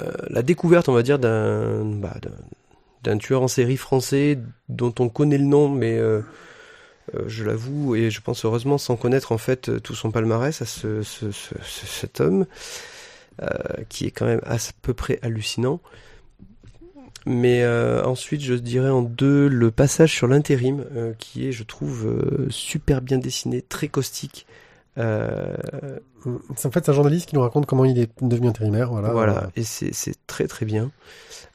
euh, 0.01 0.13
la 0.31 0.43
découverte, 0.43 0.89
on 0.89 0.93
va 0.93 1.03
dire, 1.03 1.19
d'un 1.19 1.85
bah, 1.85 2.15
d'un- 3.03 3.19
tueur 3.19 3.43
en 3.43 3.49
série 3.49 3.77
français 3.77 4.39
dont 4.69 4.95
on 4.99 5.09
connaît 5.09 5.39
le 5.39 5.45
nom, 5.45 5.69
mais 5.69 5.99
euh, 5.99 6.21
euh, 7.15 7.25
je 7.27 7.45
l'avoue, 7.45 7.95
et 7.97 8.11
je 8.11 8.21
pense 8.21 8.45
heureusement 8.45 8.79
sans 8.79 8.97
connaître 8.97 9.33
en 9.33 9.39
fait 9.39 9.83
tout 9.83 9.95
son 9.95 10.11
palmarès 10.11 10.61
à 10.63 10.65
ce, 10.67 11.03
ce- 11.03 11.31
ce- 11.31 11.55
ce- 11.63 11.87
cet 11.87 12.21
homme, 12.21 12.47
euh, 13.43 13.49
qui 13.89 14.07
est 14.07 14.11
quand 14.11 14.27
même 14.27 14.41
à 14.45 14.57
peu 14.83 14.95
près 14.95 15.19
hallucinant. 15.23 15.81
Mais 17.27 17.67
ensuite, 17.67 18.41
je 18.41 18.55
dirais 18.55 18.89
en 18.89 19.03
deux 19.03 19.49
le 19.49 19.71
passage 19.71 20.13
sur 20.15 20.29
l'intérim, 20.29 20.85
qui 21.19 21.47
est, 21.47 21.53
je 21.53 21.63
trouve, 21.63 22.47
super 22.49 23.03
bien 23.03 23.19
dessiné, 23.19 23.61
très 23.61 23.89
caustique. 23.89 24.47
Euh, 26.27 26.39
C'est 26.57 26.67
en 26.67 26.71
fait 26.71 26.85
c'est 26.85 26.91
un 26.91 26.95
journaliste 26.95 27.29
qui 27.29 27.35
nous 27.35 27.41
raconte 27.43 27.67
comment 27.67 27.85
il 27.85 27.99
est 27.99 28.11
devenu 28.21 28.49
intérimaire. 28.49 28.91
Voilà. 28.91 29.11
voilà, 29.13 29.51
et 29.57 29.63
c'est 29.63 29.93
c'est 29.95 30.15
très 30.27 30.47
très 30.47 30.67
bien. 30.67 30.91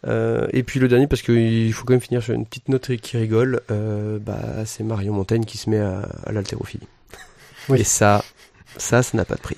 Euh, 0.05 0.47
et 0.51 0.63
puis 0.63 0.79
le 0.79 0.87
dernier, 0.87 1.07
parce 1.07 1.21
qu'il 1.21 1.71
faut 1.73 1.85
quand 1.85 1.93
même 1.93 2.01
finir 2.01 2.21
sur 2.21 2.33
une 2.33 2.45
petite 2.45 2.67
note 2.69 2.95
qui 2.97 3.17
rigole, 3.17 3.61
euh, 3.71 4.19
bah, 4.19 4.65
c'est 4.65 4.83
Marion 4.83 5.13
Montaigne 5.13 5.45
qui 5.45 5.57
se 5.57 5.69
met 5.69 5.79
à, 5.79 6.01
à 6.25 6.31
l'haltérophilie. 6.31 6.87
Oui. 7.69 7.79
Et 7.79 7.83
ça, 7.85 8.23
ça, 8.77 9.01
ça 9.01 9.17
n'a 9.17 9.23
pas 9.23 9.35
de 9.35 9.41
prix. 9.41 9.57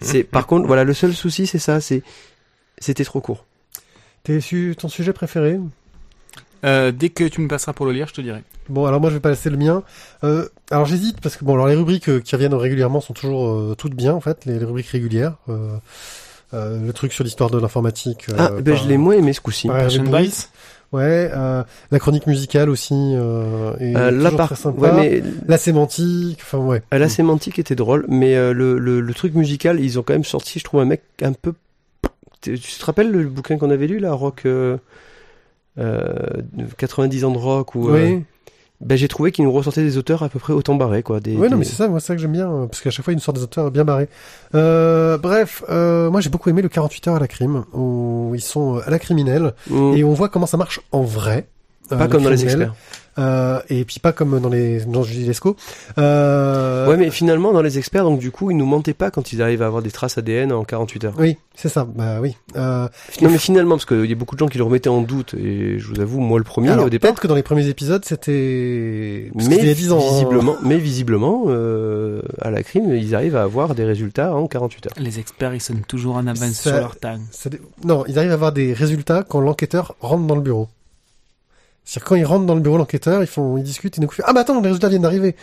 c'est 0.00 0.22
Par 0.22 0.46
contre, 0.46 0.66
voilà, 0.66 0.84
le 0.84 0.94
seul 0.94 1.12
souci, 1.12 1.46
c'est 1.46 1.58
ça, 1.58 1.80
c'est 1.80 2.02
c'était 2.78 3.04
trop 3.04 3.20
court. 3.20 3.44
T'es 4.22 4.40
su 4.40 4.76
ton 4.78 4.88
sujet 4.88 5.12
préféré? 5.12 5.58
Euh, 6.64 6.92
dès 6.92 7.08
que 7.08 7.24
tu 7.24 7.40
me 7.40 7.48
passeras 7.48 7.72
pour 7.72 7.86
le 7.86 7.92
lire, 7.92 8.06
je 8.08 8.14
te 8.14 8.20
dirai. 8.20 8.42
Bon, 8.68 8.86
alors 8.86 9.00
moi 9.00 9.10
je 9.10 9.14
vais 9.14 9.20
passer 9.20 9.50
le 9.50 9.56
mien. 9.56 9.82
Euh, 10.22 10.48
alors 10.70 10.86
j'hésite 10.86 11.20
parce 11.20 11.36
que 11.36 11.44
bon, 11.44 11.54
alors 11.54 11.66
les 11.66 11.74
rubriques 11.74 12.08
euh, 12.08 12.20
qui 12.20 12.34
reviennent 12.36 12.54
régulièrement 12.54 13.00
sont 13.00 13.12
toujours 13.14 13.48
euh, 13.48 13.74
toutes 13.76 13.94
bien 13.94 14.12
en 14.14 14.20
fait, 14.20 14.44
les, 14.46 14.58
les 14.58 14.64
rubriques 14.64 14.86
régulières. 14.88 15.34
Euh, 15.48 15.76
euh, 16.54 16.78
le 16.86 16.92
truc 16.92 17.12
sur 17.12 17.24
l'histoire 17.24 17.50
de 17.50 17.58
l'informatique. 17.58 18.26
euh, 18.30 18.34
ah, 18.38 18.50
ben 18.60 18.74
par- 18.74 18.82
je 18.82 18.88
l'ai 18.88 18.96
moins 18.98 19.14
aimé 19.14 19.32
ce 19.32 19.40
coup-ci. 19.40 19.68
Ouais, 20.92 21.30
euh, 21.34 21.64
la 21.90 21.98
chronique 21.98 22.26
musicale 22.26 22.68
aussi. 22.68 22.92
Euh, 22.94 23.74
est 23.80 23.96
Euh, 23.96 24.10
là, 24.10 24.24
toujours 24.28 24.36
par 24.36 24.46
très 24.48 24.56
sympa. 24.56 24.80
ouais, 24.80 24.92
mais 24.92 25.22
La 25.48 25.56
sémantique, 25.56 26.38
enfin 26.42 26.58
ouais. 26.58 26.82
la 26.92 27.08
sémantique 27.08 27.58
était 27.58 27.74
drôle, 27.74 28.04
mais 28.08 28.36
euh, 28.36 28.52
le, 28.52 28.78
le, 28.78 29.00
le 29.00 29.14
truc 29.14 29.34
musical, 29.34 29.80
ils 29.80 29.98
ont 29.98 30.02
quand 30.02 30.12
même 30.12 30.22
sorti, 30.24 30.58
je 30.58 30.64
trouve, 30.64 30.80
un 30.80 30.84
mec 30.84 31.02
un 31.22 31.32
peu. 31.32 31.54
Tu 32.42 32.58
tu 32.58 32.78
te 32.78 32.84
rappelles 32.84 33.10
le 33.10 33.24
bouquin 33.24 33.56
qu'on 33.56 33.70
avait 33.70 33.86
lu, 33.86 34.00
là, 34.00 34.12
Rock. 34.12 34.42
Euh, 35.78 36.08
euh, 36.58 36.64
90 36.76 37.24
ans 37.24 37.30
de 37.30 37.38
rock 37.38 37.74
ou 37.74 37.90
Oui. 37.90 38.22
ben 38.82 38.96
j'ai 38.98 39.08
trouvé 39.08 39.32
qu'ils 39.32 39.44
nous 39.44 39.52
ressortaient 39.52 39.82
des 39.82 39.96
auteurs 39.96 40.22
à 40.22 40.28
peu 40.28 40.38
près 40.38 40.52
autant 40.52 40.74
barrés 40.74 41.02
quoi 41.02 41.18
des, 41.20 41.34
Ouais, 41.36 41.48
non, 41.48 41.50
des- 41.50 41.60
mais 41.60 41.64
c'est 41.64 41.76
ça, 41.76 41.88
moi, 41.88 41.98
c'est 42.00 42.08
ça 42.08 42.14
que 42.14 42.20
j'aime 42.20 42.32
bien, 42.32 42.50
euh, 42.52 42.66
parce 42.66 42.80
qu'à 42.82 42.90
chaque 42.90 43.04
fois, 43.04 43.12
ils 43.12 43.16
nous 43.16 43.22
sortent 43.22 43.38
des 43.38 43.42
auteurs 43.44 43.70
bien 43.70 43.84
barrés. 43.84 44.08
Euh, 44.54 45.16
bref, 45.18 45.62
euh, 45.70 46.10
moi, 46.10 46.20
j'ai 46.20 46.28
beaucoup 46.30 46.50
aimé 46.50 46.60
le 46.62 46.68
48 46.68 47.08
heures 47.08 47.14
à 47.16 47.20
la 47.20 47.28
crime, 47.28 47.64
où 47.72 48.32
ils 48.34 48.40
sont 48.42 48.76
euh, 48.76 48.80
à 48.86 48.90
la 48.90 48.98
criminelle, 48.98 49.54
Mm. 49.70 49.94
et 49.94 50.04
on 50.04 50.12
voit 50.12 50.28
comment 50.28 50.46
ça 50.46 50.56
marche 50.58 50.80
en 50.92 51.02
vrai. 51.02 51.46
euh, 51.90 51.96
pas 51.96 52.06
comme 52.08 52.22
dans 52.22 52.30
les 52.30 52.44
experts 52.44 52.74
Euh, 53.18 53.60
et 53.68 53.84
puis 53.84 54.00
pas 54.00 54.12
comme 54.12 54.40
dans 54.40 54.48
les 54.48 54.80
dans 54.86 55.02
Lescaut. 55.02 55.54
Euh, 55.98 56.88
ouais 56.88 56.96
mais 56.96 57.10
finalement 57.10 57.52
dans 57.52 57.60
les 57.62 57.76
experts 57.78 58.04
donc 58.04 58.18
du 58.18 58.30
coup 58.30 58.50
ils 58.50 58.56
nous 58.56 58.64
mentaient 58.66 58.94
pas 58.94 59.10
quand 59.10 59.32
ils 59.32 59.42
arrivent 59.42 59.60
à 59.62 59.66
avoir 59.66 59.82
des 59.82 59.90
traces 59.90 60.16
ADN 60.16 60.50
en 60.52 60.64
48 60.64 61.04
heures 61.04 61.14
Oui, 61.18 61.36
c'est 61.54 61.68
ça. 61.68 61.84
Bah 61.94 62.20
oui. 62.22 62.36
Euh, 62.56 62.88
non 63.20 63.30
mais 63.30 63.36
finalement 63.38 63.74
parce 63.76 63.84
qu'il 63.84 64.06
y 64.06 64.12
a 64.12 64.14
beaucoup 64.14 64.34
de 64.34 64.38
gens 64.40 64.48
qui 64.48 64.56
le 64.58 64.64
remettaient 64.64 64.88
en 64.88 65.02
doute 65.02 65.34
et 65.34 65.78
je 65.78 65.86
vous 65.88 66.00
avoue 66.00 66.20
moi 66.20 66.38
le 66.38 66.44
premier 66.44 66.70
alors 66.70 66.86
au 66.86 66.90
départ 66.90 67.10
peut-être 67.10 67.20
que 67.20 67.28
dans 67.28 67.34
les 67.34 67.42
premiers 67.42 67.68
épisodes, 67.68 68.02
c'était. 68.04 69.30
mais 69.34 69.42
c'était 69.44 69.56
il 69.58 69.66
y 69.66 69.70
a 69.70 69.74
10 69.74 69.92
ans. 69.92 69.98
hein. 69.98 70.10
visiblement 70.12 70.56
mais 70.62 70.78
visiblement 70.78 71.44
euh, 71.48 72.22
à 72.40 72.50
la 72.50 72.62
crime 72.62 72.94
ils 72.94 73.14
arrivent 73.14 73.36
à 73.36 73.42
avoir 73.42 73.74
des 73.74 73.84
résultats 73.84 74.34
en 74.34 74.46
48 74.46 74.86
heures 74.86 74.92
Les 74.98 75.18
experts, 75.18 75.54
ils 75.54 75.60
sonnent 75.60 75.82
toujours 75.86 76.16
en 76.16 76.26
avance 76.26 76.38
Ça- 76.52 76.70
sur 76.70 76.72
leur. 76.78 76.96
Ça 77.30 77.50
dé- 77.50 77.60
Non, 77.84 78.04
ils 78.08 78.18
arrivent 78.18 78.30
à 78.30 78.34
avoir 78.34 78.52
des 78.52 78.72
résultats 78.72 79.22
quand 79.22 79.40
l'enquêteur 79.40 79.94
rentre 80.00 80.26
dans 80.26 80.34
le 80.36 80.40
bureau. 80.40 80.68
C'est-à-dire 81.84 82.08
quand 82.08 82.14
ils 82.16 82.24
rentrent 82.24 82.46
dans 82.46 82.54
le 82.54 82.60
bureau, 82.60 82.76
l'enquêteur, 82.78 83.22
ils 83.22 83.26
font, 83.26 83.56
ils 83.56 83.62
discutent, 83.64 83.98
et 83.98 84.00
d'un 84.00 84.06
coup, 84.06 84.16
ah 84.24 84.32
bah 84.32 84.40
attends, 84.40 84.60
les 84.60 84.68
résultats 84.68 84.88
viennent 84.88 85.02
d'arriver. 85.02 85.34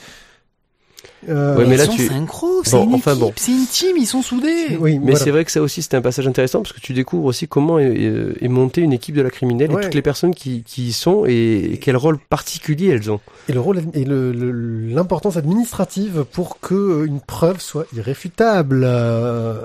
Euh, 1.30 1.58
Ouais, 1.58 1.66
mais 1.66 1.76
ils 1.76 1.78
là, 1.78 1.86
sont 1.86 1.94
tu- 1.94 2.08
synchro, 2.08 2.62
c'est 2.64 2.72
Bon, 2.78 2.86
une 2.86 2.96
enfin, 2.96 3.12
équipe, 3.12 3.22
bon. 3.22 3.34
c'est 3.38 3.52
une 3.52 3.66
team, 3.66 3.96
ils 3.98 4.06
sont 4.06 4.22
soudés. 4.22 4.78
oui, 4.80 5.00
mais 5.00 5.12
voilà. 5.12 5.20
c'est 5.20 5.32
vrai 5.32 5.46
que 5.46 5.52
ça 5.52 5.62
aussi 5.62 5.82
c'était 5.82 5.96
un 5.98 6.02
passage 6.02 6.28
intéressant 6.28 6.62
parce 6.62 6.74
que 6.74 6.80
tu 6.82 6.92
découvres 6.94 7.26
aussi 7.26 7.48
comment 7.48 7.78
est, 7.80 8.34
est- 8.42 8.48
montée 8.48 8.82
une 8.82 8.92
équipe 8.94 9.16
de 9.16 9.22
la 9.22 9.30
criminelle 9.30 9.72
Ouais. 9.72 9.82
et 9.82 9.84
toutes 9.86 9.94
les 9.96 10.02
personnes 10.02 10.34
qui, 10.36 10.64
qui 10.64 10.88
y 10.88 10.94
sont 10.94 11.26
et, 11.26 11.72
et 11.74 11.78
quel 11.78 11.96
rôle 11.98 12.20
particulier 12.20 12.88
elles 12.90 13.12
ont 13.12 13.20
Et 13.48 13.54
le 13.54 13.60
rôle 13.62 13.82
et 13.94 14.04
le- 14.06 14.32
le- 14.34 14.88
l'importance 14.94 15.38
administrative 15.38 16.26
pour 16.32 16.60
que 16.60 16.76
euh, 16.76 17.06
une 17.06 17.22
preuve 17.22 17.60
soit 17.62 17.86
irréfutable. 17.96 18.84
Euh, 18.86 19.62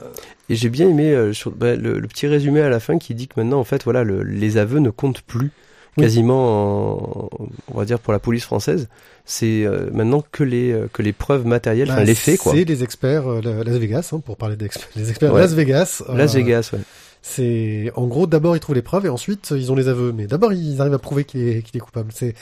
Et 0.51 0.55
j'ai 0.57 0.69
bien 0.69 0.89
aimé 0.89 1.11
euh, 1.13 1.33
sur, 1.33 1.51
bah, 1.53 1.75
le, 1.77 1.99
le 1.99 2.09
petit 2.09 2.27
résumé 2.29 2.61
à 2.63 2.69
la 2.69 2.79
fin 2.81 2.99
qui 2.99 3.15
dit 3.15 3.27
que 3.29 3.35
maintenant, 3.41 3.59
en 3.61 3.65
fait, 3.65 3.83
voilà, 3.85 4.05
le- 4.05 4.23
les 4.23 4.57
aveux 4.57 4.79
ne 4.81 4.91
comptent 4.91 5.23
plus 5.23 5.51
Oui. 5.97 6.03
quasiment, 6.05 7.25
en- 7.25 7.29
on 7.73 7.79
va 7.79 7.85
dire 7.85 7.99
pour 8.01 8.13
la 8.13 8.19
police 8.19 8.45
française. 8.45 8.89
C'est 9.25 9.65
euh, 9.65 9.89
maintenant 9.93 10.23
que 10.33 10.43
les 10.45 10.73
euh, 10.73 10.87
que 10.93 11.01
les 11.03 11.13
preuves 11.13 11.47
matérielles, 11.47 11.89
enfin 11.91 12.01
bah, 12.01 12.05
les 12.05 12.15
faits, 12.15 12.39
quoi. 12.39 12.53
C'est 12.53 12.65
des 12.65 12.83
experts 12.83 13.27
euh, 13.27 13.41
la- 13.43 13.65
Las 13.65 13.77
Vegas, 13.79 14.11
hein, 14.13 14.21
pour 14.25 14.37
parler 14.37 14.57
des 14.57 14.67
experts, 14.67 14.89
les 14.97 15.09
experts 15.09 15.33
Ouais. 15.33 15.41
Las 15.41 15.55
Vegas. 15.55 16.03
euh, 16.09 16.15
Las 16.17 16.35
Vegas, 16.35 16.71
ouais. 16.75 16.81
C'est 17.27 17.91
en 17.97 18.07
gros 18.07 18.27
d'abord 18.27 18.55
ils 18.55 18.61
trouvent 18.61 18.75
les 18.75 18.83
preuves 18.83 19.07
et 19.07 19.09
ensuite 19.09 19.55
ils 19.57 19.73
ont 19.73 19.75
les 19.75 19.89
aveux. 19.89 20.13
Mais 20.13 20.27
d'abord 20.27 20.53
ils 20.53 20.79
arrivent 20.83 20.93
à 20.93 20.99
prouver 20.99 21.25
qu'il 21.25 21.41
est, 21.49 21.63
qu'il 21.63 21.75
est 21.75 21.81
coupable. 21.81 22.11
C'est 22.15 22.35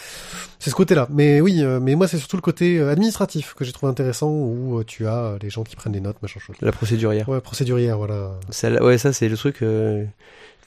c'est 0.59 0.70
ce 0.70 0.74
côté-là. 0.74 1.07
Mais 1.12 1.41
oui, 1.41 1.62
euh, 1.62 1.78
mais 1.80 1.95
moi 1.95 2.09
c'est 2.09 2.18
surtout 2.18 2.35
le 2.37 2.43
côté 2.43 2.78
euh, 2.78 2.91
administratif 2.91 3.55
que 3.55 3.64
j'ai 3.64 3.70
trouvé 3.70 3.91
intéressant 3.93 4.28
où 4.30 4.80
euh, 4.80 4.85
tu 4.85 5.07
as 5.07 5.37
les 5.41 5.51
gens 5.51 5.62
qui 5.62 5.76
prennent 5.76 5.93
des 5.93 6.01
notes, 6.01 6.20
machin 6.20 6.41
chose. 6.41 6.57
La 6.61 6.72
procédurière. 6.72 7.28
Ouais, 7.28 7.41
procédurière, 7.41 7.97
voilà. 7.97 8.33
Celle- 8.51 8.83
ouais, 8.83 8.99
ça 8.99 9.12
c'est 9.12 9.28
le 9.28 9.37
truc. 9.37 9.62
euh, 9.62 10.05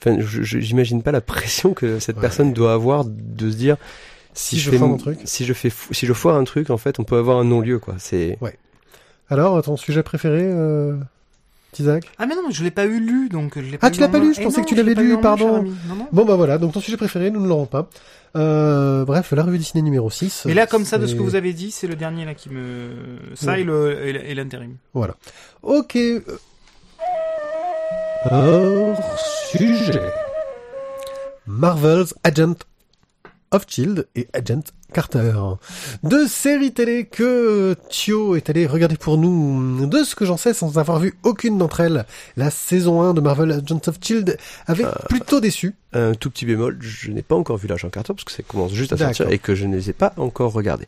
Enfin, 0.00 0.16
j'imagine 0.20 1.02
pas 1.02 1.12
la 1.12 1.20
pression 1.34 1.74
que 1.74 1.98
cette 1.98 2.16
Ouais. 2.16 2.22
personne 2.22 2.54
doit 2.54 2.72
avoir 2.72 3.04
de 3.04 3.50
se 3.50 3.56
dire 3.56 3.76
Si 4.32 4.58
je 4.58 4.70
foire 4.70 4.88
mon 4.88 4.96
truc. 4.96 5.18
si 5.24 5.44
je 5.44 5.52
fais, 5.52 5.68
fou- 5.68 5.92
si 5.92 6.06
je 6.06 6.12
foire 6.14 6.36
un 6.36 6.44
truc, 6.44 6.70
en 6.70 6.78
fait, 6.78 6.98
on 6.98 7.04
peut 7.04 7.16
avoir 7.18 7.36
un 7.38 7.44
non-lieu, 7.44 7.78
quoi. 7.78 7.96
C'est 7.98 8.38
Alors 9.28 9.60
ton 9.62 9.76
sujet 9.76 10.02
préféré, 10.02 10.42
euh, 10.42 10.96
Isaac 11.78 12.04
Ah 12.18 12.26
mais 12.26 12.34
non, 12.34 12.42
je 12.50 12.62
l'ai 12.64 12.70
pas 12.70 12.84
eu 12.86 12.98
lu, 13.00 13.28
donc 13.28 13.54
je 13.56 13.60
l'ai 13.60 13.74
Ah, 13.76 13.78
pas 13.78 13.90
tu 13.90 13.98
eu 13.98 14.00
l'as 14.00 14.08
pas 14.08 14.18
lu, 14.18 14.34
je 14.34 14.40
Eh 14.40 14.44
pensais 14.44 14.62
que 14.62 14.66
tu 14.66 14.74
l'avais 14.74 14.94
lu, 14.94 15.18
pardon. 15.20 15.62
non. 15.62 16.08
Bon 16.12 16.24
bah 16.24 16.34
voilà, 16.36 16.58
donc 16.58 16.72
ton 16.72 16.80
sujet 16.80 16.96
préféré, 16.96 17.30
nous 17.30 17.40
ne 17.40 17.48
l'aurons 17.48 17.66
pas. 17.66 17.88
Euh, 18.36 19.04
bref, 19.06 19.32
la 19.32 19.42
revue 19.44 19.56
dessinée 19.58 19.82
numéro 19.82 20.10
6. 20.10 20.42
Mais 20.46 20.52
là, 20.54 20.66
comme 20.66 20.84
ça, 20.84 20.98
de 20.98 21.06
ce 21.06 21.14
que 21.14 21.22
vous 21.22 21.36
avez 21.36 21.52
dit, 21.54 21.70
c'est 21.70 21.86
le 21.86 21.96
dernier 21.96 22.24
là 22.26 22.34
qui 22.34 22.50
me. 22.50 22.90
Ça 23.34 23.54
Oui. 23.54 23.60
et 23.62 24.10
et 24.10 24.30
et 24.30 24.34
l'intérim. 24.34 24.76
Ok. 25.62 25.98
Hors 28.30 29.18
sujet. 29.52 30.00
Marvel's 31.46 32.12
Agent 32.24 32.56
of 33.52 33.64
Shield 33.68 34.08
et 34.16 34.26
Agent 34.32 34.64
Carter. 34.92 35.32
Deux 36.04 36.26
séries 36.26 36.72
télé 36.72 37.04
que 37.04 37.74
Thio 37.90 38.34
est 38.36 38.48
allé 38.50 38.66
regarder 38.66 38.96
pour 38.96 39.18
nous. 39.18 39.86
De 39.86 40.04
ce 40.04 40.14
que 40.14 40.24
j'en 40.24 40.36
sais, 40.36 40.54
sans 40.54 40.78
avoir 40.78 40.98
vu 41.00 41.14
aucune 41.22 41.58
d'entre 41.58 41.80
elles, 41.80 42.06
la 42.36 42.50
saison 42.50 43.02
1 43.02 43.14
de 43.14 43.20
Marvel 43.20 43.52
Agents 43.52 43.80
of 43.86 43.96
Shield 44.00 44.38
avait 44.66 44.84
Euh, 44.84 44.92
plutôt 45.08 45.40
déçu. 45.40 45.74
Un 45.92 46.14
tout 46.14 46.30
petit 46.30 46.44
bémol, 46.44 46.76
je 46.80 47.10
n'ai 47.10 47.22
pas 47.22 47.36
encore 47.36 47.56
vu 47.56 47.68
l'agent 47.68 47.88
Carter 47.88 48.12
parce 48.12 48.24
que 48.24 48.32
ça 48.32 48.42
commence 48.42 48.72
juste 48.72 48.92
à 48.92 48.96
sortir 48.98 49.28
et 49.30 49.38
que 49.38 49.54
je 49.54 49.66
ne 49.66 49.76
les 49.76 49.88
ai 49.88 49.92
pas 49.92 50.12
encore 50.18 50.52
regardés. 50.52 50.86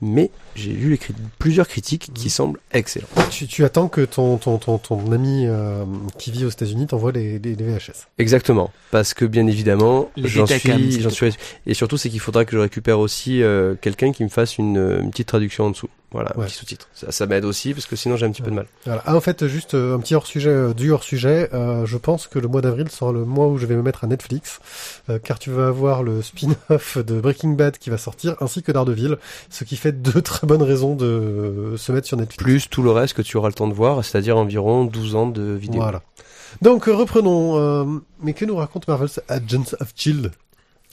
Mais 0.00 0.30
j'ai 0.56 0.72
lu 0.72 0.90
les 0.90 0.96
cri- 0.96 1.14
plusieurs 1.38 1.68
critiques 1.68 2.10
qui 2.14 2.28
semblent 2.30 2.58
excellents. 2.72 3.06
Tu, 3.30 3.46
tu 3.46 3.64
attends 3.64 3.88
que 3.88 4.00
ton, 4.00 4.36
ton, 4.38 4.58
ton, 4.58 4.78
ton 4.78 5.12
ami 5.12 5.44
euh, 5.46 5.84
qui 6.18 6.32
vit 6.32 6.44
aux 6.44 6.50
États-Unis 6.50 6.86
t'envoie 6.88 7.12
les, 7.12 7.38
les, 7.38 7.54
les 7.54 7.64
VHS. 7.64 8.06
Exactement, 8.18 8.72
parce 8.90 9.14
que 9.14 9.26
bien 9.26 9.46
évidemment, 9.46 10.10
j'en 10.16 10.46
suis, 10.46 11.34
et 11.66 11.74
surtout 11.74 11.96
c'est 11.98 12.08
qu'il 12.10 12.20
faudra 12.20 12.44
que 12.44 12.52
je 12.52 12.58
récupère 12.58 12.98
aussi 12.98 13.42
euh, 13.42 13.74
quelqu'un 13.80 14.12
qui 14.12 14.24
me 14.24 14.28
fasse 14.28 14.58
une, 14.58 14.76
une 15.02 15.10
petite 15.10 15.28
traduction 15.28 15.66
en 15.66 15.70
dessous, 15.70 15.88
voilà, 16.10 16.32
un 16.34 16.40
Ouais. 16.40 16.46
petit 16.46 16.54
sous-titre. 16.54 16.88
Ça, 16.94 17.12
ça 17.12 17.26
m'aide 17.26 17.44
aussi 17.44 17.74
parce 17.74 17.86
que 17.86 17.94
sinon 17.96 18.16
j'ai 18.16 18.24
un 18.26 18.30
petit 18.30 18.40
peu 18.42 18.50
de 18.50 18.56
mal. 18.56 18.66
Voilà. 18.86 19.02
Ah, 19.06 19.14
en 19.16 19.20
fait, 19.20 19.46
juste 19.46 19.74
euh, 19.74 19.94
un 19.94 20.00
petit 20.00 20.14
hors-sujet, 20.14 20.48
euh, 20.50 20.72
du 20.74 20.90
hors-sujet. 20.90 21.50
euh, 21.52 21.84
je 21.86 21.96
pense 21.98 22.26
que 22.26 22.38
le 22.38 22.48
mois 22.48 22.60
d'avril 22.62 22.88
sera 22.90 23.12
le 23.12 23.24
mois 23.24 23.46
où 23.48 23.58
je 23.58 23.66
vais 23.66 23.74
me 23.76 23.82
mettre 23.82 24.04
à 24.04 24.06
Netflix, 24.06 24.60
euh, 25.10 25.18
car 25.18 25.38
tu 25.38 25.50
vas 25.50 25.66
avoir 25.68 26.02
le 26.02 26.22
spin-off 26.22 26.98
de 26.98 27.20
Breaking 27.20 27.50
Bad 27.50 27.76
qui 27.78 27.90
va 27.90 27.98
sortir, 27.98 28.36
ainsi 28.40 28.62
que 28.62 28.72
Daredevil, 28.72 29.16
ce 29.50 29.64
qui 29.64 29.76
fait 29.76 29.92
deux 29.92 30.22
très 30.22 30.46
bonnes 30.46 30.62
raisons 30.62 30.94
de 30.94 31.04
euh, 31.06 31.76
se 31.76 31.92
mettre 31.92 32.06
sur 32.06 32.16
Netflix. 32.16 32.42
Plus 32.42 32.68
tout 32.70 32.82
le 32.82 32.90
reste 32.90 33.14
que 33.14 33.22
tu 33.22 33.36
auras 33.36 33.48
le 33.48 33.54
temps 33.54 33.68
de 33.68 33.74
voir, 33.74 34.04
c'est-à-dire 34.04 34.36
environ 34.38 34.84
12 34.84 35.14
ans 35.14 35.26
de 35.26 35.42
vidéos. 35.52 35.82
Voilà. 35.82 36.02
Donc 36.62 36.88
euh, 36.88 36.94
reprenons. 36.94 37.58
euh, 37.58 37.84
mais 38.22 38.32
que 38.32 38.44
nous 38.46 38.56
raconte 38.56 38.88
Marvel's 38.88 39.20
Agents 39.28 39.74
of 39.80 39.92
Shield 39.94 40.32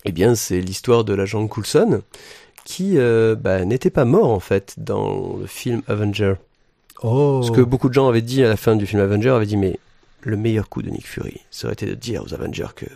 Eh 0.04 0.12
bien, 0.12 0.36
c'est 0.36 0.60
l'histoire 0.60 1.04
de 1.06 1.14
l'agent 1.14 1.48
Coulson 1.48 2.02
qui 2.66 2.98
euh, 2.98 3.36
bah, 3.36 3.64
n'était 3.64 3.92
pas 3.92 4.04
mort 4.04 4.32
en 4.32 4.42
fait 4.42 4.74
dans 4.78 5.38
le 5.38 5.48
film 5.48 5.82
Avenger. 5.88 6.34
Oh. 7.02 7.42
Ce 7.44 7.52
que 7.52 7.62
beaucoup 7.62 7.88
de 7.88 7.94
gens 7.94 8.10
avaient 8.10 8.22
dit 8.22 8.44
à 8.44 8.50
la 8.50 8.58
fin 8.58 8.76
du 8.76 8.86
film 8.86 9.02
Avenger, 9.02 9.30
avaient 9.30 9.46
dit 9.46 9.56
mais 9.56 9.80
le 10.22 10.36
meilleur 10.36 10.68
coup 10.68 10.82
de 10.82 10.90
Nick 10.90 11.08
Fury 11.08 11.40
serait 11.52 11.74
été 11.74 11.86
de 11.86 11.94
dire 11.94 12.24
aux 12.24 12.34
Avengers 12.34 12.74
que 12.76 12.88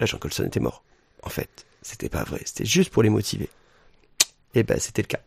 l'agent 0.00 0.18
Coulson 0.18 0.44
était 0.44 0.60
mort. 0.60 0.82
En 1.22 1.30
fait, 1.30 1.64
c'était 1.80 2.08
pas 2.08 2.24
vrai, 2.24 2.40
c'était 2.44 2.66
juste 2.66 2.90
pour 2.90 3.02
les 3.02 3.08
motiver. 3.08 3.48
Et 4.54 4.64
ben 4.64 4.78
c'était 4.78 5.02
le 5.02 5.06
cas. 5.06 5.20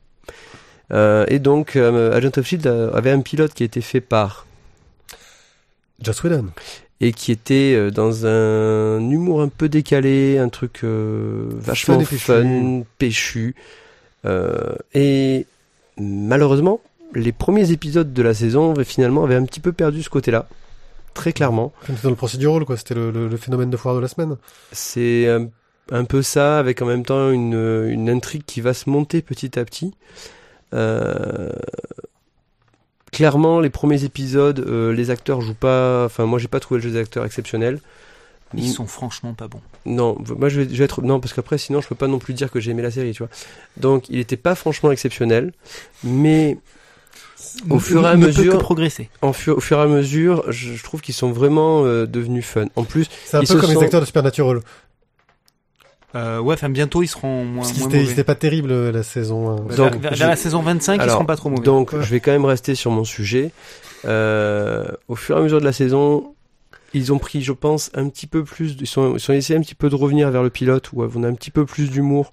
Euh, 0.91 1.25
et 1.27 1.39
donc, 1.39 1.75
euh, 1.75 2.15
Agent 2.15 2.37
of 2.37 2.45
Shield 2.45 2.67
avait 2.67 3.11
un 3.11 3.21
pilote 3.21 3.53
qui 3.53 3.63
a 3.63 3.65
été 3.65 3.81
fait 3.81 4.01
par 4.01 4.45
Joss 6.01 6.23
Whedon. 6.23 6.49
Et 6.99 7.11
qui 7.11 7.31
était 7.31 7.73
euh, 7.75 7.91
dans 7.91 8.25
un 8.25 8.99
humour 9.09 9.41
un 9.41 9.49
peu 9.49 9.69
décalé, 9.69 10.37
un 10.37 10.49
truc 10.49 10.81
euh, 10.83 11.45
vachement 11.51 11.95
Fun 12.17 12.83
péchu. 12.97 13.55
Euh, 14.25 14.75
et 14.93 15.45
malheureusement, 15.99 16.81
les 17.13 17.31
premiers 17.31 17.71
épisodes 17.71 18.11
de 18.13 18.21
la 18.23 18.33
saison 18.33 18.71
avaient- 18.71 18.83
finalement 18.83 19.23
avaient 19.23 19.35
un 19.35 19.45
petit 19.45 19.59
peu 19.59 19.71
perdu 19.71 20.01
ce 20.03 20.09
côté-là, 20.09 20.47
très 21.13 21.33
clairement. 21.33 21.71
C'était 21.85 22.01
dans 22.03 22.09
le 22.09 22.15
procédural, 22.15 22.65
quoi. 22.65 22.77
C'était 22.77 22.95
le, 22.95 23.11
le, 23.11 23.27
le 23.27 23.37
phénomène 23.37 23.69
de 23.69 23.77
foire 23.77 23.95
de 23.95 23.99
la 23.99 24.07
semaine. 24.07 24.35
C'est 24.71 25.29
un, 25.29 25.47
un 25.91 26.03
peu 26.03 26.21
ça, 26.21 26.57
avec 26.59 26.81
en 26.81 26.85
même 26.85 27.05
temps 27.05 27.29
une, 27.31 27.85
une 27.87 28.09
intrigue 28.09 28.43
qui 28.45 28.59
va 28.59 28.73
se 28.73 28.89
monter 28.89 29.21
petit 29.21 29.57
à 29.57 29.63
petit. 29.65 29.93
Euh, 30.73 31.51
clairement, 33.17 33.59
les 33.59 33.71
premiers 33.71 34.03
épisodes, 34.03 34.59
euh, 34.59 34.93
les 34.93 35.09
acteurs 35.09 35.41
jouent 35.41 35.55
pas. 35.55 36.05
Enfin, 36.05 36.25
moi, 36.25 36.37
j'ai 36.39 36.47
pas 36.47 36.59
trouvé 36.59 36.79
le 36.79 36.83
jeu 36.87 36.91
des 36.93 36.99
acteurs 36.99 37.25
exceptionnel. 37.25 37.79
Ils 38.53 38.69
sont 38.69 38.85
franchement 38.85 39.33
pas 39.33 39.47
bons. 39.47 39.59
Non, 39.85 40.15
moi 40.37 40.47
je 40.49 40.61
vais, 40.61 40.69
je 40.71 40.77
vais 40.77 40.85
être 40.85 41.01
non 41.01 41.19
parce 41.19 41.33
qu'après 41.33 41.57
sinon 41.57 41.81
je 41.81 41.87
peux 41.89 41.95
pas 41.95 42.07
non 42.07 42.17
plus 42.17 42.33
dire 42.33 42.49
que 42.49 42.61
j'ai 42.61 42.71
aimé 42.71 42.81
la 42.81 42.91
série, 42.91 43.11
tu 43.11 43.17
vois. 43.23 43.29
Donc 43.75 44.05
il 44.09 44.19
était 44.19 44.37
pas 44.37 44.55
franchement 44.55 44.89
exceptionnel, 44.91 45.51
mais 46.03 46.57
Au 47.69 47.77
fur 47.79 48.03
et 48.05 48.07
à 48.09 48.15
mesure- 48.15 48.53
que 48.53 48.57
progresser. 48.59 49.09
en 49.21 49.33
fu- 49.33 49.49
au 49.49 49.59
fur 49.59 49.77
et 49.79 49.81
à 49.81 49.87
mesure, 49.87 50.45
je, 50.49 50.73
je 50.75 50.83
trouve 50.83 51.01
qu'ils 51.01 51.13
sont 51.13 51.31
vraiment 51.33 51.83
euh, 51.83 52.05
devenus 52.05 52.45
fun. 52.45 52.67
En 52.77 52.85
plus, 52.85 53.09
C'est 53.25 53.35
un 53.35 53.41
peu 53.41 53.59
comme 53.59 53.69
sont- 53.73 53.79
les 53.79 53.85
acteurs 53.85 53.99
de 54.01 54.05
Supernatural. 54.05 54.61
Euh, 56.17 56.39
ouais, 56.39 56.53
enfin 56.55 56.69
bientôt 56.69 57.03
ils 57.03 57.07
seront 57.07 57.45
moins, 57.45 57.63
moins 57.65 57.79
mauvais. 57.85 58.05
C'était 58.05 58.23
pas 58.23 58.35
terrible 58.35 58.71
euh, 58.71 58.91
la 58.91 59.03
saison. 59.03 59.49
hein. 59.51 59.75
Donc, 59.75 59.95
vers, 59.97 60.27
la 60.27 60.35
saison 60.35 60.61
25, 60.61 60.95
ils 60.95 61.01
Alors, 61.01 61.15
seront 61.15 61.25
pas 61.25 61.35
trop 61.35 61.49
mauvais. 61.49 61.63
donc 61.63 61.93
Ouais. 61.93 61.99
je 62.01 62.09
vais 62.09 62.19
quand 62.19 62.31
même 62.31 62.45
rester 62.45 62.75
sur 62.75 62.91
mon 62.91 63.03
sujet. 63.03 63.51
Euh, 64.05 64.85
au 65.07 65.15
fur 65.15 65.35
et 65.37 65.39
à 65.39 65.43
mesure 65.43 65.59
de 65.59 65.65
la 65.65 65.73
saison, 65.73 66.33
ils 66.93 67.11
ont 67.13 67.19
pris, 67.19 67.41
je 67.41 67.51
pense, 67.51 67.91
un 67.93 68.07
petit 68.09 68.27
peu 68.27 68.43
plus. 68.43 68.75
Ils 68.79 68.87
sont, 68.87 69.15
ils 69.15 69.19
sont 69.19 69.33
essayés 69.33 69.59
un 69.59 69.61
petit 69.61 69.75
peu 69.75 69.89
de 69.89 69.95
revenir 69.95 70.29
vers 70.31 70.43
le 70.43 70.49
pilote 70.49 70.91
où 70.93 71.03
on 71.03 71.23
a 71.23 71.27
un 71.27 71.33
petit 71.33 71.51
peu 71.51 71.65
plus 71.65 71.89
d'humour. 71.91 72.31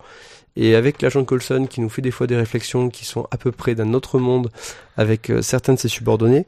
Et 0.56 0.76
avec 0.76 1.02
l'agent 1.02 1.24
Coulson 1.24 1.66
qui 1.68 1.80
nous 1.80 1.88
fait 1.88 2.00
des 2.02 2.12
fois 2.12 2.28
des 2.28 2.36
réflexions 2.36 2.88
qui 2.88 3.04
sont 3.04 3.26
à 3.32 3.36
peu 3.36 3.50
près 3.50 3.74
d'un 3.74 3.92
autre 3.92 4.18
monde 4.20 4.50
avec 4.96 5.30
euh, 5.30 5.42
certains 5.42 5.74
de 5.74 5.78
ses 5.78 5.88
subordonnés. 5.88 6.46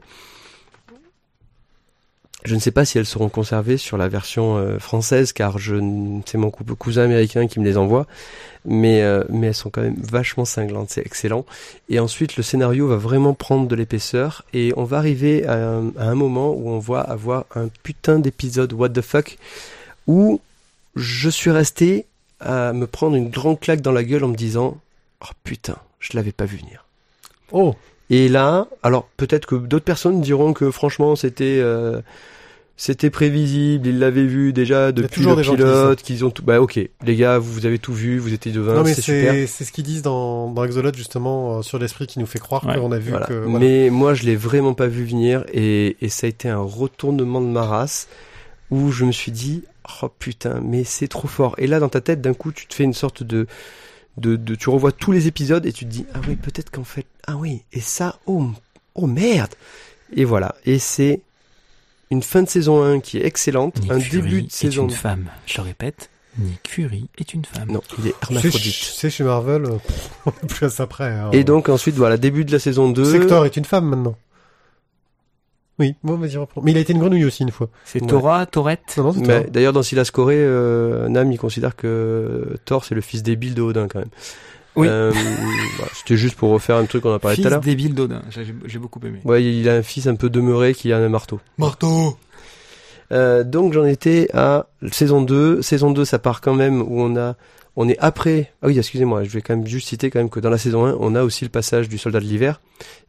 Je 2.43 2.53
ne 2.55 2.59
sais 2.59 2.71
pas 2.71 2.85
si 2.85 2.97
elles 2.97 3.05
seront 3.05 3.29
conservées 3.29 3.77
sur 3.77 3.97
la 3.97 4.07
version 4.07 4.57
euh, 4.57 4.79
française 4.79 5.33
car 5.33 5.57
je 5.57 5.75
c'est 6.25 6.37
mon 6.37 6.51
cou- 6.51 6.63
cousin 6.75 7.03
américain 7.03 7.47
qui 7.47 7.59
me 7.59 7.65
les 7.65 7.77
envoie, 7.77 8.05
mais 8.63 9.01
euh, 9.01 9.23
mais 9.29 9.47
elles 9.47 9.55
sont 9.55 9.69
quand 9.71 9.81
même 9.81 9.97
vachement 9.97 10.45
cinglantes, 10.45 10.91
c'est 10.91 11.05
excellent. 11.05 11.45
Et 11.89 11.99
ensuite 11.99 12.37
le 12.37 12.43
scénario 12.43 12.87
va 12.87 12.95
vraiment 12.95 13.33
prendre 13.33 13.67
de 13.67 13.75
l'épaisseur 13.75 14.45
et 14.53 14.71
on 14.77 14.83
va 14.83 14.97
arriver 14.97 15.45
à 15.45 15.55
un, 15.55 15.87
à 15.97 16.05
un 16.05 16.15
moment 16.15 16.51
où 16.51 16.69
on 16.69 16.79
va 16.79 17.01
avoir 17.01 17.45
un 17.55 17.69
putain 17.83 18.19
d'épisode 18.19 18.71
what 18.71 18.89
the 18.89 19.01
fuck 19.01 19.37
où 20.05 20.39
je 20.95 21.29
suis 21.29 21.51
resté 21.51 22.05
à 22.39 22.71
me 22.71 22.85
prendre 22.87 23.15
une 23.15 23.29
grande 23.29 23.59
claque 23.59 23.81
dans 23.81 23.91
la 23.91 24.03
gueule 24.03 24.23
en 24.23 24.29
me 24.29 24.35
disant 24.35 24.77
oh 25.21 25.33
putain 25.43 25.77
je 25.99 26.15
l'avais 26.15 26.31
pas 26.31 26.45
vu 26.45 26.57
venir. 26.57 26.85
Oh, 27.51 27.75
Et 28.09 28.29
là, 28.29 28.67
alors 28.83 29.07
peut-être 29.17 29.45
que 29.45 29.55
d'autres 29.55 29.83
personnes 29.85 30.21
diront 30.21 30.53
que 30.53 30.71
franchement 30.71 31.15
c'était 31.15 31.59
euh, 31.59 32.01
c'était 32.79 33.09
prévisible, 33.09 33.87
ils 33.87 33.99
l'avaient 33.99 34.25
vu 34.25 34.53
déjà 34.53 34.91
depuis 34.91 35.15
toujours 35.15 35.31
le 35.31 35.37
des 35.37 35.43
gens 35.43 35.53
qui 35.55 35.57
disent 35.63 35.65
pilote, 35.71 36.01
qu'ils 36.03 36.25
ont 36.25 36.29
tout. 36.29 36.43
Bah 36.43 36.61
ok, 36.61 36.79
les 37.03 37.15
gars, 37.15 37.37
vous, 37.39 37.51
vous 37.51 37.65
avez 37.65 37.79
tout 37.79 37.93
vu, 37.93 38.17
vous 38.19 38.33
étiez 38.33 38.51
devant, 38.51 38.75
non 38.75 38.83
mais 38.83 38.93
c'est 38.93 39.01
super. 39.01 39.33
c'est 39.33 39.47
c'est 39.47 39.63
ce 39.65 39.71
qu'ils 39.71 39.83
disent 39.83 40.03
dans, 40.03 40.49
dans 40.51 40.63
Exolot 40.63 40.93
justement 40.93 41.57
euh, 41.57 41.61
sur 41.63 41.79
l'esprit 41.79 42.07
qui 42.07 42.19
nous 42.19 42.27
fait 42.27 42.39
croire 42.39 42.65
Ouais. 42.65 42.75
qu'on 42.75 42.91
a 42.91 42.99
vu 42.99 43.09
Voilà. 43.09 43.25
que. 43.25 43.33
voilà. 43.33 43.59
Mais 43.59 43.89
moi, 43.89 44.13
je 44.13 44.23
l'ai 44.23 44.35
vraiment 44.35 44.73
pas 44.73 44.87
vu 44.87 45.03
venir 45.05 45.43
et, 45.51 45.97
et 46.01 46.09
ça 46.09 46.27
a 46.27 46.29
été 46.29 46.47
un 46.49 46.59
retournement 46.61 47.41
de 47.41 47.47
ma 47.47 47.63
race 47.63 48.07
où 48.69 48.91
je 48.91 49.05
me 49.05 49.11
suis 49.11 49.31
dit 49.31 49.63
oh 50.03 50.09
putain, 50.19 50.61
mais 50.63 50.83
c'est 50.83 51.07
trop 51.07 51.27
fort. 51.27 51.55
Et 51.57 51.65
là, 51.67 51.79
dans 51.79 51.89
ta 51.89 51.99
tête, 52.01 52.21
d'un 52.21 52.33
coup, 52.35 52.51
tu 52.51 52.67
te 52.67 52.73
fais 52.75 52.83
une 52.83 52.93
sorte 52.93 53.23
de 53.23 53.47
de, 54.17 54.35
de 54.35 54.55
tu 54.55 54.69
revois 54.69 54.91
tous 54.91 55.11
les 55.11 55.27
épisodes 55.27 55.65
et 55.65 55.71
tu 55.73 55.85
te 55.85 55.89
dis 55.91 56.05
ah 56.13 56.19
oui, 56.27 56.35
peut-être 56.35 56.69
qu'en 56.71 56.83
fait 56.83 57.05
ah 57.27 57.35
oui 57.35 57.61
et 57.73 57.79
ça 57.81 58.19
oh 58.25 58.49
oh 58.95 59.07
merde 59.07 59.53
et 60.15 60.25
voilà 60.25 60.55
et 60.65 60.79
c'est 60.79 61.21
une 62.09 62.23
fin 62.23 62.41
de 62.43 62.49
saison 62.49 62.83
1 62.83 62.99
qui 63.01 63.17
est 63.17 63.25
excellente, 63.25 63.79
Nick 63.81 63.91
un 63.91 63.99
Fury 63.99 64.21
début 64.21 64.41
de 64.43 64.47
est 64.47 64.51
saison 64.51 64.83
une 64.85 64.91
femme. 64.91 65.25
Je 65.45 65.57
le 65.57 65.63
répète, 65.63 66.09
Nick 66.39 66.61
Fury 66.69 67.09
est 67.17 67.33
une 67.33 67.43
femme. 67.43 67.69
non, 67.69 67.81
il 67.99 68.07
est 68.07 68.15
C'est 68.21 68.31
hermaphrodite. 68.35 68.73
c'est 68.75 69.09
chez 69.09 69.23
Marvel, 69.25 69.65
euh, 69.65 69.77
on 70.25 70.29
est 70.31 70.47
plus 70.47 70.65
à 70.65 70.69
ça 70.69 70.87
près. 70.87 71.09
hein. 71.11 71.29
Et 71.33 71.43
donc 71.43 71.67
ensuite 71.67 71.95
voilà, 71.95 72.15
début 72.17 72.45
de 72.45 72.51
la 72.53 72.59
saison 72.59 72.89
2. 72.89 73.03
Sector 73.19 73.45
est 73.45 73.57
une 73.57 73.65
femme 73.65 73.87
maintenant. 73.89 74.15
Oui, 75.79 75.95
bon, 76.03 76.15
vas-y, 76.17 76.37
reprends. 76.37 76.61
Mais 76.63 76.71
il 76.71 76.77
a 76.77 76.79
été 76.81 76.93
une 76.93 76.99
grenouille 76.99 77.25
aussi 77.25 77.43
une 77.43 77.51
fois. 77.51 77.69
C'est 77.85 78.01
Ouais. 78.01 78.45
Torette. 78.47 78.95
Non, 78.97 79.03
non, 79.03 79.13
c'est 79.13 79.19
Mais 79.19 79.41
toi. 79.41 79.49
d'ailleurs, 79.51 79.73
dans 79.73 79.83
Silas 79.83 80.09
Corée, 80.11 80.35
euh, 80.39 81.07
Nam, 81.07 81.31
il 81.31 81.37
considère 81.37 81.75
que 81.75 82.55
Thor, 82.65 82.83
c'est 82.83 82.95
le 82.95 83.01
fils 83.01 83.21
débile 83.21 83.53
de 83.53 83.61
Odin, 83.61 83.87
quand 83.87 83.99
même. 83.99 84.09
Oui. 84.75 84.87
Euh, 84.89 85.11
C'était 85.93 86.17
juste 86.17 86.35
pour 86.35 86.49
refaire 86.51 86.77
un 86.77 86.85
truc 86.85 87.03
qu'on 87.03 87.13
a 87.13 87.19
parlé 87.19 87.35
tout 87.37 87.41
à 87.41 87.43
Fils 87.45 87.51
l'heure. 87.51 87.61
débile 87.61 87.93
d'Odin. 87.95 88.21
J'ai 88.29 88.45
j'ai 88.65 88.79
beaucoup 88.79 88.99
aimé. 89.05 89.19
Ouais, 89.23 89.43
il 89.43 89.67
a 89.69 89.73
un 89.75 89.81
fils 89.83 90.07
un 90.07 90.15
peu 90.15 90.29
demeuré 90.29 90.73
qui 90.73 90.91
a 90.93 90.97
un 90.97 91.09
marteau. 91.09 91.39
Marteau 91.57 92.17
Euh, 93.11 93.43
donc 93.43 93.71
j'en 93.73 93.85
étais 93.85 94.27
à 94.33 94.67
saison 94.91 95.21
2. 95.21 95.61
Saison 95.61 95.91
2, 95.91 96.05
ça 96.05 96.19
part 96.19 96.41
quand 96.41 96.53
même 96.53 96.81
où 96.81 97.01
on 97.01 97.15
a, 97.15 97.35
on 97.79 97.87
est 97.87 97.97
après. 97.99 98.51
Ah 98.61 98.67
oui, 98.67 98.77
excusez-moi, 98.77 99.23
je 99.23 99.29
vais 99.29 99.41
quand 99.41 99.55
même 99.55 99.67
juste 99.67 99.87
citer 99.87 100.09
quand 100.09 100.17
même 100.19 100.31
que 100.31 100.39
dans 100.39 100.49
la 100.49 100.57
saison 100.57 100.85
1, 100.85 100.97
on 100.99 101.13
a 101.13 101.23
aussi 101.23 101.45
le 101.45 101.49
passage 101.49 101.87
du 101.87 101.99
soldat 101.99 102.19
de 102.19 102.25
l'hiver. 102.25 102.59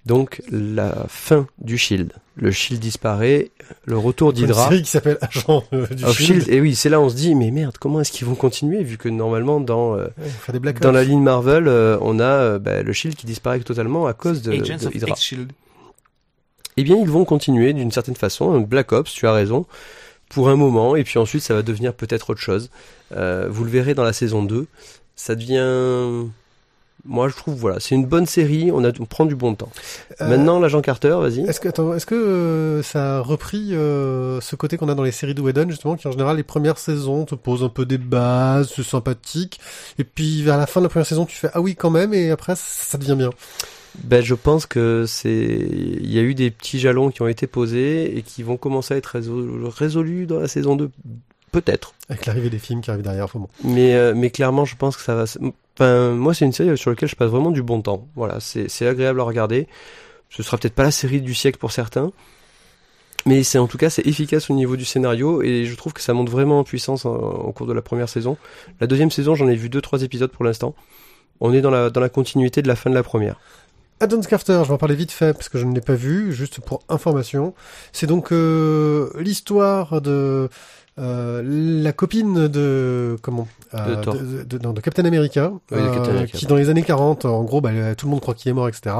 Donc 0.07 0.43
la 0.53 1.07
fin 1.09 1.47
du 1.59 1.79
Shield. 1.79 2.13
Le 2.37 2.51
Shield 2.51 2.81
disparaît, 2.81 3.51
le 3.87 3.99
retour 3.99 4.31
Une 4.31 4.37
d'Hydra. 4.37 4.69
série 4.69 4.83
qui 4.83 4.91
s'appelle 4.91 5.19
Agent 5.23 5.65
euh, 5.73 5.87
du 5.89 6.05
Of 6.05 6.17
Shield. 6.17 6.43
Shield. 6.43 6.55
Et 6.55 6.61
oui, 6.61 6.75
c'est 6.75 6.91
là 6.91 7.01
on 7.01 7.09
se 7.09 7.17
dit 7.17 7.35
mais 7.35 7.51
merde, 7.51 7.77
comment 7.81 8.01
est-ce 8.01 8.13
qu'ils 8.13 8.27
vont 8.27 8.35
continuer 8.35 8.83
vu 8.85 8.99
que 8.99 9.09
normalement 9.09 9.59
dans 9.59 9.97
euh, 9.97 10.07
des 10.53 10.73
dans 10.75 10.93
la 10.93 11.03
ligne 11.03 11.23
Marvel, 11.23 11.67
euh, 11.67 11.99
on 12.03 12.21
a 12.21 12.25
euh, 12.25 12.59
bah, 12.59 12.83
le 12.83 12.93
Shield 12.93 13.17
qui 13.17 13.27
disparaît 13.27 13.59
totalement 13.61 14.07
à 14.07 14.13
cause 14.13 14.43
de, 14.43 14.53
Agents 14.53 14.77
de 14.77 14.87
of 14.87 14.95
Hydra. 14.95 15.11
X-Shield. 15.11 15.51
Eh 16.77 16.85
bien, 16.85 16.97
ils 16.97 17.09
vont 17.09 17.25
continuer 17.25 17.73
d'une 17.73 17.91
certaine 17.91 18.15
façon. 18.15 18.53
un 18.53 18.61
Black 18.61 18.93
Ops, 18.93 19.13
tu 19.13 19.27
as 19.27 19.33
raison, 19.33 19.67
pour 20.29 20.49
un 20.49 20.57
moment, 20.57 20.97
et 20.97 21.05
puis 21.05 21.19
ensuite 21.19 21.43
ça 21.43 21.55
va 21.55 21.63
devenir 21.63 21.95
peut-être 21.95 22.31
autre 22.31 22.41
chose. 22.41 22.71
Euh, 23.13 23.49
vous 23.51 23.65
le 23.65 23.71
verrez 23.71 23.95
dans 23.95 24.05
la 24.05 24.13
saison 24.13 24.43
2. 24.43 24.67
Ça 25.17 25.35
devient 25.35 26.29
moi 27.05 27.29
je 27.29 27.35
trouve 27.37 27.55
voilà, 27.55 27.81
c'est 27.81 27.95
une 27.95 28.07
bonne 28.07 28.27
série, 28.27 28.71
on, 28.73 28.85
a, 28.85 28.91
on 29.01 29.07
prend 29.07 29.25
du 29.25 29.35
bon 29.35 29.55
temps. 29.55 29.71
Euh, 30.21 30.29
Maintenant, 30.29 30.59
l'agent 30.59 30.81
Carter, 30.81 31.17
vas-y. 31.21 31.41
Est-ce 31.41 31.61
que, 31.61 31.69
attends, 31.69 31.95
est-ce 31.95 32.07
que 32.07 32.15
euh, 32.15 32.83
ça 32.83 33.19
a 33.19 33.21
repris 33.21 33.75
euh, 33.75 34.41
ce 34.41 34.57
côté 34.57 34.77
qu'on 34.77 34.89
a 34.89 34.95
dans 34.95 35.03
les 35.03 35.13
séries 35.13 35.35
de 35.35 35.41
Whedon, 35.41 35.69
justement, 35.71 35.97
qui 35.97 36.09
en 36.09 36.13
général, 36.13 36.37
les 36.37 36.43
premières 36.43 36.79
saisons 36.79 37.25
te 37.25 37.35
posent 37.35 37.63
un 37.63 37.69
peu 37.69 37.87
des 37.87 37.99
bases, 37.99 38.73
c'est 38.75 38.83
sympathique, 38.83 39.61
et 39.99 40.05
puis 40.05 40.43
vers 40.43 40.59
la 40.59 40.67
fin 40.67 40.81
de 40.81 40.87
la 40.87 40.91
première 40.91 41.07
saison, 41.07 41.25
tu 41.25 41.37
fais 41.37 41.51
ah 41.55 41.61
oui 41.61 41.77
quand 41.77 41.91
même, 41.91 42.15
et 42.15 42.31
après 42.31 42.55
ça 42.57 42.99
devient 42.99 43.17
bien. 43.17 43.31
Ben, 44.05 44.23
je 44.23 44.35
pense 44.35 44.67
que 44.67 45.05
c'est, 45.07 45.31
il 45.35 46.11
y 46.13 46.19
a 46.19 46.23
eu 46.23 46.35
des 46.35 46.51
petits 46.51 46.79
jalons 46.79 47.11
qui 47.11 47.23
ont 47.23 47.29
été 47.29 47.47
posés 47.47 48.17
et 48.17 48.23
qui 48.23 48.43
vont 48.43 48.57
commencer 48.57 48.95
à 48.95 48.97
être 48.97 49.17
résol- 49.19 49.69
résolus 49.69 50.27
dans 50.27 50.39
la 50.39 50.49
saison 50.49 50.77
2. 50.77 50.91
Peut-être. 51.51 51.95
Avec 52.09 52.27
l'arrivée 52.27 52.51
des 52.51 52.59
films 52.59 52.81
qui 52.81 52.91
arrivent 52.91 53.03
derrière, 53.03 53.29
faut 53.31 53.39
bon. 53.39 53.49
Mais, 53.65 53.95
euh, 53.95 54.13
mais 54.15 54.31
clairement, 54.31 54.65
je 54.65 54.77
pense 54.77 54.97
que 54.97 55.03
ça 55.03 55.15
va. 55.15 55.25
Enfin, 55.75 56.11
moi, 56.11 56.35
c'est 56.35 56.45
une 56.45 56.53
série 56.53 56.77
sur 56.77 56.91
laquelle 56.91 57.09
je 57.09 57.17
passe 57.17 57.31
vraiment 57.31 57.51
du 57.51 57.63
bon 57.63 57.81
temps. 57.81 58.07
Voilà, 58.17 58.39
c'est 58.41 58.69
c'est 58.69 58.87
agréable 58.87 59.21
à 59.21 59.25
regarder. 59.25 59.67
Ce 60.31 60.43
sera 60.43 60.59
peut-être 60.59 60.75
pas 60.75 60.83
la 60.83 60.91
série 60.91 61.23
du 61.23 61.35
siècle 61.35 61.59
pour 61.59 61.73
certains, 61.73 62.13
mais 63.25 63.43
c'est 63.43 63.57
en 63.59 63.67
tout 63.67 63.79
cas 63.79 63.89
c'est 63.89 64.07
efficace 64.07 64.51
au 64.51 64.55
niveau 64.55 64.77
du 64.77 64.85
scénario 64.85 65.41
et 65.43 65.65
je 65.65 65.75
trouve 65.75 65.95
que 65.95 66.03
ça 66.03 66.13
monte 66.13 66.29
vraiment 66.29 66.59
en 66.59 66.65
puissance 66.65 67.07
en, 67.07 67.15
au 67.15 67.53
cours 67.53 67.67
de 67.67 67.73
la 67.73 67.81
première 67.83 68.11
saison. 68.11 68.37
La 68.81 68.87
deuxième 68.87 69.11
saison, 69.11 69.35
j'en 69.35 69.49
ai 69.49 69.57
vu 69.57 69.71
deux 69.71 69.81
trois 69.81 70.03
épisodes 70.03 70.31
pour 70.31 70.45
l'instant. 70.45 70.75
On 71.41 71.55
est 71.55 71.63
dans 71.63 71.71
la 71.71 71.89
dans 71.89 72.01
la 72.03 72.11
continuité 72.11 72.61
de 72.61 72.69
la 72.69 72.77
fin 72.77 72.91
de 72.91 72.95
la 72.95 73.03
première. 73.03 73.41
Agent 74.01 74.21
Carter, 74.29 74.61
je 74.63 74.69
vais 74.69 74.75
en 74.75 74.79
parler 74.79 74.95
vite 74.95 75.11
fait 75.13 75.33
parce 75.33 75.49
que 75.49 75.59
je 75.59 75.65
ne 75.65 75.75
l'ai 75.75 75.81
pas 75.81 75.95
vu, 75.95 76.33
juste 76.33 76.61
pour 76.61 76.83
information. 76.89 77.55
C'est 77.93 78.07
donc 78.07 78.31
euh, 78.33 79.11
l'histoire 79.19 80.01
de 80.01 80.49
euh, 80.99 81.43
la 81.83 81.93
copine 81.93 82.49
de 82.49 83.17
comment 83.23 83.49
De 83.73 83.95
Thor. 83.97 84.15
de, 84.15 84.43
de- 84.45 84.59
non, 84.59 84.73
de 84.73 84.81
Captain 84.81 85.05
America, 85.05 85.51
Oui, 85.73 85.79
Captain 85.95 86.11
America. 86.11 86.39
qui 86.39 86.47
dans 86.47 86.57
les 86.57 86.69
années 86.69 86.83
40, 86.83 87.25
en 87.25 87.43
gros, 87.45 87.61
bah, 87.61 87.71
tout 87.97 88.07
le 88.07 88.11
monde 88.11 88.21
croit 88.21 88.35
qu'il 88.35 88.51
est 88.51 88.55
mort, 88.55 88.69
etc. 88.69 88.95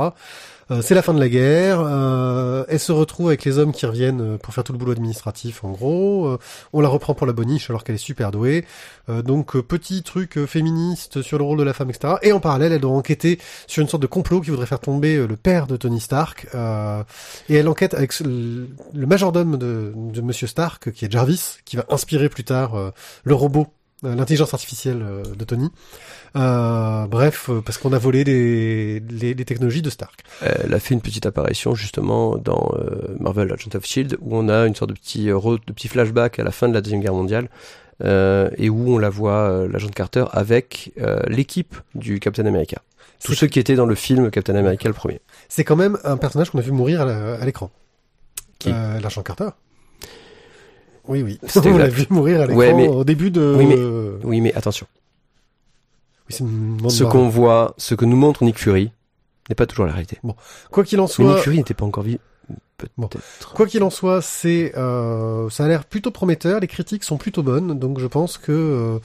Euh, 0.71 0.83
c'est 0.83 0.95
la 0.95 1.03
fin 1.03 1.15
de 1.15 1.21
la 1.21 1.29
guerre. 1.29 1.81
euh, 1.81 2.65
elle 2.69 2.79
se 2.79 2.93
retrouve 2.93 3.29
avec 3.29 3.45
les 3.45 3.59
hommes 3.59 3.73
qui 3.73 3.87
reviennent 3.87 4.35
euh, 4.35 4.39
pour 4.39 4.53
faire 4.53 4.65
tout 4.65 4.73
le 4.73 4.79
boulot 4.79 4.93
administratif, 4.93 5.65
en 5.65 5.71
gros. 5.71 6.39
On 6.73 6.81
la 6.81 6.89
reprend 6.89 7.15
pour 7.15 7.27
la 7.27 7.33
boniche 7.33 7.71
alors 7.71 7.85
qu'elle 7.85 7.95
est 7.95 7.99
super 7.99 8.31
douée. 8.31 8.65
Donc 9.09 9.59
petit 9.61 10.03
truc 10.03 10.45
féministe 10.47 11.23
sur 11.23 11.39
le 11.39 11.45
rôle 11.45 11.59
de 11.59 11.63
la 11.63 11.73
femme, 11.73 11.89
etc. 11.89 12.15
Et 12.23 12.33
en 12.33 12.41
parallèle, 12.41 12.73
elle 12.73 12.81
doit 12.81 12.93
enquêter 12.93 13.39
sur 13.67 13.83
une 13.83 13.89
sorte 13.89 14.03
de 14.03 14.07
complot 14.07 14.41
qui 14.43 14.51
voudrait 14.51 14.67
faire 14.67 14.81
tomber 14.81 15.27
le 15.27 15.37
père 15.37 15.67
de 15.67 15.77
Tony 15.77 16.01
Stark. 16.01 16.47
et 17.49 17.55
elle 17.55 17.69
enquête 17.69 17.95
avec 17.95 18.19
le, 18.21 18.69
majordome 18.95 19.57
de, 19.57 19.93
de 19.95 20.21
Monsieur 20.21 20.47
Stark, 20.47 20.93
qui 20.93 21.05
est 21.05 21.13
Jarvis, 21.13 21.59
qui 21.65 21.77
va 21.77 21.87
inspirer 21.89 22.29
plus 22.29 22.45
tard 22.45 22.93
le 23.25 23.35
robot, 23.35 23.69
l'intelligence 24.03 24.55
artificielle 24.55 25.03
euh, 25.03 25.23
de 25.23 25.45
Tony. 25.45 25.71
Euh, 26.37 27.07
bref, 27.07 27.49
euh, 27.49 27.61
parce 27.61 27.79
qu'on 27.79 27.93
a 27.93 27.99
volé 27.99 28.23
les, 28.25 29.01
les, 29.01 29.35
les 29.35 29.45
technologies 29.45 29.83
de 29.83 29.91
Stark. 29.91 30.23
Elle 30.43 30.73
a 30.75 30.79
fait 30.81 30.95
une 30.95 31.01
petite 31.01 31.27
apparition 31.27 31.75
justement 31.75 32.37
dans 32.37 32.73
euh, 32.77 33.17
Marvel 33.19 33.53
Agent 33.53 33.75
of 33.75 33.85
Shield 33.85 34.17
où 34.21 34.37
on 34.37 34.49
a 34.49 34.67
une 34.67 34.75
sorte 34.75 34.91
de 34.91 34.95
petit 34.95 35.31
euh, 35.31 35.39
de 35.67 35.73
petit 35.73 35.89
flashback 35.89 36.39
à 36.39 36.45
la 36.45 36.51
fin 36.51 36.69
de 36.69 36.75
la 36.75 36.81
deuxième 36.81 37.01
guerre 37.01 37.15
mondiale 37.15 37.49
euh, 38.05 38.51
et 38.57 38.69
où 38.69 38.95
on 38.95 38.99
la 38.99 39.11
voit 39.11 39.33
euh, 39.51 39.69
l'agent 39.69 39.89
Carter 39.89 40.25
avec 40.33 40.93
euh, 41.01 41.21
l'équipe 41.27 41.75
du 41.95 42.21
Captain 42.21 42.47
America. 42.47 42.83
Tous 43.25 43.35
ceux 43.35 43.49
qui 43.49 43.59
étaient 43.59 43.75
dans 43.75 43.87
le 43.87 43.97
film 43.97 44.31
Captain 44.31 44.55
America 44.55 44.87
le 44.89 44.95
premier. 44.95 45.21
C'est 45.49 45.65
quand 45.65 45.75
même 45.75 45.99
un 46.05 46.17
personnage 46.17 46.51
qu'on 46.51 46.59
a 46.59 46.63
vu 46.63 46.71
mourir 46.71 47.01
à 47.01 47.45
l'écran. 47.45 47.71
Qui? 48.61 48.71
Euh, 48.73 49.01
L'agent 49.01 49.23
Carter. 49.23 49.49
Oui, 51.09 51.23
oui. 51.23 51.39
On 51.65 51.77
l'a 51.77 51.89
vu 51.89 52.07
mourir 52.11 52.43
à 52.43 52.47
l'écran 52.47 52.59
Ouais, 52.59 52.75
mais- 52.75 52.89
au 52.89 53.05
début 53.05 53.31
de... 53.31 53.55
Oui, 53.57 53.67
mais- 53.67 53.75
Oui, 53.77 54.21
Oui, 54.25 54.41
mais 54.41 54.55
attention. 54.55 54.87
une 56.41 56.91
Ce 56.91 57.05
qu'on 57.05 57.29
voit, 57.29 57.75
ce 57.79 57.95
que 57.95 58.05
nous 58.05 58.17
montre 58.17 58.45
Nick 58.45 58.59
Fury 58.59 58.91
n'est 59.49 59.55
pas 59.55 59.67
toujours 59.67 59.87
la 59.87 59.93
réalité. 59.93 60.19
Quoi 60.71 60.85
qu'il 60.85 61.01
en 61.01 61.05
Mais 61.19 61.25
Nick 61.25 61.33
soit, 61.33 61.39
Fury 61.43 61.57
n'était 61.59 61.75
pas 61.75 61.87
encore 61.87 62.03
vivant. 62.05 62.21
Bon. 62.97 63.09
Peut-être. 63.09 63.55
quoi 63.55 63.67
qu'il 63.67 63.83
en 63.83 63.91
soit, 63.91 64.23
c'est, 64.23 64.73
euh, 64.77 65.51
ça 65.51 65.65
a 65.65 65.69
l'air 65.69 65.85
plutôt 65.85 66.11
prometteur. 66.13 66.61
Les 66.61 66.69
critiques 66.69 67.03
sont 67.03 67.17
plutôt 67.17 67.43
bonnes, 67.43 67.79
donc 67.79 67.99
je 67.99 68.07
pense 68.07 68.39
que, 68.39 68.53
euh, 68.53 68.99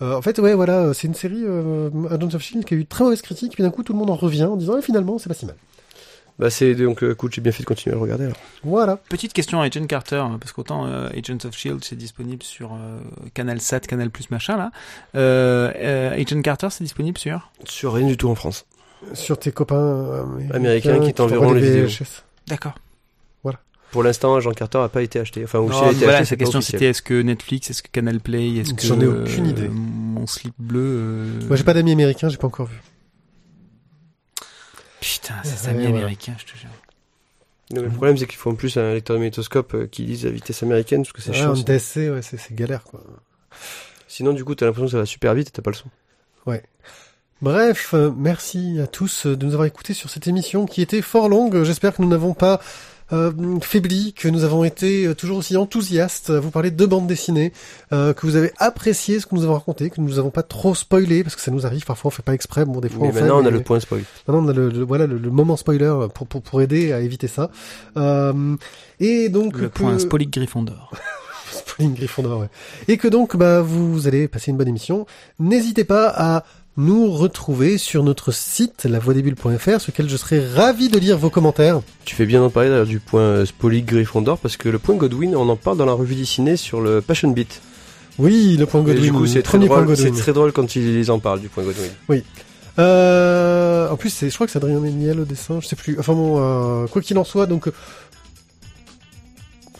euh, 0.00 0.16
en 0.16 0.22
fait, 0.22 0.38
ouais, 0.38 0.54
voilà, 0.54 0.94
c'est 0.94 1.08
une 1.08 1.14
série 1.14 1.42
euh, 1.44 1.90
Agents 2.10 2.34
of 2.34 2.40
Shield 2.42 2.64
qui 2.64 2.72
a 2.74 2.76
eu 2.78 2.86
très 2.86 3.04
mauvaises 3.04 3.20
critiques, 3.22 3.52
puis 3.54 3.62
d'un 3.62 3.70
coup 3.70 3.82
tout 3.82 3.92
le 3.92 3.98
monde 3.98 4.08
en 4.10 4.14
revient 4.16 4.44
en 4.44 4.56
disant, 4.56 4.76
eh, 4.78 4.82
finalement, 4.82 5.18
c'est 5.18 5.28
pas 5.28 5.34
si 5.34 5.44
mal. 5.46 5.56
Bah 6.38 6.50
c'est 6.50 6.74
donc 6.74 7.02
euh, 7.04 7.12
écoute, 7.12 7.32
j'ai 7.34 7.40
bien 7.40 7.52
fait 7.52 7.62
de 7.62 7.66
continuer 7.68 7.92
à 7.94 7.96
le 7.96 8.02
regarder 8.02 8.24
alors. 8.24 8.36
Voilà. 8.64 8.96
Petite 8.96 9.32
question 9.32 9.60
à 9.60 9.66
Agent 9.66 9.86
Carter, 9.86 10.16
hein, 10.16 10.38
parce 10.40 10.52
qu'autant 10.52 10.86
euh, 10.86 11.08
Agents 11.10 11.38
of 11.46 11.54
Shield 11.56 11.84
c'est 11.84 11.94
disponible 11.96 12.42
sur 12.42 12.72
euh, 12.72 12.98
Canal 13.34 13.60
7, 13.60 13.86
Canal 13.86 14.10
Plus 14.10 14.30
machin 14.30 14.56
là. 14.56 14.70
Euh, 15.14 15.70
euh, 15.76 16.20
Agent 16.20 16.40
Carter 16.42 16.68
c'est 16.70 16.84
disponible 16.84 17.18
sur? 17.18 17.50
Sur 17.64 17.92
rien 17.94 18.06
du 18.06 18.16
tout 18.16 18.28
en 18.28 18.34
France. 18.34 18.64
Sur 19.14 19.38
tes 19.38 19.52
copains 19.52 19.76
euh, 19.76 20.24
Américains 20.54 21.00
qui 21.00 21.12
t'enverront 21.12 21.52
les 21.52 21.60
vidéos. 21.60 21.88
D'accord. 22.48 22.74
Pour 23.90 24.02
l'instant, 24.02 24.34
Agent 24.36 24.52
Carter 24.52 24.78
n'a 24.78 24.88
pas 24.88 25.02
été 25.02 25.20
acheté. 25.20 25.44
Enfin, 25.44 25.58
ou 25.58 25.68
Non, 25.68 25.82
a 25.82 25.90
été 25.90 25.96
voilà, 26.04 26.14
acheté, 26.20 26.24
sa 26.30 26.36
question 26.36 26.62
c'était 26.62 26.86
est-ce 26.86 27.02
que 27.02 27.20
Netflix, 27.20 27.68
est-ce 27.68 27.82
que 27.82 27.90
Canal 27.92 28.20
Play, 28.20 28.56
est-ce 28.56 28.72
que 28.72 28.80
J'en 28.86 28.98
ai 28.98 29.06
aucune 29.06 29.46
idée. 29.46 29.68
mon 29.68 30.26
slip 30.26 30.54
bleu. 30.58 30.80
euh, 30.82 31.40
Moi, 31.46 31.56
j'ai 31.56 31.62
pas 31.62 31.74
d'amis 31.74 31.92
américains, 31.92 32.30
j'ai 32.30 32.38
pas 32.38 32.46
encore 32.46 32.68
vu. 32.68 32.80
Putain, 35.02 35.34
c'est 35.44 35.50
Ouais, 35.50 35.56
ça, 35.56 35.70
amis 35.70 35.82
voilà. 35.82 35.96
américains, 35.98 36.34
je 36.38 36.44
te 36.52 36.56
jure. 36.58 36.70
Non, 37.72 37.80
mais 37.82 37.88
le 37.88 37.92
problème, 37.92 38.16
c'est 38.16 38.26
qu'il 38.26 38.38
faut 38.38 38.50
en 38.50 38.54
plus 38.54 38.76
un 38.76 38.92
lecteur 38.94 39.16
de 39.16 39.20
magnétoscope 39.20 39.74
euh, 39.74 39.86
qui 39.86 40.04
lise 40.04 40.24
à 40.26 40.30
vitesse 40.30 40.62
américaine, 40.62 41.02
parce 41.02 41.12
que 41.12 41.22
c'est 41.22 41.30
Ouais, 41.30 41.36
chiant. 41.36 41.50
en. 41.54 41.62
DSC, 41.62 41.96
ouais, 42.10 42.20
c'est 42.22 42.36
c'est 42.36 42.54
galère, 42.54 42.84
quoi. 42.84 43.02
Sinon, 44.08 44.32
du 44.32 44.44
coup, 44.44 44.54
t'as 44.54 44.66
l'impression 44.66 44.86
que 44.86 44.92
ça 44.92 44.98
va 44.98 45.06
super 45.06 45.34
vite 45.34 45.48
et 45.48 45.50
t'as 45.50 45.62
pas 45.62 45.70
le 45.70 45.76
son. 45.76 45.88
Bref, 47.40 47.92
euh, 47.94 48.12
merci 48.16 48.78
à 48.80 48.86
tous 48.86 49.26
euh, 49.26 49.36
de 49.36 49.44
nous 49.46 49.52
avoir 49.54 49.66
écoutés 49.66 49.94
sur 49.94 50.08
cette 50.10 50.28
émission 50.28 50.64
qui 50.64 50.80
était 50.80 51.02
fort 51.02 51.28
longue. 51.28 51.64
J'espère 51.64 51.92
que 51.96 52.00
nous 52.00 52.08
n'avons 52.08 52.34
pas 52.34 52.60
euh, 53.12 53.30
faibli, 53.60 54.12
que 54.14 54.28
nous 54.28 54.44
avons 54.44 54.64
été 54.64 55.06
euh, 55.06 55.14
toujours 55.14 55.38
aussi 55.38 55.56
enthousiastes 55.56 56.30
à 56.30 56.40
vous 56.40 56.50
parler 56.50 56.70
de 56.70 56.86
bande 56.86 57.06
dessinée, 57.06 57.52
euh, 57.92 58.12
que 58.12 58.26
vous 58.26 58.36
avez 58.36 58.52
apprécié 58.58 59.20
ce 59.20 59.26
que 59.26 59.34
nous 59.34 59.44
avons 59.44 59.54
raconté, 59.54 59.90
que 59.90 60.00
nous 60.00 60.06
nous 60.08 60.18
avons 60.18 60.30
pas 60.30 60.42
trop 60.42 60.74
spoilé, 60.74 61.22
parce 61.22 61.36
que 61.36 61.42
ça 61.42 61.50
nous 61.50 61.66
arrive 61.66 61.84
parfois, 61.84 62.08
on 62.08 62.10
fait 62.10 62.22
pas 62.22 62.34
exprès, 62.34 62.64
bon 62.64 62.80
des 62.80 62.88
fois 62.88 63.02
Mais 63.02 63.08
on 63.08 63.12
fait, 63.12 63.20
maintenant, 63.20 63.36
on 63.36 63.40
a 63.40 63.42
mais- 63.44 63.50
le 63.50 63.62
point 63.62 63.80
spoil. 63.80 64.02
Maintenant, 64.26 64.44
on 64.44 64.48
a 64.48 64.52
le, 64.52 64.70
le- 64.70 64.82
voilà 64.84 65.06
le, 65.06 65.18
le 65.18 65.30
moment 65.30 65.56
spoiler 65.56 65.92
pour, 66.14 66.26
pour 66.26 66.42
pour 66.42 66.60
aider 66.62 66.92
à 66.92 67.00
éviter 67.00 67.28
ça. 67.28 67.50
Euh, 67.96 68.56
et 69.00 69.28
donc 69.28 69.56
Le 69.56 69.68
que- 69.68 69.78
point 69.78 69.98
Spolic 69.98 70.30
Gryffondor. 70.32 70.92
Gryffondor, 71.80 72.40
ouais. 72.40 72.48
Et 72.88 72.96
que 72.96 73.08
donc, 73.08 73.36
bah, 73.36 73.60
vous 73.62 74.06
allez 74.06 74.28
passer 74.28 74.50
une 74.50 74.56
bonne 74.56 74.68
émission. 74.68 75.06
N'hésitez 75.38 75.84
pas 75.84 76.08
à 76.08 76.44
nous 76.76 77.10
retrouver 77.10 77.76
sur 77.76 78.02
notre 78.02 78.32
site, 78.32 78.84
lavoidesbulles.fr, 78.84 79.80
sur 79.80 79.92
lequel 79.92 80.08
je 80.08 80.16
serai 80.16 80.46
ravi 80.46 80.88
de 80.88 80.98
lire 80.98 81.18
vos 81.18 81.28
commentaires. 81.30 81.80
Tu 82.04 82.14
fais 82.14 82.24
bien 82.24 82.40
d'en 82.40 82.48
parler 82.50 82.70
d'ailleurs 82.70 82.86
du 82.86 82.98
point 82.98 83.20
euh, 83.20 83.44
Spolik 83.44 83.86
Gryffondor, 83.86 84.38
parce 84.38 84.56
que 84.56 84.68
le 84.68 84.78
point 84.78 84.94
Godwin, 84.94 85.36
on 85.36 85.48
en 85.48 85.56
parle 85.56 85.76
dans 85.76 85.84
la 85.84 85.92
revue 85.92 86.14
dessinée 86.14 86.56
sur 86.56 86.80
le 86.80 87.00
Passion 87.02 87.30
Beat. 87.30 87.60
Oui, 88.18 88.56
le 88.58 88.66
point 88.66 88.80
Et 88.80 88.84
Godwin. 88.84 89.02
du 89.04 89.12
coup, 89.12 89.26
c'est 89.26 89.42
très 89.42 89.58
drôle, 89.58 89.96
c'est 89.96 90.04
Godwin. 90.04 90.20
très 90.20 90.32
drôle 90.32 90.52
quand 90.52 90.74
ils 90.76 91.10
en 91.10 91.18
parlent 91.18 91.40
du 91.40 91.48
point 91.48 91.64
Godwin. 91.64 92.22
Euh, 92.78 93.90
en 93.90 93.96
plus, 93.96 94.24
je 94.26 94.34
crois 94.34 94.46
que 94.46 94.52
c'est 94.52 94.58
Adrien 94.58 94.80
Méniel 94.80 95.20
au 95.20 95.24
dessin, 95.24 95.60
je 95.60 95.66
sais 95.66 95.76
plus. 95.76 95.98
Enfin 95.98 96.14
bon, 96.14 96.38
euh, 96.38 96.86
quoi 96.86 97.02
qu'il 97.02 97.18
en 97.18 97.24
soit, 97.24 97.46
donc. 97.46 97.68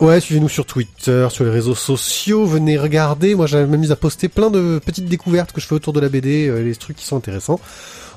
Ouais, 0.00 0.20
suivez-nous 0.20 0.48
sur 0.48 0.66
Twitter, 0.66 1.28
sur 1.30 1.44
les 1.44 1.50
réseaux 1.50 1.74
sociaux, 1.74 2.44
venez 2.44 2.76
regarder. 2.76 3.34
Moi, 3.34 3.46
j'avais 3.46 3.66
m'amuse 3.66 3.92
à 3.92 3.96
poster 3.96 4.28
plein 4.28 4.50
de 4.50 4.80
petites 4.84 5.04
découvertes 5.04 5.52
que 5.52 5.60
je 5.60 5.66
fais 5.66 5.74
autour 5.74 5.92
de 5.92 6.00
la 6.00 6.08
BD, 6.08 6.48
euh, 6.48 6.62
les 6.62 6.74
trucs 6.74 6.96
qui 6.96 7.04
sont 7.04 7.16
intéressants. 7.16 7.60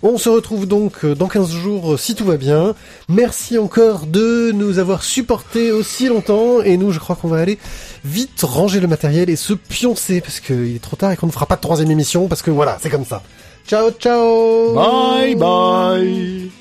On 0.02 0.18
se 0.18 0.30
retrouve 0.30 0.68
donc 0.68 1.04
euh, 1.04 1.16
dans 1.16 1.28
15 1.28 1.52
jours 1.52 1.94
euh, 1.94 1.98
si 1.98 2.16
tout 2.16 2.26
va 2.26 2.38
bien. 2.38 2.76
Merci 3.10 3.58
encore 3.58 4.08
de 4.08 4.52
nous 4.52 4.80
avoir 4.80 5.04
supportés 5.04 5.72
aussi 5.72 6.08
longtemps. 6.08 6.62
Et 6.62 6.78
nous, 6.78 6.92
je 6.92 7.00
crois 7.00 7.16
qu'on 7.16 7.28
va 7.28 7.38
aller 7.38 7.60
vite 8.04 8.42
ranger 8.42 8.80
le 8.80 8.88
matériel 8.88 9.30
et 9.30 9.36
se 9.36 9.54
pioncer 9.54 10.22
parce 10.22 10.40
qu'il 10.40 10.76
est 10.76 10.82
trop 10.82 10.96
tard 10.96 11.12
et 11.12 11.18
qu'on 11.18 11.28
ne 11.28 11.32
fera 11.32 11.46
pas 11.46 11.56
de 11.56 11.62
troisième 11.62 11.92
émission 11.92 12.28
parce 12.28 12.42
que 12.42 12.52
voilà, 12.52 12.78
c'est 12.82 12.90
comme 12.90 13.06
ça. 13.06 13.22
Ciao, 13.68 13.92
ciao 13.92 14.76
Bye 14.76 15.36
bye 15.36 16.52